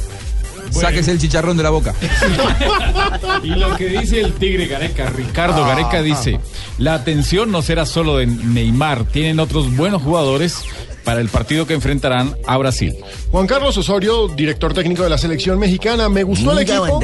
Sáquese 0.72 1.12
el 1.12 1.20
chicharrón 1.20 1.58
de 1.58 1.64
la 1.64 1.70
boca. 1.70 1.94
Y 3.44 3.50
lo 3.50 3.76
que 3.76 3.88
dice 3.88 4.22
el 4.22 4.34
Tigre 4.34 4.68
Gareca, 4.68 5.10
Ricardo 5.10 5.64
Ah, 5.64 5.70
Gareca 5.70 6.02
dice, 6.02 6.40
la 6.78 6.94
atención 6.94 7.52
no 7.52 7.62
será 7.62 7.86
solo 7.86 8.18
de 8.18 8.28
Neymar, 8.28 9.06
tienen 9.06 9.40
otros 9.40 9.76
buenos 9.76 10.02
jugadores 10.02 10.64
para 11.04 11.20
el 11.22 11.30
partido 11.30 11.66
que 11.66 11.74
enfrentarán 11.74 12.36
a 12.46 12.58
Brasil. 12.58 12.96
Juan 13.32 13.48
Carlos 13.48 13.76
Osorio, 13.78 14.28
director 14.28 14.74
técnico 14.74 15.04
de 15.04 15.10
la 15.10 15.18
selección 15.18 15.58
mexicana, 15.58 16.08
me 16.10 16.24
gustó 16.24 16.52
el 16.52 16.60
equipo. 16.60 17.00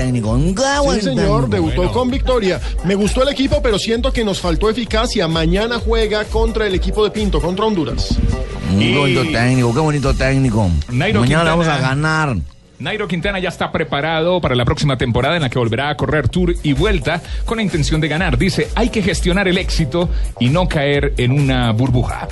Sí, 0.94 1.02
señor, 1.02 1.50
debutó 1.50 1.92
con 1.92 2.12
victoria. 2.12 2.62
Me 2.86 2.94
gustó 2.96 3.24
el 3.24 3.30
equipo, 3.30 3.62
pero 3.62 3.80
siento 3.80 4.14
que 4.14 4.24
nos 4.24 4.40
faltó 4.40 4.70
eficacia. 4.70 5.28
Mañana 5.28 5.80
juega 5.84 6.26
contra 6.26 6.68
el 6.68 6.76
equipo 6.76 7.04
de 7.04 7.10
Pinto, 7.12 7.42
contra 7.42 7.66
Honduras. 7.66 8.16
Muy 8.72 8.94
bonito 8.94 9.24
técnico, 9.32 9.74
qué 9.74 9.80
bonito 9.80 10.14
técnico. 10.14 10.70
Mañana 10.90 11.44
le 11.44 11.50
vamos 11.50 11.68
a 11.68 11.78
ganar. 11.80 12.36
Nairo 12.80 13.08
Quintana 13.08 13.40
ya 13.40 13.50
está 13.50 13.72
preparado 13.72 14.40
para 14.40 14.54
la 14.56 14.64
próxima 14.64 14.98
temporada 14.98 15.36
en 15.36 15.42
la 15.42 15.50
que 15.50 15.58
volverá 15.58 15.90
a 15.90 15.98
correr 15.98 16.30
Tour 16.30 16.54
y 16.62 16.74
Vuelta 16.74 17.22
con 17.46 17.58
la 17.58 17.64
intención 17.64 18.00
de 18.00 18.08
ganar. 18.08 18.38
Dice, 18.38 18.68
hay 18.76 18.90
que 18.90 19.02
gestionar 19.02 19.48
el 19.48 19.58
éxito 19.58 20.10
y 20.40 20.50
no 20.50 20.68
caer 20.68 21.14
en 21.18 21.32
una 21.32 21.72
burbuja. 21.72 22.28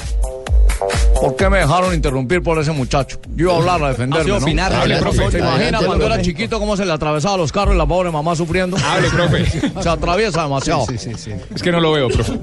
¿Por 1.19 1.35
qué 1.35 1.49
me 1.49 1.59
dejaron 1.59 1.95
interrumpir 1.95 2.43
por 2.43 2.59
ese 2.59 2.71
muchacho? 2.71 3.19
Yo 3.35 3.45
iba 3.45 3.53
a 3.53 3.57
hablar 3.57 3.83
a 3.83 3.89
defenderme, 3.89 4.29
¿no? 4.29 4.37
opinar, 4.37 4.71
hable, 4.71 4.97
profe. 4.97 5.31
¿Se 5.31 5.39
imagina 5.39 5.79
cuando 5.83 6.05
era 6.05 6.21
chiquito 6.21 6.59
cómo 6.59 6.77
se 6.77 6.85
le 6.85 6.91
atravesaba 6.91 7.37
los 7.37 7.51
carros 7.51 7.73
y 7.73 7.77
la 7.77 7.87
pobre 7.87 8.11
mamá 8.11 8.35
sufriendo? 8.35 8.77
Hable, 8.77 9.09
profe. 9.09 9.45
Se 9.81 9.89
atraviesa 9.89 10.43
demasiado. 10.43 10.85
Es 10.91 11.63
que 11.63 11.71
no 11.71 11.79
lo 11.79 11.93
veo, 11.93 12.09
profe. 12.09 12.33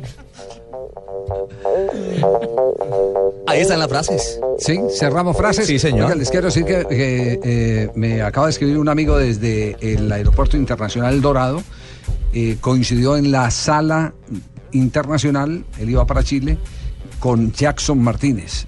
Ahí 3.46 3.60
están 3.60 3.78
las 3.78 3.88
frases. 3.88 4.40
Sí, 4.58 4.78
cerramos 4.98 5.36
frases. 5.36 5.66
Sí, 5.66 5.78
señor. 5.78 6.06
Oiga, 6.06 6.14
les 6.14 6.30
quiero 6.30 6.46
decir 6.46 6.64
que, 6.64 6.86
que, 6.86 7.40
eh, 7.42 7.90
me 7.94 8.22
acaba 8.22 8.46
de 8.46 8.52
escribir 8.52 8.78
un 8.78 8.88
amigo 8.88 9.18
desde 9.18 9.76
el 9.80 10.10
Aeropuerto 10.10 10.56
Internacional 10.56 11.14
El 11.14 11.20
Dorado. 11.20 11.62
Eh, 12.32 12.56
coincidió 12.60 13.16
en 13.16 13.30
la 13.30 13.50
sala 13.50 14.14
internacional, 14.72 15.64
él 15.78 15.90
iba 15.90 16.06
para 16.06 16.24
Chile, 16.24 16.58
con 17.18 17.52
Jackson 17.52 18.02
Martínez, 18.02 18.66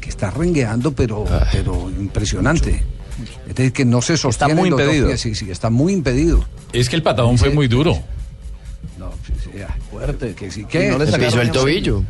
que 0.00 0.08
está 0.08 0.30
rengueando, 0.30 0.92
pero, 0.92 1.24
pero 1.52 1.90
impresionante. 1.90 2.84
Es 3.48 3.54
decir, 3.54 3.72
que 3.72 3.84
no 3.84 4.00
se 4.00 4.16
sostiene. 4.16 4.54
muy 4.54 4.68
en 4.68 4.70
los 4.70 4.80
dos 4.80 4.94
impedido. 4.94 5.16
Sí, 5.16 5.34
sí, 5.34 5.50
está 5.50 5.70
muy 5.70 5.92
impedido. 5.92 6.44
Es 6.72 6.88
que 6.88 6.96
el 6.96 7.02
patadón 7.02 7.36
fue 7.36 7.50
muy 7.50 7.66
duro. 7.66 7.98
Fuerte, 9.98 10.34
que 10.34 10.48
sí, 10.48 10.64
que 10.64 10.90
no 10.90 10.98
le 10.98 11.42
el 11.42 11.50
tobillo. 11.50 12.04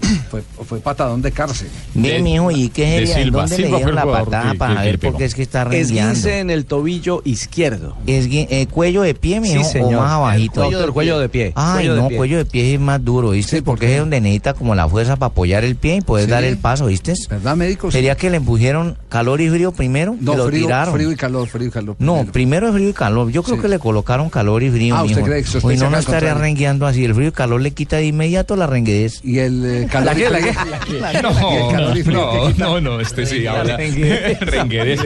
Fue, 0.30 0.42
fue 0.66 0.80
patadón 0.80 1.22
de 1.22 1.30
cárcel. 1.30 1.68
Bien, 1.94 2.22
mijo, 2.24 2.50
¿y 2.50 2.68
qué 2.68 2.82
de 2.86 3.06
sería? 3.06 3.16
¿En 3.18 3.24
Silva. 3.24 3.40
dónde 3.42 3.56
Silva 3.56 3.70
le 3.70 3.76
dieron 3.76 3.88
el 3.90 3.94
la 3.94 4.12
patada 4.12 4.52
que- 4.52 4.58
para 4.58 4.80
que- 4.82 4.86
ver 4.86 4.98
por 4.98 5.16
qué 5.16 5.24
es 5.26 5.34
que 5.34 5.42
está 5.42 5.64
rengueando? 5.64 6.12
Esguince 6.12 6.38
en 6.40 6.50
el 6.50 6.64
tobillo 6.66 7.22
izquierdo. 7.24 7.96
Esgui- 8.06 8.46
eh, 8.50 8.66
cuello 8.66 9.02
de 9.02 9.14
pie, 9.14 9.40
mijo, 9.40 9.62
Sí, 9.62 9.70
señor. 9.70 9.94
o 9.94 10.00
más 10.00 10.10
abajito. 10.12 10.62
Doctor, 10.62 10.92
cuello 10.92 11.18
de 11.18 11.28
pie. 11.28 11.52
Ay, 11.54 11.86
Cuello 11.86 12.02
no, 12.02 12.08
pie. 12.08 12.16
cuello 12.16 12.38
de 12.38 12.44
pie 12.46 12.74
es 12.74 12.80
más 12.80 13.04
duro, 13.04 13.30
¿viste? 13.30 13.62
porque 13.62 13.92
es 13.94 14.00
donde 14.00 14.20
necesita 14.20 14.54
como 14.54 14.74
la 14.74 14.88
fuerza 14.88 15.16
para 15.16 15.28
apoyar 15.30 15.64
el 15.64 15.76
pie 15.76 15.96
y 15.96 16.00
poder 16.00 16.24
Sí. 16.26 16.30
dar 16.32 16.44
el 16.44 16.58
paso, 16.58 16.86
¿viste? 16.86 17.14
¿Verdad, 17.30 17.54
médico? 17.56 17.90
Sí. 17.90 17.98
Sería 17.98 18.16
que 18.16 18.30
le 18.30 18.38
empujieron 18.38 18.96
calor 19.08 19.40
y 19.40 19.48
frío 19.48 19.72
primero 19.72 20.16
No, 20.20 20.32
y 20.34 20.36
lo 20.36 20.46
frío, 20.48 20.62
tiraron. 20.66 20.94
frío 20.94 21.12
y 21.12 21.16
calor, 21.16 21.46
frío 21.48 21.68
y 21.68 21.70
calor. 21.70 21.96
No, 21.98 22.14
primero. 22.14 22.32
primero 22.32 22.68
es 22.68 22.74
frío 22.74 22.88
y 22.88 22.92
calor. 22.92 23.30
Yo 23.30 23.42
creo 23.42 23.56
Sí. 23.56 23.62
que 23.62 23.68
le 23.68 23.78
colocaron 23.78 24.30
calor 24.30 24.62
y 24.62 24.70
frío. 24.70 24.96
Ah, 24.96 25.02
¿usted 25.04 25.16
mijo. 25.16 25.26
cree 25.28 25.42
que 25.42 25.48
sospecha 25.48 25.66
Uy, 25.68 25.76
no, 25.76 25.90
no 25.90 25.98
estaría 25.98 26.34
rengueando 26.34 26.86
así. 26.86 27.04
El 27.04 27.14
frío 27.14 27.28
y 27.28 27.32
calor 27.32 27.60
le 27.60 27.70
quita 27.72 27.96
de 27.96 28.06
inmediato 28.06 28.56
la 28.56 28.66
renguedez. 28.66 29.20
Y 29.22 29.38
el 29.38 29.83
calor. 29.86 30.06
¿La 30.06 30.14
qué? 30.14 30.30
¿La 30.30 31.12
qué? 31.12 31.22
No, 31.22 32.02
no, 32.12 32.50
no, 32.56 32.80
no, 32.80 33.00
este 33.00 33.26
sí 33.26 33.46
habla. 33.46 33.76
Renguedes. 34.40 35.00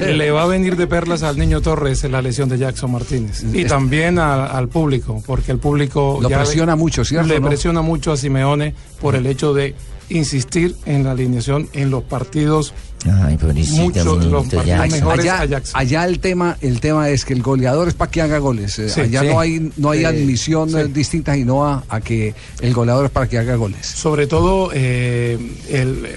Le 0.00 0.30
va 0.30 0.42
a 0.42 0.46
venir 0.46 0.76
de 0.76 0.86
perlas 0.86 1.22
al 1.22 1.38
niño 1.38 1.60
Torres 1.60 2.04
la 2.04 2.22
lesión 2.22 2.48
de 2.48 2.58
Jackson 2.58 2.90
Martínez. 2.92 3.44
Y 3.52 3.64
también 3.64 4.18
a- 4.18 4.46
al 4.46 4.68
público, 4.68 5.22
porque 5.26 5.52
el 5.52 5.58
público 5.58 6.18
Lo 6.22 6.28
ya 6.28 6.38
le- 6.38 6.44
presiona 6.44 6.76
mucho, 6.76 7.04
¿cierto, 7.04 7.28
Le 7.28 7.40
no? 7.40 7.48
presiona 7.48 7.82
mucho 7.82 8.12
a 8.12 8.16
Simeone 8.16 8.74
por 9.00 9.14
el 9.14 9.26
hecho 9.26 9.52
de 9.54 9.74
insistir 10.10 10.74
en 10.86 11.04
la 11.04 11.12
alineación 11.12 11.68
en 11.72 11.90
los 11.90 12.02
partidos 12.04 12.72
Ay, 13.04 13.38
Muchos 13.40 14.04
los 14.04 14.18
niñito, 14.18 14.34
partidos 14.56 14.66
ya. 14.66 14.86
mejores 14.88 15.20
Allá, 15.30 15.62
allá 15.74 16.04
el 16.04 16.18
tema, 16.18 16.56
el 16.60 16.80
tema 16.80 17.08
es 17.10 17.24
que 17.24 17.32
el 17.32 17.42
goleador 17.42 17.86
es 17.86 17.94
para 17.94 18.10
que 18.10 18.20
haga 18.22 18.38
goles. 18.38 18.76
Eh, 18.80 18.88
Sí, 18.88 19.00
allá 19.02 19.20
sí. 19.20 19.26
no 19.28 19.38
hay, 19.38 19.72
no 19.76 19.90
hay 19.90 20.00
Sí, 20.00 20.04
admisión 20.04 20.70
sí. 20.70 20.76
eh, 20.78 20.88
distinta 20.88 21.34
sino 21.34 21.64
a, 21.64 21.84
a 21.88 22.00
que 22.00 22.34
el 22.60 22.74
goleador 22.74 23.04
es 23.06 23.10
para 23.12 23.28
que 23.28 23.38
haga 23.38 23.54
goles. 23.54 23.86
Sobre 23.86 24.26
todo 24.26 24.70
eh, 24.74 25.38
el, 25.70 26.08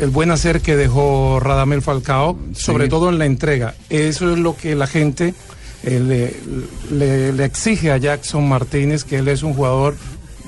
el 0.00 0.08
buen 0.10 0.30
hacer 0.30 0.62
que 0.62 0.74
dejó 0.74 1.38
Radamel 1.38 1.82
Falcao, 1.82 2.38
sobre 2.54 2.88
todo 2.88 3.10
en 3.10 3.18
la 3.18 3.26
entrega. 3.26 3.74
Eso 3.90 4.32
es 4.32 4.38
lo 4.38 4.56
que 4.56 4.74
la 4.74 4.86
gente 4.86 5.34
eh, 5.84 6.00
le, 6.00 6.96
le- 6.96 7.32
le 7.34 7.44
exige 7.44 7.90
a 7.92 7.98
Jackson 7.98 8.48
Martínez, 8.48 9.04
que 9.04 9.16
él 9.18 9.28
es 9.28 9.42
un 9.42 9.52
jugador 9.52 9.96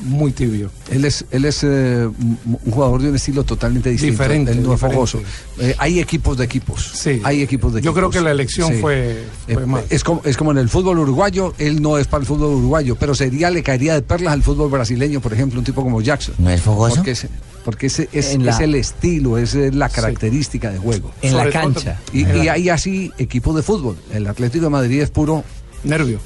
muy 0.04 0.32
tibio. 0.32 0.70
Él 0.90 1.04
es, 1.04 1.24
él 1.30 1.44
es 1.44 1.64
eh, 1.64 2.06
un 2.06 2.70
jugador 2.70 3.02
de 3.02 3.08
un 3.10 3.16
estilo 3.16 3.42
totalmente 3.44 3.90
distinto. 3.90 4.12
Diferente, 4.22 4.52
Él 4.52 4.62
no 4.62 4.74
es 4.74 4.80
fogoso. 4.80 5.20
Eh, 5.58 5.74
hay 5.78 5.98
equipos 6.00 6.36
de 6.38 6.44
equipos. 6.44 6.92
Sí. 6.94 7.20
Hay 7.24 7.42
equipos 7.42 7.72
de 7.74 7.80
Yo 7.80 7.90
equipos. 7.90 8.10
creo 8.10 8.10
que 8.10 8.20
la 8.24 8.30
elección 8.30 8.68
fue- 8.80 9.24
fue 9.46 9.62
Eh, 9.62 9.66
mal. 9.66 9.84
Es 9.90 10.04
como, 10.04 10.20
es 10.24 10.36
como 10.36 10.50
en 10.52 10.58
el 10.58 10.68
fútbol 10.68 10.98
uruguayo, 10.98 11.54
él 11.58 11.82
no 11.82 11.98
es 11.98 12.06
para 12.06 12.20
el 12.20 12.26
fútbol 12.26 12.54
uruguayo, 12.54 12.96
pero 12.96 13.14
sería, 13.14 13.50
le 13.50 13.62
caería 13.62 13.94
de 13.94 14.02
perlas 14.02 14.32
al 14.34 14.42
fútbol 14.42 14.70
brasileño, 14.70 15.20
por 15.20 15.32
ejemplo, 15.32 15.58
un 15.58 15.64
tipo 15.64 15.82
como 15.82 16.00
Jackson. 16.00 16.34
¿No 16.38 16.50
es 16.50 16.60
fogoso? 16.60 16.96
Porque 16.96 17.10
es, 17.12 17.26
porque 17.64 17.86
ese 17.86 18.08
es, 18.12 18.34
En 18.34 18.44
la- 18.44 18.52
es 18.52 18.60
el 18.60 18.74
estilo, 18.74 19.38
es 19.38 19.54
la 19.54 19.88
característica 19.88 20.70
de 20.70 20.78
juego. 20.78 21.10
En 21.22 21.32
la 21.32 21.38
Sobre 21.44 21.52
cancha. 21.52 22.00
Y, 22.12 22.24
hay 22.26 22.68
así 22.68 23.10
equipos 23.18 23.56
de 23.56 23.62
fútbol. 23.62 23.96
El 24.12 24.26
Atlético 24.26 24.64
de 24.64 24.70
Madrid 24.70 25.00
es 25.00 25.10
puro. 25.10 25.44
Nervio. 25.84 26.18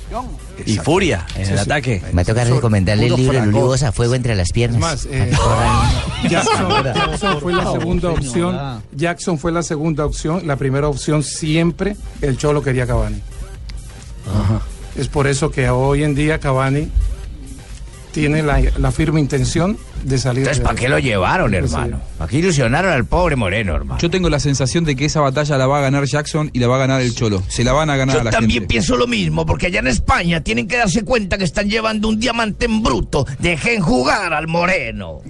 Y 0.64 0.76
furia 0.78 1.26
en 1.34 1.50
el 1.50 1.58
ataque. 1.58 2.02
Me 2.08 2.12
va 2.12 2.22
a 2.22 2.24
tocar 2.24 2.48
recomendarle 2.48 3.06
el 3.06 3.16
libro. 3.16 3.44
Lulibosa 3.44 3.88
a 3.88 3.92
fuego 3.92 4.14
entre 4.14 4.34
las 4.34 4.50
piernas. 4.52 4.80
Más, 4.80 5.06
eh, 5.10 5.30
Jackson, 6.28 6.84
Jackson 6.94 7.40
fue 7.40 7.52
la 7.52 7.72
segunda 7.72 8.10
opción. 8.10 8.82
Jackson 8.92 9.38
fue 9.38 9.52
la 9.52 9.62
segunda 9.62 10.06
opción. 10.06 10.46
La 10.46 10.56
primera 10.56 10.88
opción 10.88 11.22
siempre 11.22 11.96
el 12.22 12.38
Cholo 12.38 12.62
quería 12.62 12.86
Cavani. 12.86 13.20
Es 14.96 15.08
por 15.08 15.26
eso 15.26 15.50
que 15.50 15.68
hoy 15.70 16.02
en 16.02 16.14
día 16.14 16.38
Cavani 16.38 16.90
tiene 18.12 18.42
la, 18.42 18.60
la 18.78 18.90
firme 18.92 19.20
intención 19.20 19.76
de 20.04 20.18
salir. 20.18 20.40
Entonces, 20.42 20.62
¿para 20.62 20.74
qué 20.76 20.88
lo 20.88 20.98
llevaron, 20.98 21.54
hermano? 21.54 22.00
¿Para 22.18 22.30
qué 22.30 22.38
ilusionaron 22.38 22.92
al 22.92 23.04
pobre 23.04 23.36
Moreno, 23.36 23.74
hermano? 23.74 24.00
Yo 24.00 24.10
tengo 24.10 24.28
la 24.30 24.40
sensación 24.40 24.84
de 24.84 24.96
que 24.96 25.04
esa 25.04 25.20
batalla 25.20 25.56
la 25.58 25.66
va 25.66 25.78
a 25.78 25.80
ganar 25.82 26.04
Jackson 26.04 26.50
y 26.52 26.58
la 26.58 26.68
va 26.68 26.76
a 26.76 26.78
ganar 26.78 27.00
el 27.00 27.14
Cholo. 27.14 27.42
Se 27.48 27.64
la 27.64 27.72
van 27.72 27.90
a 27.90 27.96
ganar 27.96 28.16
a 28.16 28.18
Yo 28.20 28.24
la 28.24 28.30
también 28.30 28.60
gente. 28.60 28.66
pienso 28.68 28.96
lo 28.96 29.06
mismo, 29.06 29.44
porque 29.46 29.66
allá 29.66 29.80
en 29.80 29.88
España 29.88 30.42
tienen 30.42 30.68
que 30.68 30.76
darse 30.76 31.02
cuenta 31.04 31.38
que 31.38 31.44
están 31.44 31.68
llevando 31.68 32.08
un 32.08 32.18
diamante 32.18 32.66
en 32.66 32.82
bruto. 32.82 33.26
Dejen 33.38 33.80
jugar 33.80 34.32
al 34.32 34.46
Moreno. 34.48 35.20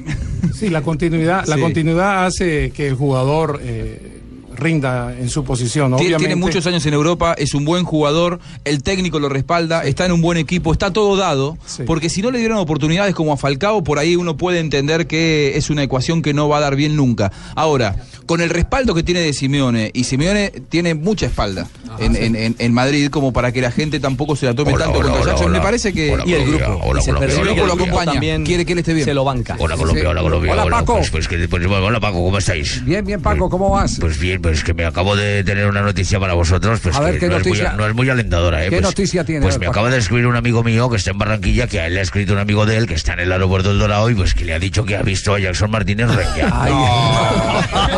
Sí, 0.54 0.68
la 0.70 0.82
continuidad, 0.82 1.46
la 1.46 1.58
continuidad 1.58 2.26
hace 2.26 2.70
que 2.70 2.88
el 2.88 2.94
jugador 2.94 3.60
eh, 3.62 4.17
rinda 4.58 5.14
en 5.18 5.28
su 5.30 5.44
posición. 5.44 5.90
Tiene, 5.96 6.16
Obviamente, 6.16 6.18
tiene 6.18 6.36
muchos 6.36 6.66
años 6.66 6.84
en 6.86 6.94
Europa, 6.94 7.34
es 7.38 7.54
un 7.54 7.64
buen 7.64 7.84
jugador, 7.84 8.40
el 8.64 8.82
técnico 8.82 9.18
lo 9.20 9.28
respalda, 9.28 9.84
está 9.84 10.04
en 10.04 10.12
un 10.12 10.20
buen 10.20 10.36
equipo, 10.38 10.72
está 10.72 10.92
todo 10.92 11.16
dado, 11.16 11.56
Sí. 11.64 11.84
porque 11.86 12.08
si 12.10 12.22
no 12.22 12.30
le 12.30 12.38
dieron 12.40 12.58
oportunidades 12.58 13.14
como 13.14 13.32
a 13.32 13.36
Falcao, 13.36 13.84
por 13.84 13.98
ahí 13.98 14.16
uno 14.16 14.36
puede 14.36 14.58
entender 14.58 15.06
que 15.06 15.56
es 15.56 15.70
una 15.70 15.82
ecuación 15.84 16.22
que 16.22 16.34
no 16.34 16.48
va 16.48 16.58
a 16.58 16.60
dar 16.60 16.76
bien 16.76 16.96
nunca. 16.96 17.30
Ahora, 17.54 17.96
con 18.26 18.40
el 18.40 18.50
respaldo 18.50 18.94
que 18.94 19.02
tiene 19.02 19.20
de 19.20 19.32
Simeone, 19.32 19.90
y 19.94 20.04
Simeone 20.04 20.50
tiene 20.68 20.94
mucha 20.94 21.26
espalda 21.26 21.66
en, 21.98 22.16
en- 22.16 22.36
en- 22.36 22.56
en 22.58 22.74
Madrid 22.74 23.08
como 23.10 23.32
para 23.32 23.52
que 23.52 23.60
la 23.62 23.70
gente 23.70 24.00
tampoco 24.00 24.36
se 24.36 24.46
la 24.46 24.54
tome 24.54 24.72
Hola, 24.74 24.84
tanto 24.86 24.98
hola, 25.00 25.12
contra 25.12 25.36
hola, 25.36 25.48
me 25.48 25.60
parece 25.60 25.92
que... 25.92 26.12
Hola, 26.12 26.24
y 26.26 26.34
el 26.34 26.44
grupo, 26.46 26.80
hola, 26.84 27.00
Colombia, 27.02 27.54
que 27.54 27.66
lo 27.66 27.72
acompaña, 27.72 28.12
También 28.12 28.44
quiere 28.44 28.66
que 28.66 28.72
él 28.72 28.78
esté 28.80 28.92
bien. 28.92 29.04
Se 29.06 29.14
lo 29.14 29.24
banca. 29.24 29.56
Hola 29.58 29.76
Colombia, 29.76 30.08
hola 30.10 30.20
Colombia. 30.22 30.52
Hola, 30.52 30.66
Paco. 30.66 30.96
Pues, 31.10 31.10
pues, 31.28 31.48
pues, 31.48 31.66
hola 31.66 32.00
Paco, 32.00 32.22
¿cómo 32.24 32.38
estáis? 32.38 32.84
Bien, 32.84 33.04
bien, 33.04 33.20
Paco, 33.22 33.48
¿cómo 33.48 33.70
vas? 33.70 33.96
Pues 34.00 34.18
bien, 34.18 34.40
pues 34.48 34.64
que 34.64 34.72
me 34.74 34.84
acabo 34.86 35.14
de 35.14 35.44
tener 35.44 35.66
una 35.66 35.82
noticia 35.82 36.18
para 36.18 36.32
vosotros, 36.34 36.80
pues 36.80 36.96
A 36.96 37.00
ver, 37.00 37.14
que 37.14 37.20
¿qué 37.20 37.28
no, 37.28 37.36
noticia? 37.38 37.64
Es 37.66 37.70
muy, 37.72 37.78
no 37.78 37.86
es 37.88 37.94
muy 37.94 38.08
alentadora, 38.10 38.62
¿eh? 38.64 38.70
¿Qué 38.70 38.76
Pues- 38.76 38.82
noticia 38.82 39.24
tiene? 39.24 39.42
Pues 39.42 39.58
me 39.58 39.66
acaba 39.66 39.90
de 39.90 39.98
escribir 39.98 40.26
un 40.26 40.36
amigo 40.36 40.64
mío 40.64 40.88
que 40.90 40.96
está 40.96 41.10
en 41.10 41.18
Barranquilla, 41.18 41.66
que 41.66 41.80
a 41.80 41.86
él 41.86 41.94
le 41.94 42.00
ha 42.00 42.02
escrito 42.02 42.32
un 42.32 42.38
amigo 42.38 42.64
de 42.66 42.76
él 42.78 42.86
que 42.86 42.94
está 42.94 43.12
en 43.12 43.20
el 43.20 43.32
aeropuerto 43.32 43.68
del 43.68 43.78
Dorado 43.78 44.08
y 44.10 44.14
pues 44.14 44.34
que 44.34 44.44
le 44.44 44.54
ha 44.54 44.58
dicho 44.58 44.84
que 44.84 44.96
ha 44.96 45.02
visto 45.02 45.34
a 45.34 45.38
Jackson 45.38 45.70
Martínez. 45.70 46.08
Ay, 46.52 46.72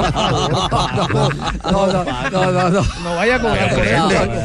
no, 1.65 1.87
no, 1.87 2.05
no, 2.31 2.53
no, 2.53 2.69
no. 2.71 2.87
No 3.03 3.15
vaya 3.17 3.37
a 3.37 3.41
cobrar 3.41 3.77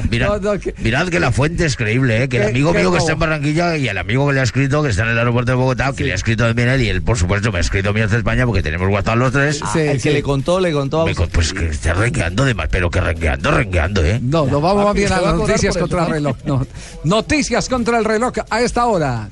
mirad, 0.10 0.28
No, 0.30 0.54
no, 0.54 0.60
que- 0.60 0.74
mirad 0.80 1.08
que 1.10 1.20
la 1.20 1.32
fuente 1.32 1.66
es 1.66 1.76
creíble, 1.76 2.24
¿eh? 2.24 2.30
que 2.30 2.38
el 2.38 2.44
¿Qué- 2.44 2.50
amigo 2.50 2.74
mío 2.74 2.92
que 2.92 2.98
está 3.00 3.14
en 3.14 3.20
Barranquilla 3.20 3.78
y 3.78 3.88
el 3.88 3.98
amigo 3.98 4.28
que 4.28 4.34
le 4.34 4.40
ha 4.42 4.44
escrito, 4.44 4.84
que 4.84 4.90
está 4.90 5.04
en 5.04 5.10
el 5.10 5.18
aeropuerto 5.20 5.52
de 5.52 5.56
Bogotá, 5.56 5.92
que 5.96 6.04
le 6.04 6.12
ha 6.12 6.16
escrito 6.16 6.46
también 6.46 6.70
él 6.70 6.82
y 6.82 6.90
él, 6.90 7.02
por 7.02 7.18
supuesto, 7.18 7.52
me 7.52 7.58
ha 7.60 7.62
escrito 7.62 7.90
a 7.90 7.94
mí 7.94 8.02
desde 8.02 8.18
España 8.18 8.46
porque 8.46 8.62
tenemos 8.62 8.88
WhatsApp 8.90 9.16
los 9.18 9.32
tres. 9.32 9.62
Sí, 9.74 9.80
el 9.80 10.00
sí. 10.00 10.10
que 10.10 10.14
le 10.16 10.22
contó, 10.24 10.60
le 10.60 10.72
contó 10.72 11.02
a 11.02 11.06
Me 11.06 11.16
pues 11.16 11.54
que 11.54 11.66
rengueando 11.96 12.46
de 12.46 12.54
más, 12.54 12.68
pero 12.70 12.90
que 12.90 13.02
rengueando, 13.02 13.52
rengueando, 13.52 14.04
¿eh? 14.04 14.20
No, 14.22 14.46
nos 14.46 14.62
vamos 14.62 14.86
más 14.86 14.94
bien 14.94 15.12
a 15.12 15.22
las 15.22 15.36
noticias 15.36 15.78
contra 15.78 16.06
el 16.06 16.12
reloj. 16.12 16.38
No. 16.46 16.66
Noticias 17.04 17.70
contra 17.70 17.98
el 17.98 18.06
reloj 18.06 18.34
a 18.50 18.62
esta 18.62 18.86
hora. 18.86 19.30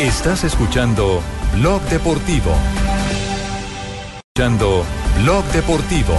Estás 0.00 0.44
escuchando 0.44 1.20
Blog 1.56 1.82
Deportivo. 1.90 2.54
Escuchando 4.34 4.84
Blog 5.22 5.44
Deportivo. 5.52 6.14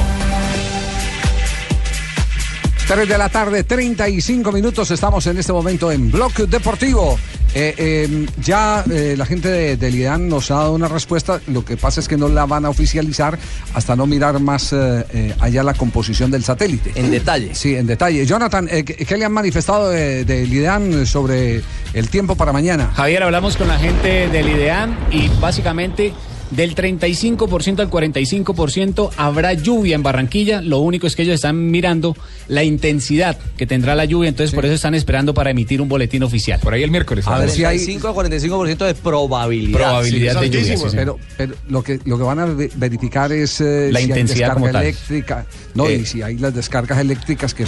3 2.93 3.07
de 3.07 3.18
la 3.18 3.30
tarde, 3.30 3.63
35 3.63 4.51
minutos. 4.51 4.91
Estamos 4.91 5.26
en 5.27 5.38
este 5.38 5.53
momento 5.53 5.89
en 5.93 6.11
Blog 6.11 6.34
Deportivo. 6.34 7.18
Eh, 7.55 7.73
eh, 7.77 8.26
ya 8.41 8.84
eh, 8.91 9.15
la 9.18 9.26
gente 9.26 9.47
de, 9.47 9.77
del 9.77 9.95
IDEAN 9.95 10.27
nos 10.27 10.51
ha 10.51 10.55
dado 10.55 10.73
una 10.73 10.89
respuesta. 10.89 11.39
Lo 11.47 11.63
que 11.63 11.77
pasa 11.77 12.01
es 12.01 12.09
que 12.09 12.18
no 12.18 12.27
la 12.27 12.45
van 12.45 12.65
a 12.65 12.69
oficializar 12.69 13.39
hasta 13.73 13.95
no 13.95 14.05
mirar 14.07 14.41
más 14.41 14.73
eh, 14.73 15.05
eh, 15.13 15.34
allá 15.39 15.63
la 15.63 15.73
composición 15.73 16.31
del 16.31 16.43
satélite. 16.43 16.91
En 16.95 17.11
detalle. 17.11 17.55
Sí, 17.55 17.76
en 17.77 17.88
detalle. 17.88 18.26
Jonathan, 18.26 18.68
eh, 18.69 18.84
¿qué, 18.84 18.95
qué 19.05 19.18
le 19.18 19.23
han 19.23 19.31
manifestado 19.31 19.89
de- 19.89 20.26
del 20.26 20.51
IDEAN 20.51 21.05
sobre 21.05 21.61
el 21.93 22.09
tiempo 22.09 22.35
para 22.35 22.51
mañana? 22.51 22.91
Javier, 22.93 23.23
hablamos 23.23 23.55
con 23.55 23.69
la 23.69 23.80
gente 23.80 24.27
del 24.27 24.49
IDEAN 24.49 24.97
y 25.11 25.30
básicamente 25.39 26.11
del 26.51 26.75
35% 26.75 27.79
al 27.79 27.89
45% 27.89 29.09
habrá 29.17 29.53
lluvia 29.53 29.95
en 29.95 30.03
Barranquilla. 30.03 30.61
Lo 30.61 30.79
único 30.79 31.07
es 31.07 31.15
que 31.15 31.23
ellos 31.23 31.35
están 31.35 31.71
mirando 31.71 32.15
la 32.47 32.63
intensidad 32.63 33.37
que 33.57 33.65
tendrá 33.65 33.95
la 33.95 34.05
lluvia, 34.05 34.29
entonces 34.29 34.53
por 34.53 34.65
eso 34.65 34.73
están 34.75 34.93
esperando 34.95 35.33
para 35.33 35.51
emitir 35.51 35.81
un 35.81 35.89
boletín 35.89 36.23
oficial. 36.23 36.59
Por 36.61 36.73
ahí 36.73 36.83
el 36.83 36.91
miércoles. 36.91 37.27
A 37.27 37.39
ver 37.39 37.49
si 37.49 37.63
hay- 37.65 37.79
5 37.79 38.07
a 38.07 38.13
45% 38.13 38.85
de 38.85 38.93
probabilidad. 38.95 39.77
Probabilidad 39.79 40.41
de 40.41 40.49
lluvia. 40.49 40.77
sí, 40.77 40.83
sí. 40.89 40.95
Pero, 40.95 41.17
pero 41.37 41.55
lo 41.69 41.83
que 41.83 41.99
lo 42.05 42.17
que 42.17 42.23
van 42.23 42.39
a 42.39 42.45
ve- 42.45 42.69
verificar 42.75 43.31
es 43.31 43.61
eh, 43.61 43.89
La 43.91 43.99
si 43.99 44.05
intensidad 44.07 44.49
hay 44.49 44.53
como 44.53 44.65
descarga 44.67 44.79
tal. 44.79 44.83
eléctrica. 44.87 45.45
No, 45.73 45.87
Eh. 45.87 45.99
y 46.01 46.05
si 46.05 46.21
hay 46.21 46.37
las 46.37 46.53
descargas 46.53 46.99
eléctricas 46.99 47.53
que 47.53 47.63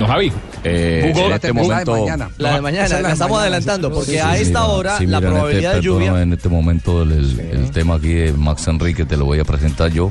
No, 0.00 0.06
Javi. 0.06 0.32
Eh, 0.64 1.10
Google, 1.12 1.26
en 1.26 1.32
este 1.32 1.52
momento- 1.52 1.96
La 2.38 2.54
de 2.54 2.60
mañana, 2.60 2.84
Esa 2.86 2.96
es 2.96 3.02
la, 3.02 3.08
de 3.08 3.12
estamos 3.14 3.38
mañana, 3.38 3.56
adelantando, 3.56 3.92
porque 3.92 4.10
Sí, 4.12 4.18
a 4.18 4.34
sí, 4.36 4.42
esta 4.42 4.60
mira, 4.60 4.64
hora 4.72 4.98
Sí, 4.98 5.06
la 5.06 5.18
mira, 5.18 5.28
en 5.30 5.34
probabilidad 5.34 5.72
este, 5.72 5.76
de 5.76 5.82
lluvia. 5.82 6.22
en 6.22 6.32
este 6.32 6.48
momento 6.48 7.02
el, 7.02 7.12
el- 7.12 7.40
el 7.40 7.70
tema 7.70 7.94
aquí 7.94 8.08
de 8.12 8.32
Max 8.32 8.66
Enrique 8.68 9.04
te 9.04 9.16
lo 9.16 9.24
voy 9.24 9.38
a 9.40 9.44
presentar 9.44 9.90
yo 9.92 10.10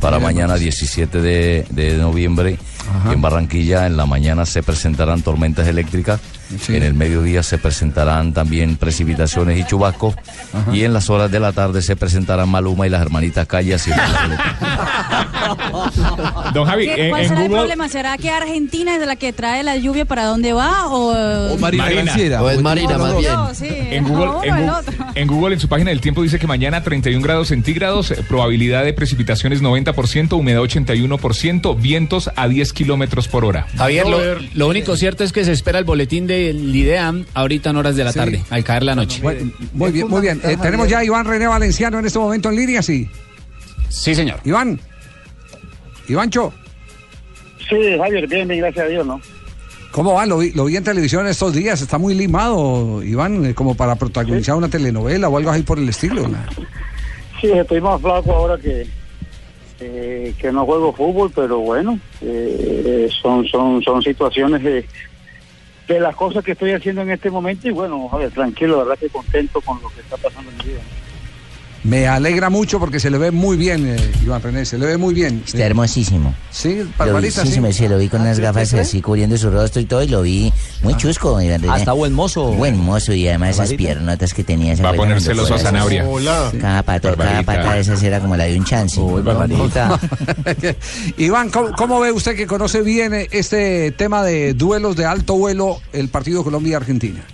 para 0.00 0.16
dime, 0.18 0.26
mañana 0.28 0.48
Max. 0.54 0.60
17 0.60 1.20
de, 1.20 1.66
de 1.70 1.96
noviembre 1.98 2.58
en 3.12 3.20
Barranquilla 3.20 3.86
en 3.86 3.96
la 3.96 4.06
mañana 4.06 4.46
se 4.46 4.62
presentarán 4.62 5.22
tormentas 5.22 5.66
eléctricas 5.68 6.20
en 6.68 6.82
el 6.82 6.94
mediodía 6.94 7.42
se 7.42 7.58
presentarán 7.58 8.32
también 8.32 8.76
precipitaciones 8.76 9.58
y 9.58 9.64
chubascos 9.64 10.14
y 10.72 10.84
en 10.84 10.92
las 10.92 11.10
horas 11.10 11.30
de 11.30 11.40
la 11.40 11.52
tarde 11.52 11.82
se 11.82 11.94
presentarán 11.96 12.48
Maluma 12.48 12.86
y 12.86 12.90
las 12.90 13.02
hermanitas 13.02 13.46
Callas 13.46 13.86
y 13.86 13.90
Don 16.54 16.66
Javi, 16.66 16.86
¿Qué- 16.86 17.04
en, 17.04 17.10
¿Cuál 17.10 17.22
en 17.22 17.28
será 17.28 17.40
el 17.42 17.48
Google. 17.48 17.60
problema? 17.62 17.88
¿Será 17.88 18.18
que 18.18 18.30
Argentina 18.30 18.96
es 18.96 19.06
la 19.06 19.16
que 19.16 19.32
trae 19.32 19.62
la 19.62 19.76
lluvia 19.76 20.04
para 20.04 20.24
dónde 20.24 20.52
va? 20.52 20.88
¿O, 20.88 21.56
Marina 21.58 21.88
Granciera. 21.90 22.42
O 22.42 22.50
es 22.50 22.60
Marina, 22.62 22.98
más 22.98 23.16
bien. 23.18 23.32
No, 23.32 23.54
sí, 23.54 23.68
En 23.70 24.04
Google, 24.04 24.48
en, 25.14 25.26
Google, 25.28 25.58
su 25.58 25.68
página 25.68 25.90
del 25.90 26.00
tiempo, 26.00 26.22
dice 26.22 26.38
que 26.38 26.46
mañana 26.46 26.82
31 26.82 27.22
grados 27.22 27.48
centígrados, 27.48 28.10
eh, 28.10 28.24
probabilidad 28.28 28.84
de 28.84 28.92
precipitaciones 28.92 29.62
90%, 29.62 30.32
humedad 30.36 30.60
81%, 30.62 31.74
vientos 31.76 32.30
a 32.36 32.48
10 32.48 32.72
kilómetros 32.72 33.28
por 33.28 33.44
hora. 33.44 33.66
Javier, 33.76 34.06
lo, 34.06 34.18
lo 34.54 34.68
único 34.68 34.96
cierto 34.96 35.24
es 35.24 35.32
que 35.32 35.44
se 35.44 35.52
espera 35.52 35.78
el 35.78 35.84
boletín 35.84 36.26
IDEAM 36.46 37.24
ahorita 37.34 37.70
en 37.70 37.76
horas 37.76 37.96
de 37.96 38.04
la 38.04 38.12
Sí. 38.12 38.18
tarde, 38.18 38.42
al 38.50 38.64
caer 38.64 38.82
la 38.84 38.94
noche. 38.94 39.20
Bueno, 39.22 39.50
muy 39.72 39.90
bien, 39.92 40.08
muy 40.08 40.20
bien. 40.20 40.40
Eh, 40.44 40.56
tenemos 40.60 40.88
ya 40.88 40.98
a 40.98 41.04
Iván 41.04 41.26
René 41.26 41.46
Valenciano 41.46 41.98
en 41.98 42.06
este 42.06 42.18
momento 42.18 42.48
en 42.48 42.56
línea, 42.56 42.82
sí. 42.82 43.08
Sí, 43.88 44.14
señor. 44.14 44.40
Iván. 44.44 44.80
Ivancho, 46.08 46.52
Sí, 47.68 47.76
Javier, 47.98 48.26
bien, 48.26 48.48
bien, 48.48 48.60
gracias 48.60 48.86
a 48.86 48.88
Dios, 48.88 49.06
¿no? 49.06 49.20
¿cómo 49.90 50.14
va? 50.14 50.24
Lo 50.24 50.38
vi, 50.38 50.52
lo 50.52 50.64
vi 50.66 50.76
en 50.76 50.84
televisión 50.84 51.26
estos 51.26 51.52
días. 51.52 51.82
Está 51.82 51.98
muy 51.98 52.14
limado, 52.14 53.02
Iván, 53.02 53.44
eh, 53.44 53.54
como 53.54 53.74
para 53.74 53.94
protagonizar 53.96 54.54
una 54.56 54.68
telenovela 54.68 55.28
o 55.28 55.36
algo 55.36 55.50
así 55.50 55.62
por 55.62 55.78
el 55.78 55.88
estilo. 55.88 56.28
¿no? 56.28 56.38
Sí, 57.40 57.46
estoy 57.52 57.80
más 57.80 58.00
flaco 58.00 58.32
ahora 58.34 58.56
que, 58.58 58.84
eh, 59.78 60.34
que 60.40 60.50
no 60.50 60.64
juego 60.66 60.92
fútbol, 60.92 61.30
pero 61.32 61.58
bueno, 61.60 62.00
eh, 62.20 63.08
son, 63.22 63.46
son, 63.46 63.80
son 63.82 64.02
situaciones 64.02 64.60
de, 64.62 64.84
de 65.94 66.00
las 66.00 66.14
cosas 66.14 66.44
que 66.44 66.52
estoy 66.52 66.72
haciendo 66.72 67.02
en 67.02 67.10
este 67.10 67.30
momento 67.30 67.66
y 67.66 67.70
bueno, 67.72 68.08
Javier, 68.08 68.30
tranquilo, 68.30 68.76
la 68.76 68.84
verdad 68.84 68.98
que 68.98 69.08
contento 69.08 69.60
con 69.62 69.80
lo 69.82 69.88
que 69.88 70.00
está 70.00 70.16
pasando 70.18 70.50
en 70.50 70.58
mi 70.58 70.64
vida. 70.64 70.80
Me 71.84 72.08
alegra 72.08 72.50
mucho 72.50 72.78
porque 72.80 72.98
se 73.00 73.08
le 73.10 73.18
ve 73.18 73.30
muy 73.30 73.56
bien, 73.56 73.86
eh, 73.86 74.12
Iván 74.24 74.42
René, 74.42 74.64
se 74.64 74.78
le 74.78 74.86
ve 74.86 74.96
muy 74.96 75.14
bien. 75.14 75.42
Está 75.46 75.64
hermosísimo. 75.64 76.34
Sí, 76.50 76.82
Barbarita, 76.98 77.46
sí, 77.46 77.60
sí. 77.72 77.88
lo 77.88 77.98
vi 77.98 78.08
con 78.08 78.20
Ah, 78.20 78.24
unas 78.24 78.36
¿sí, 78.36 78.42
gafas 78.42 78.68
sí, 78.68 78.76
sí? 78.76 78.80
así 78.80 79.02
cubriendo 79.02 79.38
su 79.38 79.50
rostro 79.50 79.80
y 79.80 79.84
todo, 79.84 80.02
y 80.02 80.08
lo 80.08 80.22
vi 80.22 80.52
muy 80.82 80.96
chusco. 80.96 81.40
Iván 81.40 81.60
René. 81.62 81.72
Ah, 81.72 81.78
está 81.78 81.92
buen 81.92 82.12
mozo. 82.12 82.52
Buen 82.52 82.76
mozo, 82.78 83.12
y 83.12 83.28
además 83.28 83.50
esas 83.50 83.72
piernotas 83.74 84.34
que 84.34 84.42
tenía. 84.44 84.76
¿se 84.76 84.82
Va 84.82 84.90
a 84.90 85.20
celoso 85.20 85.54
a? 85.54 85.58
Sanabria. 85.58 86.04
Hola. 86.06 86.50
Cada 86.60 86.82
pata, 86.82 87.14
cada 87.14 87.42
pata 87.44 87.74
de 87.74 87.80
esas 87.80 88.02
era 88.02 88.20
como 88.20 88.36
la 88.36 88.44
de 88.44 88.58
un 88.58 88.64
chance. 88.64 89.00
Barbarita. 89.00 89.98
Iván, 91.16 91.50
¿cómo, 91.50 91.72
cómo 91.76 92.00
ve 92.00 92.12
usted 92.12 92.36
que 92.36 92.46
conoce 92.46 92.82
bien 92.82 93.14
eh, 93.14 93.28
este 93.30 93.92
tema 93.92 94.22
de 94.24 94.54
duelos 94.54 94.96
de 94.96 95.04
alto 95.04 95.34
vuelo, 95.36 95.80
el 95.92 96.08
partido 96.08 96.42
Colombia-Argentina? 96.44 97.24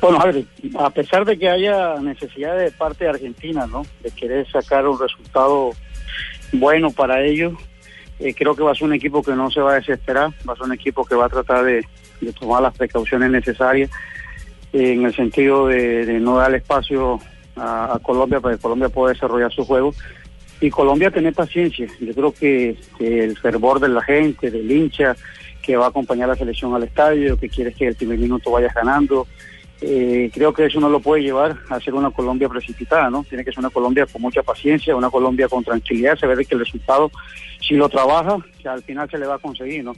Bueno, 0.00 0.20
Javier, 0.20 0.44
a 0.78 0.90
pesar 0.90 1.24
de 1.24 1.38
que 1.38 1.48
haya 1.48 1.96
necesidad 2.00 2.56
de 2.56 2.70
parte 2.70 3.04
de 3.04 3.10
Argentina, 3.10 3.66
¿no? 3.66 3.82
De 4.02 4.10
querer 4.10 4.48
sacar 4.50 4.86
un 4.86 4.98
resultado 4.98 5.70
bueno 6.52 6.90
para 6.90 7.22
ellos, 7.22 7.54
eh, 8.18 8.34
creo 8.34 8.54
que 8.54 8.62
va 8.62 8.72
a 8.72 8.74
ser 8.74 8.84
un 8.84 8.94
equipo 8.94 9.22
que 9.22 9.32
no 9.32 9.50
se 9.50 9.60
va 9.60 9.72
a 9.72 9.76
desesperar, 9.76 10.30
va 10.48 10.52
a 10.52 10.56
ser 10.56 10.66
un 10.66 10.72
equipo 10.72 11.04
que 11.04 11.14
va 11.14 11.26
a 11.26 11.28
tratar 11.28 11.64
de, 11.64 11.84
tomar 12.38 12.62
las 12.62 12.76
precauciones 12.76 13.30
necesarias 13.30 13.90
eh, 14.72 14.92
en 14.92 15.04
el 15.04 15.14
sentido 15.14 15.68
de, 15.68 16.18
no 16.20 16.36
dar 16.36 16.54
espacio 16.54 17.20
a, 17.56 17.94
a 17.94 17.98
Colombia 18.00 18.40
para 18.40 18.56
que 18.56 18.62
Colombia 18.62 18.88
pueda 18.88 19.12
desarrollar 19.12 19.52
su 19.52 19.64
juego 19.64 19.94
y 20.60 20.70
Colombia 20.70 21.10
tener 21.10 21.34
paciencia. 21.34 21.86
Yo 22.00 22.14
creo 22.14 22.32
que, 22.32 22.76
que 22.98 23.24
el 23.24 23.38
fervor 23.38 23.80
de 23.80 23.88
la 23.88 24.02
gente, 24.02 24.50
del 24.50 24.70
hincha, 24.70 25.16
que 25.62 25.76
va 25.76 25.86
a 25.86 25.88
acompañar 25.88 26.28
a 26.28 26.32
la 26.32 26.38
selección 26.38 26.74
al 26.74 26.82
estadio, 26.82 27.36
que 27.36 27.48
quiere 27.48 27.72
que 27.72 27.88
el 27.88 27.94
primer 27.94 28.18
minuto 28.18 28.50
vayas 28.50 28.74
ganando, 28.74 29.26
eh, 29.80 30.30
creo 30.32 30.52
que 30.52 30.66
eso 30.66 30.80
no 30.80 30.88
lo 30.88 31.00
puede 31.00 31.22
llevar 31.22 31.56
a 31.68 31.78
ser 31.80 31.94
una 31.94 32.10
Colombia 32.10 32.48
precipitada, 32.48 33.10
¿no? 33.10 33.24
Tiene 33.24 33.44
que 33.44 33.52
ser 33.52 33.60
una 33.60 33.70
Colombia 33.70 34.06
con 34.06 34.22
mucha 34.22 34.42
paciencia, 34.42 34.96
una 34.96 35.10
Colombia 35.10 35.48
con 35.48 35.62
tranquilidad, 35.62 36.18
saber 36.18 36.44
que 36.46 36.54
el 36.54 36.60
resultado, 36.60 37.10
si 37.60 37.74
lo 37.74 37.88
trabaja, 37.88 38.36
que 38.60 38.68
al 38.68 38.82
final 38.82 39.08
se 39.08 39.18
le 39.18 39.26
va 39.26 39.36
a 39.36 39.38
conseguir, 39.38 39.84
¿no? 39.84 39.94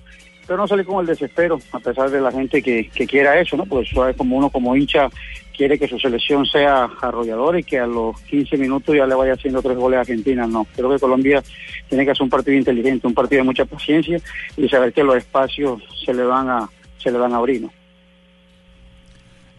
Pero 0.46 0.58
no 0.58 0.68
salir 0.68 0.84
con 0.84 1.00
el 1.00 1.06
desespero, 1.06 1.60
a 1.72 1.78
pesar 1.78 2.10
de 2.10 2.20
la 2.20 2.32
gente 2.32 2.62
que, 2.62 2.90
que 2.90 3.06
quiera 3.06 3.40
eso, 3.40 3.56
¿no? 3.56 3.64
Pues 3.64 3.88
suave 3.88 4.14
como 4.14 4.36
uno 4.36 4.50
como 4.50 4.76
hincha 4.76 5.08
quiere 5.56 5.78
que 5.78 5.88
su 5.88 5.98
selección 5.98 6.46
sea 6.46 6.88
arrolladora 7.02 7.58
y 7.58 7.62
que 7.62 7.78
a 7.78 7.86
los 7.86 8.18
15 8.22 8.56
minutos 8.56 8.96
ya 8.96 9.06
le 9.06 9.14
vaya 9.14 9.34
haciendo 9.34 9.60
tres 9.60 9.76
goles 9.76 9.98
a 9.98 10.00
Argentina, 10.00 10.46
no. 10.46 10.66
Creo 10.74 10.90
que 10.90 10.98
Colombia 10.98 11.42
tiene 11.88 12.04
que 12.04 12.12
hacer 12.12 12.22
un 12.22 12.30
partido 12.30 12.56
inteligente, 12.56 13.06
un 13.06 13.14
partido 13.14 13.40
de 13.40 13.44
mucha 13.44 13.66
paciencia 13.66 14.18
y 14.56 14.68
saber 14.68 14.92
que 14.92 15.04
los 15.04 15.16
espacios 15.16 15.82
se 16.04 16.14
le 16.14 16.24
van 16.24 16.48
a 16.48 16.68
se 16.96 17.10
le 17.10 17.18
van 17.18 17.32
a 17.34 17.36
abrir, 17.36 17.62
¿no? 17.62 17.70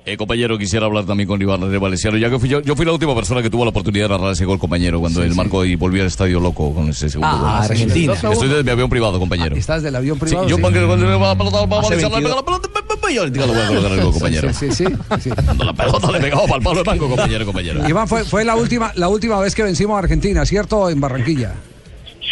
Eh, 0.03 0.17
compañero, 0.17 0.57
quisiera 0.57 0.87
hablar 0.87 1.05
también 1.05 1.27
con 1.27 1.39
Iván 1.39 1.69
de 1.69 1.77
Valenciano, 1.77 2.17
ya 2.17 2.27
que 2.27 2.39
fui 2.39 2.49
yo, 2.49 2.59
yo 2.61 2.75
fui 2.75 2.87
la 2.87 2.91
última 2.91 3.13
persona 3.13 3.43
que 3.43 3.51
tuvo 3.51 3.63
la 3.65 3.69
oportunidad 3.69 4.05
de 4.09 4.17
narrar 4.17 4.31
ese 4.33 4.45
gol, 4.45 4.57
compañero, 4.57 4.99
cuando 4.99 5.21
él 5.21 5.35
marcó 5.35 5.63
y 5.63 5.75
volvió 5.75 6.01
al 6.01 6.07
estadio 6.07 6.39
loco 6.39 6.73
con 6.73 6.89
ese 6.89 7.07
segundo 7.07 7.29
Ah, 7.31 7.59
gol. 7.61 7.71
Argentina. 7.71 8.13
Estoy 8.13 8.47
desde 8.49 8.63
mi 8.63 8.71
avión 8.71 8.89
privado, 8.89 9.19
compañero. 9.19 9.55
¿Estás 9.55 9.83
del 9.83 9.95
avión 9.95 10.15
Sí, 10.17 10.21
privado? 10.25 10.47
yo 10.47 10.55
Sí. 10.55 10.61
cuando 10.61 10.87
cuando 10.87 11.05
le 11.07 11.15
va 11.15 11.27
la 11.27 11.37
pelota, 11.37 11.57
va 11.57 11.63
a 11.63 11.81
Valenciano, 11.83 12.15
le 12.17 12.21
22. 12.23 12.23
pega 12.23 12.35
la 12.35 12.45
pelota, 12.45 12.67
pe, 12.73 12.95
pe, 12.95 13.07
pe, 13.07 13.13
yo 13.13 13.25
le 13.25 13.31
digo, 13.31 13.45
lo 13.45 13.53
voy 13.53 13.61
a 13.61 13.67
colocar 13.67 13.99
compañero. 14.11 14.53
Sí, 14.53 14.71
sí, 14.71 14.85
sí. 15.21 15.29
Cuando 15.45 15.63
la 15.65 15.73
pelota 15.73 16.11
le 16.11 16.19
pegaba 16.19 16.43
para 16.45 16.55
el 16.57 16.63
palo 16.63 16.77
de 16.77 16.83
banco, 16.83 17.07
compañero, 17.07 17.45
compañero. 17.45 17.87
Iván, 17.89 18.07
fue, 18.07 18.23
fue 18.23 18.43
la 18.43 18.55
última 18.55 18.91
la 18.95 19.07
última 19.07 19.39
vez 19.39 19.53
que 19.53 19.61
vencimos 19.61 19.97
a 19.97 19.99
Argentina, 19.99 20.43
¿cierto? 20.47 20.89
En 20.89 20.99
Barranquilla. 20.99 21.53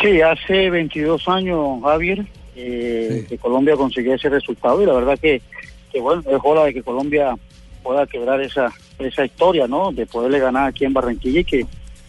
Sí, 0.01 0.21
hace 0.21 0.71
22 0.71 1.27
años, 1.27 1.83
Javier, 1.83 2.25
eh, 2.55 3.25
que 3.29 3.37
Colombia 3.37 3.75
consiguió 3.75 4.15
ese 4.15 4.27
resultado 4.29 4.81
y 4.81 4.87
la 4.87 4.93
verdad 4.93 5.19
que, 5.21 5.39
que 5.91 5.99
bueno, 5.99 6.23
es 6.27 6.37
hora 6.43 6.63
de 6.63 6.73
que 6.73 6.81
Colombia 6.81 7.35
pueda 7.83 8.05
quebrar 8.07 8.41
esa 8.41 8.73
esa 8.99 9.25
historia, 9.25 9.67
¿no? 9.67 9.91
De 9.91 10.05
poderle 10.05 10.39
ganar 10.39 10.67
aquí 10.67 10.85
en 10.85 10.93
Barranquilla 10.93 11.39
y 11.39 11.45
que, 11.45 11.65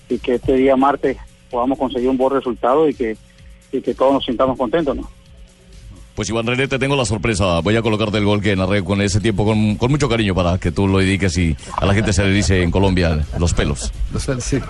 y 0.09 0.19
que 0.19 0.35
este 0.35 0.55
día 0.55 0.77
martes 0.77 1.17
podamos 1.51 1.79
conseguir 1.79 2.09
un 2.09 2.17
buen 2.17 2.35
resultado 2.35 2.89
y 2.89 2.95
que, 2.95 3.17
y 3.73 3.81
que 3.81 3.95
todos 3.95 4.15
nos 4.15 4.25
sintamos 4.25 4.59
contentos, 4.59 4.97
¿no? 4.97 5.09
Pues 6.15 6.29
Iván 6.29 6.47
René, 6.47 6.69
te 6.69 6.79
tengo 6.79 6.97
la 6.97 7.05
sorpresa. 7.05 7.61
Voy 7.61 7.77
a 7.77 7.83
colocarte 7.83 8.19
el 8.19 8.25
gol 8.25 8.43
que 8.43 8.55
narré 8.55 8.85
con 8.85 9.01
ese 9.01 9.21
tiempo 9.21 9.45
con, 9.45 9.77
con 9.77 9.91
mucho 9.91 10.09
cariño 10.09 10.35
para 10.35 10.59
que 10.59 10.71
tú 10.71 10.87
lo 10.87 10.99
dediques 10.99 11.39
y 11.39 11.57
a 11.77 11.87
la 11.87 11.95
gente 11.95 12.13
se 12.13 12.25
le 12.25 12.31
dice 12.31 12.63
en 12.63 12.71
Colombia 12.71 13.25
los 13.39 13.55
pelos. 13.55 13.93
Sí. 14.39 14.61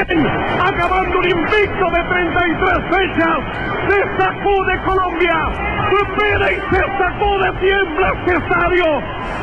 Acabando 0.00 1.18
un 1.18 1.24
invicto 1.24 1.90
de 1.90 2.02
33 2.02 2.84
fechas. 2.90 3.38
Se 3.88 3.98
sacude 4.22 4.80
Colombia, 4.84 5.36
supera 5.90 6.52
y 6.52 6.56
se 6.56 6.82
sacude, 6.98 7.52
tiembla 7.60 8.12
este 8.18 8.36
estadio. 8.36 8.84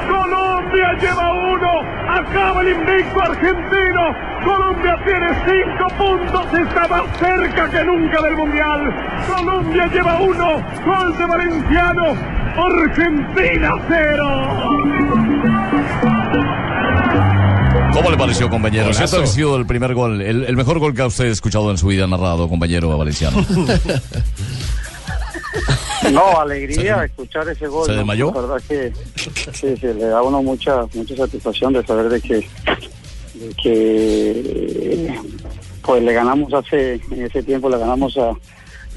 Colombia 0.09 0.93
lleva 0.99 1.31
uno, 1.31 1.71
acaba 2.09 2.61
el 2.61 2.69
invicto 2.69 3.21
argentino. 3.21 4.15
Colombia 4.43 4.97
tiene 5.05 5.29
cinco 5.45 5.87
puntos, 5.97 6.53
está 6.53 6.87
más 6.87 7.03
cerca 7.17 7.69
que 7.69 7.83
nunca 7.85 8.21
del 8.21 8.35
Mundial. 8.35 8.93
Colombia 9.33 9.87
lleva 9.87 10.15
uno, 10.19 10.61
gol 10.85 11.17
de 11.17 11.25
Valenciano, 11.25 12.15
Argentina 12.57 13.75
cero. 13.87 14.51
¿Cómo 17.93 18.09
le 18.09 18.17
pareció, 18.17 18.49
compañero? 18.49 18.85
¿Qué 18.87 18.93
Golazo. 18.93 19.21
ha 19.21 19.27
sido 19.27 19.57
el 19.57 19.65
primer 19.65 19.93
gol? 19.93 20.21
El, 20.21 20.45
el 20.45 20.55
mejor 20.55 20.79
gol 20.79 20.93
que 20.95 21.01
ha 21.01 21.07
usted 21.07 21.25
escuchado 21.25 21.71
en 21.71 21.77
su 21.77 21.87
vida 21.87 22.07
narrado, 22.07 22.47
compañero 22.47 22.97
valenciano. 22.97 23.45
No, 26.11 26.39
alegría 26.39 27.03
escuchar 27.03 27.47
ese 27.49 27.67
gol. 27.67 27.85
¿Se 27.85 27.91
¿no? 27.91 27.97
desmayó? 27.99 28.31
La 28.33 28.41
verdad 28.41 28.61
que 28.67 28.91
sí, 29.15 29.75
sí, 29.79 29.85
le 29.85 30.05
da 30.05 30.19
a 30.19 30.23
uno 30.23 30.41
mucha, 30.41 30.85
mucha 30.93 31.15
satisfacción 31.15 31.73
de 31.73 31.85
saber 31.85 32.09
de 32.09 32.21
que, 32.21 32.35
de 33.33 33.53
que 33.61 35.13
pues 35.83 36.03
le 36.03 36.13
ganamos 36.13 36.53
hace, 36.53 36.93
en 37.11 37.25
ese 37.25 37.43
tiempo 37.43 37.69
le 37.69 37.77
ganamos 37.77 38.17
a 38.17 38.31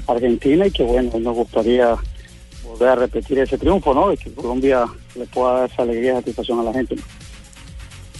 Argentina 0.07 0.65
y 0.65 0.71
que 0.71 0.83
bueno, 0.83 1.11
nos 1.19 1.35
gustaría 1.35 1.95
volver 2.63 2.89
a 2.89 2.95
repetir 2.95 3.39
ese 3.39 3.57
triunfo, 3.57 3.93
¿no? 3.93 4.09
De 4.09 4.17
que 4.17 4.33
Colombia 4.33 4.85
le 5.15 5.25
pueda 5.27 5.59
dar 5.59 5.71
esa 5.71 5.83
alegría 5.83 6.13
y 6.13 6.15
satisfacción 6.15 6.59
a 6.59 6.63
la 6.63 6.73
gente. 6.73 6.95
¿no? 6.95 7.01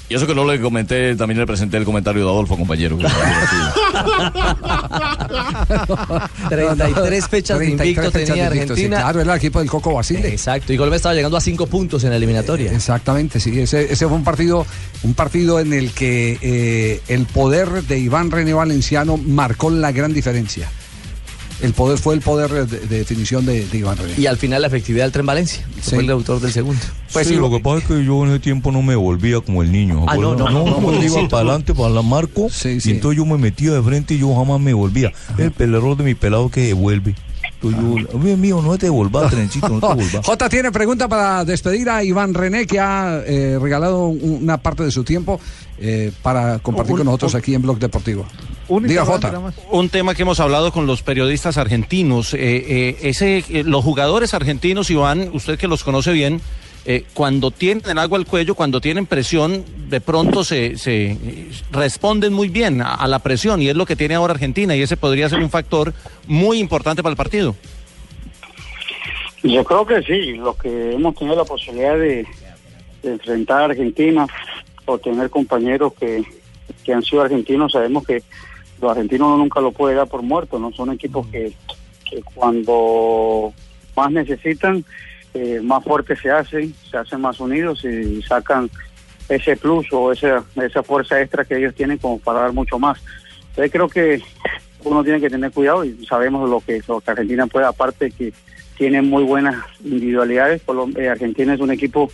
Y 0.08 0.16
eso 0.16 0.28
que 0.28 0.36
no 0.36 0.46
le 0.46 0.62
comenté, 0.62 1.16
también 1.16 1.40
le 1.40 1.48
presenté 1.48 1.78
el 1.78 1.86
comentario 1.86 2.24
de 2.24 2.30
Adolfo, 2.30 2.56
compañero. 2.58 2.98
33 6.50 7.28
fechas 7.28 7.58
de 7.60 7.66
33 7.66 7.72
invicto 7.72 8.12
fechas 8.12 8.28
tenía 8.28 8.50
de 8.50 8.56
invicto, 8.56 8.76
sí, 8.76 8.82
Argentina. 8.84 9.02
claro, 9.02 9.22
era 9.22 9.34
el 9.34 9.38
equipo 9.38 9.60
del 9.60 9.70
Coco 9.70 9.94
Basile. 9.94 10.30
Exacto, 10.30 10.74
y 10.74 10.78
Colombia 10.78 10.98
estaba 10.98 11.16
llegando 11.16 11.38
a 11.38 11.42
5 11.42 11.66
puntos 11.68 12.04
en 12.04 12.12
la 12.12 12.18
eliminatoria. 12.18 12.72
Exactamente, 12.72 13.40
sí. 13.40 13.60
Ese, 13.60 13.92
ese 13.92 14.08
fue 14.08 14.16
un 14.16 14.24
partido, 14.24 14.68
un 15.04 15.16
partido 15.16 15.60
en 15.60 15.74
el 15.74 15.92
que 15.92 16.38
eh, 16.42 17.02
el 17.08 17.26
poder 17.26 17.84
de 17.84 17.98
Iván 17.98 18.30
René 18.30 18.54
Valenciano 18.54 19.18
marcó 19.18 19.70
la 19.72 19.92
gran 19.92 20.14
diferencia. 20.14 20.70
El 21.62 21.74
poder 21.74 21.98
fue 21.98 22.14
el 22.16 22.22
poder 22.22 22.52
de, 22.68 22.80
de 22.80 22.98
definición 23.00 23.46
de, 23.46 23.66
de 23.66 23.78
Iván 23.78 23.98
René. 23.98 24.14
Y 24.18 24.26
al 24.28 24.38
final 24.38 24.62
la 24.62 24.68
efectividad 24.68 25.06
del 25.06 25.12
Tren 25.12 25.26
Valencia. 25.26 25.66
que 25.76 25.82
Fue 25.82 26.00
el 26.00 26.10
autor 26.10 26.42
del 26.42 26.52
segundo. 26.52 26.80
Pues 27.14 27.28
sí, 27.28 27.36
lo 27.36 27.50
que 27.50 27.60
pasa 27.62 27.78
es 27.78 27.84
que 27.86 28.04
yo 28.06 28.24
en 28.26 28.32
ese 28.32 28.40
tiempo 28.40 28.72
no 28.72 28.82
me 28.82 28.96
volvía 28.96 29.40
como 29.40 29.64
el 29.64 29.72
niño. 29.72 30.02
¿se 30.06 30.12
Ah, 30.12 30.18
no, 30.18 30.36
no, 30.36 30.50
no, 30.50 30.66
no, 30.82 31.00
sí, 31.00 31.06
iba 31.06 31.16
para 31.30 31.44
no. 31.44 31.50
adelante, 31.52 31.74
para 31.74 31.90
la 31.90 32.02
marco, 32.02 32.48
y 32.66 32.90
entonces 32.92 33.18
yo 33.18 33.26
me 33.26 33.38
metía 33.38 33.72
de 33.72 33.82
frente 33.82 34.16
y 34.16 34.18
yo 34.20 34.36
jamás 34.36 34.60
me 34.60 34.74
volvía. 34.74 35.12
El 35.38 35.52
pelerro 35.52 35.96
de 35.96 36.04
mi 36.04 36.14
pelado 36.16 36.50
que 36.50 36.62
devuelve. 36.62 37.16
Yo, 37.64 37.72
"Oye, 38.20 38.36
mío, 38.38 38.62
no 38.62 38.78
te 38.78 38.88
devolvas, 38.88 39.32
trencito, 39.32 39.70
no 39.70 39.80
te 39.80 39.88
devolvas. 40.04 40.26
J 40.26 40.50
tiene 40.50 40.72
pregunta 40.72 41.08
para 41.08 41.46
despedir 41.46 41.90
a 41.90 42.04
Iván 42.04 42.34
René, 42.34 42.68
que 42.68 42.80
ha 42.80 43.22
eh, 43.26 43.58
regalado 43.60 44.08
un- 44.08 44.40
una 44.44 44.58
parte 44.58 44.84
de 44.84 44.92
su 44.92 45.04
tiempo 45.04 45.40
eh, 45.80 46.12
para 46.22 46.60
compartir 46.60 46.92
Un- 46.94 46.98
con 47.00 47.06
nosotros 47.06 47.34
un- 47.34 47.40
aquí 47.40 47.56
en 47.56 47.62
Blog 47.64 47.80
Deportivo. 47.80 48.26
Diga 48.68 49.06
J. 49.06 49.42
Un 49.72 49.90
tema 49.90 50.16
que 50.16 50.24
hemos 50.24 50.40
hablado 50.40 50.72
con 50.72 50.88
los 50.88 51.02
periodistas 51.04 51.58
argentinos. 51.58 52.34
eh, 52.34 52.38
eh, 52.42 52.98
ese, 53.04 53.44
eh, 53.50 53.64
los 53.64 53.84
jugadores 53.84 54.34
argentinos, 54.34 54.90
Iván, 54.90 55.30
usted 55.34 55.58
que 55.58 55.68
los 55.68 55.84
conoce 55.84 56.12
bien, 56.14 56.42
eh, 56.88 57.04
cuando 57.16 57.50
tienen 57.50 57.98
algo 57.98 58.16
al 58.16 58.26
cuello, 58.28 58.54
cuando 58.54 58.80
tienen 58.80 59.08
presión, 59.08 59.66
de 59.90 60.02
pronto 60.02 60.44
se, 60.44 60.78
se, 60.78 61.18
responden 61.72 62.32
muy 62.32 62.48
bien 62.48 62.82
a, 62.82 62.94
a 62.94 63.08
la 63.08 63.20
presión 63.20 63.62
y 63.62 63.70
es 63.70 63.76
lo 63.76 63.88
que 63.88 63.96
tiene 63.96 64.14
ahora 64.16 64.34
Argentina 64.34 64.76
y 64.76 64.84
ese 64.84 64.96
podría 64.96 65.28
ser 65.28 65.40
un 65.40 65.50
factor 65.50 65.94
muy 66.28 66.60
importante 66.60 67.02
para 67.02 67.12
el 67.12 67.18
partido. 67.18 67.56
Yo 69.42 69.64
creo 69.64 69.86
que 69.86 70.02
sí, 70.04 70.34
los 70.34 70.58
que 70.58 70.94
hemos 70.94 71.16
tenido 71.16 71.36
la 71.36 71.46
posibilidad 71.46 71.98
de, 71.98 72.26
de 73.04 73.12
enfrentar 73.14 73.62
a 73.62 73.66
Argentina 73.66 74.28
o 74.86 74.98
tener 74.98 75.30
compañeros 75.32 75.94
que, 76.00 76.24
que 76.84 76.94
han 76.94 77.04
sido 77.04 77.24
argentinos, 77.24 77.72
sabemos 77.72 78.06
que 78.06 78.22
los 78.82 78.92
argentinos 78.92 79.38
nunca 79.38 79.62
lo 79.62 79.72
puede 79.72 79.96
dar 79.96 80.08
por 80.08 80.22
muerto, 80.22 80.60
no 80.60 80.72
son 80.72 80.92
equipos 80.92 81.26
que, 81.28 81.54
que 82.10 82.22
cuando 82.22 83.54
más 83.96 84.12
necesitan, 84.12 84.84
eh, 85.34 85.60
más 85.64 85.84
fuertes 85.84 86.20
se 86.20 86.32
hacen, 86.32 86.74
se 86.90 86.98
hacen 86.98 87.22
más 87.22 87.40
unidos 87.40 87.84
y 87.86 88.22
sacan 88.22 88.70
ese 89.28 89.58
plus 89.58 89.88
o 89.92 90.12
esa, 90.12 90.44
esa 90.56 90.84
fuerza 90.84 91.20
extra 91.22 91.46
que 91.46 91.58
ellos 91.58 91.74
tienen 91.76 91.98
como 91.98 92.20
para 92.20 92.42
dar 92.42 92.54
mucho 92.54 92.78
más. 92.78 93.00
Entonces 93.50 93.72
creo 93.72 93.88
que 93.88 94.22
uno 94.84 95.04
tiene 95.04 95.20
que 95.20 95.30
tener 95.30 95.52
cuidado 95.52 95.84
y 95.84 96.06
sabemos 96.06 96.50
lo 96.50 96.60
que, 96.60 96.82
lo 96.88 97.02
que 97.02 97.12
Argentina 97.12 97.48
puede, 97.48 97.66
aparte 97.66 98.12
que 98.12 98.34
tiene 98.78 99.02
muy 99.02 99.24
buenas 99.24 99.56
individualidades. 99.84 100.62
Colom- 100.66 100.98
eh, 101.00 101.10
Argentina 101.10 101.54
es 101.54 101.60
un 101.60 101.72
equipo 101.72 102.12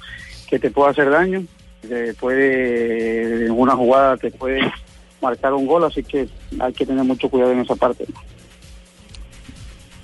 que 0.47 0.59
te 0.59 0.69
puede 0.71 0.91
hacer 0.91 1.09
daño, 1.09 1.43
que 1.81 2.13
puede, 2.19 3.45
en 3.47 3.51
una 3.51 3.75
jugada 3.75 4.15
te 4.17 4.31
puede 4.31 4.61
marcar 5.21 5.53
un 5.53 5.65
gol, 5.67 5.83
así 5.85 6.03
que 6.03 6.27
hay 6.59 6.73
que 6.73 6.85
tener 6.85 7.03
mucho 7.03 7.29
cuidado 7.29 7.51
en 7.51 7.59
esa 7.61 7.75
parte. 7.75 8.05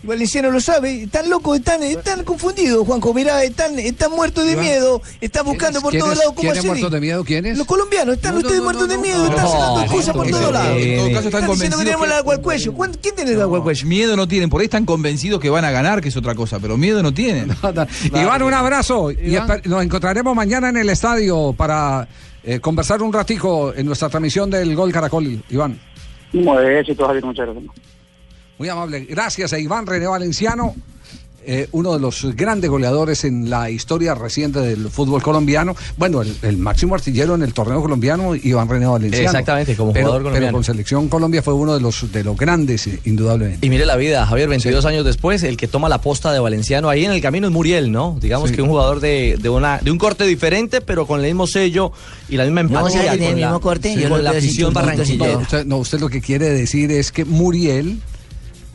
Valenciano 0.03 0.51
lo 0.51 0.61
sabe, 0.61 1.03
están 1.03 1.27
locos, 1.29 1.57
están, 1.57 1.81
están 1.83 2.23
confundidos, 2.23 2.85
Juanjo. 2.87 3.13
Mirá, 3.15 3.43
están, 3.43 3.77
están 3.79 4.11
muertos 4.11 4.45
de 4.45 4.51
Iván, 4.51 4.63
miedo, 4.63 5.01
están 5.19 5.43
buscando 5.43 5.81
por 5.81 5.89
¿Quiénes- 5.89 6.05
todos 6.05 6.17
lados 6.19 6.33
cómo 6.33 6.41
¿Quiénes 6.43 6.59
hacer. 6.59 6.69
muertos 6.71 6.91
de 6.91 7.01
miedo? 7.01 7.23
¿Quiénes? 7.25 7.57
Los 7.57 7.67
colombianos, 7.67 8.15
están 8.15 8.37
ustedes 8.37 8.61
muertos 8.61 8.87
de 8.87 8.97
miedo, 8.99 9.25
están 9.27 9.43
no, 9.43 9.51
sacando 9.51 9.81
excusas 9.81 10.15
por 10.15 10.29
todos 10.29 10.53
lados. 10.53 10.77
en 10.79 10.97
todo 10.99 11.11
caso 11.11 11.27
están 11.27 11.41
diciendo 11.41 11.41
que 11.41 11.47
convencidos 11.47 11.79
tenemos 11.83 12.01
que- 12.05 12.13
el 12.13 12.17
agua 12.19 12.33
al 12.35 12.41
cuello. 12.41 12.73
¿Cuán- 12.73 12.93
¿Quién 13.01 13.15
tiene 13.15 13.31
el 13.31 13.41
agua 13.41 13.57
al 13.57 13.63
cuello? 13.63 13.87
Miedo 13.87 14.15
no 14.15 14.27
tienen, 14.27 14.49
por 14.49 14.61
ahí 14.61 14.65
están 14.65 14.85
convencidos 14.85 15.41
que 15.41 15.49
van 15.49 15.65
a 15.65 15.71
ganar, 15.71 15.99
que 15.99 16.07
es 16.09 16.15
otra 16.15 16.35
cosa, 16.35 16.59
pero 16.59 16.77
miedo 16.77 17.01
no 17.03 17.13
tienen. 17.13 17.49
Iván, 18.13 18.43
un 18.43 18.53
abrazo. 18.53 19.11
Y 19.11 19.35
nos 19.65 19.83
encontraremos 19.83 20.33
mañana 20.35 20.69
en 20.69 20.77
el 20.77 20.89
estadio 20.89 21.53
para 21.57 22.07
eh, 22.47 22.61
conversar 22.61 23.01
un 23.01 23.11
ratico 23.11 23.73
en 23.73 23.85
nuestra 23.85 24.07
transmisión 24.07 24.49
del 24.49 24.73
Gol 24.73 24.93
Caracol, 24.93 25.43
Iván. 25.49 25.77
Muy 26.31 26.65
éxito, 26.65 27.05
Javier, 27.05 27.25
muchas 27.25 27.45
gracias. 27.45 27.73
Muy 28.57 28.69
amable. 28.69 29.01
Gracias 29.01 29.51
a 29.51 29.59
Iván 29.59 29.85
René 29.85 30.07
Valenciano, 30.07 30.73
eh, 31.47 31.67
uno 31.71 31.93
de 31.93 31.99
los 31.99 32.35
grandes 32.35 32.69
goleadores 32.69 33.23
en 33.23 33.49
la 33.49 33.69
historia 33.71 34.13
reciente 34.13 34.59
del 34.59 34.89
fútbol 34.89 35.21
colombiano. 35.23 35.75
Bueno, 35.97 36.21
el, 36.21 36.35
el 36.43 36.57
máximo 36.57 36.93
artillero 36.93 37.33
en 37.35 37.41
el 37.41 37.53
torneo 37.53 37.81
colombiano, 37.81 38.35
Iván 38.35 38.69
René 38.69 38.85
Valenciano. 38.85 39.25
Exactamente, 39.25 39.75
como 39.75 39.93
Pero- 39.93 40.05
jugador 40.07 40.23
colombiano. 40.23 40.45
Pero 40.47 40.57
con 40.57 40.63
selección 40.63 41.07
Colombia 41.09 41.41
fue 41.41 41.53
uno 41.53 41.73
de 41.73 41.79
los, 41.81 42.11
de 42.11 42.23
los 42.23 42.37
grandes, 42.37 42.85
eh, 42.87 42.99
indudablemente. 43.05 43.65
Y 43.65 43.69
mire 43.69 43.85
la 43.85 43.95
vida, 43.95 44.25
Javier, 44.25 44.49
22 44.49 44.85
años 44.85 45.05
después, 45.05 45.41
el 45.43 45.57
que 45.57 45.67
toma 45.67 45.89
la 45.89 46.01
posta 46.01 46.31
de 46.31 46.39
Valenciano 46.39 46.89
ahí 46.89 47.05
en 47.05 47.11
el 47.11 47.21
camino 47.21 47.47
es 47.47 47.53
Muriel, 47.53 47.91
¿no? 47.91 48.17
Digamos 48.21 48.49
Sí. 48.49 48.55
que 48.55 48.61
un 48.61 48.69
jugador 48.69 48.99
de, 48.99 49.37
de, 49.41 49.49
una, 49.49 49.79
de 49.79 49.89
un 49.91 49.97
corte 49.97 50.25
diferente, 50.25 50.81
pero 50.81 51.07
con 51.07 51.19
el 51.21 51.25
mismo 51.27 51.47
sello 51.47 51.91
y 52.29 52.35
la 52.37 52.43
misma 52.43 52.63
No, 52.63 52.69
empatía. 52.79 52.99
o 52.99 53.03
sea, 53.03 53.11
que 53.13 53.17
tiene 53.17 53.25
con 53.31 53.35
el 53.37 53.41
la- 53.41 53.47
mismo 53.47 53.61
corte, 53.61 53.93
sí, 53.93 54.01
yo 54.01 54.09
con 54.09 54.23
la 54.23 54.29
afición 54.31 54.73
barranquillera. 54.73 55.33
No 55.33 55.39
usted, 55.39 55.65
no, 55.65 55.77
usted 55.77 55.99
lo 55.99 56.09
que 56.09 56.21
quiere 56.21 56.49
decir 56.49 56.91
es 56.91 57.11
que 57.11 57.23
Muriel 57.25 57.99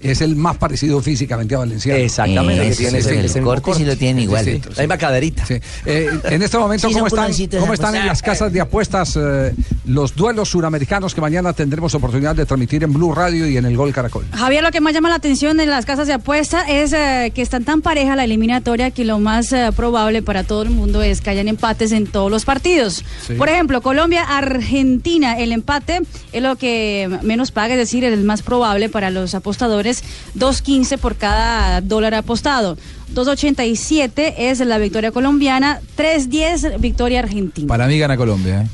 es 0.03 0.20
el 0.20 0.37
más 0.37 0.57
parecido 0.57 1.01
físicamente 1.01 1.55
a 1.55 1.59
Valenciano. 1.59 1.99
Exactamente, 2.01 2.69
que 2.70 2.74
tiene 2.77 2.99
ese- 2.99 3.41
corte. 3.41 3.73
Distinto, 3.73 4.70
La 4.77 4.83
misma 4.83 4.99
caderita. 4.99 5.47
Sí. 5.47 5.55
Eh, 5.87 6.09
en 6.24 6.43
este 6.43 6.59
momento, 6.59 6.89
Sí, 6.93 6.95
¿cómo 6.95 7.07
están, 7.07 7.33
cómo 7.61 7.73
están 7.74 7.95
en 7.95 8.07
las 8.07 8.23
casas 8.23 8.53
de 8.53 8.61
apuestas 8.61 9.16
eh, 9.20 9.55
los 9.87 10.15
duelos 10.15 10.49
suramericanos 10.51 11.15
que 11.15 11.20
mañana 11.20 11.53
tendremos 11.53 11.95
oportunidad 11.95 12.35
de 12.35 12.47
transmitir 12.47 12.83
en 12.85 12.93
Blue 12.93 13.15
Radio 13.15 13.47
y 13.47 13.57
en 13.57 13.65
el 13.65 13.77
Gol 13.77 13.93
Caracol? 13.93 14.24
Javier, 14.33 14.62
lo 14.62 14.70
que 14.70 14.81
más 14.81 14.93
llama 14.95 15.09
la 15.09 15.16
atención 15.16 15.59
en 15.61 15.70
las 15.70 15.87
casas 15.87 16.07
de 16.07 16.15
apuesta 16.15 16.62
es 16.69 16.93
eh, 16.93 17.33
que 17.35 17.43
están 17.43 17.65
tan 17.65 17.81
pareja 17.83 18.16
la 18.16 18.24
eliminatoria 18.24 18.91
que 18.91 19.05
lo 19.05 19.19
más 19.19 19.53
eh, 19.53 19.70
probable 19.74 20.23
para 20.23 20.45
todo 20.45 20.62
el 20.62 20.70
mundo 20.70 21.03
es 21.03 21.20
que 21.20 21.31
hayan 21.31 21.49
empates 21.49 21.93
en 21.93 22.07
todos 22.07 22.31
los 22.31 22.45
partidos. 22.45 23.05
Sí. 23.27 23.35
Por 23.35 23.49
ejemplo, 23.49 23.81
Colombia-Argentina, 23.83 25.39
el 25.39 25.53
empate 25.53 26.01
es 26.33 26.43
lo 26.43 26.57
que 26.57 27.09
menos 27.23 27.51
paga, 27.51 27.74
es 27.74 27.79
decir, 27.79 28.05
el 28.05 28.23
más 28.24 28.43
probable 28.43 28.89
para 28.89 29.11
los 29.11 29.35
apostadores, 29.35 29.91
2.15 30.36 30.98
por 30.98 31.16
cada 31.16 31.81
dólar 31.81 32.14
apostado. 32.14 32.77
2.87 33.14 34.35
es 34.39 34.60
la 34.60 34.78
victoria 34.78 35.12
colombiana, 35.12 35.81
3.10 35.98 36.81
victoria 36.81 37.19
argentina. 37.20 37.69
Para 37.69 37.86
mí 37.86 37.98
gana 37.98 38.16
Colombia. 38.16 38.62
¿eh? 38.62 38.66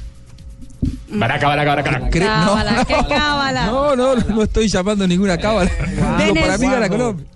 Baraca, 1.11 1.49
baraca, 1.49 1.75
baraca. 1.75 2.11
Cre- 2.11 2.21
Cábala, 2.27 2.85
qué 2.85 2.95
cábala. 3.09 3.67
No, 3.67 3.97
no, 3.97 4.15
no 4.15 4.43
estoy 4.43 4.69
llamando 4.69 5.07
ninguna 5.09 5.37
cábala. 5.39 5.71
Digo, 6.19 6.35
para 6.35 6.59
mí 6.59 6.67
gana 6.67 6.89
Colombia. 6.89 7.27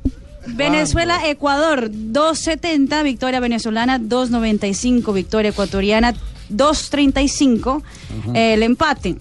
Venezuela, 0.47 1.29
Ecuador, 1.29 1.91
2.70, 1.91 3.03
victoria 3.05 3.41
venezolana, 3.41 3.99
2.95, 3.99 5.13
victoria 5.15 5.51
ecuatoriana, 5.51 6.15
2.35, 6.53 7.83
eh, 8.35 8.55
el 8.55 8.63
empate. 8.63 9.17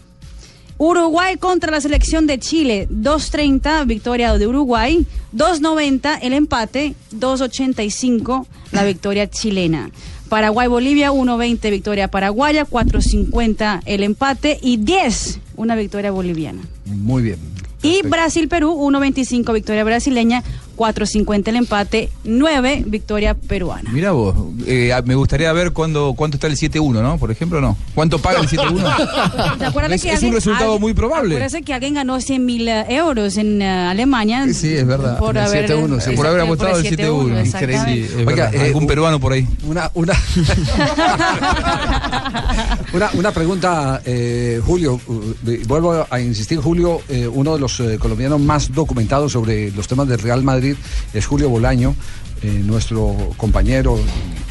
Uruguay 0.83 1.37
contra 1.37 1.69
la 1.69 1.79
selección 1.79 2.25
de 2.25 2.39
Chile, 2.39 2.87
2.30, 2.89 3.85
victoria 3.85 4.35
de 4.35 4.47
Uruguay, 4.47 5.05
2.90 5.31 6.17
el 6.23 6.33
empate, 6.33 6.95
2.85 7.13 8.47
la 8.71 8.83
victoria 8.83 9.29
chilena. 9.29 9.91
Paraguay-Bolivia, 10.27 11.11
1.20 11.11 11.69
victoria 11.69 12.07
paraguaya, 12.07 12.65
4.50 12.65 13.83
el 13.85 14.01
empate. 14.01 14.57
Y 14.59 14.77
10 14.77 15.39
una 15.55 15.75
victoria 15.75 16.09
boliviana. 16.09 16.63
Muy 16.85 17.21
bien. 17.21 17.37
Y 17.83 18.01
Brasil-Perú, 18.01 18.75
1.25 18.75 19.53
victoria 19.53 19.83
brasileña, 19.83 20.43
4.50 20.81 21.47
el 21.49 21.55
empate, 21.57 22.09
9 22.23 22.83
victoria 22.87 23.35
peruana. 23.35 23.91
Mira 23.91 24.11
vos, 24.13 24.33
eh, 24.65 24.91
me 25.05 25.13
gustaría 25.13 25.53
ver 25.53 25.73
cuándo, 25.73 26.15
cuánto 26.17 26.37
está 26.37 26.47
el 26.47 26.57
7-1, 26.57 27.03
¿no? 27.03 27.19
Por 27.19 27.29
ejemplo, 27.29 27.61
¿no? 27.61 27.77
¿Cuánto 27.93 28.17
paga 28.19 28.39
el 28.39 28.47
7-1? 28.47 29.55
¿Te 29.59 29.65
acuerdas 29.65 29.91
Es- 29.93 30.01
que 30.01 30.07
es 30.09 30.13
un 30.13 30.17
alguien- 30.29 30.33
resultado 30.33 30.63
alguien- 30.65 30.81
muy 30.81 30.93
probable. 30.95 31.35
Acuérdate 31.35 31.61
que 31.63 31.73
alguien 31.75 31.93
ganó 31.93 32.19
100 32.19 32.43
mil 32.45 32.67
euros 32.67 33.37
en 33.37 33.61
eh, 33.61 33.69
Alemania. 33.69 34.47
Sí, 34.53 34.73
es 34.73 34.87
verdad. 34.87 35.19
Por 35.19 35.37
El 35.37 35.43
haber, 35.43 35.69
7-1, 35.69 35.99
sí. 36.01 36.11
Por 36.15 36.25
haber 36.25 36.41
apostado 36.41 36.77
el 36.79 36.83
7-1. 36.85 37.37
exactamente. 37.41 38.07
Sí, 38.07 38.13
es 38.19 38.25
verdad. 38.25 38.55
Algún 38.55 38.87
peruano 38.87 39.19
por 39.19 39.33
ahí. 39.33 39.47
Una, 39.67 39.91
una, 39.93 40.13
una, 42.93 43.09
una 43.13 43.31
pregunta, 43.31 44.01
eh, 44.05 44.61
Julio. 44.65 44.99
uh, 45.07 45.21
eh, 45.47 45.61
vuelvo 45.67 46.05
a 46.09 46.19
insistir, 46.19 46.59
Julio, 46.59 47.01
eh, 47.09 47.27
uno 47.27 47.53
de 47.53 47.59
los 47.59 47.79
eh, 47.79 47.97
colombianos 47.99 48.39
más 48.39 48.71
documentados 48.73 49.31
sobre 49.31 49.71
los 49.71 49.87
temas 49.87 50.07
del 50.07 50.19
Real 50.19 50.43
Madrid 50.43 50.70
es 51.13 51.25
Julio 51.25 51.49
Bolaño, 51.49 51.95
eh, 52.41 52.61
nuestro 52.65 53.15
compañero 53.37 53.99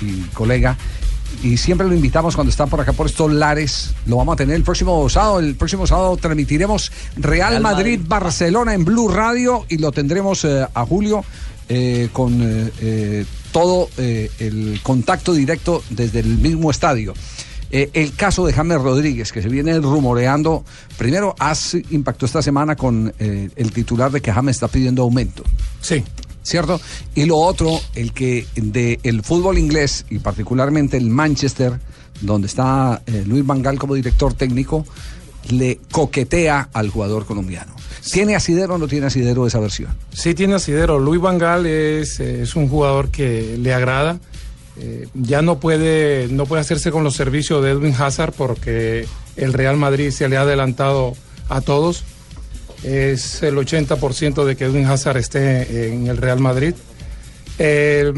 y, 0.01 0.05
y 0.07 0.21
colega. 0.33 0.77
Y 1.43 1.57
siempre 1.57 1.87
lo 1.89 1.95
invitamos 1.95 2.35
cuando 2.35 2.51
está 2.51 2.67
por 2.67 2.81
acá 2.81 2.93
por 2.93 3.07
estos 3.07 3.33
lares. 3.33 3.95
Lo 4.07 4.17
vamos 4.17 4.35
a 4.35 4.37
tener 4.37 4.57
el 4.57 4.63
próximo 4.63 5.09
sábado. 5.09 5.41
El 5.41 5.55
próximo 5.55 5.87
sábado 5.87 6.17
transmitiremos 6.17 6.93
Real, 7.17 7.51
Real 7.51 7.63
Madrid. 7.63 8.01
Barcelona 8.07 8.75
en 8.75 8.85
Blue 8.85 9.09
Radio 9.09 9.65
y 9.69 9.79
lo 9.79 9.91
tendremos 9.91 10.45
eh, 10.45 10.67
a 10.73 10.85
Julio 10.85 11.25
eh, 11.69 12.11
con 12.13 12.39
eh, 12.43 13.25
todo 13.53 13.89
el 13.97 14.81
contacto 14.83 15.33
directo 15.33 15.83
desde 15.89 16.21
el 16.21 16.39
mismo 16.39 16.71
estadio. 16.71 17.15
Eh, 17.71 17.91
el 17.93 18.15
caso 18.15 18.45
de 18.47 18.53
James 18.53 18.81
Rodríguez, 18.81 19.33
que 19.33 19.43
se 19.43 19.49
viene 19.49 19.79
rumoreando, 19.79 20.65
primero, 20.99 21.35
has 21.39 21.75
impactó 21.91 22.27
esta 22.27 22.43
semana 22.43 22.75
con 22.77 23.13
eh, 23.19 23.49
el 23.55 23.73
titular 23.73 24.11
de 24.11 24.21
que 24.21 24.33
James 24.33 24.57
está 24.57 24.69
pidiendo 24.69 25.03
aumento. 25.03 25.45
Sí. 25.81 26.03
¿Cierto? 26.43 26.81
Y 27.15 27.27
lo 27.27 27.37
otro, 27.37 27.79
el 27.95 28.13
que 28.13 28.47
del 28.57 29.23
fútbol 29.23 29.59
inglés 29.59 30.07
y 30.09 30.19
particularmente 30.19 30.97
el 30.97 31.09
Manchester, 31.11 31.79
donde 32.23 32.47
está 32.49 33.03
eh, 33.07 33.25
Luis 33.27 33.47
Vangal 33.47 33.79
como 33.79 33.95
director 33.95 34.33
técnico, 34.33 34.85
le 35.51 35.79
coquetea 35.93 36.71
al 36.73 36.89
jugador 36.89 37.27
colombiano. 37.27 37.75
¿Tiene 38.11 38.35
asidero 38.35 38.75
o 38.75 38.79
no 38.79 38.89
tiene 38.89 39.07
asidero 39.07 39.47
esa 39.47 39.61
versión? 39.61 39.95
Sí 40.13 40.35
tiene 40.35 40.55
asidero. 40.55 40.99
Luis 40.99 41.21
Vangal 41.21 41.67
es, 41.67 42.19
es 42.21 42.57
un 42.57 42.69
jugador 42.69 43.11
que 43.11 43.57
le 43.59 43.75
agrada. 43.75 44.19
Eh, 44.82 45.07
ya 45.15 45.43
no 45.43 45.61
puede, 45.61 46.28
no 46.31 46.47
puede 46.47 46.62
hacerse 46.62 46.90
con 46.90 47.05
los 47.05 47.15
servicios 47.15 47.62
de 47.62 47.70
Edwin 47.73 47.94
Hazard 47.98 48.32
porque 48.32 49.07
el 49.36 49.52
Real 49.52 49.77
Madrid 49.77 50.11
se 50.11 50.28
le 50.28 50.36
ha 50.39 50.43
adelantado 50.43 51.12
a 51.51 51.61
todos. 51.61 52.02
Es 52.82 53.43
el 53.43 53.57
80% 53.57 54.44
de 54.44 54.57
que 54.57 54.65
Edwin 54.65 54.86
Hazard 54.86 55.19
esté 55.19 55.89
en 55.93 56.07
el 56.07 56.16
Real 56.16 56.40
Madrid. 56.40 56.74
Eh, 57.59 58.11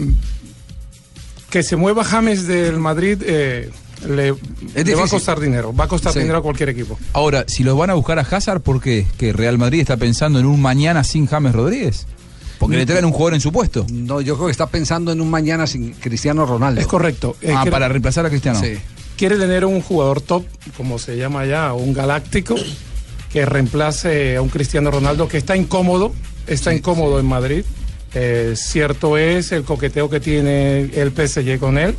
que 1.50 1.62
se 1.64 1.74
mueva 1.76 2.04
James 2.04 2.46
del 2.46 2.78
Madrid 2.78 3.18
eh, 3.26 3.70
le, 4.08 4.34
le 4.84 4.94
va 4.94 5.04
a 5.04 5.08
costar 5.08 5.40
dinero. 5.40 5.74
Va 5.74 5.84
a 5.84 5.88
costar 5.88 6.12
Sí. 6.12 6.20
dinero 6.20 6.38
a 6.38 6.42
cualquier 6.42 6.68
equipo. 6.68 6.96
Ahora, 7.12 7.44
si 7.48 7.64
los 7.64 7.76
van 7.76 7.90
a 7.90 7.94
buscar 7.94 8.18
a 8.18 8.22
Hazard, 8.22 8.60
¿por 8.60 8.80
qué? 8.80 9.04
¿Que 9.18 9.32
Real 9.32 9.58
Madrid 9.58 9.80
está 9.80 9.96
pensando 9.96 10.38
en 10.38 10.46
un 10.46 10.62
mañana 10.62 11.02
sin 11.04 11.26
James 11.26 11.52
Rodríguez? 11.52 12.06
Porque 12.62 12.76
le 12.76 12.86
traen 12.86 13.04
un 13.04 13.10
jugador 13.12 13.34
en 13.34 13.40
su 13.40 13.50
puesto. 13.50 13.84
No, 13.90 14.20
yo 14.20 14.36
creo 14.36 14.46
que 14.46 14.52
está 14.52 14.68
pensando 14.68 15.10
en 15.10 15.20
un 15.20 15.28
mañana 15.28 15.66
sin 15.66 15.94
Cristiano 15.94 16.46
Ronaldo. 16.46 16.80
Es 16.80 16.86
correcto. 16.86 17.36
Eh, 17.42 17.52
Ah, 17.54 17.64
para 17.68 17.88
reemplazar 17.88 18.24
a 18.24 18.28
Cristiano. 18.30 18.60
Sí. 18.60 18.78
quiere 19.16 19.36
tener 19.36 19.64
un 19.64 19.80
jugador 19.82 20.20
top, 20.20 20.44
como 20.76 20.98
se 20.98 21.16
llama 21.16 21.40
allá, 21.40 21.72
un 21.72 21.92
galáctico, 21.92 22.54
que 23.32 23.44
reemplace 23.46 24.36
a 24.36 24.42
un 24.42 24.48
Cristiano 24.48 24.90
Ronaldo 24.92 25.26
que 25.26 25.38
está 25.38 25.56
incómodo, 25.56 26.12
está 26.46 26.72
incómodo 26.72 27.18
en 27.18 27.26
Madrid. 27.26 27.64
Eh, 28.14 28.52
cierto 28.56 29.16
es 29.18 29.50
el 29.52 29.64
coqueteo 29.64 30.08
que 30.08 30.20
tiene 30.20 30.82
el 30.94 31.10
PSG 31.10 31.58
con 31.58 31.78
él, 31.78 31.96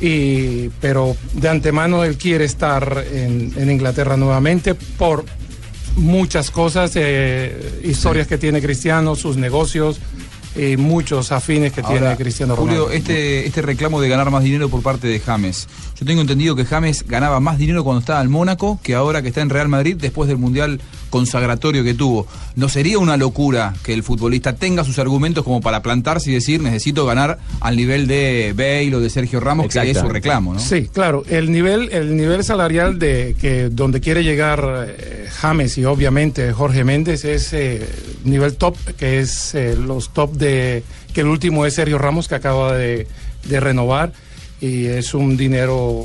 y, 0.00 0.68
pero 0.80 1.16
de 1.34 1.48
antemano 1.48 2.04
él 2.04 2.16
quiere 2.16 2.44
estar 2.44 3.04
en, 3.12 3.52
en 3.56 3.70
Inglaterra 3.70 4.16
nuevamente 4.16 4.74
por 4.74 5.24
muchas 5.96 6.50
cosas, 6.50 6.92
eh, 6.94 7.80
historias 7.84 8.26
que 8.26 8.38
tiene 8.38 8.60
Cristiano, 8.60 9.16
sus 9.16 9.36
negocios 9.36 10.00
y 10.56 10.76
muchos 10.76 11.30
afines 11.32 11.72
que 11.72 11.82
tiene 11.82 12.16
Cristiano 12.16 12.56
Ronaldo. 12.56 12.84
Julio, 12.84 12.96
este, 12.96 13.46
este 13.46 13.62
reclamo 13.62 14.00
de 14.00 14.08
ganar 14.08 14.30
más 14.30 14.42
dinero 14.42 14.68
por 14.68 14.82
parte 14.82 15.06
de 15.06 15.20
James. 15.20 15.68
Yo 16.00 16.06
tengo 16.06 16.22
entendido 16.22 16.56
que 16.56 16.64
James 16.64 17.04
ganaba 17.06 17.40
más 17.40 17.58
dinero 17.58 17.84
cuando 17.84 18.00
estaba 18.00 18.22
en 18.22 18.30
Mónaco 18.30 18.80
que 18.82 18.94
ahora 18.94 19.20
que 19.20 19.28
está 19.28 19.42
en 19.42 19.50
Real 19.50 19.68
Madrid 19.68 19.96
después 20.00 20.28
del 20.28 20.38
Mundial 20.38 20.80
consagratorio 21.10 21.84
que 21.84 21.92
tuvo. 21.92 22.26
¿No 22.56 22.70
sería 22.70 22.98
una 22.98 23.18
locura 23.18 23.74
que 23.84 23.92
el 23.92 24.02
futbolista 24.02 24.54
tenga 24.54 24.82
sus 24.82 24.98
argumentos 24.98 25.44
como 25.44 25.60
para 25.60 25.82
plantarse 25.82 26.30
y 26.30 26.34
decir 26.34 26.62
necesito 26.62 27.04
ganar 27.04 27.38
al 27.60 27.76
nivel 27.76 28.06
de 28.06 28.54
Bale 28.56 28.96
o 28.96 29.00
de 29.00 29.10
Sergio 29.10 29.40
Ramos, 29.40 29.66
que 29.68 29.90
es 29.90 29.98
su 29.98 30.08
reclamo, 30.08 30.54
¿no? 30.54 30.60
Sí, 30.60 30.88
claro. 30.90 31.22
El 31.28 31.52
nivel, 31.52 31.90
el 31.92 32.16
nivel 32.16 32.44
salarial 32.44 32.98
de 32.98 33.36
que 33.38 33.68
donde 33.68 34.00
quiere 34.00 34.24
llegar 34.24 34.86
eh, 34.88 35.28
James 35.30 35.76
y 35.76 35.84
obviamente 35.84 36.50
Jorge 36.54 36.82
Méndez 36.82 37.26
es 37.26 37.52
eh, 37.52 37.86
nivel 38.24 38.56
top, 38.56 38.74
que 38.96 39.20
es 39.20 39.54
eh, 39.54 39.76
los 39.76 40.14
top 40.14 40.32
de 40.32 40.82
que 41.12 41.20
el 41.20 41.26
último 41.26 41.66
es 41.66 41.74
Sergio 41.74 41.98
Ramos 41.98 42.26
que 42.26 42.36
acaba 42.36 42.74
de, 42.74 43.06
de 43.44 43.60
renovar 43.60 44.12
y 44.60 44.86
es 44.86 45.14
un 45.14 45.36
dinero 45.36 46.04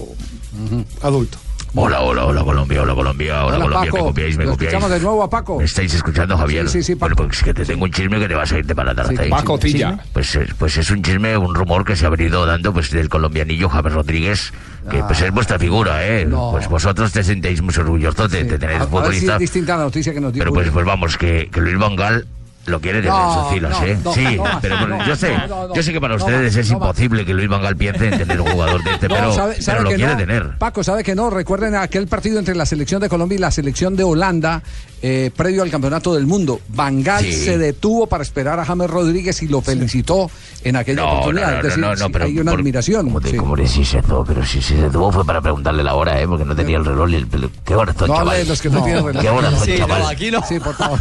adulto. 1.01 1.37
Hola, 1.77 1.99
hola, 2.03 2.23
hola 2.23 2.41
Colombia, 2.45 2.83
hola 2.83 2.95
Colombia, 2.95 3.45
hola, 3.45 3.55
Hola, 3.57 3.65
Colombia, 3.65 3.91
Paco. 3.91 4.03
me 4.05 4.09
copiáis, 4.11 4.37
me 4.37 4.45
Lo 4.45 4.51
copiáis. 4.51 4.69
escuchamos 4.73 4.97
de 4.97 5.03
nuevo 5.03 5.23
a 5.23 5.29
Paco. 5.29 5.57
¿Me 5.57 5.65
estáis 5.65 5.93
escuchando, 5.93 6.37
Javier? 6.37 6.69
Sí, 6.69 6.77
sí, 6.79 6.83
sí, 6.83 6.93
Bueno, 6.93 7.17
pues 7.17 7.43
que 7.43 7.53
te 7.53 7.65
tengo 7.65 7.83
un 7.83 7.91
chisme 7.91 8.17
que 8.17 8.29
te 8.29 8.33
vas 8.33 8.49
a 8.53 8.59
irte 8.59 8.73
para 8.73 8.93
la 8.93 9.03
tarde. 9.03 9.21
Sí, 9.25 9.29
Paco 9.29 9.59
Tilla. 9.59 9.99
Pues, 10.13 10.39
pues 10.57 10.77
es 10.77 10.89
un 10.89 11.01
chisme, 11.03 11.37
un 11.37 11.53
rumor 11.53 11.83
que 11.83 11.97
se 11.97 12.05
ha 12.05 12.09
venido 12.09 12.45
dando 12.45 12.71
pues 12.71 12.91
del 12.91 13.09
colombianillo 13.09 13.67
Javier 13.67 13.93
Rodríguez, 13.93 14.53
que 14.89 15.03
pues 15.03 15.19
es 15.21 15.31
vuestra 15.31 15.59
figura, 15.59 16.07
¿eh? 16.07 16.23
No. 16.25 16.51
Pues 16.51 16.69
vosotros 16.69 17.11
te 17.11 17.25
sentéis 17.25 17.61
muy 17.61 17.73
orgullosos 17.77 18.31
de, 18.31 18.45
de 18.45 18.57
tener 18.57 18.77
A- 18.77 18.83
a 18.83 18.85
ver 18.85 18.87
si 18.87 18.91
futbolista. 18.91 19.33
es 19.33 19.39
distinta 19.39 19.75
la 19.75 19.83
noticia 19.83 20.13
que 20.13 20.21
nos 20.21 20.31
dio. 20.31 20.39
Pero 20.43 20.53
pues, 20.53 20.69
pues 20.69 20.85
vamos, 20.85 21.17
que, 21.17 21.49
que 21.51 21.59
Luis 21.59 21.77
Vangal 21.77 22.25
lo 22.65 22.81
quiere 22.81 22.99
tener 22.99 23.13
No, 23.13 23.49
filas, 23.51 23.79
no, 23.79 23.85
¿eh? 23.85 23.97
no, 24.03 24.13
sí, 24.13 24.25
pero 24.61 25.05
yo 25.05 25.15
sé, 25.15 25.35
yo 25.73 25.83
sé 25.83 25.93
que 25.93 26.01
para 26.01 26.15
ustedes 26.15 26.55
es 26.55 26.69
imposible 26.71 27.25
que 27.25 27.33
Luis 27.33 27.47
Vangal 27.47 27.75
piense 27.75 28.07
en 28.07 28.17
tener 28.17 28.41
un 28.41 28.47
jugador 28.47 28.83
de 28.83 28.91
este, 28.91 29.07
pero, 29.09 29.33
sabe, 29.33 29.61
sabe 29.61 29.77
pero 29.79 29.89
lo 29.91 29.95
quiere 29.95 30.15
tener. 30.15 30.57
Paco, 30.57 30.83
sabe 30.83 31.03
que 31.03 31.15
no. 31.15 31.29
Recuerden 31.29 31.75
aquel 31.75 32.07
partido 32.07 32.39
entre 32.39 32.55
la 32.55 32.65
selección 32.65 33.01
de 33.01 33.09
Colombia 33.09 33.35
y 33.35 33.39
la 33.39 33.51
selección 33.51 33.95
de 33.95 34.03
Holanda, 34.03 34.63
eh, 35.01 35.31
previo 35.35 35.61
al 35.63 35.69
campeonato 35.69 36.13
del 36.15 36.25
mundo. 36.25 36.59
Bangal 36.69 37.23
Sí. 37.23 37.33
se 37.33 37.57
detuvo 37.57 38.07
para 38.07 38.23
esperar 38.23 38.59
a 38.59 38.65
James 38.65 38.89
Rodríguez 38.89 39.41
y 39.43 39.47
lo 39.47 39.61
felicitó 39.61 40.29
en 40.63 40.75
aquella 40.75 41.01
No, 41.03 41.11
oportunidad. 41.11 41.45
no, 41.47 41.51
no, 41.51 41.57
es 41.57 41.63
decir, 41.63 41.79
no, 41.79 41.89
no, 41.95 42.05
sí, 42.05 42.11
pero 42.11 42.25
hay 42.25 42.39
una 42.39 42.51
por- 42.51 42.59
admiración. 42.59 43.05
¿Cómo, 43.05 43.21
te, 43.21 43.29
sí. 43.31 43.37
cómo 43.37 43.55
decís 43.55 43.93
eso? 43.93 44.23
Pero 44.27 44.43
si, 44.45 44.61
si 44.61 44.75
se 44.75 44.89
tuvo 44.89 45.11
fue 45.11 45.25
para 45.25 45.41
preguntarle 45.41 45.83
la 45.83 45.93
hora, 45.95 46.19
¿eh? 46.19 46.27
Porque 46.27 46.43
no 46.45 46.55
tenía 46.55 46.77
el 46.77 46.85
reloj 46.85 47.09
y 47.11 47.15
el. 47.15 47.27
¿Qué 47.63 47.75
horas 47.75 47.95
son, 47.97 48.07
chaval? 48.09 48.37
de 48.37 48.45
los 48.45 48.61
que 48.61 48.69
no 48.69 48.83
tienen 48.83 49.05
reloj. 49.05 49.21
¿Qué 49.21 49.29
horas 49.29 49.53
son, 49.55 49.65
Sí, 49.65 49.71
no, 49.73 49.77
chaval? 49.79 50.05
aquí 50.07 50.31
no. 50.31 50.41
Sí, 50.47 50.59
por 50.59 50.75
favor. 50.75 50.99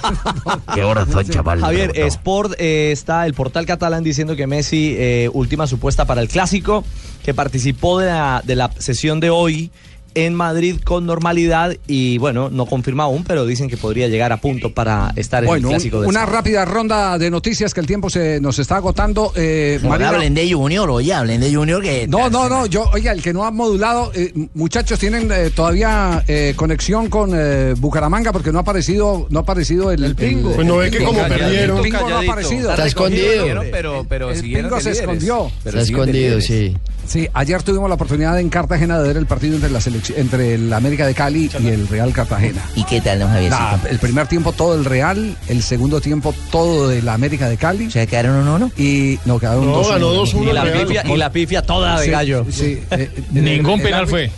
¿Qué 0.74 0.82
horas 0.84 1.08
son, 1.10 1.24
chaval? 1.28 1.60
Javier. 1.60 1.92
Sport 1.98 2.52
eh, 2.58 2.90
está 2.92 3.24
el 3.26 3.34
portal 3.34 3.64
catalán 3.66 4.04
diciendo 4.04 4.36
que 4.36 4.46
Messi, 4.46 4.94
eh, 4.98 5.30
última 5.32 5.66
supuesta 5.66 6.04
para 6.04 6.20
el 6.20 6.28
clásico, 6.28 6.84
que 7.24 7.32
participó 7.32 7.98
de 8.00 8.06
la, 8.06 8.42
de 8.44 8.54
la 8.56 8.70
sesión 8.78 9.20
de 9.20 9.30
hoy 9.30 9.70
en 10.14 10.34
Madrid 10.34 10.76
con 10.84 11.06
normalidad 11.06 11.76
y 11.86 12.18
bueno, 12.18 12.50
no 12.50 12.66
confirma 12.66 13.04
aún, 13.04 13.24
pero 13.24 13.46
dicen 13.46 13.68
que 13.68 13.76
podría 13.76 14.08
llegar 14.08 14.32
a 14.32 14.36
punto 14.36 14.72
para 14.72 15.12
estar 15.16 15.42
en 15.42 15.48
Bueno, 15.48 15.68
el 15.68 15.74
clásico 15.74 16.00
de 16.00 16.06
una 16.06 16.24
rápida 16.26 16.64
ronda 16.64 17.18
de 17.18 17.30
noticias 17.30 17.74
que 17.74 17.80
el 17.80 17.86
tiempo 17.86 18.10
se 18.10 18.40
nos 18.40 18.58
está 18.58 18.76
agotando. 18.76 19.32
Eh, 19.36 19.78
No, 19.82 19.88
Marina- 19.90 20.10
hablen 20.10 20.34
de 20.34 20.52
Junior, 20.52 20.88
oye, 20.90 21.12
hablen 21.12 21.40
de 21.40 21.52
Junior 21.54 21.82
que... 21.82 22.06
No, 22.06 22.30
no, 22.30 22.48
no, 22.48 22.66
yo, 22.66 22.88
oiga, 22.92 23.12
el 23.12 23.22
que 23.22 23.32
no 23.32 23.44
ha 23.44 23.50
modulado, 23.50 24.12
eh, 24.14 24.32
muchachos, 24.54 24.98
tienen 24.98 25.30
eh, 25.32 25.50
todavía 25.50 26.22
eh, 26.28 26.52
conexión 26.56 27.08
con 27.10 27.32
eh, 27.34 27.74
Bucaramanga 27.78 28.32
porque 28.32 28.52
no 28.52 28.58
ha 28.58 28.62
aparecido, 28.62 29.26
no 29.30 29.38
ha 29.40 29.42
aparecido 29.42 29.90
el, 29.90 30.04
el 30.04 30.14
pingo. 30.14 30.52
Pues 30.52 30.66
no 30.66 30.76
ve 30.76 30.90
que 30.90 31.02
como 31.04 31.22
perdieron. 31.26 31.78
El 31.78 31.82
pingo 31.82 32.08
no 32.08 32.16
ha 32.16 32.20
aparecido. 32.20 32.70
Está 32.70 32.86
escondido. 32.86 33.46
Pero, 33.72 34.06
pero 34.08 34.30
el 34.30 34.36
siguieron 34.40 34.70
pingo 34.70 34.80
se 34.80 34.90
líderes. 34.90 35.00
escondió. 35.00 35.50
Está 35.64 35.80
escondido, 35.80 36.40
sí. 36.40 36.76
Sí, 37.06 37.28
ayer 37.34 37.62
tuvimos 37.62 37.86
la 37.88 37.96
oportunidad 37.96 38.38
en 38.40 38.48
Cartagena 38.48 38.98
de 38.98 39.06
ver 39.08 39.16
el 39.18 39.26
partido 39.26 39.56
entre 39.56 39.70
la 39.70 39.80
selección, 39.80 40.03
entre 40.16 40.54
el 40.54 40.72
América 40.72 41.06
de 41.06 41.14
Cali 41.14 41.50
y 41.60 41.66
el 41.68 41.88
Real 41.88 42.12
Cartagena. 42.12 42.62
¿Y 42.76 42.84
qué 42.84 43.00
tal, 43.00 43.18
don? 43.20 43.30
Nah, 43.50 43.76
el 43.88 43.98
primer 43.98 44.26
tiempo 44.26 44.52
todo 44.52 44.74
el 44.74 44.84
Real, 44.84 45.36
el 45.48 45.62
segundo 45.62 46.00
tiempo 46.00 46.34
todo 46.50 46.88
de 46.88 47.02
la 47.02 47.14
América 47.14 47.48
de 47.48 47.56
Cali. 47.56 47.86
O 47.86 47.90
sea, 47.90 48.06
quedaron 48.06 48.36
uno, 48.36 48.58
¿no? 48.58 48.72
Y 48.76 49.18
no, 49.24 49.38
quedaron 49.38 49.66
No, 49.66 49.72
dos. 49.76 49.88
ganó 49.88 50.08
uno. 50.12 50.22
2-1 50.24 50.50
Y 50.50 50.52
la, 50.52 50.62
pifia, 50.72 51.04
y 51.06 51.16
la 51.16 51.30
pifia 51.30 51.62
toda 51.62 51.98
de 52.00 52.04
Sí, 52.06 52.10
gallo. 52.10 52.46
sí, 52.50 52.80
eh, 52.90 53.10
Ningún 53.30 53.74
el- 53.80 53.82
penal 53.82 54.02
el- 54.02 54.08
fue. 54.08 54.30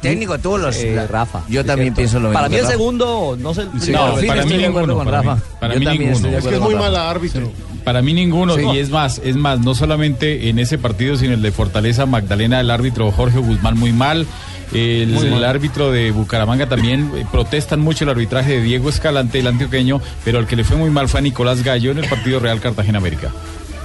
técnico 0.00 0.38
tuvo 0.38 0.58
los. 0.58 0.76
Eh, 0.76 0.94
la- 0.94 1.06
Rafa. 1.06 1.42
Yo 1.48 1.64
también 1.64 1.88
Cierto. 1.94 1.96
pienso 1.96 2.16
lo 2.20 2.28
mismo. 2.28 2.34
Para 2.34 2.48
mí 2.48 2.56
el 2.56 2.66
segundo, 2.66 3.36
no 3.38 3.54
sé. 3.54 3.62
Sí, 3.80 3.90
no, 3.92 3.98
para 4.00 4.16
fin, 4.16 4.32
mí 4.32 4.38
estoy 4.40 4.58
de 4.58 4.66
acuerdo 4.66 4.86
ninguno, 4.86 4.94
con 4.96 5.04
para 5.06 5.16
Rafa. 5.22 5.34
mí. 5.34 5.40
Para 5.60 5.74
Yo 5.74 5.80
mí 5.80 5.86
ninguno. 5.98 6.28
Es 6.38 6.44
que 6.44 6.54
es 6.54 6.60
muy 6.60 6.74
con 6.74 6.82
Rafa. 6.82 6.90
mal 6.92 6.96
árbitro. 6.96 7.50
Para 7.84 8.00
mí 8.02 8.14
ninguno, 8.14 8.54
Sí. 8.56 8.62
y 8.74 8.78
es 8.78 8.88
más, 8.90 9.20
es 9.22 9.36
más, 9.36 9.60
no 9.60 9.74
solamente 9.74 10.48
en 10.48 10.58
ese 10.58 10.78
partido, 10.78 11.16
sino 11.16 11.34
el 11.34 11.42
de 11.42 11.52
Fortaleza 11.52 12.06
Magdalena, 12.06 12.60
el 12.60 12.70
árbitro 12.70 13.12
Jorge 13.12 13.38
Guzmán 13.38 13.78
muy 13.78 13.92
mal, 13.92 14.26
el, 14.72 15.08
Muy 15.08 15.24
mal. 15.28 15.38
el 15.40 15.44
árbitro 15.44 15.92
de 15.92 16.10
Bucaramanga 16.10 16.66
también 16.66 17.10
eh, 17.14 17.26
protestan 17.30 17.80
mucho 17.80 18.04
el 18.04 18.10
arbitraje 18.10 18.52
de 18.52 18.62
Diego 18.62 18.88
Escalante, 18.88 19.38
el 19.38 19.46
antioqueño, 19.46 20.00
pero 20.24 20.38
el 20.38 20.46
que 20.46 20.56
le 20.56 20.64
fue 20.64 20.76
muy 20.78 20.90
mal 20.90 21.08
fue 21.08 21.20
a 21.20 21.22
Nicolás 21.22 21.62
Gallo 21.62 21.90
en 21.92 21.98
el 21.98 22.08
partido 22.08 22.40
Real 22.40 22.60
Cartagena 22.60 22.98
América. 22.98 23.30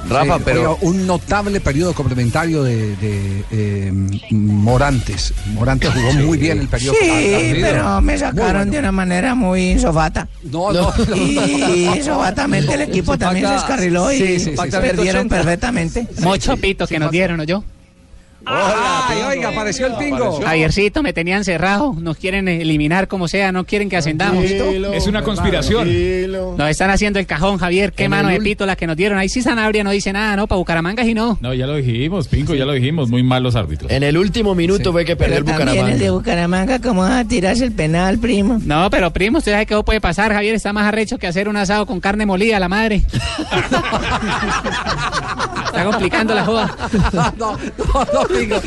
Sí, 0.08 0.14
oiga, 0.14 0.76
un 0.82 1.06
notable 1.06 1.60
periodo 1.60 1.94
complementario 1.94 2.64
de, 2.64 2.96
de, 2.96 3.44
eh, 3.52 3.92
Morantes. 4.32 5.34
Morantes 5.48 5.92
jugó 5.94 6.14
muy 6.14 6.38
bien 6.38 6.60
el 6.60 6.68
periodo 6.68 6.96
Sí, 7.00 7.54
pero 7.62 8.02
me 8.02 8.18
sacaron 8.18 8.54
bueno. 8.54 8.72
de 8.72 8.80
una 8.80 8.92
manera 8.92 9.36
muy 9.36 9.72
insofata. 9.72 10.28
No, 10.44 10.72
no, 10.72 10.94
no. 10.98 11.16
Y 11.16 11.86
insofatamente 11.96 12.74
el 12.74 12.82
equipo 12.82 13.18
también 13.18 13.48
se 13.48 13.54
descarriló 13.54 14.12
y 14.12 14.40
Sí, 14.40 14.56
perdieron 14.72 15.30
perfectamente. 15.30 16.08
Mucho 16.22 16.58
pito 16.58 16.88
que 16.88 17.00
nos 17.00 17.12
dieron, 17.12 17.38
¿no 17.38 17.44
yo? 17.44 17.64
Ay, 18.46 19.22
oiga, 19.22 19.50
apareció 19.50 19.88
el 19.88 19.94
pingo. 19.96 20.42
Javiercito, 20.42 21.04
me 21.04 21.14
tenían 21.14 21.44
cerrado. 21.44 21.94
Nos 22.00 22.18
quieren 22.18 22.48
eliminar 22.48 23.08
como 23.08 23.28
sea, 23.28 23.52
no 23.52 23.66
quieren 23.66 23.90
que 23.90 23.98
ascendamos. 23.98 24.46
Tranquilo, 24.46 24.94
Es 24.94 25.08
una 25.08 25.22
conspiración. 25.22 25.84
tranquilo. 25.84 26.56
Nos 26.58 26.70
están 26.70 26.90
haciendo 26.90 27.20
el 27.20 27.26
cajón, 27.26 27.58
Javier. 27.58 27.92
Qué 27.94 28.06
En 28.06 28.12
mano 28.12 28.30
el 28.30 28.36
de 28.38 28.42
pito 28.42 28.66
la 28.66 28.76
que 28.76 28.88
nos 28.88 28.96
dieron. 28.98 29.18
Ahí 29.18 29.30
sí 29.30 29.42
Sanabria 29.42 29.84
no 29.84 29.92
dice 29.92 30.14
nada, 30.14 30.36
¿no? 30.36 30.48
Para 30.48 30.58
Bucaramanga 30.58 31.04
y 31.04 31.14
no. 31.14 31.38
No, 31.42 31.54
ya 31.54 31.68
lo 31.68 31.76
dijimos, 31.76 32.28
Pinco, 32.28 32.56
ya 32.56 32.66
lo 32.66 32.74
dijimos, 32.74 33.10
muy 33.10 33.24
mal 33.24 33.44
los 33.44 33.56
árbitros. 33.56 33.92
En 33.92 34.04
el 34.04 34.18
último 34.18 34.56
minuto 34.56 34.92
fue 34.92 35.06
que 35.06 35.16
perdió 35.16 35.38
el 35.40 35.46
Pero 35.46 35.58
también 35.58 35.88
el 35.90 36.00
de 36.00 36.10
Bucaramanga. 36.10 36.20
Bucaramanga, 36.74 36.80
¿cómo 36.90 37.02
vas 37.02 37.26
a 37.26 37.28
tirarse 37.28 37.66
el 37.66 37.72
penal, 37.74 38.18
primo? 38.20 38.60
No, 38.64 38.90
pero 38.90 39.12
primo, 39.12 39.40
usted 39.40 39.52
sabe 39.54 39.66
que 39.66 39.74
eso 39.74 39.84
puede 39.84 40.02
pasar. 40.02 40.32
Javier 40.34 40.56
está 40.56 40.74
más 40.74 40.86
arrecho 40.86 41.18
que 41.18 41.28
hacer 41.28 41.50
un 41.50 41.58
asado 41.58 41.86
con 41.86 42.00
carne 42.00 42.26
molida, 42.26 42.60
la 42.60 42.70
madre. 42.70 43.04
está 45.70 45.86
complicando 45.86 46.34
la 46.36 46.46
joda. 46.46 46.76
no, 47.38 47.58
no, 47.58 48.06
no, 48.14 48.28
pingo. 48.28 48.58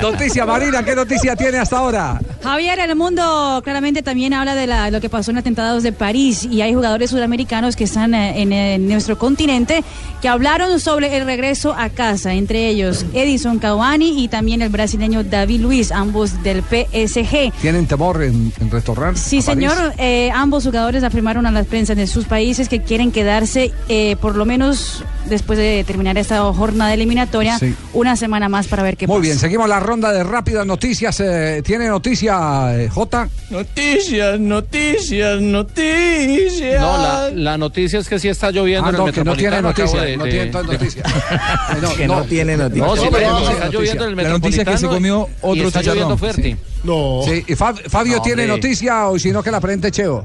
Noticia, 0.00 0.44
Marina, 0.46 0.84
¿qué 0.84 0.94
noticia 0.94 1.36
tiene 1.36 1.58
hasta 1.58 1.78
ahora? 1.78 2.20
Javier, 2.42 2.78
el 2.80 2.94
mundo 2.96 3.60
claramente 3.64 4.02
también 4.02 4.34
habla 4.34 4.54
de 4.54 4.66
la- 4.66 4.90
lo 4.90 5.00
que 5.00 5.08
pasó 5.08 5.30
en 5.30 5.38
atentados 5.38 5.82
de 5.82 5.92
París 5.92 6.44
y 6.44 6.60
hay 6.60 6.74
jugadores 6.74 7.10
sudamericanos 7.10 7.76
que 7.76 7.84
están 7.84 8.14
eh, 8.14 8.42
en, 8.42 8.88
nuestro 8.88 9.18
continente 9.18 9.82
que 10.20 10.28
hablaron 10.28 10.78
sobre 10.80 11.16
el 11.16 11.24
regreso 11.24 11.74
a 11.76 11.88
casa, 11.88 12.34
entre 12.34 12.68
ellos 12.68 13.04
Edison 13.14 13.58
Cavani 13.58 14.22
y 14.22 14.28
también 14.28 14.62
el 14.62 14.68
brasileño 14.68 15.24
David 15.24 15.60
Luis, 15.60 15.92
ambos 15.92 16.42
del 16.42 16.62
PSG. 16.62 17.52
¿Tienen 17.60 17.86
temor 17.86 18.22
en, 18.22 18.52
en 18.60 18.70
restaurar? 18.70 19.16
Sí, 19.16 19.38
a 19.38 19.42
París? 19.44 19.70
señor. 19.70 19.92
eh, 19.98 20.30
ambos 20.34 20.64
jugadores 20.64 21.02
afirmaron 21.04 21.46
a 21.46 21.50
la 21.50 21.64
prensa 21.64 21.94
de 21.94 22.06
sus 22.06 22.24
países 22.26 22.68
que 22.68 22.82
quieren 22.82 23.12
quedarse, 23.12 23.72
eh, 23.88 24.16
por 24.20 24.36
lo 24.36 24.44
menos 24.44 25.04
después 25.26 25.58
de 25.58 25.84
terminar 25.86 26.18
esta 26.24 26.42
jornada 26.52 26.92
eliminatoria, 26.92 27.58
Sí. 27.58 27.74
una 27.92 28.16
semana 28.16 28.48
más 28.48 28.66
para 28.66 28.82
ver 28.82 28.96
qué 28.96 29.06
Muy 29.06 29.16
pasa. 29.18 29.22
bien, 29.22 29.38
seguimos 29.38 29.68
la 29.68 29.78
ronda 29.80 30.12
de 30.12 30.24
rápidas 30.24 30.66
noticias. 30.66 31.20
eh, 31.20 31.62
¿Tiene 31.64 31.86
noticia, 31.88 32.78
eh, 32.82 32.88
J? 32.88 33.28
Noticias, 33.50 34.40
noticias, 34.40 35.40
noticias. 35.40 36.80
No, 36.80 36.98
la, 36.98 37.30
la 37.30 37.58
noticia 37.58 37.98
es 37.98 38.08
que 38.08 38.18
sí 38.18 38.28
está 38.28 38.50
lloviendo 38.50 38.86
Ah, 38.86 38.88
en 38.90 38.94
el 38.96 39.00
no, 39.06 39.12
que 39.12 39.24
no 39.24 39.36
tiene 39.36 39.62
noticia. 39.62 40.00
de- 40.02 40.16
no 40.16 40.24
de- 40.24 40.30
tiene 40.30 40.46
de- 40.46 40.62
noticia. 40.62 41.02
No, 41.82 41.94
Que 41.94 42.06
no 42.08 42.22
tiene 42.24 42.56
noticia. 42.56 42.84
No, 42.86 42.96
sí, 42.96 43.04
No, 43.04 43.10
pero 43.10 43.30
no, 43.30 43.50
está 43.50 43.68
lloviendo 43.68 44.04
en 44.04 44.10
el 44.10 44.16
La 44.24 44.28
noticia 44.30 44.62
es 44.62 44.68
que 44.68 44.78
se 44.78 44.86
comió 44.86 45.28
otro 45.42 45.54
y 45.54 45.60
está 45.60 45.80
chicharrón. 45.80 45.94
lloviendo 46.02 46.18
fuerte. 46.18 46.56
No. 46.84 47.20
Sí, 47.24 47.44
y 47.46 47.52
Fab- 47.54 47.88
Fabio 47.88 48.16
No, 48.16 48.22
tiene 48.22 48.46
noticia 48.46 49.06
o 49.08 49.18
si 49.18 49.30
no 49.30 49.42
que 49.42 49.50
la 49.50 49.60
presente 49.60 49.90
Cheo. 49.90 50.24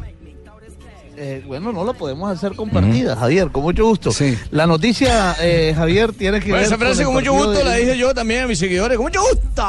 Eh, 1.22 1.44
bueno, 1.46 1.74
no 1.74 1.84
lo 1.84 1.94
podemos 1.94 2.32
hacer 2.32 2.56
compartida, 2.56 3.14
Javier, 3.14 3.50
con 3.52 3.64
mucho 3.64 3.84
gusto. 3.86 4.10
La 4.52 4.66
noticia, 4.66 5.36
eh, 5.42 5.74
Javier, 5.76 6.14
tiene 6.14 6.40
que 6.40 6.46
Bueno, 6.52 6.58
ver 6.60 6.66
esa 6.68 6.78
frase 6.78 7.04
con 7.04 7.14
mucho 7.14 7.34
gusto 7.34 7.52
de- 7.52 7.64
la 7.66 7.74
dije 7.76 7.98
yo 7.98 8.14
también 8.14 8.44
a 8.46 8.48
mis 8.48 8.58
seguidores. 8.58 8.96
¡Con 8.96 9.08
mucho 9.08 9.20
gusto! 9.22 9.64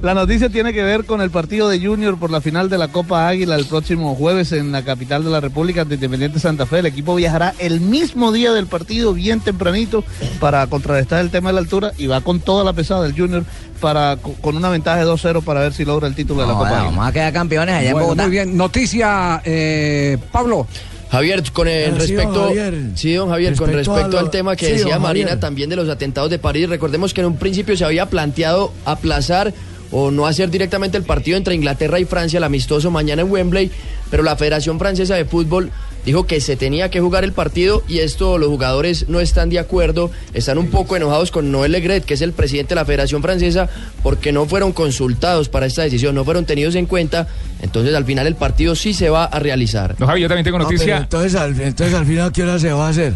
La 0.00 0.14
noticia 0.14 0.48
tiene 0.48 0.72
que 0.72 0.84
ver 0.84 1.04
con 1.06 1.20
el 1.20 1.30
partido 1.30 1.68
de 1.68 1.80
Junior 1.84 2.16
por 2.20 2.30
la 2.30 2.40
final 2.40 2.70
de 2.70 2.78
la 2.78 2.86
Copa 2.86 3.26
Águila 3.26 3.56
el 3.56 3.64
próximo 3.66 4.14
jueves 4.14 4.52
en 4.52 4.70
la 4.70 4.84
capital 4.84 5.24
de 5.24 5.30
la 5.30 5.40
República 5.40 5.84
de 5.84 5.96
Independiente 5.96 6.38
Santa 6.38 6.66
Fe. 6.66 6.78
El 6.78 6.86
equipo 6.86 7.16
viajará 7.16 7.52
el 7.58 7.80
mismo 7.80 8.30
día 8.30 8.52
del 8.52 8.66
partido, 8.68 9.12
bien 9.12 9.40
tempranito, 9.40 10.04
para 10.38 10.64
contrarrestar 10.68 11.20
el 11.20 11.30
tema 11.30 11.48
de 11.48 11.54
la 11.54 11.60
altura 11.60 11.92
y 11.98 12.06
va 12.06 12.20
con 12.20 12.38
toda 12.38 12.62
la 12.62 12.72
pesada 12.74 13.02
del 13.02 13.12
Junior 13.18 13.44
para 13.80 14.16
co- 14.22 14.34
con 14.40 14.56
una 14.56 14.68
ventaja 14.70 14.98
de 15.00 15.04
2-0 15.10 15.42
para 15.42 15.60
ver 15.60 15.72
si 15.72 15.84
logra 15.84 16.06
el 16.06 16.14
título 16.14 16.42
de 16.42 16.46
la 16.46 16.52
Copa 16.52 16.68
bueno, 16.68 16.76
Águila. 16.76 16.90
vamos 16.96 17.08
a 17.08 17.12
quedar 17.12 17.32
campeones 17.32 17.74
allá 17.74 17.92
Bueno, 17.92 18.14
muy 18.14 18.30
bien, 18.30 18.56
noticia, 18.56 19.42
eh, 19.44 20.16
Pablo. 20.30 20.68
Javier, 21.10 21.42
con 21.54 21.66
el 21.66 21.94
Ah, 21.94 21.98
respecto, 21.98 22.44
Javier. 22.48 22.74
sí, 22.94 23.14
don 23.14 23.30
Javier, 23.30 23.56
con 23.56 23.66
Respecto 23.68 23.92
a 23.92 23.96
respecto 23.96 24.16
lo- 24.20 24.26
al 24.26 24.30
tema 24.30 24.54
que 24.56 24.66
sí, 24.66 24.72
decía 24.72 24.98
Marina 24.98 25.28
Javier. 25.28 25.40
también 25.40 25.70
de 25.70 25.76
los 25.76 25.88
atentados 25.88 26.28
de 26.30 26.38
París, 26.38 26.68
recordemos 26.68 27.14
que 27.14 27.22
en 27.22 27.28
un 27.28 27.36
principio 27.36 27.76
se 27.78 27.84
había 27.86 28.06
planteado 28.06 28.72
aplazar 28.84 29.54
o 29.90 30.10
no 30.10 30.26
hacer 30.26 30.50
directamente 30.50 30.96
el 30.98 31.04
partido 31.04 31.36
entre 31.36 31.54
Inglaterra 31.54 31.98
y 31.98 32.04
Francia, 32.04 32.38
el 32.38 32.44
amistoso 32.44 32.90
mañana 32.90 33.22
en 33.22 33.30
Wembley, 33.30 33.70
pero 34.10 34.22
la 34.22 34.36
Federación 34.36 34.78
Francesa 34.78 35.14
de 35.14 35.24
Fútbol 35.24 35.70
dijo 36.04 36.26
que 36.26 36.40
se 36.40 36.56
tenía 36.56 36.90
que 36.90 37.00
jugar 37.00 37.24
el 37.24 37.32
partido 37.32 37.82
y 37.88 37.98
esto 37.98 38.38
los 38.38 38.48
jugadores 38.48 39.08
no 39.08 39.20
están 39.20 39.50
de 39.50 39.58
acuerdo, 39.58 40.10
están 40.32 40.56
un 40.56 40.68
poco 40.68 40.96
enojados 40.96 41.30
con 41.30 41.50
Noel 41.52 41.72
Legret, 41.72 42.04
que 42.04 42.14
es 42.14 42.22
el 42.22 42.32
presidente 42.32 42.70
de 42.70 42.76
la 42.76 42.84
Federación 42.84 43.20
Francesa, 43.22 43.68
porque 44.02 44.32
no 44.32 44.46
fueron 44.46 44.72
consultados 44.72 45.48
para 45.48 45.66
esta 45.66 45.82
decisión, 45.82 46.14
no 46.14 46.24
fueron 46.24 46.44
tenidos 46.46 46.74
en 46.76 46.86
cuenta, 46.86 47.26
entonces 47.60 47.94
al 47.94 48.04
final 48.04 48.26
el 48.26 48.36
partido 48.36 48.74
sí 48.74 48.94
se 48.94 49.10
va 49.10 49.24
a 49.24 49.38
realizar. 49.38 49.96
No, 49.98 50.06
Javi, 50.06 50.22
yo 50.22 50.28
también 50.28 50.44
tengo 50.44 50.58
No, 50.58 50.64
noticia. 50.64 50.98
entonces, 50.98 51.34
al, 51.34 51.60
entonces 51.60 51.94
al 51.94 52.06
final, 52.06 52.32
¿qué 52.32 52.42
hora 52.42 52.58
se 52.58 52.72
va 52.72 52.86
a 52.86 52.90
hacer? 52.90 53.14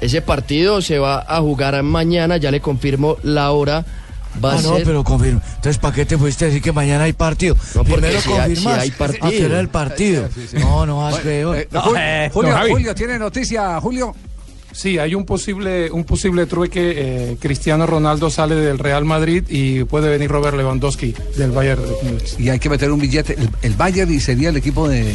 Ese 0.00 0.20
partido 0.20 0.82
se 0.82 0.98
va 0.98 1.24
a 1.26 1.40
jugar 1.40 1.80
mañana, 1.82 2.36
ya 2.36 2.50
le 2.50 2.60
confirmo 2.60 3.16
la 3.22 3.50
hora. 3.52 3.84
Va 4.42 4.52
ah, 4.54 4.58
a 4.58 4.62
no, 4.62 4.76
ser. 4.76 4.84
pero 4.84 5.04
confirmo. 5.04 5.40
Entonces, 5.56 5.78
¿para 5.78 5.94
qué 5.94 6.04
te 6.06 6.16
fuiste 6.18 6.44
a 6.44 6.48
decir 6.48 6.62
que 6.62 6.72
mañana 6.72 7.04
hay 7.04 7.12
partido? 7.12 7.54
No, 7.74 7.84
porque 7.84 7.92
Primero 7.92 8.20
si 8.20 8.30
hay- 8.32 8.36
confirmas. 8.54 8.74
si 8.74 8.80
hay 8.80 8.90
partido. 8.90 9.26
Ah, 9.26 9.30
que 9.30 9.44
era 9.44 9.60
el 9.60 9.68
partido. 9.68 10.28
No, 10.54 10.86
no, 10.86 10.98
vas 10.98 11.16
peor. 11.18 11.56
Eh, 11.56 11.68
Jul- 11.72 12.30
Julio, 12.32 12.56
Julio, 12.70 12.94
¿tiene 12.94 13.18
noticia, 13.18 13.80
Julio? 13.80 14.14
Sí, 14.74 14.98
hay 14.98 15.14
un 15.14 15.24
posible, 15.24 15.90
un 15.92 16.02
posible 16.04 16.46
trueque. 16.46 16.92
eh, 16.96 17.36
Cristiano 17.40 17.86
Ronaldo 17.86 18.28
sale 18.28 18.56
del 18.56 18.78
Real 18.78 19.04
Madrid 19.04 19.44
y 19.48 19.84
puede 19.84 20.08
venir 20.10 20.28
Robert 20.30 20.56
Lewandowski 20.56 21.14
del 21.36 21.52
Bayern. 21.52 21.80
Y 22.38 22.48
hay 22.48 22.58
que 22.58 22.68
meter 22.68 22.90
un 22.90 22.98
billete. 23.00 23.34
El, 23.38 23.48
el 23.62 23.74
Bayern 23.74 24.12
y 24.12 24.18
sería 24.20 24.48
el 24.48 24.56
equipo 24.56 24.88
de. 24.88 25.10
eh, 25.12 25.14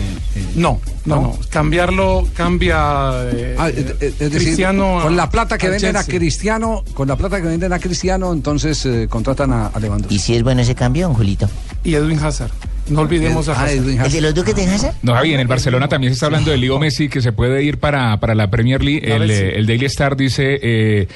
No, 0.55 0.79
no, 1.05 1.15
¿No? 1.15 1.21
no. 1.21 1.39
Cambiarlo 1.49 2.25
cambia. 2.33 3.11
eh, 3.33 3.55
Ah, 3.59 3.69
es- 3.69 3.77
es 4.01 4.17
decir, 4.17 4.29
Cristiano 4.39 4.99
con 5.03 5.17
la 5.17 5.29
plata 5.29 5.57
que 5.57 5.69
venden 5.69 5.97
a. 5.97 6.03
Cristiano, 6.05 6.83
con 6.93 7.07
la 7.09 7.17
plata 7.17 7.41
que 7.41 7.47
venden 7.47 7.73
a 7.73 7.79
Cristiano, 7.79 8.31
entonces 8.31 8.85
eh, 8.85 9.07
contratan 9.09 9.51
a, 9.51 9.67
a 9.67 9.79
Lewandowski. 9.79 10.15
¿Y 10.15 10.19
si 10.19 10.35
es 10.35 10.43
bueno 10.43 10.61
ese 10.61 10.73
cambio, 10.73 11.13
Julito? 11.13 11.49
Y 11.83 11.95
Edwin 11.95 12.19
Hazard. 12.19 12.51
No 12.89 13.01
olvidemos 13.01 13.47
a 13.49 13.51
Ah, 13.53 13.63
Hazard. 13.65 13.87
¿El 14.05 14.11
de 14.11 14.21
los 14.21 14.33
Duques 14.35 14.55
de 14.55 14.65
Hazard? 14.65 14.93
No, 15.01 15.13
Javi, 15.13 15.33
en 15.33 15.39
el 15.39 15.47
Barcelona 15.47 15.87
también 15.87 16.11
se 16.11 16.15
está 16.15 16.25
hablando 16.27 16.51
de 16.51 16.57
Leo 16.57 16.79
Messi 16.79 17.09
que 17.09 17.21
se 17.21 17.31
puede 17.31 17.63
ir 17.63 17.77
para, 17.77 18.19
para 18.19 18.35
la 18.35 18.49
Premier 18.49 18.83
League. 18.83 19.01
El, 19.13 19.29
eh, 19.29 19.57
el 19.57 19.65
Daily 19.67 19.85
Star 19.85 20.15
dice 20.15 20.59
eh, 20.61 21.07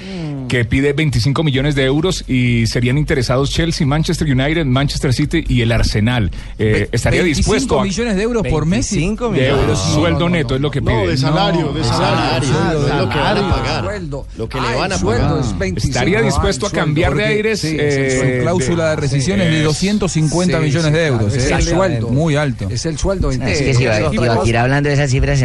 que 0.53 0.65
pide 0.65 0.93
25 0.93 1.43
millones 1.43 1.73
de 1.73 1.83
euros 1.83 2.23
y 2.27 2.67
serían 2.67 2.99
interesados 2.99 3.49
Chelsea, 3.49 3.87
Manchester 3.87 4.29
United, 4.31 4.65
Manchester 4.65 5.11
City 5.11 5.43
y 5.47 5.61
el 5.61 5.71
Arsenal. 5.71 6.29
Eh, 6.59 6.89
estaría 6.91 7.23
25 7.23 7.53
dispuesto 7.55 7.79
a... 7.79 7.83
millones 7.83 8.15
de 8.15 8.21
euros 8.21 8.45
por 8.47 8.67
Messi. 8.67 8.97
25 8.97 9.29
de 9.31 9.47
euros, 9.47 9.79
sueldo 9.95 10.29
neto 10.29 10.53
es 10.53 10.61
lo 10.61 10.69
que 10.69 10.79
pide. 10.79 10.93
No, 10.93 11.07
de 11.07 11.17
salario, 11.17 11.73
de 11.73 11.83
salario. 11.83 12.87
Es 12.87 12.95
lo 12.95 13.09
que 13.09 13.17
van 13.17 13.37
a 13.39 13.49
pagar. 13.49 13.83
Sueldo. 13.83 14.27
Lo 14.37 14.47
que 14.47 14.57
Ah, 14.59 14.71
le 14.71 14.77
van 14.77 14.93
a 14.93 14.97
pagar. 14.99 15.39
es 15.39 15.57
25. 15.57 15.87
Estaría 15.87 16.21
dispuesto 16.21 16.67
Ah, 16.67 16.69
a 16.69 16.71
cambiar 16.71 17.15
de 17.15 17.25
aires. 17.25 17.59
sí, 17.59 17.75
eh, 17.79 18.37
Su 18.37 18.43
cláusula 18.43 18.91
de 18.91 18.95
rescisión 18.97 19.41
es 19.41 19.47
de 19.49 19.57
es- 19.57 19.63
250 19.63 20.59
millones 20.59 20.93
de 20.93 21.07
euros. 21.07 21.33
es 21.33 21.49
el 21.49 21.63
sueldo. 21.63 22.09
Muy 22.09 22.35
alto. 22.35 22.67
Es 22.69 22.85
el 22.85 22.99
sueldo. 22.99 23.31
Es 23.31 23.39
que 23.39 23.73
si 23.73 23.85
va, 23.85 23.97
Eh, 23.97 24.09
ir 24.45 24.57
hablando 24.57 24.87
de 24.87 24.93
esas 24.93 25.09
cifras. 25.09 25.41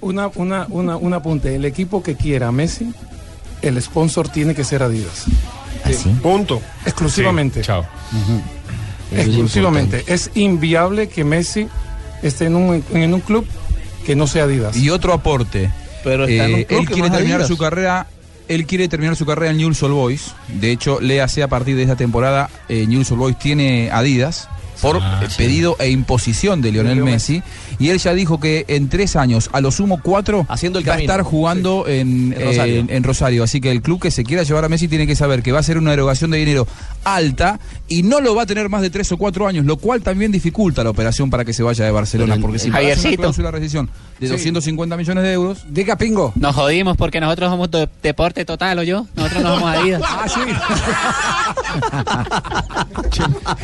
Una, 0.00 0.28
una, 0.34 0.66
una, 0.70 0.96
un 0.96 1.12
apunte. 1.12 1.54
El 1.56 1.66
equipo 1.66 2.02
que 2.02 2.14
quiera 2.14 2.48
a 2.48 2.52
Messi, 2.52 2.90
el 3.62 3.80
sponsor 3.82 4.28
tiene 4.28 4.54
que 4.54 4.64
ser 4.64 4.82
Adidas. 4.82 5.24
¿Así? 5.84 6.10
Punto. 6.22 6.60
Exclusivamente. 6.84 7.60
Sí, 7.60 7.66
chao. 7.66 7.86
Exclusivamente. 9.12 10.04
Es, 10.06 10.30
inviable 10.34 11.08
que 11.08 11.24
Messi 11.24 11.68
esté 12.22 12.46
en 12.46 12.56
un, 12.56 12.84
en 12.92 13.14
un 13.14 13.20
club 13.20 13.46
que 14.06 14.14
no 14.16 14.26
sea 14.26 14.44
Adidas. 14.44 14.76
Y 14.76 14.90
otro 14.90 15.12
aporte. 15.12 15.70
Pero 16.04 16.24
está 16.26 16.44
en 16.46 16.54
un 16.54 16.60
Eh, 16.60 16.66
club 16.66 16.80
él 16.80 16.86
que 16.88 16.94
quiere 16.94 17.10
terminar 17.10 17.36
Adidas. 17.40 17.48
su 17.48 17.58
carrera. 17.58 18.06
Él 18.48 18.66
quiere 18.66 18.88
terminar 18.88 19.14
su 19.14 19.24
carrera 19.26 19.52
en 19.52 19.58
Newell's 19.58 19.82
Old 19.82 19.94
Boys. 19.94 20.32
De 20.48 20.72
hecho, 20.72 21.00
léase 21.00 21.42
a 21.42 21.48
partir 21.48 21.76
de 21.76 21.82
esta 21.82 21.94
temporada, 21.96 22.50
eh, 22.68 22.84
Newell's 22.86 23.10
Old 23.12 23.20
Boys 23.20 23.38
tiene 23.38 23.90
Adidas. 23.92 24.48
Por 24.80 24.96
eh, 24.96 25.00
pedido 25.36 25.76
e 25.78 25.90
imposición 25.90 26.60
de 26.62 26.72
Lionel 26.72 27.02
Messi. 27.04 27.42
Y 27.78 27.88
él 27.90 27.98
ya 27.98 28.12
dijo 28.14 28.38
que 28.40 28.64
en 28.68 28.88
tres 28.88 29.16
años, 29.16 29.48
a 29.52 29.60
lo 29.60 29.70
sumo 29.70 30.00
cuatro, 30.02 30.44
Haciendo 30.48 30.78
el 30.78 30.88
va 30.88 30.94
a 30.94 30.98
estar 31.00 31.22
jugando 31.22 31.86
en, 31.86 32.32
En 32.36 32.46
Rosario. 32.46 32.80
en- 32.80 32.90
en 32.90 33.02
Rosario. 33.04 33.42
Así 33.44 33.60
que 33.60 33.70
el 33.70 33.80
club 33.82 34.00
que 34.00 34.10
se 34.10 34.24
quiera 34.24 34.42
llevar 34.42 34.64
a 34.64 34.68
Messi 34.68 34.88
tiene 34.88 35.06
que 35.06 35.16
saber 35.16 35.42
que 35.42 35.52
va 35.52 35.60
a 35.60 35.62
ser 35.62 35.78
una 35.78 35.92
erogación 35.92 36.30
de 36.30 36.38
dinero 36.38 36.66
alta 37.04 37.58
y 37.88 38.02
no 38.02 38.20
lo 38.20 38.34
va 38.34 38.42
a 38.42 38.46
tener 38.46 38.68
más 38.68 38.82
de 38.82 38.90
tres 38.90 39.10
o 39.12 39.16
cuatro 39.16 39.46
años, 39.46 39.64
lo 39.64 39.76
cual 39.78 40.02
también 40.02 40.30
dificulta 40.32 40.84
la 40.84 40.90
operación 40.90 41.30
para 41.30 41.44
que 41.44 41.52
se 41.52 41.62
vaya 41.62 41.84
de 41.84 41.90
Barcelona. 41.90 42.36
Porque 42.40 42.58
si 42.58 42.68
eh, 42.68 42.72
pagas 42.72 42.84
una 42.84 42.94
Javiercito. 42.96 43.22
cláusula 43.22 43.48
de 43.48 43.52
rescisión 43.52 43.90
de 44.18 44.26
Sí. 44.26 44.32
250 44.32 44.96
millones 44.96 45.24
de 45.24 45.32
euros. 45.32 45.64
Diga, 45.68 45.96
Pingo. 45.96 46.32
Nos 46.36 46.54
jodimos 46.54 46.96
porque 46.96 47.20
nosotros 47.20 47.50
somos 47.50 47.70
de- 47.70 47.88
deporte 48.02 48.44
total, 48.44 48.78
¿o 48.78 48.82
yo? 48.82 49.06
Nosotros 49.16 49.42
no 49.42 49.54
somos 49.54 49.70
Adidas. 49.76 50.02
ah, 50.06 50.26
sí. 50.28 50.40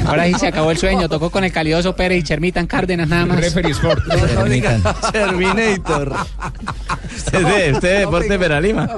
Ahora 0.06 0.26
sí 0.26 0.34
se 0.34 0.46
acabó 0.46 0.70
el 0.70 0.78
sueño. 0.78 1.05
Tocó 1.08 1.30
con 1.30 1.44
el 1.44 1.52
calidoso 1.52 1.94
Pérez 1.94 2.18
y 2.18 2.22
Chermitan 2.22 2.66
Cárdenas 2.66 3.08
nada 3.08 3.26
más. 3.26 3.40
Referee 3.40 3.72
Sport. 3.72 4.02
Terminator. 5.12 6.14
Usted 7.16 7.38
es 7.38 7.46
de, 7.46 7.72
usted 7.72 7.98
Deporte 8.00 8.38
Peralima. 8.38 8.88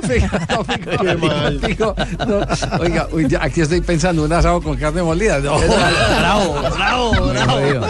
Oiga, 2.81 3.09
uy, 3.13 3.27
ya, 3.29 3.43
aquí 3.43 3.61
estoy 3.61 3.81
pensando 3.81 4.25
un 4.25 4.33
asado 4.33 4.61
con 4.61 4.77
carne 4.77 5.03
molida. 5.03 5.39
No. 5.39 5.59
Bravo, 5.59 6.63
bravo, 6.75 7.13
bravo. 7.29 7.87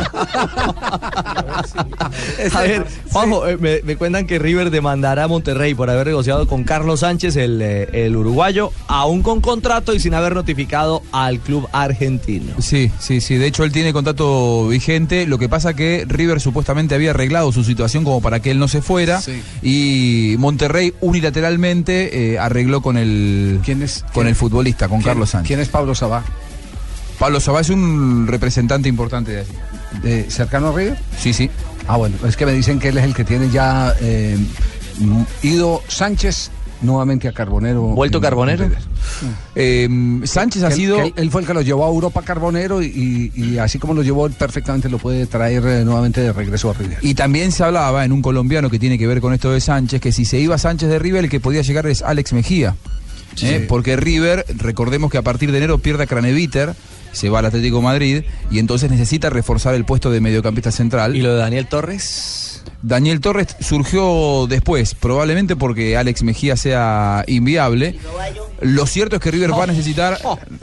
A 2.55 2.61
ver, 2.63 2.87
Juanjo, 3.11 3.47
eh, 3.49 3.57
me, 3.57 3.81
me 3.83 3.97
cuentan 3.97 4.27
que 4.27 4.39
River 4.39 4.71
demandará 4.71 5.25
a 5.25 5.29
Monterrey 5.29 5.75
por 5.75 5.91
haber 5.91 6.09
negociado 6.09 6.47
con 6.47 6.65
Carlos 6.65 7.01
Sánchez, 7.01 7.37
el, 7.37 7.61
eh, 7.63 7.89
el 7.93 8.17
uruguayo, 8.17 8.71
aún 8.87 9.23
con 9.23 9.41
contrato 9.41 9.95
y 9.95 10.01
sin 10.01 10.15
haber 10.15 10.35
notificado 10.35 11.03
al 11.13 11.41
club 11.41 11.69
argentino. 11.73 12.55
Sí, 12.61 12.91
sí, 12.99 13.21
sí. 13.21 13.37
De 13.37 13.47
hecho, 13.47 13.65
él 13.65 13.73
tiene 13.73 13.93
contrato 13.93 14.08
vigente. 14.69 15.27
Lo 15.27 15.39
que 15.39 15.49
pasa 15.49 15.75
que 15.75 16.05
River 16.09 16.41
supuestamente 16.41 16.95
había 16.95 17.11
arreglado 17.11 17.53
su 17.53 17.65
situación 17.65 18.05
como 18.05 18.21
para 18.21 18.41
que 18.41 18.51
él 18.51 18.59
no 18.59 18.69
se 18.69 18.83
fuera. 18.83 19.21
Sí. 19.21 19.43
Y 19.63 20.37
Monterrey 20.39 20.95
unilateralmente 21.01 22.33
eh, 22.35 22.39
arregló 22.39 22.81
con 22.83 22.97
el, 22.97 23.61
con 24.13 24.27
el 24.27 24.35
futbolista, 24.35 24.89
con 24.89 24.99
¿Quién- 24.99 25.09
Carlos 25.11 25.31
Sánchez. 25.31 25.47
¿Quién 25.49 25.61
es 25.61 25.69
Pablo 25.69 25.95
Sabá? 25.95 26.25
Pablo 27.19 27.41
Sabá 27.41 27.61
es 27.61 27.69
un 27.71 28.27
representante 28.29 28.89
importante 28.89 29.33
de 29.33 29.41
allí. 29.41 29.53
¿De 30.03 30.31
cercano 30.31 30.69
a 30.69 30.73
River? 30.77 30.99
Sí, 31.19 31.33
sí. 31.33 31.51
Ah, 31.89 31.97
bueno, 31.97 32.17
es 32.27 32.37
que 32.37 32.45
me 32.47 32.53
dicen 32.53 32.79
que 32.79 32.89
él 32.91 32.99
es 32.99 33.05
el 33.05 33.15
que 33.15 33.25
tiene 33.25 33.49
ya 33.51 33.95
eh, 34.01 34.37
ido 35.43 35.83
Sánchez 35.89 36.51
nuevamente 36.83 37.29
a 37.29 37.33
Carbonero. 37.33 37.83
¿Vuelto 37.83 38.21
Carbonero? 38.21 38.69
Eh, 39.55 39.89
Sánchez 40.25 40.63
ha 40.63 40.71
sido. 40.71 41.03
él, 41.03 41.13
él 41.17 41.31
fue 41.31 41.41
el 41.41 41.47
que 41.47 41.55
lo 41.55 41.63
llevó 41.63 41.85
a 41.85 41.89
Europa 41.89 42.23
Carbonero 42.23 42.83
y, 42.83 43.59
así 43.61 43.79
como 43.79 43.95
lo 43.95 44.03
llevó, 44.03 44.27
él 44.27 44.33
perfectamente 44.33 44.89
lo 44.89 44.99
puede 44.99 45.27
traer 45.27 45.67
eh, 45.67 45.85
nuevamente 45.85 46.21
de 46.21 46.33
regreso 46.33 46.71
a 46.71 46.75
River. 46.75 46.99
Y 47.03 47.15
también 47.15 47.53
se 47.53 47.65
hablaba 47.65 48.05
en 48.05 48.13
un 48.13 48.23
colombiano 48.23 48.71
que 48.71 48.79
tiene 48.79 48.99
que 48.99 49.07
ver 49.07 49.21
con 49.21 49.33
esto 49.33 49.53
de 49.53 49.61
Sánchez, 49.61 50.01
que 50.01 50.13
si 50.13 50.25
se 50.25 50.39
iba 50.39 50.59
Sánchez 50.59 50.89
de 50.89 50.99
River, 50.99 51.25
el 51.25 51.31
que 51.31 51.41
podía 51.41 51.63
llegar 51.63 51.87
es 51.87 52.03
Alex 52.03 52.33
Mejía. 52.33 52.77
¿eh? 53.43 53.65
Porque 53.69 53.97
River, 53.97 54.45
recordemos 54.57 55.11
que 55.11 55.19
a 55.19 55.23
partir 55.23 55.53
de 55.53 55.59
enero 55.59 55.79
pierde 55.79 56.05
a 56.05 56.07
Craneviter, 56.07 56.75
se 57.13 57.29
va 57.29 57.41
al 57.41 57.47
Atlético 57.47 57.79
de 57.79 57.83
Madrid 57.83 58.23
y 58.51 58.59
entonces 58.59 58.91
necesita 58.91 59.31
reforzar 59.31 59.75
el 59.75 59.85
puesto 59.85 60.11
de 60.11 60.21
mediocampista 60.21 60.71
central. 60.71 61.17
¿Y 61.17 61.23
lo 61.23 61.33
de 61.33 61.39
Daniel 61.39 61.67
Torres? 61.67 62.58
Daniel 62.83 63.21
Torres 63.21 63.49
surgió 63.61 64.47
después, 64.49 64.95
probablemente 64.95 65.57
porque 65.57 65.97
Alex 65.97 66.23
Mejía 66.23 66.57
sea 66.57 67.25
inviable. 67.27 67.99
Lo 68.61 68.87
cierto 68.87 69.17
es 69.17 69.23
que 69.23 69.31
River 69.31 69.53
va 69.53 69.65
a 69.65 69.67
necesitar, 69.69 70.19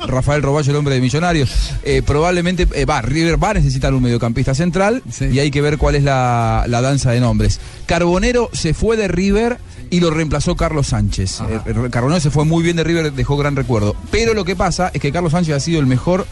Rafael 0.08 0.42
Roballo, 0.42 0.72
el 0.72 0.78
hombre 0.78 0.96
de 0.96 1.02
Millonarios, 1.02 1.74
eh, 1.84 2.02
probablemente, 2.06 2.68
eh, 2.74 2.86
va, 2.86 3.02
River 3.02 3.42
va 3.42 3.52
a 3.52 3.54
necesitar 3.56 3.94
un 3.94 4.04
mediocampista 4.04 4.54
central 4.54 5.04
y 5.20 5.40
hay 5.40 5.52
que 5.52 5.62
ver 5.62 5.78
cuál 5.78 5.96
es 5.96 6.04
la, 6.04 6.66
la 6.68 6.82
danza 6.82 7.12
de 7.12 7.20
nombres. 7.20 7.60
Carbonero 7.86 8.50
se 8.54 8.74
fue 8.74 8.98
de 8.98 9.08
River 9.08 9.58
y 9.90 10.00
lo 10.00 10.10
reemplazó 10.10 10.56
Carlos 10.56 10.88
Sánchez. 10.88 11.42
Eh, 11.42 11.60
eh, 11.66 11.74
Carbonero 11.90 12.20
se 12.20 12.32
fue 12.32 12.46
muy 12.46 12.64
bien 12.64 12.76
de 12.78 12.84
River, 12.84 13.14
dejó 13.14 13.38
gran 13.38 13.56
recuerdo. 13.56 13.96
Pero 14.12 14.34
lo 14.34 14.46
que 14.46 14.56
pasa 14.56 14.92
es 14.94 15.02
que 15.02 15.12
Carlos 15.12 15.32
Sánchez 15.32 15.56
ha 15.56 15.60
sido 15.60 15.80
el 15.80 15.86
mejor 15.86 16.26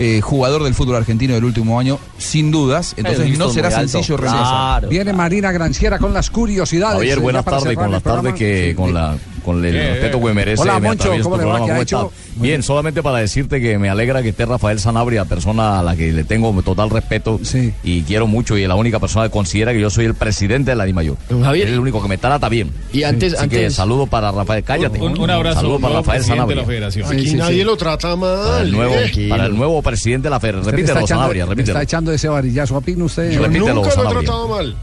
eh, 0.00 0.20
jugador 0.20 0.62
del 0.62 0.74
fútbol 0.74 0.96
argentino 0.96 1.34
del 1.34 1.44
último 1.44 1.80
año, 1.80 1.98
sin 2.18 2.52
dudas. 2.52 2.94
Entonces 2.96 3.36
no 3.36 3.50
será 3.50 3.70
sencillo. 3.70 4.16
Claro. 4.16 4.88
Viene 4.88 5.12
Marina 5.12 5.50
Granciera 5.50 5.98
con 5.98 6.14
las 6.14 6.30
curiosidades. 6.30 6.98
Javier, 6.98 7.18
buenas 7.18 7.44
tardes, 7.44 7.76
con 7.76 7.90
las 7.90 8.02
tardes 8.02 8.34
que 8.34 8.74
con 8.76 8.94
la 8.94 9.16
con 9.44 9.64
el 9.64 9.74
Eh, 9.74 9.90
respeto 9.94 10.20
que 10.24 10.32
merece. 10.34 10.62
Hola, 10.62 10.80
me 10.80 10.88
Moncho, 10.88 11.10
¿cómo 11.22 11.22
tu 11.22 11.22
le 11.22 11.28
va? 11.28 11.30
programa, 11.58 11.58
¿Qué 11.66 11.70
ha 11.72 11.74
¿cómo 11.98 12.08
está? 12.08 12.22
Bien, 12.36 12.62
solamente 12.62 13.02
para 13.02 13.18
decirte 13.18 13.60
que 13.60 13.78
me 13.78 13.88
alegra 13.90 14.22
que 14.22 14.28
esté 14.30 14.46
Rafael 14.46 14.78
Sanabria, 14.78 15.24
persona 15.24 15.80
a 15.80 15.82
la 15.82 15.96
que 15.96 16.12
le 16.12 16.24
tengo 16.24 16.52
total 16.62 16.90
respeto 16.90 17.40
y 17.82 18.02
quiero 18.02 18.26
mucho 18.26 18.56
y 18.56 18.62
es 18.62 18.68
la 18.68 18.74
única 18.76 18.98
persona 19.00 19.26
que 19.26 19.30
considera 19.32 19.72
que 19.72 19.80
yo 19.80 19.90
soy 19.90 20.04
el 20.06 20.14
presidente 20.14 20.70
de 20.70 20.76
la 20.76 20.84
DIMAYOR. 20.84 21.16
Javier. 21.42 21.66
Es 21.68 21.72
el 21.72 21.80
único 21.80 22.00
que 22.02 22.08
me 22.08 22.18
trata 22.18 22.48
bien. 22.48 22.70
Y 22.92 23.02
antes- 23.02 23.34
Así 23.34 23.48
que 23.48 23.70
saludo 23.70 24.06
para 24.06 24.30
Rafael, 24.30 24.62
cállate. 24.64 25.00
Un- 25.00 25.18
un 25.18 25.30
abrazo, 25.30 25.56
Saludo 25.60 25.78
para 25.80 25.94
nuevo 25.94 25.98
Rafael 26.04 26.18
presidente 26.20 26.30
de 26.30 26.36
Sanabria. 26.36 26.56
la 26.62 26.66
federación. 26.66 27.12
Aquí 27.12 27.34
nadie 27.34 27.64
lo 27.64 27.76
trata 27.76 28.16
mal. 28.16 28.38
Para 28.38 28.60
el 28.62 28.72
nuevo, 28.72 28.94
eh. 28.94 29.26
para 29.28 29.46
el 29.46 29.56
nuevo 29.56 29.82
presidente 29.82 30.26
de 30.26 30.30
la 30.30 30.40
federación. 30.40 30.70
Repítelo, 30.72 31.00
echando- 31.00 31.06
Sanabria, 31.08 31.46
repítelo. 31.46 31.72
está 31.72 31.82
echando 31.82 32.12
ese 32.12 32.28
varillazo 32.28 32.76
a 32.76 32.80
Pino 32.80 33.04
usted. 33.06 33.30
Yo 33.32 33.42
Repítelo, 33.42 33.74
Nunca 33.74 33.94
lo 33.94 34.10
he 34.10 34.12
tratado 34.14 34.48
mal. 34.48 34.76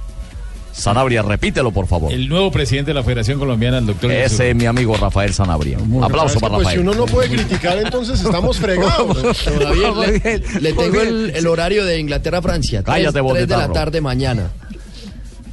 Sanabria, 0.76 1.22
repítelo, 1.22 1.72
por 1.72 1.88
favor. 1.88 2.12
El 2.12 2.28
nuevo 2.28 2.52
presidente 2.52 2.90
de 2.92 2.96
la 2.96 3.04
Federación 3.04 3.40
Colombiana, 3.40 3.78
el 3.78 3.86
doctor. 3.86 4.12
Ese 4.12 4.50
es 4.50 4.56
mi 4.56 4.66
amigo 4.66 4.96
Rafael 4.98 5.34
Sanabria. 5.34 5.78
Aplauso 5.78 6.40
¿Sabes 6.40 6.42
para 6.42 6.56
pues, 6.56 6.68
si 6.68 6.76
Rafael. 6.76 6.80
uno 6.82 6.94
no 6.94 7.06
puede 7.06 7.30
criticar, 7.30 7.78
entonces 7.78 8.22
estamos 8.22 8.60
fregados. 8.60 9.18
Javier, 9.44 10.42
le, 10.54 10.62
le 10.62 10.74
tengo 10.74 11.02
el, 11.02 11.32
el 11.34 11.48
horario 11.48 11.86
de 11.86 11.98
Inglaterra-Francia. 12.00 12.84
Cállate, 12.84 13.22
vos, 13.22 13.34
tres 13.34 13.48
de 13.48 13.56
la 13.56 13.72
tarde 13.72 14.02
mañana. 14.02 14.52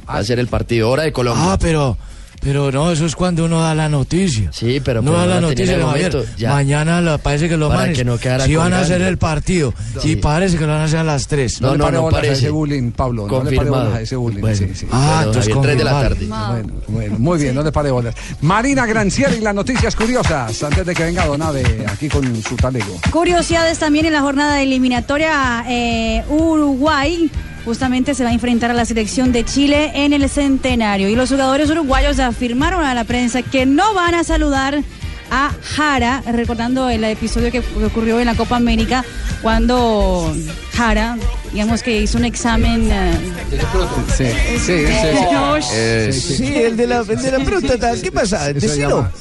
Va 0.09 0.17
a 0.17 0.23
ser 0.23 0.39
el 0.39 0.47
partido, 0.47 0.89
hora 0.89 1.03
de 1.03 1.13
Colombia. 1.13 1.53
Ah, 1.53 1.57
pero, 1.59 1.97
pero 2.43 2.71
no, 2.71 2.91
eso 2.91 3.05
es 3.05 3.15
cuando 3.15 3.45
uno 3.45 3.61
da 3.61 3.73
la 3.73 3.89
noticia. 3.89 4.51
Sí, 4.51 4.81
pero 4.83 5.01
no 5.01 5.11
pues 5.11 5.21
da 5.21 5.27
no 5.27 5.33
la 5.35 5.41
noticia, 5.41 5.79
Javier. 5.79 6.11
momento, 6.13 6.23
ya. 6.37 6.49
Mañana 6.51 7.01
la- 7.01 7.17
parece 7.17 7.47
que 7.49 7.57
los 7.57 7.69
Para 7.69 7.81
manes 7.81 7.97
que 7.97 8.03
no 8.05 8.17
sí 8.17 8.55
van 8.55 8.73
a 8.73 8.79
hacer 8.81 9.01
el 9.01 9.17
partido. 9.17 9.73
Y 10.03 10.17
parece 10.17 10.57
que 10.57 10.65
lo 10.65 10.73
van 10.73 10.81
a 10.81 10.83
hacer 10.85 10.99
a 10.99 11.03
las 11.03 11.27
3. 11.27 11.61
No, 11.61 11.73
le 11.75 11.83
pare 11.83 11.97
bolas 11.97 12.23
a 12.23 12.27
ese 12.27 12.49
bullying, 12.49 12.91
Pablo. 12.91 13.27
No 13.27 13.27
le 13.27 13.43
pare 13.43 13.55
Confirmado. 13.57 13.83
bolas 13.85 13.97
a 13.99 14.01
ese 14.01 14.15
bullying. 14.15 14.41
Bueno. 14.41 14.57
sí, 14.57 14.67
sí. 14.73 14.87
Ah, 14.91 15.21
entonces 15.25 15.53
Javier, 15.53 15.61
tres 15.63 15.77
de 15.77 15.83
la 15.83 15.91
confirmado. 15.91 16.53
tarde. 16.53 16.63
Bueno, 16.63 16.81
bueno, 16.87 17.19
muy 17.19 17.39
bien, 17.39 17.55
no 17.55 17.63
le 17.63 17.71
pare 17.71 17.91
bolas. 17.91 18.15
Marina 18.41 18.85
Granciera 18.85 19.33
y 19.35 19.39
las 19.41 19.55
noticias 19.55 19.95
curiosas. 19.95 20.61
Antes 20.63 20.85
de 20.85 20.93
que 20.93 21.03
venga 21.03 21.25
Donave 21.25 21.85
aquí 21.87 22.09
con 22.09 22.41
su 22.43 22.55
talego. 22.55 22.99
Curiosidades 23.11 23.79
también 23.79 24.05
en 24.05 24.13
la 24.13 24.21
jornada 24.21 24.61
eliminatoria 24.61 25.65
eh, 25.67 26.23
Uruguay. 26.29 27.29
Justamente 27.65 28.13
se 28.13 28.23
va 28.23 28.29
a 28.31 28.33
enfrentar 28.33 28.71
a 28.71 28.73
la 28.73 28.85
selección 28.85 29.31
de 29.31 29.45
Chile 29.45 29.91
en 29.95 30.11
el 30.13 30.29
centenario. 30.29 31.07
Y 31.09 31.15
los 31.15 31.29
jugadores 31.29 31.69
uruguayos 31.69 32.19
afirmaron 32.19 32.83
a 32.83 32.93
la 32.93 33.03
prensa 33.05 33.41
que 33.41 33.65
no 33.65 33.93
van 33.93 34.15
a 34.15 34.23
saludar 34.23 34.83
a 35.31 35.51
Jara, 35.75 36.21
recordando 36.31 36.89
el 36.89 37.03
episodio 37.05 37.51
que 37.51 37.63
ocurrió 37.85 38.19
en 38.19 38.25
la 38.27 38.35
Copa 38.35 38.57
América 38.57 39.03
cuando 39.41 40.35
Jara, 40.73 41.17
digamos 41.51 41.81
que 41.81 42.01
hizo 42.01 42.17
un 42.17 42.25
examen. 42.25 42.89
eh, 42.91 43.13
Sí, 44.15 44.25
sí, 44.59 44.71
Eh, 45.73 46.09
sí, 46.11 46.53
el 46.55 46.77
de 46.77 46.85
la, 46.87 46.97
el 46.99 47.07
de 47.21 47.31
la 47.31 47.39
próstata. 47.39 47.93
¿Qué 47.99 48.11
pasa? 48.11 48.51
Decilo. 48.53 48.77
llama- 48.77 49.11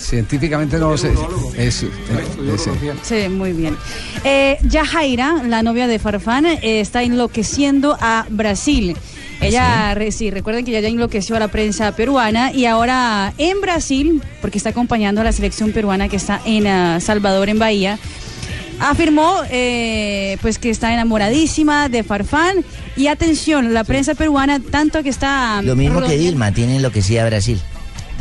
Científicamente 0.00 0.78
no 0.78 0.96
sé. 0.96 1.12
Es, 1.56 1.82
es- 1.82 1.84
es- 1.84 2.68
Sí, 3.02 3.28
muy 3.28 3.52
bien. 3.52 3.76
Eh, 4.24 4.56
Yajaira, 4.62 5.42
la 5.46 5.62
novia 5.62 5.86
de 5.86 5.98
Farfán, 5.98 6.46
eh, 6.46 6.58
está 6.80 7.02
enloqueciendo 7.02 7.96
a 8.00 8.26
Brasil. 8.30 8.96
Ella, 9.42 9.94
sí, 10.10 10.30
recuerden 10.30 10.64
que 10.64 10.70
ella 10.70 10.80
ya 10.80 10.88
enloqueció 10.88 11.36
a 11.36 11.38
la 11.38 11.48
prensa 11.48 11.92
peruana 11.92 12.52
y 12.52 12.66
ahora 12.66 13.32
en 13.38 13.60
Brasil, 13.60 14.22
porque 14.40 14.58
está 14.58 14.70
acompañando 14.70 15.20
a 15.20 15.24
la 15.24 15.32
selección 15.32 15.72
peruana 15.72 16.08
que 16.08 16.16
está 16.16 16.40
en 16.44 16.66
ah, 16.66 17.00
Salvador, 17.00 17.48
en 17.48 17.58
Bahía, 17.58 17.98
afirmó 18.80 19.36
eh, 19.50 20.36
pues 20.42 20.58
que 20.58 20.70
está 20.70 20.92
enamoradísima 20.92 21.88
de 21.88 22.02
Farfán 22.02 22.64
y 22.96 23.06
atención, 23.06 23.72
la 23.74 23.84
prensa 23.84 24.14
peruana 24.14 24.60
tanto 24.60 25.02
que 25.02 25.08
está... 25.10 25.60
Lo 25.62 25.76
mismo 25.76 26.02
que 26.02 26.16
Dilma 26.18 26.52
tiene 26.52 26.76
enloquecida 26.76 27.22
a 27.22 27.26
Brasil. 27.26 27.60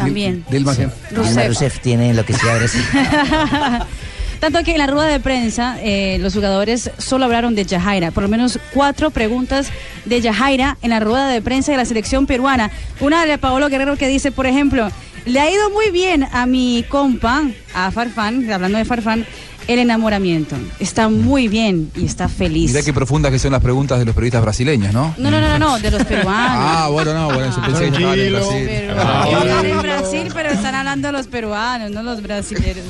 También. 0.06 0.46
Dilma, 0.50 0.74
Sí. 0.74 0.84
Dilma 1.12 1.44
Rousseff. 1.44 1.80
Tiene 1.80 2.10
enloquecida 2.10 2.54
a 2.54 2.58
Brasil. 2.58 2.82
Tanto 4.40 4.64
que 4.64 4.72
en 4.72 4.78
la 4.78 4.88
rueda 4.88 5.08
de 5.08 5.20
prensa 5.20 5.78
eh, 5.82 6.18
los 6.22 6.34
jugadores 6.34 6.92
solo 6.98 7.26
hablaron 7.26 7.56
de 7.56 7.66
Yajaira, 7.66 8.12
por 8.12 8.24
lo 8.24 8.30
menos 8.30 8.58
cuatro 8.74 9.12
preguntas 9.12 9.68
de 10.06 10.22
Yajaira 10.22 10.78
en 10.82 10.92
la 10.92 11.02
rueda 11.02 11.28
de 11.28 11.42
prensa 11.42 11.74
de 11.74 11.78
la 11.78 11.84
selección 11.84 12.26
peruana. 12.26 12.72
Una 13.02 13.26
de 13.26 13.38
Paolo 13.38 13.68
Guerrero 13.68 13.98
que 13.98 14.08
dice, 14.08 14.32
por 14.32 14.46
ejemplo, 14.46 14.90
le 15.26 15.40
ha 15.40 15.52
ido 15.52 15.70
muy 15.70 15.92
bien 15.92 16.28
a 16.32 16.46
mi 16.46 16.86
compa, 16.90 17.44
a 17.74 17.92
Farfán, 17.92 18.52
hablando 18.52 18.78
de 18.78 18.86
Farfán, 18.86 19.26
el 19.68 19.80
enamoramiento. 19.80 20.56
Está 20.80 21.10
muy 21.10 21.48
bien 21.48 21.92
y 21.96 22.06
está 22.06 22.28
feliz. 22.28 22.72
Mirá 22.72 22.84
qué 22.84 22.94
profundas 22.94 23.32
que 23.32 23.38
son 23.38 23.52
las 23.52 23.62
preguntas 23.62 24.00
de 24.00 24.06
los 24.06 24.16
periodistas 24.16 24.42
brasileños, 24.42 24.94
¿no? 24.94 25.14
No, 25.18 25.30
no, 25.30 25.40
no, 25.40 25.48
no, 25.48 25.60
no, 25.60 25.80
de 25.80 25.92
los 25.92 26.04
peruanos. 26.06 26.32
Ah, 26.34 26.90
bueno, 26.92 27.14
no, 27.14 27.26
bueno, 27.28 27.56
yo 27.56 27.62
pensé 27.62 27.92
que 27.92 27.98
estaban 27.98 28.20
en. 28.20 28.32
Brasil. 28.34 28.70
Están 28.70 29.66
en 29.66 29.82
Brasil, 29.82 30.32
pero 30.34 30.50
están 30.50 30.76
hablando 30.76 31.12
los 31.12 31.28
peruanos, 31.28 31.92
no 31.92 32.02
los 32.02 32.22
brasileños. 32.24 32.86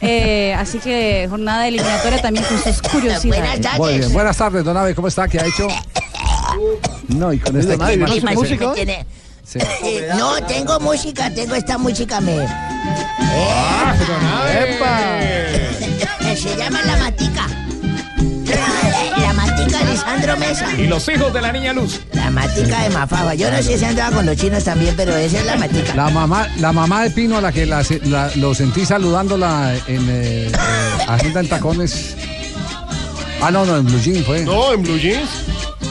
Eh, 0.00 0.54
así 0.54 0.78
que 0.78 1.26
jornada 1.28 1.68
eliminatoria 1.68 2.20
también 2.20 2.44
con 2.46 2.58
sus 2.58 2.82
curiosidades. 2.82 3.78
Muy 3.78 3.98
bien. 3.98 4.12
Buenas 4.12 4.36
tardes, 4.36 4.64
don 4.64 4.76
Abe, 4.76 4.94
¿cómo 4.94 5.08
está? 5.08 5.28
¿Qué 5.28 5.38
ha 5.38 5.46
hecho? 5.46 5.68
No, 7.08 7.32
y 7.32 7.38
con 7.38 7.56
este 7.56 7.78
clima. 7.78 8.32
música? 8.32 8.72
Sí. 9.46 9.58
Eh, 9.60 10.08
no, 10.16 10.34
tengo 10.46 10.80
música, 10.80 11.30
tengo 11.32 11.54
esta 11.54 11.76
música, 11.78 12.20
me... 12.20 12.36
Eh, 12.36 12.46
Se 16.36 16.56
llama 16.56 16.82
La 16.82 16.96
Matica. 16.96 17.46
La 19.16 19.32
Matica 19.32 19.78
de 19.78 19.92
Lisandro 19.92 20.36
Mesa. 20.36 20.68
Y 20.76 20.86
los 20.86 21.08
hijos 21.08 21.32
de 21.32 21.40
la 21.40 21.52
niña 21.52 21.72
Luz. 21.72 22.00
La 22.12 22.30
Matica 22.30 22.82
de 22.82 22.90
Mafaba. 22.90 23.34
Yo 23.34 23.50
no 23.50 23.62
sé 23.62 23.78
si 23.78 23.84
andaba 23.84 24.16
con 24.16 24.26
los 24.26 24.36
chinos 24.36 24.64
también, 24.64 24.94
pero 24.96 25.16
esa 25.16 25.38
es 25.38 25.46
la 25.46 25.56
Matica. 25.56 25.94
La 25.94 26.10
mamá, 26.10 26.48
la 26.58 26.72
mamá 26.72 27.02
de 27.04 27.10
Pino, 27.10 27.38
a 27.38 27.40
la 27.40 27.52
que 27.52 27.66
la- 27.66 27.84
la- 28.04 28.30
lo 28.36 28.54
sentí 28.54 28.84
saludándola 28.84 29.74
en 29.86 30.08
eh, 30.10 30.48
eh, 30.48 30.52
Agenda 31.08 31.40
en 31.40 31.48
Tacones. 31.48 32.16
Ah, 33.40 33.50
no, 33.50 33.64
no, 33.64 33.76
en 33.76 33.84
Blue 33.86 34.00
Jeans 34.00 34.26
fue. 34.26 34.44
No, 34.44 34.72
en 34.72 34.82
Blue 34.82 34.98
Jeans. 34.98 35.30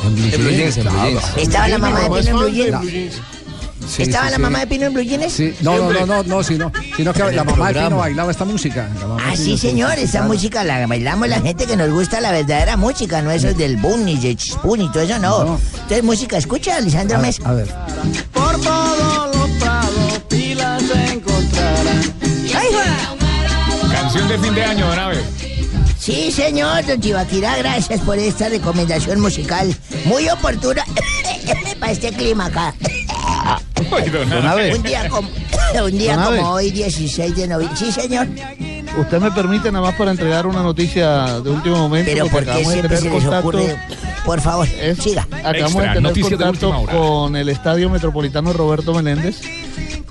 En 0.03 0.15
Blue 0.15 0.49
Jeans, 0.51 0.77
en 0.77 0.84
Blue. 0.84 1.03
Jeans. 1.03 1.23
¿Estaba 1.38 1.67
la 1.69 1.77
mamá 1.77 1.99
de 2.01 2.09
Pino 2.09 2.17
en 2.30 2.38
Blue 2.38 2.49
Jeans? 2.51 3.21
Sí, 3.95 4.02
¿Estaba 4.03 4.26
sí, 4.26 4.32
la 4.32 4.38
sí. 4.38 4.41
mamá 4.41 4.60
de 4.61 4.68
Pino 4.68 4.86
en 4.88 4.94
Blue 4.94 5.03
Jeans? 5.03 5.32
Sí, 5.32 5.53
no, 5.61 5.78
no, 5.78 5.94
no, 5.94 6.06
no, 6.07 6.24
no, 6.24 6.44
sino, 6.44 6.72
sino 6.98 7.14
que 7.14 7.32
la 7.32 7.44
mamá 7.44 7.72
de 7.72 7.82
Pino 7.84 7.98
bailaba 7.98 8.32
esta 8.32 8.44
música. 8.44 8.90
Ah, 9.20 9.36
sí, 9.36 9.56
señor, 9.56 9.99
esa 9.99 10.11
claro. 10.20 10.28
música 10.28 10.64
la 10.64 10.88
bailamos 10.88 11.28
la 11.28 11.40
gente 11.41 11.68
que 11.68 11.76
nos 11.78 11.91
gusta 11.91 12.20
la 12.20 12.32
verdadera 12.32 12.76
música, 12.76 13.22
no 13.22 13.30
eso 13.30 13.53
del 13.53 13.78
boom 13.78 14.06
ni 14.06 14.18
de 14.18 14.36
chispun 14.36 14.82
y 14.82 14.91
todo 14.91 15.03
eso, 15.03 15.20
no. 15.20 15.60
Entonces, 15.74 16.03
música, 16.03 16.38
escucha, 16.38 16.80
Lisandro 16.80 17.20
Mesa. 17.20 17.44
a 17.48 17.53
ver. 17.53 17.68
Por 18.34 18.60
todos 18.61 19.36
los 19.36 19.49
prados 19.60 20.20
pilas 20.28 20.82
se 20.82 21.14
encontrarán. 21.14 22.14
¡Ay, 22.56 22.68
va! 22.74 23.94
Canción 23.94 24.28
de 24.28 24.40
fin 24.40 24.56
de 24.56 24.64
año, 24.64 24.88
don 24.88 24.98
Abe. 24.99 25.22
Sí, 25.99 26.32
señor, 26.32 26.84
don 26.86 26.99
Chivaquirá, 26.99 27.57
gracias 27.57 28.02
por 28.02 28.18
esta 28.18 28.49
recomendación 28.49 29.20
musical 29.22 29.74
muy 30.06 30.28
oportuna 30.30 30.84
para 31.80 31.91
este 31.91 32.11
clima 32.11 32.48
acá. 32.48 32.74
Uy, 33.91 34.10
don 34.10 34.45
Abe. 34.47 34.76
Un 34.76 34.84
día 34.84 35.07
como, 35.10 35.30
un 35.85 35.97
día 35.97 36.15
Don 36.15 36.23
Abe. 36.26 36.38
como 36.38 36.49
hoy, 36.51 36.72
16 36.72 37.35
de 37.35 37.47
noviembre. 37.47 37.77
Sí, 37.77 37.91
señor. 37.91 38.27
Usted 38.97 39.19
me 39.19 39.31
permite 39.31 39.72
nada 39.72 39.85
más 39.88 39.95
para 39.95 40.11
entregar 40.11 40.45
una 40.45 40.61
noticia 40.61 41.39
de 41.41 41.49
último 41.49 41.77
momento. 41.77 42.11
Pero 42.11 42.27
porque 42.27 42.35
¿por 42.35 42.43
qué 42.45 42.49
acabamos 42.51 42.68
de 42.73 42.80
siempre 42.80 42.97
tener 42.97 43.11
se 43.11 43.18
les 43.18 43.23
contacto- 43.26 43.39
ocurre? 43.39 43.77
Por 44.26 44.39
favor, 44.41 44.68
siga. 45.01 45.23
Acabamos 45.31 45.61
Extra, 45.61 45.81
de 45.81 45.95
tener 45.95 46.14
de 46.14 46.22
contacto 46.22 46.85
con 46.91 47.35
el 47.35 47.49
Estadio 47.49 47.89
Metropolitano 47.89 48.53
Roberto 48.53 48.93
Menéndez. 48.93 49.41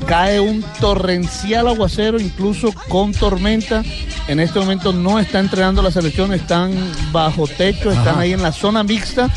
Cae 0.07 0.40
un 0.40 0.62
torrencial 0.81 1.69
aguacero, 1.69 2.19
incluso 2.20 2.73
con 2.89 3.12
tormenta. 3.12 3.82
En 4.27 4.40
este 4.40 4.59
momento 4.59 4.93
no 4.93 5.19
está 5.20 5.39
entrenando 5.39 5.81
la 5.81 5.93
selección, 5.93 6.32
están 6.35 6.73
bajo 7.12 7.47
techo, 7.47 7.90
están 7.90 8.09
Ajá. 8.09 8.20
ahí 8.20 8.32
en 8.32 8.43
la 8.43 8.51
zona 8.53 8.82
mixta, 8.82 9.31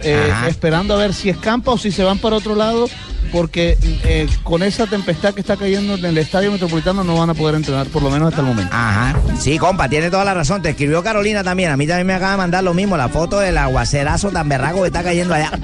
eh, 0.00 0.32
esperando 0.48 0.94
a 0.94 0.98
ver 0.98 1.12
si 1.12 1.28
escampa 1.28 1.72
o 1.72 1.78
si 1.78 1.90
se 1.90 2.04
van 2.04 2.18
para 2.18 2.36
otro 2.36 2.54
lado, 2.54 2.86
porque 3.32 3.76
eh, 4.04 4.28
con 4.44 4.62
esa 4.62 4.86
tempestad 4.86 5.34
que 5.34 5.40
está 5.40 5.56
cayendo 5.56 5.94
en 5.94 6.04
el 6.04 6.18
Estadio 6.18 6.52
Metropolitano 6.52 7.02
no 7.02 7.16
van 7.18 7.30
a 7.30 7.34
poder 7.34 7.54
entrenar, 7.56 7.86
por 7.88 8.02
lo 8.02 8.10
menos 8.10 8.28
hasta 8.28 8.40
el 8.42 8.46
momento. 8.46 8.72
Ajá. 8.74 9.16
Sí, 9.40 9.58
compa, 9.58 9.88
tiene 9.88 10.10
toda 10.10 10.24
la 10.24 10.34
razón. 10.34 10.62
Te 10.62 10.70
escribió 10.70 11.02
Carolina 11.02 11.42
también. 11.42 11.70
A 11.70 11.76
mí 11.76 11.86
también 11.86 12.06
me 12.06 12.14
acaba 12.14 12.32
de 12.32 12.38
mandar 12.38 12.62
lo 12.62 12.74
mismo, 12.74 12.96
la 12.96 13.08
foto 13.08 13.40
del 13.40 13.56
aguacerazo 13.58 14.30
tan 14.30 14.48
berraco 14.48 14.82
que 14.82 14.86
está 14.88 15.02
cayendo 15.02 15.34
allá. 15.34 15.50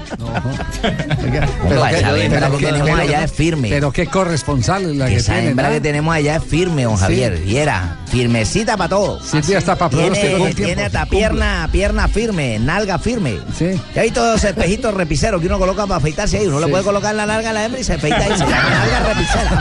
Pero 0.81 1.85
esa 1.85 2.17
hembra 2.17 2.39
pero 2.47 2.57
que 2.57 2.65
tenemos 2.65 2.89
pero- 2.89 3.01
allá 3.01 3.23
es 3.23 3.31
firme. 3.31 3.69
Pero 3.69 3.91
qué 3.91 4.07
corresponsal 4.07 4.89
es 4.91 4.95
la 4.95 5.07
que 5.07 5.15
Esa 5.15 5.33
tiene. 5.33 5.49
hembra 5.49 5.67
¿no? 5.67 5.73
que 5.75 5.81
tenemos 5.81 6.15
allá 6.15 6.35
es 6.37 6.43
firme, 6.43 6.83
don 6.83 6.95
Sí. 6.97 7.01
Javier. 7.03 7.41
Y 7.45 7.57
era 7.57 7.97
firmecita 8.07 8.75
para 8.77 8.89
todo. 8.89 9.19
Sí, 9.21 9.39
sí, 9.43 9.53
hasta 9.53 9.75
para 9.75 9.89
Tiene, 9.89 10.17
del 10.17 10.37
tiempo. 10.37 10.55
tiene 10.55 10.83
hasta 10.85 11.05
pierna, 11.05 11.69
pierna 11.71 12.07
firme, 12.07 12.57
nalga 12.59 12.97
firme. 12.99 13.37
Sí. 13.57 13.79
Ya 13.93 14.01
hay 14.01 14.11
todos 14.11 14.37
esos 14.37 14.49
espejitos 14.51 14.93
repiceros 14.93 15.39
que 15.41 15.47
uno 15.47 15.59
coloca 15.59 15.83
para 15.85 15.97
afeitarse 15.97 16.37
ahí. 16.37 16.47
Uno 16.47 16.59
le 16.59 16.65
Sí. 16.65 16.71
puede 16.71 16.83
colocar 16.83 17.13
la 17.15 17.25
nalga 17.25 17.49
a 17.51 17.53
la 17.59 17.65
hembra 17.65 17.79
y 17.81 17.83
se 17.83 17.93
afeita 17.93 18.17
ahí. 18.17 18.31
Se 18.31 18.37
llama 18.45 18.69
nalga 18.69 18.99
repicera. 19.13 19.59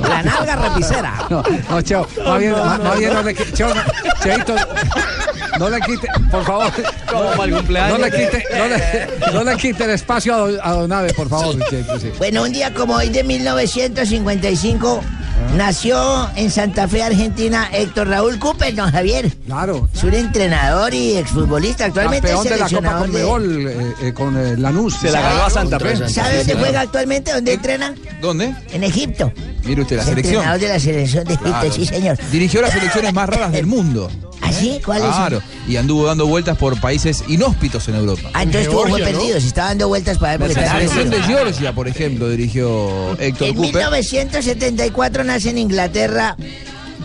La 0.00 0.22
nalga 0.22 0.56
repicera. 0.56 1.14
No, 1.30 1.42
no, 1.70 1.82
Cheo, 1.82 2.06
más 2.26 2.38
bien, 2.38 2.52
no, 2.52 2.64
más- 2.64 2.98
bien 2.98 3.10
no. 3.12 3.16
no 3.16 3.22
le 3.28 3.34
quite, 3.34 3.52
Cheo, 3.52 3.74
no, 3.74 3.82
Cheito, 4.22 4.54
no 5.58 5.68
le 5.70 5.80
quite, 5.80 6.08
por 6.30 6.44
favor. 6.44 6.72
Como 7.10 7.30
para 7.30 7.44
el 7.44 7.54
cumpleaños. 7.56 7.98
No 7.98 8.04
le 8.04 8.10
quite, 8.10 8.44
no 8.56 8.66
le, 8.66 9.32
no 9.34 9.44
le 9.44 9.56
quite 9.56 9.84
el 9.84 9.90
espacio 9.90 10.34
a, 10.34 10.38
don- 10.38 10.58
a 10.62 10.72
Don 10.72 10.92
Abe, 10.92 11.12
por 11.14 11.28
favor, 11.28 11.54
Cheito, 11.68 11.98
sí. 12.00 12.10
Bueno, 12.18 12.42
un 12.42 12.52
día 12.52 12.72
como 12.74 12.94
hoy 12.96 13.08
de 13.10 13.22
1955 13.22 15.02
nació 15.56 16.28
en 16.36 16.50
Santa 16.50 16.88
Fe, 16.88 17.02
Argentina, 17.02 17.68
Héctor 17.72 18.08
Raúl 18.08 18.38
Cooper, 18.38 18.74
don 18.74 18.90
Javier. 18.90 19.30
Claro. 19.46 19.88
Es 19.94 20.02
un 20.04 20.14
entrenador 20.14 20.94
y 20.94 21.16
exfutbolista, 21.16 21.86
actualmente 21.86 22.28
es 22.28 22.34
Campeón 22.34 22.52
de 22.54 22.60
la 22.60 22.68
Copa 22.68 23.06
seleccionador 23.06 23.48
de... 23.48 23.72
Eh, 23.72 23.94
eh, 24.02 24.12
con 24.12 24.36
eh, 24.36 24.56
Lanús. 24.56 24.96
Se 24.98 25.10
la 25.10 25.20
ganó 25.20 25.42
a 25.44 25.50
Santa 25.50 25.78
Fe. 25.80 26.08
¿Sabe 26.08 26.38
dónde 26.38 26.54
juega 26.54 26.80
actualmente? 26.82 27.32
¿Dónde 27.32 27.52
entrena? 27.54 27.94
¿Dónde? 28.20 28.54
En 28.72 28.84
Egipto. 28.84 29.32
Mire 29.64 29.82
usted, 29.82 29.96
la 29.96 30.02
Es 30.02 30.08
selección. 30.08 30.34
entrenador 30.36 30.60
de 30.60 30.68
la 30.68 30.80
selección 30.80 31.24
de 31.24 31.34
Egipto, 31.34 31.50
Claro. 31.52 31.72
sí, 31.72 31.86
señor. 31.86 32.18
Dirigió 32.30 32.62
las 32.62 32.72
selecciones 32.72 33.12
más 33.12 33.28
raras 33.28 33.52
del 33.52 33.66
mundo. 33.66 34.10
¿Ah, 34.42 34.50
sí? 34.52 34.80
¿Cuáles 34.82 35.04
son? 35.04 35.16
Claro, 35.16 35.42
y 35.68 35.76
anduvo 35.76 36.06
dando 36.06 36.26
vueltas 36.26 36.56
por 36.56 36.80
países 36.80 37.22
inhóspitos 37.28 37.86
en 37.88 37.94
Europa. 37.96 38.30
Ah, 38.32 38.42
entonces 38.42 38.68
estuvo 38.68 38.86
muy 38.88 39.02
perdido, 39.02 39.38
se 39.38 39.46
estaba 39.46 39.68
dando 39.68 39.88
vueltas 39.88 40.16
para 40.16 40.38
ver 40.38 40.40
La 40.40 40.46
porque 40.54 40.60
estaba 40.64 40.80
selección 40.80 41.10
de. 41.10 41.22
Georgia, 41.22 41.72
por 41.74 41.86
ejemplo, 41.88 42.28
dirigió 42.30 43.12
Héctor 43.20 43.48
En 43.48 43.54
Cooper. 43.54 43.74
1974 43.74 45.24
nace 45.30 45.50
en 45.50 45.58
Inglaterra 45.58 46.36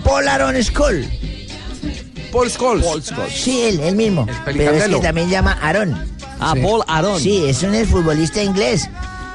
Paul 0.04 0.28
Aaron 0.28 0.56
Scholl. 0.64 1.06
Paul 2.32 2.50
Scholes. 2.50 3.14
Sí, 3.30 3.62
él, 3.62 3.80
él 3.82 3.96
mismo. 3.96 4.26
Pero 4.46 4.72
es 4.72 4.84
que 4.86 5.00
también 5.00 5.30
llama 5.30 5.58
Aaron. 5.62 5.96
Ah, 6.40 6.56
Paul 6.60 6.84
Aaron. 6.88 7.20
Sí, 7.20 7.46
es 7.46 7.62
un 7.62 7.76
exfutbolista 7.76 8.42
inglés. 8.42 8.90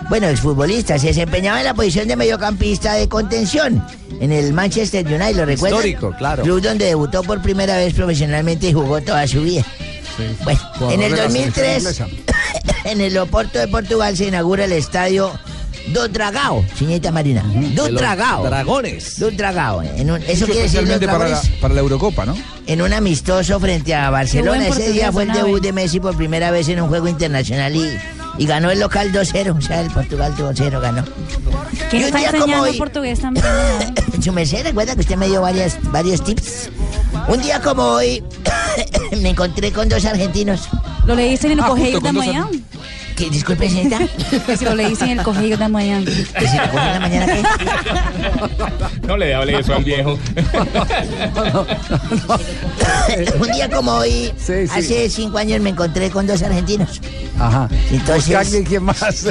Bueno, 0.08 0.28
exfutbolista, 0.28 0.98
se 0.98 1.08
desempeñaba 1.08 1.60
en 1.60 1.66
la 1.66 1.74
posición 1.74 2.08
de 2.08 2.16
mediocampista 2.16 2.94
de 2.94 3.08
contención 3.08 3.84
en 4.20 4.32
el 4.32 4.52
Manchester 4.52 5.06
United, 5.06 5.36
¿lo 5.36 5.44
recuerdan? 5.44 5.78
Histórico, 5.78 6.12
claro. 6.18 6.42
Club 6.42 6.60
donde 6.60 6.86
debutó 6.86 7.22
por 7.22 7.40
primera 7.40 7.76
vez 7.76 7.94
profesionalmente 7.94 8.70
y 8.70 8.72
jugó 8.72 9.00
toda 9.00 9.26
su 9.28 9.42
vida. 9.42 9.64
Bueno, 10.42 10.60
Jugador 10.74 10.94
en 10.94 11.02
el 11.02 11.10
de 11.12 11.16
la 11.16 11.30
selección 11.30 11.54
2003, 11.54 11.78
inglesa. 11.78 12.06
en 12.90 13.00
el 13.00 13.18
Oporto 13.18 13.58
de 13.60 13.68
Portugal 13.68 14.16
se 14.16 14.26
inaugura 14.26 14.64
el 14.64 14.72
estadio 14.72 15.32
do 15.92 16.08
Dragao, 16.08 16.64
señorita 16.76 17.10
Marina. 17.12 17.42
Do 17.74 17.84
De 17.84 17.92
los 17.92 18.00
Dragao. 18.00 18.44
Dragones. 18.44 19.18
Do 19.18 19.30
Dragao. 19.30 19.82
En 19.82 20.10
un- 20.10 20.22
eso 20.22 20.46
quiere 20.46 20.62
decir 20.62 20.82
los 20.82 20.98
para 20.98 21.06
la, 21.06 21.16
dragones 21.28 21.50
para 21.60 21.74
la 21.74 21.80
Eurocopa, 21.80 22.26
¿no? 22.26 22.36
en 22.66 22.82
un 22.82 22.92
amistoso 22.92 23.58
frente 23.58 23.94
a 23.94 24.10
Barcelona. 24.10 24.66
Ese 24.68 24.92
día 24.92 25.10
fue 25.10 25.24
el 25.24 25.32
debut 25.32 25.60
de 25.62 25.72
Messi 25.72 25.98
por 26.00 26.16
primera 26.16 26.50
vez 26.50 26.68
en 26.68 26.80
un 26.80 26.88
juego 26.88 27.08
internacional 27.08 27.74
y, 27.74 27.98
y 28.38 28.46
ganó 28.46 28.70
el 28.70 28.78
local 28.78 29.10
2-0. 29.12 29.56
O 29.58 29.60
sea, 29.60 29.80
el 29.80 29.90
Portugal 29.90 30.34
tuvo 30.36 30.50
0, 30.54 30.80
ganó. 30.80 31.04
¿Quién 31.90 32.02
Y 32.02 32.04
un 32.04 32.08
está 32.08 32.18
día 32.18 32.30
como 32.30 32.42
enseñando 32.44 32.70
hoy- 32.70 32.78
portugués 32.78 33.20
también? 33.22 33.44
Su 34.22 34.32
merced, 34.32 34.62
recuerda 34.64 34.94
que 34.94 35.00
usted 35.00 35.16
me 35.16 35.26
dio 35.28 35.40
varias, 35.40 35.78
varios 35.90 36.22
tips. 36.22 36.70
Un 37.26 37.42
día 37.42 37.60
como 37.60 37.82
hoy 37.82 38.22
me 39.20 39.30
encontré 39.30 39.72
con 39.72 39.88
dos 39.88 40.04
argentinos. 40.04 40.68
¿Lo 41.06 41.14
leíste 41.16 41.46
en 41.48 41.54
el 41.54 41.60
Ah, 41.60 41.74
de 41.74 41.92
dos 41.92 42.12
mañana? 42.12 42.48
¿Qué, 43.20 43.28
disculpe, 43.28 43.68
señorita. 43.68 43.98
Que 44.46 44.56
si 44.56 44.64
lo 44.64 44.74
leíste 44.74 45.04
en 45.04 45.18
el 45.18 45.22
colegio 45.22 45.58
de 45.58 45.68
mañana. 45.68 46.06
¿Que 46.06 46.48
si 46.48 46.56
lo 46.56 46.70
cogí 46.70 46.86
en 46.86 46.92
la 46.94 47.00
mañana 47.00 47.26
qué? 47.26 47.42
No 49.06 49.18
le 49.18 49.34
hable 49.34 49.58
eso 49.58 49.74
al 49.74 49.84
viejo. 49.84 50.12
Un 53.40 53.52
día 53.52 53.68
como 53.68 53.92
hoy, 53.92 54.32
sí. 54.38 54.52
hace 54.70 55.10
cinco 55.10 55.36
años 55.36 55.60
me 55.60 55.68
encontré 55.70 56.10
con 56.10 56.26
dos 56.26 56.42
argentinos. 56.42 56.98
Ajá. 57.38 57.68
Entonces- 57.90 58.64
¿quién 58.66 58.84
más? 58.84 59.26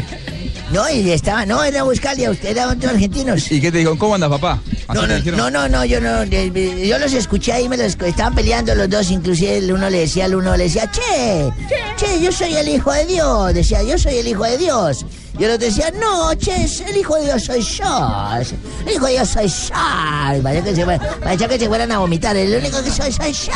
No, 0.71 0.87
y 0.89 1.09
estaba, 1.11 1.45
no, 1.45 1.63
era 1.63 1.83
Buscalia, 1.83 2.29
usted 2.29 2.49
era 2.49 2.67
otros 2.67 2.91
argentinos. 2.91 3.51
¿Y 3.51 3.59
qué 3.59 3.71
te 3.71 3.79
dijo? 3.79 3.97
¿Cómo 3.97 4.15
andas, 4.15 4.29
papá? 4.29 4.61
No, 4.93 5.07
no, 5.07 5.19
no, 5.19 5.49
no, 5.49 5.67
no, 5.67 5.85
yo 5.85 5.99
no, 5.99 6.23
yo 6.23 6.99
los 6.99 7.13
escuché 7.13 7.53
ahí, 7.53 7.67
me 7.67 7.77
los 7.77 7.95
estaban 7.99 8.35
peleando 8.35 8.75
los 8.75 8.89
dos, 8.89 9.09
inclusive 9.09 9.57
el 9.57 9.71
uno 9.71 9.89
le 9.89 9.99
decía 10.01 10.25
al 10.25 10.35
uno, 10.35 10.55
le 10.55 10.65
decía, 10.65 10.89
che, 10.91 11.51
che, 11.95 12.21
yo 12.21 12.31
soy 12.31 12.55
el 12.55 12.67
hijo 12.67 12.91
de 12.91 13.05
Dios, 13.05 13.53
decía, 13.53 13.81
yo 13.81 13.97
soy 13.97 14.17
el 14.17 14.27
hijo 14.27 14.43
de 14.43 14.57
Dios. 14.57 15.05
Y 15.39 15.45
el 15.45 15.51
otro 15.51 15.67
decía, 15.67 15.89
no, 15.91 16.33
che, 16.35 16.53
el 16.87 16.97
hijo 16.97 17.15
de 17.15 17.25
Dios 17.25 17.43
soy 17.45 17.61
yo, 17.61 18.41
el 18.85 18.93
hijo 18.93 19.05
de 19.05 19.11
Dios 19.13 19.29
soy 19.29 19.47
yo. 19.47 20.37
Y 20.37 20.41
parecía 20.41 20.63
que 20.63 20.75
se, 20.75 20.85
parecía 20.85 21.47
que 21.47 21.59
se 21.59 21.67
fueran 21.67 21.91
a 21.93 21.99
vomitar, 21.99 22.35
el 22.35 22.55
único 22.55 22.83
que 22.83 22.91
soy, 22.91 23.11
soy 23.11 23.31
yo. 23.31 23.53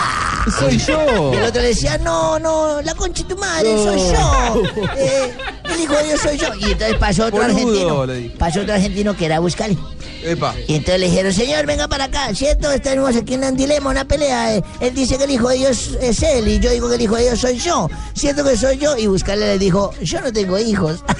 Soy 0.59 0.77
yo. 0.77 1.33
Y 1.33 1.37
el 1.37 1.43
otro 1.43 1.61
le 1.61 1.67
decía, 1.69 1.97
no, 1.97 2.39
no, 2.39 2.81
la 2.81 2.95
concha 2.95 3.23
de 3.23 3.35
tu 3.35 3.37
madre, 3.39 3.75
soy 3.77 3.99
yo. 3.99 4.63
Eh, 4.97 5.33
el 5.73 5.81
hijo 5.81 5.93
de 5.95 6.03
Dios 6.03 6.19
soy 6.21 6.37
yo. 6.37 6.47
Y 6.59 6.71
entonces 6.71 6.97
pasó 6.97 7.25
otro 7.25 7.41
Boludo, 7.41 7.57
argentino, 7.57 8.05
le 8.05 8.15
dijo. 8.15 8.35
pasó 8.37 8.61
otro 8.61 8.73
argentino 8.73 9.15
que 9.15 9.25
era 9.25 9.39
Buscali. 9.39 9.77
Epa. 10.23 10.53
Y 10.67 10.75
entonces 10.75 10.99
le 11.01 11.09
dijeron, 11.09 11.33
señor, 11.33 11.65
venga 11.65 11.87
para 11.89 12.05
acá, 12.05 12.33
¿cierto? 12.33 12.71
Estamos 12.71 13.15
aquí 13.15 13.33
en 13.33 13.43
un 13.43 13.57
dilema, 13.57 13.89
una 13.89 14.05
pelea. 14.05 14.55
Eh, 14.55 14.63
Él 14.79 14.93
dice 14.95 15.17
que 15.17 15.25
el 15.25 15.31
hijo 15.31 15.49
de 15.49 15.57
Dios 15.57 15.97
es 16.01 16.23
él 16.23 16.47
y 16.47 16.59
yo 16.59 16.71
digo 16.71 16.87
que 16.89 16.95
el 16.95 17.01
hijo 17.01 17.15
de 17.15 17.23
Dios 17.23 17.39
soy 17.39 17.57
yo. 17.57 17.89
¿Cierto 18.13 18.43
que 18.43 18.55
soy 18.55 18.77
yo? 18.77 18.97
Y 18.97 19.07
Buscarle 19.07 19.45
le 19.47 19.57
dijo, 19.59 19.91
yo 20.01 20.21
no 20.21 20.31
tengo 20.31 20.57
hijos. 20.59 21.03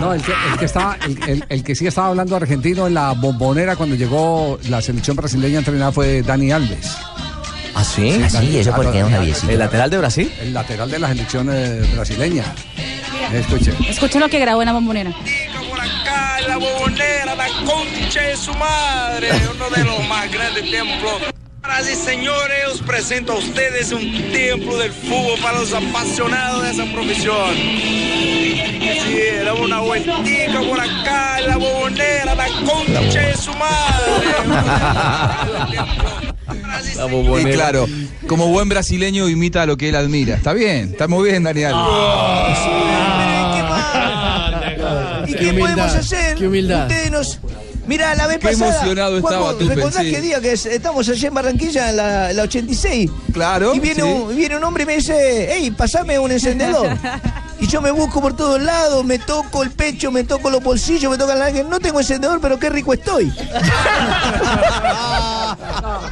No, 0.00 0.12
el 0.14 0.22
que, 0.22 0.32
el 0.52 0.58
que 0.58 0.64
estaba, 0.64 0.96
el, 1.04 1.18
el- 1.28 1.44
el 1.48 1.64
que 1.64 1.74
sí 1.74 1.86
estaba 1.86 2.08
hablando 2.08 2.36
argentino 2.36 2.86
en 2.86 2.94
la 2.94 3.12
bombonera 3.12 3.74
cuando 3.74 3.96
llegó 3.96 4.58
la 4.68 4.80
selección 4.80 5.16
brasileña 5.16 5.58
entrenada 5.58 5.90
fue 5.92 6.22
Dani 6.22 6.52
Alves. 6.52 6.96
¿Ah, 7.78 7.84
sí? 7.84 8.20
Ah, 8.24 8.28
sí, 8.28 8.58
eso 8.58 8.72
porque. 8.74 8.98
¿El 8.98 9.58
lateral 9.58 9.88
de 9.88 9.98
Brasil? 9.98 10.32
El 10.40 10.52
lateral 10.52 10.90
de 10.90 10.98
la 10.98 11.06
selección 11.08 11.48
eh, 11.48 11.80
brasileña. 11.94 12.42
Escuche. 13.32 13.72
Escuchen 13.88 14.20
lo 14.20 14.28
que 14.28 14.40
grabó 14.40 14.62
en 14.62 14.66
la 14.66 14.72
bombonera. 14.72 15.12
la 16.48 16.56
bobonera, 16.56 17.36
la 17.36 17.46
concha 17.64 18.22
de 18.22 18.36
su 18.36 18.52
madre, 18.54 19.30
uno 19.54 19.70
de 19.70 19.84
los 19.84 20.08
más 20.08 20.28
grandes 20.32 20.68
templos. 20.68 21.22
Señoras 21.62 21.88
y 21.88 21.94
señores, 21.94 22.66
os 22.72 22.82
presento 22.82 23.34
a 23.34 23.36
ustedes 23.36 23.92
un 23.92 24.10
templo 24.32 24.76
del 24.78 24.90
fútbol 24.90 25.38
para 25.40 25.60
los 25.60 25.72
apasionados 25.72 26.64
de 26.64 26.70
esa 26.72 26.84
profesión. 26.92 27.54
Sí, 27.54 29.22
damos 29.44 29.60
una 29.60 29.80
vueltica 29.82 30.60
por 30.68 30.80
acá, 30.80 31.40
la 31.42 31.56
bobonera, 31.56 32.34
la 32.34 32.46
concha 32.66 33.20
de 33.20 33.36
su 33.36 33.52
madre. 33.52 34.26
Y 36.50 37.44
claro, 37.52 37.86
como 38.26 38.48
buen 38.48 38.68
brasileño 38.68 39.28
imita 39.28 39.66
lo 39.66 39.76
que 39.76 39.90
él 39.90 39.96
admira. 39.96 40.36
Está 40.36 40.52
bien, 40.52 40.90
está 40.92 41.08
muy 41.08 41.28
bien, 41.28 41.42
Daniel. 41.44 41.74
¿Y 45.26 45.34
qué, 45.34 45.52
podemos 45.52 45.94
hacer? 45.94 46.36
qué 46.36 46.46
humildad. 46.46 46.86
Ustedes 46.88 47.10
nos... 47.10 47.40
Mira, 47.86 48.14
la 48.14 48.26
vez 48.26 48.38
Qué 48.38 48.48
pasada. 48.48 48.74
emocionado 48.76 49.20
Juanjo, 49.22 49.38
estaba 49.38 49.58
Tupe, 49.58 49.74
¿Recordás 49.74 50.04
sí. 50.04 50.10
qué 50.10 50.20
día 50.20 50.40
que 50.42 50.52
es- 50.52 50.66
estamos 50.66 51.08
allí 51.08 51.24
en 51.24 51.32
Barranquilla, 51.32 51.88
en 51.88 51.96
la, 51.96 52.32
la 52.34 52.42
86? 52.42 53.10
Claro. 53.32 53.74
Y 53.74 53.80
viene, 53.80 54.02
sí. 54.02 54.08
un, 54.08 54.36
viene 54.36 54.58
un 54.58 54.64
hombre 54.64 54.82
y 54.82 54.86
me 54.86 54.96
dice, 54.96 55.48
hey, 55.50 55.70
pasame 55.70 56.18
un 56.18 56.30
encendedor. 56.32 56.96
Y 57.60 57.66
yo 57.66 57.82
me 57.82 57.90
busco 57.90 58.20
por 58.20 58.36
todos 58.36 58.62
lados, 58.62 59.04
me 59.04 59.18
toco 59.18 59.64
el 59.64 59.72
pecho, 59.72 60.12
me 60.12 60.22
toco 60.22 60.48
los 60.48 60.62
bolsillos, 60.62 61.10
me 61.10 61.18
toco 61.18 61.34
la 61.34 61.50
nariz. 61.50 61.64
No 61.68 61.80
tengo 61.80 61.98
encendedor, 61.98 62.40
pero 62.40 62.56
qué 62.56 62.70
rico 62.70 62.92
estoy. 62.92 63.32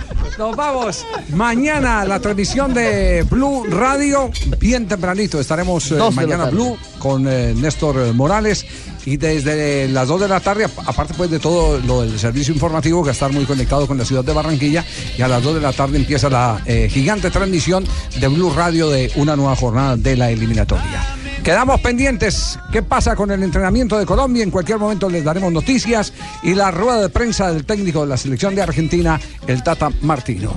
Nos 0.39 0.55
vamos. 0.55 1.07
Mañana 1.31 2.05
la 2.05 2.21
transmisión 2.21 2.75
de 2.75 3.23
Blue 3.23 3.65
Radio, 3.71 4.31
bien 4.59 4.87
tempranito. 4.87 5.41
Estaremos 5.41 5.91
eh, 5.93 5.99
mañana. 6.13 6.47
Blue 6.47 6.77
con 6.99 7.27
eh, 7.27 7.55
Néstor 7.55 8.01
eh, 8.01 8.13
Morales. 8.13 8.67
Y 9.07 9.17
desde 9.17 9.89
las 9.89 10.09
2 10.09 10.21
de 10.23 10.29
la 10.29 10.41
tarde, 10.41 10.65
ap- 10.65 10.79
aparte 10.87 11.15
pues 11.17 11.31
de 11.31 11.39
todo 11.39 11.79
lo 11.79 12.03
del 12.03 12.19
servicio 12.19 12.53
informativo, 12.53 13.03
que 13.03 13.07
va 13.07 13.11
a 13.11 13.13
estar 13.13 13.33
muy 13.33 13.45
conectado 13.45 13.87
con 13.87 13.97
la 13.97 14.05
ciudad 14.05 14.25
de 14.25 14.33
Barranquilla, 14.35 14.85
y 15.17 15.23
a 15.23 15.29
las 15.29 15.43
2 15.43 15.55
de 15.55 15.61
la 15.61 15.73
tarde 15.73 15.97
empieza 15.97 16.29
la 16.29 16.61
eh, 16.67 16.89
gigante 16.91 17.31
transmisión 17.31 17.85
de 18.21 18.29
Blue 18.29 18.51
Radio 18.55 18.91
de 18.91 19.11
una 19.17 19.37
nueva 19.37 19.55
jornada 19.57 19.97
de 19.97 20.17
la 20.17 20.31
eliminatoria. 20.31 21.05
Quedamos 21.45 21.81
pendientes. 21.81 22.59
¿Qué 22.73 22.83
pasa 22.83 23.15
con 23.15 23.31
el 23.31 23.41
entrenamiento 23.45 23.97
de 23.97 24.05
Colombia? 24.05 24.43
En 24.43 24.51
cualquier 24.51 24.79
momento 24.79 25.09
les 25.09 25.23
daremos 25.23 25.53
noticias. 25.53 26.13
Y 26.43 26.55
la 26.57 26.73
rueda 26.73 27.01
de 27.01 27.09
prensa 27.09 27.53
del 27.53 27.65
técnico 27.65 28.01
de 28.01 28.09
la 28.09 28.17
selección 28.17 28.57
de 28.57 28.63
Argentina, 28.63 29.21
el 29.47 29.63
Tata 29.63 29.91
Martino. 30.03 30.53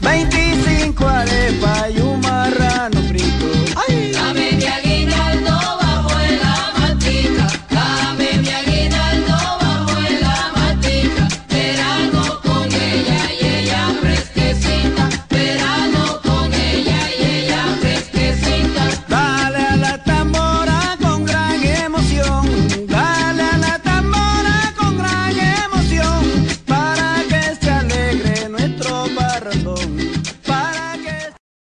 25 0.00 1.06
arepas 1.06 1.84
y 1.96 2.00
un 2.00 2.20
marrano 2.20 3.00